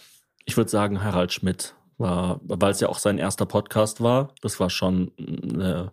Ich 0.45 0.57
würde 0.57 0.69
sagen, 0.69 1.03
Harald 1.03 1.31
Schmidt 1.31 1.75
war, 1.97 2.39
weil 2.43 2.71
es 2.71 2.79
ja 2.79 2.89
auch 2.89 2.99
sein 2.99 3.17
erster 3.17 3.45
Podcast 3.45 4.01
war. 4.01 4.29
Das 4.41 4.59
war 4.59 4.69
schon 4.69 5.11
äh, 5.17 5.85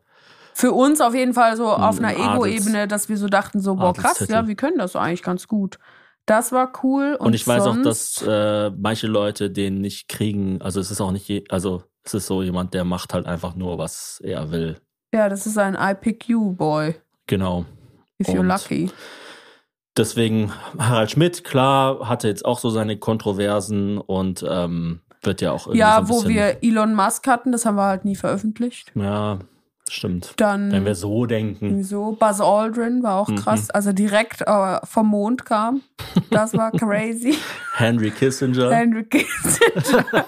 Für 0.54 0.72
uns 0.72 1.00
auf 1.00 1.14
jeden 1.14 1.34
Fall 1.34 1.56
so 1.56 1.68
auf 1.68 1.98
Ein 1.98 2.04
einer 2.06 2.34
Ego-Ebene, 2.34 2.88
dass 2.88 3.08
wir 3.08 3.16
so 3.16 3.28
dachten, 3.28 3.60
so, 3.60 3.76
boah, 3.76 3.92
krass, 3.92 4.26
ja, 4.28 4.46
wir 4.48 4.56
können 4.56 4.78
das 4.78 4.96
eigentlich 4.96 5.22
ganz 5.22 5.46
gut. 5.46 5.78
Das 6.28 6.52
war 6.52 6.70
cool. 6.82 7.16
Und, 7.18 7.28
und, 7.28 7.34
ich 7.34 7.46
weiß 7.46 7.62
auch, 7.64 7.76
dass 7.82 8.22
äh, 8.26 8.70
manche 8.70 9.06
Leute 9.06 9.50
den 9.50 9.80
nicht 9.80 10.08
kriegen. 10.08 10.60
Also 10.60 10.78
es 10.78 10.90
ist 10.90 11.00
auch 11.00 11.10
nicht, 11.10 11.26
je, 11.26 11.44
also 11.48 11.82
es 12.04 12.12
ist 12.14 12.26
so 12.26 12.42
jemand, 12.42 12.74
der 12.74 12.84
macht 12.84 13.14
halt 13.14 13.26
einfach 13.26 13.54
nur, 13.56 13.78
was 13.78 14.20
er 14.22 14.50
will. 14.50 14.76
Ja, 15.14 15.28
das 15.30 15.46
ist 15.46 15.56
ein 15.56 15.74
I 15.74 15.94
pick 15.94 16.28
you, 16.28 16.52
boy, 16.52 16.94
Genau. 17.26 17.64
if 18.20 18.28
you're 18.28 18.40
Und- 18.40 18.48
lucky. 18.48 18.90
Deswegen 19.96 20.52
Harald 20.78 21.10
Schmidt, 21.10 21.42
klar, 21.44 22.08
hatte 22.08 22.28
jetzt 22.28 22.44
auch 22.44 22.58
so 22.58 22.70
seine 22.70 22.98
Kontroversen 22.98 23.98
und 23.98 24.44
ähm, 24.48 25.00
wird 25.22 25.40
ja 25.40 25.50
auch 25.52 25.66
irgendwie 25.66 25.78
so 25.78 25.80
Ja, 25.80 25.98
ein 25.98 26.08
wo 26.08 26.28
wir 26.28 26.58
Elon 26.62 26.94
Musk 26.94 27.26
hatten, 27.26 27.50
das 27.52 27.66
haben 27.66 27.76
wir 27.76 27.84
halt 27.86 28.04
nie 28.04 28.14
veröffentlicht. 28.16 28.92
Ja, 28.94 29.38
stimmt. 29.92 30.34
Dann 30.36 30.70
Wenn 30.72 30.84
wir 30.84 30.94
so 30.94 31.26
denken. 31.26 31.82
so 31.82 32.12
Buzz 32.18 32.40
Aldrin 32.40 33.02
war 33.02 33.16
auch 33.16 33.28
Mhm. 33.28 33.36
krass, 33.36 33.70
als 33.70 33.86
er 33.86 33.92
direkt 33.92 34.42
äh, 34.42 34.78
vom 34.84 35.08
Mond 35.08 35.44
kam. 35.44 35.82
Das 36.30 36.54
war 36.54 36.70
crazy. 36.78 37.36
Henry 37.76 38.10
Kissinger. 38.10 38.70
Henry 38.74 39.04
Kissinger. 39.04 40.24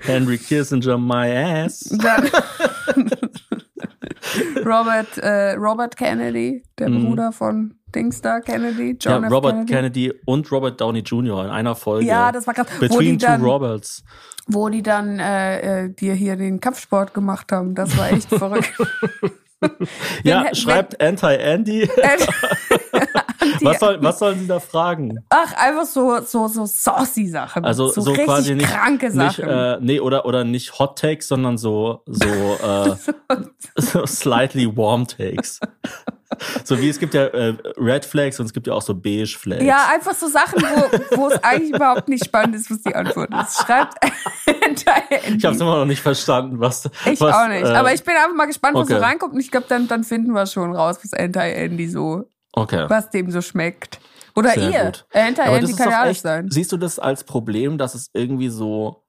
Henry 0.02 0.38
Kissinger, 0.38 0.98
my 0.98 1.30
ass. 1.64 1.80
Dann 2.02 2.28
Robert, 4.64 5.18
äh, 5.18 5.52
Robert 5.52 5.96
Kennedy, 5.96 6.62
der 6.78 6.88
Mhm. 6.88 7.06
Bruder 7.06 7.32
von 7.32 7.74
Dingstar 7.94 8.40
Kennedy, 8.40 8.96
Ja, 9.02 9.12
John 9.14 9.24
F. 9.24 9.32
Robert 9.32 9.52
Kennedy. 9.66 9.72
Kennedy. 10.08 10.12
und 10.26 10.50
Robert 10.52 10.80
Downey 10.80 11.00
Jr. 11.00 11.44
in 11.44 11.50
einer 11.50 11.74
Folge. 11.74 12.06
Ja, 12.06 12.32
das 12.32 12.46
war 12.46 12.54
krass. 12.54 12.66
Between 12.80 13.18
Two 13.18 13.32
Roberts. 13.40 14.04
Wo 14.46 14.68
die 14.68 14.82
dann 14.82 15.18
äh, 15.18 15.84
äh, 15.84 15.88
dir 15.90 16.14
hier 16.14 16.36
den 16.36 16.60
Kampfsport 16.60 17.14
gemacht 17.14 17.52
haben, 17.52 17.74
das 17.74 17.96
war 17.96 18.10
echt 18.10 18.28
verrückt. 18.34 18.72
Ja, 20.22 20.54
schreibt 20.54 21.00
Anti-Andy. 21.02 21.88
Was, 23.62 23.80
soll, 23.80 24.02
was 24.02 24.18
sollen 24.18 24.38
sie 24.38 24.46
da 24.46 24.60
fragen? 24.60 25.18
Ach, 25.30 25.52
einfach 25.54 25.86
so, 25.86 26.20
so, 26.20 26.46
so 26.48 26.66
saucy 26.66 27.26
Sachen. 27.26 27.64
Also 27.64 27.88
so, 27.88 28.02
so, 28.02 28.10
richtig 28.10 28.26
quasi 28.26 28.54
nicht, 28.54 28.68
kranke 28.68 29.06
nicht 29.06 29.36
Sachen. 29.36 29.48
äh, 29.48 29.78
nee 29.80 30.00
oder 30.00 30.26
oder 30.26 30.44
nicht 30.44 30.78
Hot 30.78 30.98
Takes, 30.98 31.28
sondern 31.28 31.56
so 31.56 32.02
so, 32.06 32.26
äh, 32.28 32.96
so 33.76 34.04
slightly 34.06 34.76
warm 34.76 35.06
Takes. 35.06 35.60
So 36.64 36.80
wie 36.80 36.88
es 36.88 36.98
gibt 36.98 37.14
ja 37.14 37.26
äh, 37.26 37.54
Red 37.76 38.04
Flags 38.04 38.40
und 38.40 38.46
es 38.46 38.52
gibt 38.52 38.66
ja 38.66 38.72
auch 38.74 38.82
so 38.82 38.94
Beige 38.94 39.36
Flags. 39.38 39.62
ja, 39.64 39.88
einfach 39.92 40.14
so 40.14 40.28
Sachen, 40.28 40.62
wo, 40.62 41.16
wo 41.16 41.28
es 41.28 41.42
eigentlich 41.42 41.74
überhaupt 41.74 42.08
nicht 42.08 42.24
spannend 42.24 42.56
ist, 42.56 42.70
was 42.70 42.82
die 42.82 42.94
Antwort 42.94 43.30
ist. 43.32 43.58
Schreibt 43.58 43.94
ich 45.36 45.44
habe 45.44 45.54
es 45.54 45.60
immer 45.60 45.78
noch 45.78 45.84
nicht 45.84 46.00
verstanden, 46.02 46.60
was 46.60 46.88
Ich 47.04 47.20
was, 47.20 47.34
auch 47.34 47.48
nicht. 47.48 47.64
äh, 47.64 47.74
Aber 47.74 47.92
ich 47.92 48.02
bin 48.02 48.14
einfach 48.14 48.34
mal 48.34 48.46
gespannt, 48.46 48.74
was 48.74 48.88
so 48.88 48.94
okay. 48.94 49.04
reinkommt. 49.04 49.34
Und 49.34 49.40
ich 49.40 49.50
glaube, 49.50 49.66
dann, 49.68 49.88
dann 49.88 50.04
finden 50.04 50.32
wir 50.32 50.46
schon 50.46 50.74
raus, 50.74 50.98
was 51.02 51.12
Anti-Andy 51.12 51.88
so, 51.88 52.24
okay. 52.52 52.86
was 52.88 53.10
dem 53.10 53.30
so 53.30 53.40
schmeckt. 53.40 54.00
Oder 54.34 54.50
Sehr 54.50 54.70
ihr. 54.70 54.92
Äh, 55.12 55.28
Anti-Andy 55.28 55.70
ist 55.70 55.78
kann 55.78 55.90
ja 55.90 56.00
alles 56.02 56.20
sein. 56.20 56.48
siehst 56.50 56.70
du 56.72 56.76
das 56.76 56.98
als 56.98 57.24
Problem, 57.24 57.78
dass 57.78 57.94
es 57.94 58.10
irgendwie 58.12 58.48
so 58.48 59.05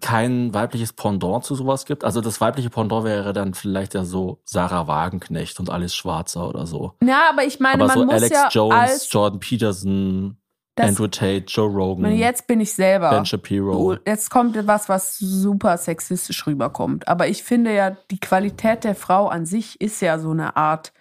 kein 0.00 0.52
weibliches 0.54 0.92
Pendant 0.92 1.44
zu 1.44 1.54
sowas 1.54 1.84
gibt? 1.84 2.04
Also 2.04 2.20
das 2.20 2.40
weibliche 2.40 2.70
Pendant 2.70 3.04
wäre 3.04 3.32
dann 3.32 3.54
vielleicht 3.54 3.94
ja 3.94 4.04
so 4.04 4.40
Sarah 4.44 4.86
Wagenknecht 4.86 5.60
und 5.60 5.70
Alice 5.70 5.94
Schwarzer 5.94 6.48
oder 6.48 6.66
so. 6.66 6.94
Ja, 7.02 7.30
aber 7.30 7.44
ich 7.44 7.60
meine, 7.60 7.82
Aber 7.84 7.86
man 7.86 7.98
so 7.98 8.04
muss 8.04 8.14
Alex 8.14 8.30
ja 8.30 8.48
Jones, 8.50 9.08
Jordan 9.10 9.40
Peterson, 9.40 10.36
Andrew 10.78 11.08
Tate, 11.08 11.44
Joe 11.46 11.68
Rogan, 11.68 12.16
jetzt 12.16 12.46
bin 12.46 12.60
ich 12.60 12.72
selber. 12.72 13.10
Ben 13.10 13.26
Shapiro. 13.26 13.96
Jetzt 14.06 14.30
kommt 14.30 14.56
was, 14.66 14.88
was 14.88 15.18
super 15.18 15.76
sexistisch 15.76 16.46
rüberkommt. 16.46 17.06
Aber 17.06 17.28
ich 17.28 17.42
finde 17.42 17.74
ja, 17.74 17.96
die 18.10 18.18
Qualität 18.18 18.84
der 18.84 18.94
Frau 18.94 19.28
an 19.28 19.44
sich 19.44 19.78
ist 19.80 20.00
ja 20.00 20.18
so 20.18 20.30
eine 20.30 20.56
Art 20.56 20.92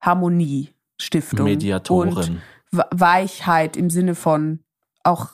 Harmoniestiftung. 0.00 1.40
Und 1.40 1.44
Mediatorin. 1.46 2.42
We- 2.70 2.86
Weichheit 2.92 3.76
im 3.76 3.90
Sinne 3.90 4.14
von 4.14 4.60
auch. 5.02 5.30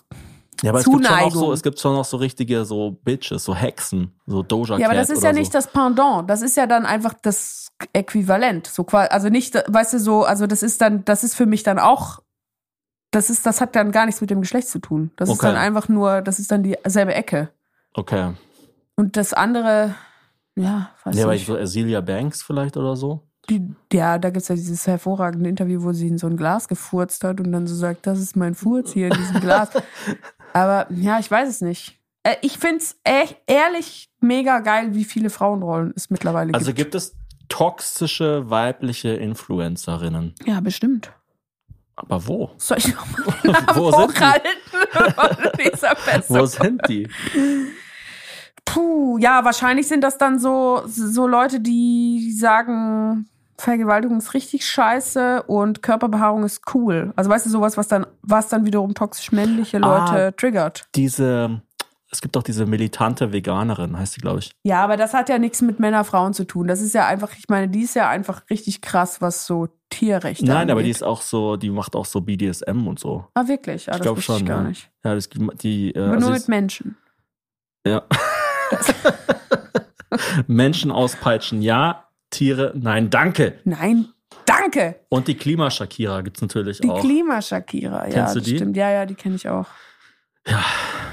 Ja, 0.62 0.70
aber 0.70 0.80
es 0.80 0.84
gibt 0.84 0.96
schon 1.06 1.14
auch 1.14 1.18
Zuneigung. 1.18 1.40
so, 1.40 1.52
es 1.52 1.62
gibt 1.62 1.78
schon 1.80 1.94
noch 1.94 2.04
so 2.04 2.16
richtige 2.18 2.64
so 2.64 2.90
Bitches, 3.02 3.44
so 3.44 3.54
Hexen, 3.54 4.12
so 4.26 4.42
Doja 4.42 4.76
Ja, 4.78 4.86
aber 4.86 4.94
Cat 4.96 5.02
das 5.04 5.10
ist 5.10 5.22
ja 5.22 5.32
nicht 5.32 5.52
so. 5.52 5.58
das 5.58 5.68
Pendant. 5.68 6.28
Das 6.28 6.42
ist 6.42 6.56
ja 6.56 6.66
dann 6.66 6.84
einfach 6.86 7.14
das 7.22 7.68
Äquivalent. 7.92 8.66
So 8.66 8.84
also 8.86 9.28
nicht, 9.28 9.54
weißt 9.54 9.94
du, 9.94 9.98
so, 10.00 10.24
also 10.24 10.46
das 10.46 10.62
ist 10.62 10.80
dann, 10.80 11.04
das 11.04 11.24
ist 11.24 11.34
für 11.34 11.46
mich 11.46 11.62
dann 11.62 11.78
auch, 11.78 12.18
das 13.10 13.30
ist, 13.30 13.46
das 13.46 13.60
hat 13.60 13.74
dann 13.74 13.90
gar 13.90 14.06
nichts 14.06 14.20
mit 14.20 14.30
dem 14.30 14.40
Geschlecht 14.40 14.68
zu 14.68 14.78
tun. 14.80 15.10
Das 15.16 15.28
ist 15.28 15.36
Okay. 15.36 15.46
dann 15.46 15.56
einfach 15.56 15.88
nur, 15.88 16.20
das 16.22 16.38
ist 16.38 16.50
dann 16.52 16.62
dieselbe 16.62 17.14
Ecke. 17.14 17.50
Okay. 17.94 18.34
Und 18.96 19.16
das 19.16 19.32
andere, 19.32 19.94
ja, 20.56 20.90
weiß 21.04 21.16
Ja, 21.16 21.24
aber 21.24 21.34
ich 21.34 21.40
nicht. 21.40 21.46
so 21.48 21.56
Azealia 21.56 22.02
Banks 22.02 22.42
vielleicht 22.42 22.76
oder 22.76 22.96
so. 22.96 23.22
Die, 23.48 23.74
ja, 23.92 24.18
da 24.18 24.30
gibt's 24.30 24.48
ja 24.48 24.54
dieses 24.54 24.86
hervorragende 24.86 25.48
Interview, 25.48 25.82
wo 25.82 25.92
sie 25.92 26.06
in 26.06 26.18
so 26.18 26.26
ein 26.28 26.36
Glas 26.36 26.68
gefurzt 26.68 27.24
hat 27.24 27.40
und 27.40 27.50
dann 27.50 27.66
so 27.66 27.74
sagt, 27.74 28.06
das 28.06 28.20
ist 28.20 28.36
mein 28.36 28.54
Furz 28.54 28.92
hier 28.92 29.08
in 29.08 29.14
diesem 29.14 29.40
Glas. 29.40 29.70
Aber 30.52 30.86
ja, 30.90 31.18
ich 31.18 31.30
weiß 31.30 31.48
es 31.48 31.60
nicht. 31.60 31.98
Äh, 32.22 32.36
Ich 32.42 32.58
find's 32.58 32.98
echt 33.04 33.36
ehrlich 33.46 34.10
mega 34.20 34.60
geil, 34.60 34.94
wie 34.94 35.04
viele 35.04 35.30
Frauenrollen 35.30 35.92
es 35.96 36.10
mittlerweile 36.10 36.52
Also 36.54 36.66
gibt. 36.66 36.76
gibt 36.78 36.94
es 36.94 37.14
toxische 37.48 38.48
weibliche 38.50 39.10
Influencerinnen. 39.10 40.34
Ja, 40.44 40.60
bestimmt. 40.60 41.12
Aber 41.96 42.26
wo? 42.26 42.50
Soll 42.56 42.78
ich 42.78 42.94
nochmal 42.94 43.64
Wo 43.74 43.90
sind 43.90 44.12
die? 45.58 46.28
Wo 46.28 46.46
sind 46.46 46.88
die? 46.88 47.08
Puh, 48.64 49.18
ja, 49.18 49.44
wahrscheinlich 49.44 49.88
sind 49.88 50.02
das 50.02 50.16
dann 50.16 50.38
so, 50.38 50.82
so 50.86 51.26
Leute, 51.26 51.60
die 51.60 52.32
sagen, 52.38 53.28
Vergewaltigung 53.60 54.18
ist 54.18 54.34
richtig 54.34 54.66
scheiße 54.66 55.42
und 55.44 55.82
Körperbehaarung 55.82 56.44
ist 56.44 56.62
cool. 56.74 57.12
Also 57.16 57.30
weißt 57.30 57.46
du, 57.46 57.50
sowas, 57.50 57.76
was 57.76 57.88
dann, 57.88 58.06
was 58.22 58.48
dann 58.48 58.64
wiederum 58.64 58.94
toxisch 58.94 59.32
männliche 59.32 59.78
Leute 59.78 60.28
Ah. 60.28 60.30
triggert. 60.32 60.86
Diese, 60.94 61.60
es 62.10 62.20
gibt 62.20 62.34
doch 62.36 62.42
diese 62.42 62.66
militante 62.66 63.32
Veganerin, 63.32 63.96
heißt 63.98 64.14
sie, 64.14 64.20
glaube 64.20 64.40
ich. 64.40 64.52
Ja, 64.64 64.82
aber 64.82 64.96
das 64.96 65.14
hat 65.14 65.28
ja 65.28 65.38
nichts 65.38 65.62
mit 65.62 65.78
Männer, 65.78 66.04
Frauen 66.04 66.34
zu 66.34 66.44
tun. 66.44 66.66
Das 66.66 66.80
ist 66.80 66.94
ja 66.94 67.06
einfach, 67.06 67.30
ich 67.38 67.48
meine, 67.48 67.68
die 67.68 67.82
ist 67.82 67.94
ja 67.94 68.08
einfach 68.08 68.42
richtig 68.50 68.80
krass, 68.82 69.20
was 69.20 69.46
so 69.46 69.68
Tierrechte 69.90 70.44
Nein, 70.44 70.56
angeht. 70.56 70.70
aber 70.72 70.82
die 70.84 70.90
ist 70.90 71.02
auch 71.02 71.20
so, 71.20 71.56
die 71.56 71.68
macht 71.70 71.96
auch 71.96 72.04
so 72.06 72.20
BDSM 72.20 72.86
und 72.86 72.98
so. 73.00 73.26
Ah, 73.34 73.48
wirklich? 73.48 73.90
Ah, 73.90 73.96
Ich 73.96 74.02
glaube 74.02 74.20
schon. 74.22 74.36
ich 74.38 74.46
gar 74.46 74.62
ja. 74.62 74.68
nicht. 74.68 74.88
Ja, 75.04 75.14
das, 75.14 75.28
die, 75.62 75.90
äh, 75.94 75.98
Aber 76.00 76.12
also 76.14 76.26
nur 76.28 76.36
ist- 76.36 76.42
mit 76.42 76.48
Menschen. 76.48 76.96
Ja. 77.86 78.02
Menschen 80.46 80.90
auspeitschen, 80.90 81.62
ja. 81.62 82.04
Tiere, 82.30 82.72
nein, 82.76 83.10
danke. 83.10 83.58
Nein, 83.64 84.08
danke! 84.46 85.00
Und 85.08 85.28
die 85.28 85.36
Klimaschakira 85.36 86.20
gibt's 86.22 86.40
natürlich 86.40 86.80
Die 86.80 86.88
auch. 86.88 87.00
Klimaschakira, 87.00 88.06
ja, 88.08 88.12
Kennst 88.12 88.34
du 88.36 88.38
das 88.40 88.48
die? 88.48 88.56
stimmt. 88.56 88.76
Ja, 88.76 88.90
ja, 88.90 89.06
die 89.06 89.14
kenne 89.14 89.34
ich 89.36 89.48
auch. 89.48 89.66
Ja. 90.46 90.64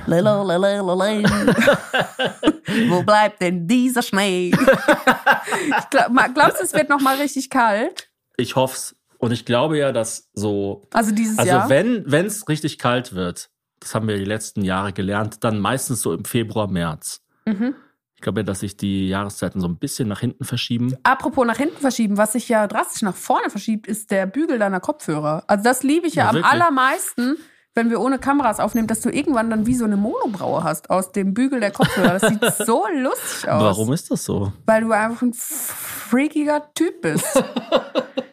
Lele, 0.05 0.43
lele, 0.45 0.82
lele. 0.82 1.30
Wo 2.89 3.03
bleibt 3.03 3.41
denn 3.41 3.68
dieser 3.68 4.01
Schnee? 4.01 4.51
ich 4.51 5.89
glaub, 5.89 6.11
glaubst 6.34 6.59
du, 6.59 6.63
es 6.63 6.74
wird 6.74 6.89
noch 6.89 7.01
mal 7.01 7.18
richtig 7.18 7.49
kalt? 7.49 8.09
Ich 8.38 8.55
hoff's. 8.55 8.95
Und 9.18 9.32
ich 9.32 9.45
glaube 9.45 9.78
ja, 9.80 9.91
dass 9.91 10.30
so, 10.34 10.88
Also 10.93 11.11
dieses 11.11 11.38
also 11.39 11.49
Jahr? 11.51 11.70
wenn 11.70 12.03
wenn's 12.09 12.47
richtig 12.47 12.78
kalt 12.78 13.13
wird, 13.15 13.49
das 13.80 13.95
haben 13.95 14.07
wir 14.07 14.18
die 14.18 14.26
letzten 14.26 14.61
Jahre 14.63 14.93
gelernt, 14.93 15.43
dann 15.43 15.59
meistens 15.59 16.01
so 16.01 16.13
im 16.13 16.24
Februar, 16.24 16.68
März. 16.70 17.22
Mhm. 17.45 17.76
Ich 18.18 18.22
glaube 18.22 18.39
ja, 18.39 18.43
dass 18.43 18.61
sich 18.61 18.76
die 18.76 19.07
Jahreszeiten 19.07 19.61
so 19.61 19.68
ein 19.68 19.78
bisschen 19.78 20.07
nach 20.07 20.22
hinten 20.22 20.43
verschieben. 20.43 20.95
Apropos 21.03 21.45
nach 21.45 21.57
hinten 21.57 21.78
verschieben, 21.78 22.18
was 22.18 22.34
sich 22.34 22.49
ja 22.49 22.65
drastisch 22.65 23.03
nach 23.03 23.15
vorne 23.15 23.51
verschiebt, 23.51 23.86
ist 23.86 24.09
der 24.09 24.26
Bügel 24.26 24.57
deiner 24.57 24.80
Kopfhörer. 24.80 25.43
Also 25.45 25.63
das 25.63 25.84
liebe 25.84 26.07
ich 26.07 26.15
ja, 26.15 26.24
Ja, 26.24 26.30
am 26.30 26.36
wirklich? 26.38 26.51
allermeisten, 26.51 27.38
wenn 27.76 27.91
wir 27.91 28.01
ohne 28.01 28.18
Kameras 28.18 28.59
aufnehmen, 28.59 28.88
dass 28.88 29.01
du 29.01 29.09
irgendwann 29.09 29.51
dann 29.51 29.68
wie 29.68 29.76
so 29.76 29.86
eine 29.86 29.97
Monobraue 29.97 30.63
hast 30.63 30.89
aus 30.89 31.11
dem 31.11 31.36
Bügel 31.36 31.59
der 31.59 31.70
Kopfhörer. 31.70 32.18
Das 32.18 32.24
sieht 32.24 32.39
so 32.65 32.86
lustig 32.91 33.47
aus. 33.49 33.61
Warum 33.61 33.93
ist 33.93 34.09
das 34.09 34.26
so? 34.26 34.51
Weil 34.65 34.82
du 34.82 34.91
einfach 34.93 35.22
ein 35.22 35.34
freakiger 35.36 36.74
Typ 36.74 37.01
bist. 37.03 37.26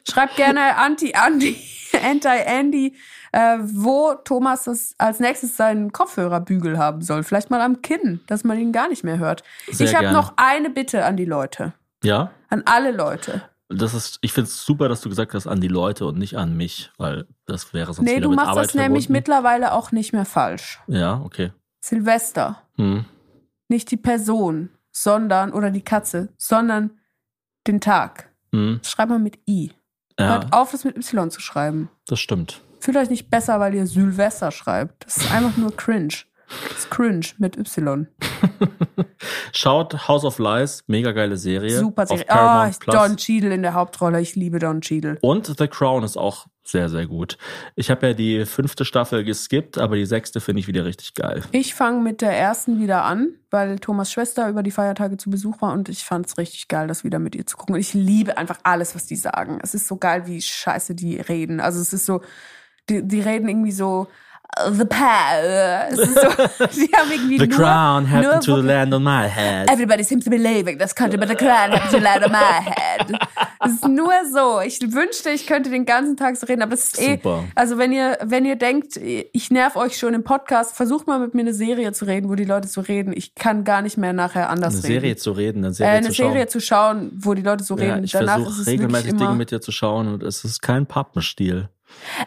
Schreib 0.09 0.35
gerne 0.37 0.76
Anti, 0.78 1.12
Anti, 1.14 1.59
Anti-Andy, 2.03 2.95
äh, 3.35 3.59
wo 3.62 4.14
Thomas 4.24 4.64
das 4.64 4.95
als 4.99 5.18
nächstes 5.18 5.57
seinen 5.57 5.93
Kopfhörerbügel 5.93 6.78
haben 6.78 7.03
soll. 7.03 7.22
Vielleicht 7.24 7.51
mal 7.51 7.61
am 7.61 7.82
Kinn, 7.82 8.20
dass 8.28 8.45
man 8.45 8.59
ihn 8.59 8.70
gar 8.72 8.89
nicht 8.89 9.03
mehr 9.05 9.18
hört. 9.18 9.43
Sehr 9.70 9.89
ich 9.89 9.95
habe 9.97 10.12
noch 10.12 10.35
eine 10.37 10.70
Bitte 10.70 11.05
an 11.05 11.16
die 11.16 11.24
Leute. 11.24 11.72
Ja, 12.05 12.30
An 12.51 12.62
alle 12.66 12.93
Leute. 12.93 13.43
das 13.70 13.95
ist, 13.95 14.18
ich 14.20 14.32
finde 14.32 14.49
es 14.49 14.64
super, 14.64 14.89
dass 14.89 15.01
du 15.01 15.09
gesagt 15.09 15.35
hast 15.35 15.47
an 15.47 15.61
die 15.61 15.68
Leute 15.68 16.05
und 16.07 16.18
nicht 16.18 16.37
an 16.37 16.57
mich, 16.57 16.93
weil 16.99 17.26
das 17.47 17.72
wäre 17.74 17.93
sonst 17.95 18.07
Nee, 18.07 18.16
wieder 18.16 18.24
du 18.24 18.28
mit 18.30 18.37
machst 18.37 18.51
Arbeit 18.51 18.64
das 18.66 18.74
nämlich 18.74 19.05
verbunden. 19.07 19.12
mittlerweile 19.12 19.72
auch 19.72 19.91
nicht 19.91 20.12
mehr 20.12 20.26
falsch. 20.26 20.80
Ja, 20.87 21.20
okay. 21.24 21.51
Silvester. 21.80 22.62
Hm. 22.76 23.05
Nicht 23.68 23.91
die 23.91 23.97
Person, 23.97 24.68
sondern, 24.93 25.53
oder 25.53 25.70
die 25.70 25.82
Katze, 25.82 26.28
sondern 26.39 26.91
den 27.66 27.80
Tag. 27.80 28.30
Hm. 28.53 28.80
Schreib 28.85 29.09
mal 29.09 29.18
mit 29.18 29.39
I. 29.49 29.72
Ja, 30.20 30.28
Hört 30.28 30.53
auf, 30.53 30.70
das 30.72 30.85
mit 30.85 30.97
Y 30.97 31.30
zu 31.30 31.41
schreiben. 31.41 31.91
das 32.07 32.20
stimmt. 32.20 32.61
Fühlt 32.85 32.99
euch 32.99 33.09
nicht 33.09 33.30
besser, 33.30 33.61
weil 33.61 33.74
ihr 33.74 33.87
Sylvester 33.87 34.51
schreibt. 34.51 35.07
Das 35.07 35.16
ist 35.16 35.32
einfach 35.32 35.57
nur 35.57 35.74
cringe. 35.74 36.12
Das 36.68 36.80
ist 36.80 36.91
cringe 36.91 37.24
mit 37.39 37.57
Y. 37.57 38.07
Schaut 39.53 40.07
House 40.07 40.22
of 40.26 40.39
Lies, 40.39 40.85
mega 40.87 41.12
geile 41.12 41.39
Serie. 41.39 41.78
Super 41.78 42.07
Serie. 42.07 42.28
Ah, 42.28 42.70
Plus. 42.78 42.95
Don 42.95 43.16
Cheadle 43.16 43.55
in 43.55 43.62
der 43.62 43.72
Hauptrolle. 43.72 44.20
Ich 44.20 44.37
liebe 44.37 44.59
Don 44.59 44.82
Cheadle. 44.82 45.16
Und 45.22 45.47
The 45.59 45.66
Crown 45.66 46.05
ist 46.05 46.18
auch 46.18 46.47
sehr, 46.62 46.91
sehr 46.91 47.07
gut. 47.07 47.39
Ich 47.74 47.91
habe 47.91 48.09
ja 48.09 48.12
die 48.12 48.45
fünfte 48.45 48.85
Staffel 48.85 49.24
geskippt, 49.24 49.78
aber 49.78 49.97
die 49.97 50.05
sechste 50.05 50.43
finde 50.43 50.61
ich 50.61 50.68
wieder 50.68 50.85
richtig 50.85 51.14
geil. 51.14 51.43
Ich 51.53 51.72
fange 51.72 52.03
mit 52.03 52.20
der 52.20 52.37
ersten 52.37 52.78
wieder 52.78 53.05
an, 53.05 53.30
weil 53.51 53.78
Thomas 53.78 54.12
Schwester 54.12 54.51
über 54.51 54.62
die 54.62 54.70
Feiertage 54.70 55.16
zu 55.16 55.30
Besuch 55.30 55.62
war 55.62 55.72
und 55.72 55.89
ich 55.89 56.05
fand 56.05 56.26
es 56.26 56.37
richtig 56.37 56.68
geil, 56.68 56.87
das 56.87 57.03
wieder 57.03 57.18
mit 57.18 57.35
ihr 57.35 57.47
zu 57.47 57.57
gucken. 57.57 57.76
Und 57.76 57.80
ich 57.80 57.95
liebe 57.95 58.37
einfach 58.37 58.59
alles, 58.62 58.95
was 58.95 59.07
die 59.07 59.16
sagen. 59.16 59.59
Es 59.62 59.72
ist 59.72 59.87
so 59.87 59.97
geil, 59.97 60.26
wie 60.26 60.43
scheiße 60.43 60.95
die 60.95 61.16
reden. 61.16 61.61
Also 61.61 61.80
es 61.80 61.95
ist 61.95 62.05
so, 62.05 62.20
die, 62.89 63.07
die 63.07 63.20
reden 63.20 63.49
irgendwie 63.49 63.72
so 63.72 64.09
uh, 64.59 64.70
the 64.70 64.85
ist 65.91 66.14
so, 66.14 66.28
die 66.87 66.93
haben 66.93 67.11
irgendwie 67.11 67.39
The 67.39 67.47
nur, 67.47 67.59
Crown 67.59 68.11
happened 68.11 68.43
to 68.45 68.57
land 68.57 68.95
on 68.95 69.03
my 69.03 69.28
head. 69.28 69.70
Everybody 69.70 70.05
seems 70.05 70.24
to 70.24 70.30
be 70.30 70.39
leaving 70.39 70.78
this 70.78 70.95
country, 70.95 71.18
but 71.18 71.28
the 71.28 71.35
crown 71.35 71.72
happens 71.72 71.93
to 71.93 71.99
land 71.99 72.24
on 72.24 72.32
my 72.32 72.61
head. 72.62 73.18
Es 73.64 73.72
ist 73.72 73.89
nur 73.89 74.12
so. 74.32 74.61
Ich 74.61 74.80
wünschte, 74.80 75.30
ich 75.30 75.47
könnte 75.47 75.70
den 75.70 75.87
ganzen 75.87 76.16
Tag 76.16 76.37
so 76.37 76.47
reden, 76.47 76.62
aber 76.62 76.74
es 76.74 76.93
ist 76.93 77.01
eh. 77.01 77.14
Super. 77.16 77.45
Also 77.55 77.78
wenn 77.78 77.93
ihr, 77.93 78.18
wenn 78.22 78.45
ihr 78.45 78.57
denkt, 78.57 78.97
ich 78.97 79.51
nerv 79.51 79.76
euch 79.76 79.99
schon 79.99 80.14
im 80.14 80.24
Podcast, 80.24 80.76
versucht 80.76 81.07
mal 81.07 81.18
mit 81.18 81.35
mir 81.35 81.41
eine 81.41 81.55
Serie 81.55 81.93
zu 81.93 82.05
reden, 82.05 82.28
wo 82.28 82.35
die 82.35 82.45
Leute 82.45 82.68
so 82.68 82.80
reden. 82.80 83.12
Ich 83.16 83.35
kann 83.35 83.64
gar 83.64 83.82
nicht 83.82 83.97
mehr 83.97 84.12
nachher 84.12 84.51
anders 84.51 84.74
Eine 84.74 84.85
reden. 84.85 84.93
Serie 85.01 85.16
zu 85.16 85.32
reden, 85.32 85.59
eine 85.59 85.68
äh, 85.68 85.72
Serie 85.72 85.93
eine 85.93 86.07
zu 86.09 86.14
schauen. 86.14 86.32
Serie 86.32 86.47
zu 86.47 86.61
schauen, 86.61 87.12
wo 87.14 87.35
die 87.35 87.43
Leute 87.43 87.64
so 87.64 87.76
ja, 87.76 87.95
reden. 87.95 88.05
ich 88.05 88.12
versuche 88.12 88.66
regelmäßig 88.66 89.14
Dinge 89.14 89.35
mit 89.35 89.51
dir 89.51 89.61
zu 89.61 89.72
schauen 89.72 90.09
und 90.09 90.22
es 90.22 90.45
ist 90.45 90.61
kein 90.61 90.87
Pappenstiel. 90.87 91.68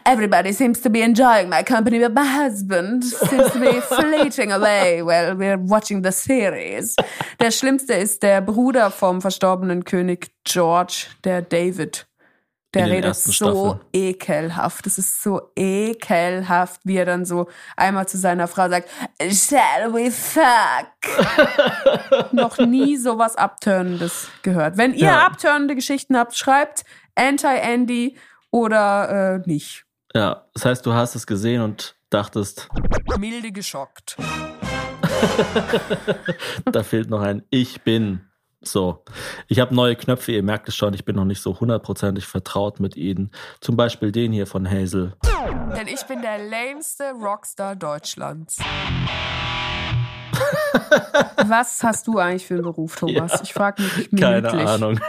Everybody 0.04 0.52
seems 0.52 0.80
to 0.82 0.90
be 0.90 1.00
enjoying 1.02 1.48
my 1.48 1.62
company, 1.62 1.98
but 1.98 2.12
my 2.14 2.24
husband 2.26 3.04
seems 3.04 3.52
to 3.52 3.58
be 3.60 3.80
fleeting 3.80 4.52
away 4.52 5.02
while 5.02 5.34
we're 5.36 5.58
watching 5.58 6.02
the 6.02 6.12
series. 6.12 6.94
Der 7.40 7.50
Schlimmste 7.50 7.94
ist 7.94 8.22
der 8.22 8.40
Bruder 8.40 8.90
vom 8.90 9.20
verstorbenen 9.20 9.84
König 9.84 10.30
George, 10.44 11.06
der 11.24 11.42
David. 11.42 12.06
Der 12.74 12.90
redet 12.90 13.16
so 13.16 13.32
Staffeln. 13.32 13.80
ekelhaft. 13.94 14.84
Das 14.84 14.98
ist 14.98 15.22
so 15.22 15.40
ekelhaft, 15.56 16.82
wie 16.84 16.96
er 16.98 17.06
dann 17.06 17.24
so 17.24 17.48
einmal 17.78 18.06
zu 18.06 18.18
seiner 18.18 18.46
Frau 18.46 18.68
sagt, 18.68 18.90
Shall 19.22 19.94
we 19.94 20.10
fuck? 20.10 20.88
Noch 22.32 22.58
nie 22.58 22.98
sowas 22.98 23.36
Abturnendes 23.36 24.28
gehört. 24.42 24.76
Wenn 24.76 24.92
ihr 24.92 25.06
Ja. 25.06 25.26
abturnende 25.26 25.74
Geschichten 25.76 26.14
habt, 26.16 26.36
schreibt 26.36 26.84
Anti-Andy 27.14 28.18
oder 28.50 29.36
äh, 29.36 29.38
nicht. 29.48 29.84
Ja, 30.14 30.46
das 30.54 30.64
heißt, 30.64 30.86
du 30.86 30.94
hast 30.94 31.14
es 31.14 31.26
gesehen 31.26 31.60
und 31.62 31.96
dachtest, 32.10 32.68
Milde 33.18 33.52
geschockt. 33.52 34.16
da 36.64 36.82
fehlt 36.82 37.10
noch 37.10 37.20
ein 37.20 37.42
Ich 37.50 37.82
bin. 37.82 38.22
So, 38.60 39.04
ich 39.46 39.60
habe 39.60 39.72
neue 39.72 39.94
Knöpfe, 39.94 40.32
ihr 40.32 40.42
merkt 40.42 40.68
es 40.68 40.74
schon, 40.74 40.92
ich 40.92 41.04
bin 41.04 41.14
noch 41.14 41.24
nicht 41.24 41.40
so 41.40 41.60
hundertprozentig 41.60 42.26
vertraut 42.26 42.80
mit 42.80 42.96
ihnen. 42.96 43.30
Zum 43.60 43.76
Beispiel 43.76 44.10
den 44.10 44.32
hier 44.32 44.48
von 44.48 44.68
Hazel. 44.68 45.12
Denn 45.76 45.86
ich 45.86 46.02
bin 46.06 46.22
der 46.22 46.38
lameste 46.38 47.12
Rockstar 47.12 47.76
Deutschlands. 47.76 48.58
Was 51.46 51.84
hast 51.84 52.08
du 52.08 52.18
eigentlich 52.18 52.46
für 52.46 52.54
einen 52.54 52.64
Beruf, 52.64 52.96
Thomas? 52.96 53.40
Ich 53.42 53.52
frage 53.52 53.80
mich 53.82 54.10
Keine 54.10 54.40
minütlich. 54.42 54.68
Ahnung. 54.68 55.00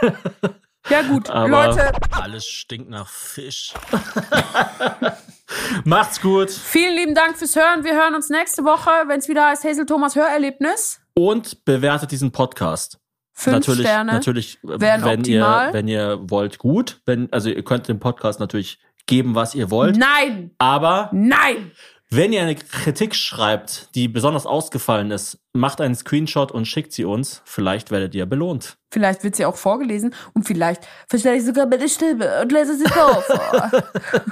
Ja 0.88 1.02
gut, 1.02 1.28
Aber 1.30 1.48
Leute, 1.48 1.92
alles 2.10 2.46
stinkt 2.46 2.88
nach 2.90 3.08
Fisch. 3.08 3.74
Macht's 5.84 6.20
gut 6.20 6.50
vielen 6.50 6.94
lieben 6.96 7.14
Dank 7.14 7.36
fürs 7.36 7.56
Hören. 7.56 7.84
Wir 7.84 7.94
hören 7.94 8.14
uns 8.14 8.30
nächste 8.30 8.64
Woche, 8.64 8.90
wenn 9.06 9.18
es 9.18 9.28
wieder 9.28 9.46
heißt 9.48 9.64
Hazel 9.64 9.86
Thomas 9.86 10.14
Hörerlebnis. 10.16 11.00
und 11.14 11.64
bewertet 11.64 12.10
diesen 12.12 12.30
Podcast. 12.32 12.98
Fünf 13.32 13.54
natürlich, 13.56 13.86
Sterne. 13.86 14.12
natürlich, 14.12 14.58
wenn 14.62 15.02
optimal. 15.04 15.68
ihr, 15.68 15.72
wenn 15.74 15.88
ihr 15.88 16.18
wollt, 16.30 16.58
gut. 16.58 17.00
Wenn, 17.06 17.32
also 17.32 17.48
ihr 17.48 17.64
könnt 17.64 17.88
dem 17.88 17.98
Podcast 17.98 18.38
natürlich 18.38 18.78
geben, 19.06 19.34
was 19.34 19.54
ihr 19.54 19.70
wollt. 19.70 19.96
Nein, 19.96 20.50
Aber 20.58 21.08
nein. 21.12 21.72
Wenn 22.12 22.32
ihr 22.32 22.42
eine 22.42 22.56
Kritik 22.56 23.14
schreibt, 23.14 23.94
die 23.94 24.08
besonders 24.08 24.44
ausgefallen 24.44 25.12
ist, 25.12 25.38
macht 25.52 25.80
einen 25.80 25.94
Screenshot 25.94 26.50
und 26.50 26.66
schickt 26.66 26.92
sie 26.92 27.04
uns. 27.04 27.40
Vielleicht 27.44 27.92
werdet 27.92 28.14
ihr 28.14 28.26
belohnt. 28.26 28.78
Vielleicht 28.92 29.22
wird 29.22 29.36
sie 29.36 29.44
auch 29.44 29.56
vorgelesen 29.56 30.14
und 30.34 30.44
vielleicht 30.44 30.86
verstelle 31.08 31.36
ich 31.36 31.44
sogar 31.44 31.66
meine 31.66 31.88
Stimme 31.88 32.42
und 32.42 32.50
lese 32.50 32.76
sie 32.76 32.88
vor. 32.88 33.22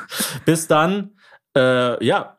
Bis 0.45 0.67
dann, 0.67 1.13
äh, 1.57 2.05
ja, 2.05 2.39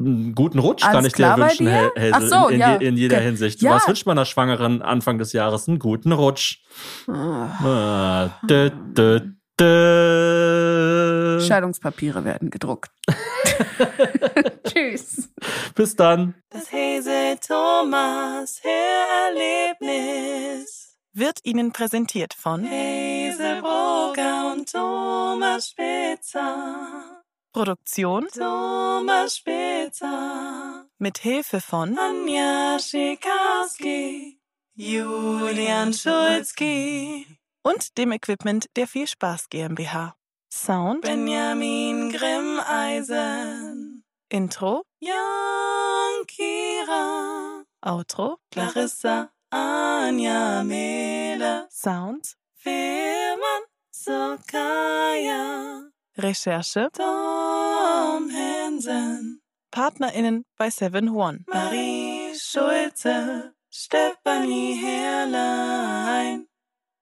einen 0.00 0.34
guten 0.34 0.58
Rutsch 0.58 0.82
kann 0.82 0.96
Alles 0.96 1.08
ich 1.08 1.12
dir 1.14 1.36
wünschen, 1.36 1.66
dir? 1.66 1.92
Hazel, 1.96 2.12
Ach 2.12 2.22
so, 2.22 2.48
in, 2.48 2.60
ja. 2.60 2.74
in 2.76 2.96
jeder. 2.96 3.20
Hinsicht. 3.20 3.62
Ja. 3.62 3.74
Was 3.74 3.88
wünscht 3.88 4.06
man 4.06 4.16
einer 4.16 4.26
Schwangeren 4.26 4.80
Anfang 4.82 5.18
des 5.18 5.32
Jahres? 5.32 5.68
Einen 5.68 5.78
guten 5.78 6.12
Rutsch. 6.12 6.62
Ah, 7.08 8.28
dö, 8.48 8.70
dö, 8.70 9.20
dö. 9.60 11.40
Scheidungspapiere 11.46 12.24
werden 12.24 12.50
gedruckt. 12.50 12.90
Tschüss. 14.64 15.30
Bis 15.74 15.96
dann. 15.96 16.34
Das 16.50 16.70
Hese 16.72 17.38
Thomas 17.46 18.60
Hörerlebnis 18.62 20.96
wird 21.12 21.40
Ihnen 21.44 21.72
präsentiert 21.72 22.34
von 22.34 22.64
Hazelbrugger 22.64 24.52
und 24.52 24.70
Thomas 24.70 25.70
Spitzer. 25.70 27.22
Produktion 27.52 28.28
Thomas 28.28 29.38
Spitzer. 29.38 30.86
Mit 30.98 31.18
Hilfe 31.18 31.60
von 31.60 31.98
Anja 31.98 32.78
Schikarski, 32.78 34.40
Julian 34.74 35.92
Schulzki 35.92 37.26
und 37.62 37.98
dem 37.98 38.12
Equipment 38.12 38.66
der 38.76 38.86
Viel 38.86 39.06
Spaß 39.06 39.48
GmbH. 39.48 40.14
Sound 40.50 41.02
Benjamin 41.02 42.10
Grimmeisen. 42.12 44.04
Intro 44.30 44.84
Jan 45.00 46.26
Kira. 46.26 47.64
Outro 47.82 48.38
Clarissa 48.50 49.30
Anja 49.50 50.62
Mehle. 50.64 51.68
Sounds 51.70 52.36
Firman 52.54 53.62
Sokaya. 53.90 55.90
Recherche 56.16 56.88
Tom 56.92 58.30
Hansen. 58.30 59.42
PartnerInnen 59.70 60.44
bei 60.56 60.70
Seven 60.70 61.10
One. 61.10 61.44
Marie 61.46 62.34
Schulze. 62.34 63.54
Stefanie 63.70 64.74
Herrlein. 64.74 66.47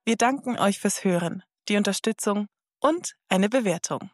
Wir 0.06 0.14
danken 0.14 0.56
euch 0.56 0.78
fürs 0.78 1.02
Hören, 1.02 1.42
die 1.68 1.76
Unterstützung 1.76 2.46
und 2.78 3.16
eine 3.28 3.48
Bewertung. 3.48 4.08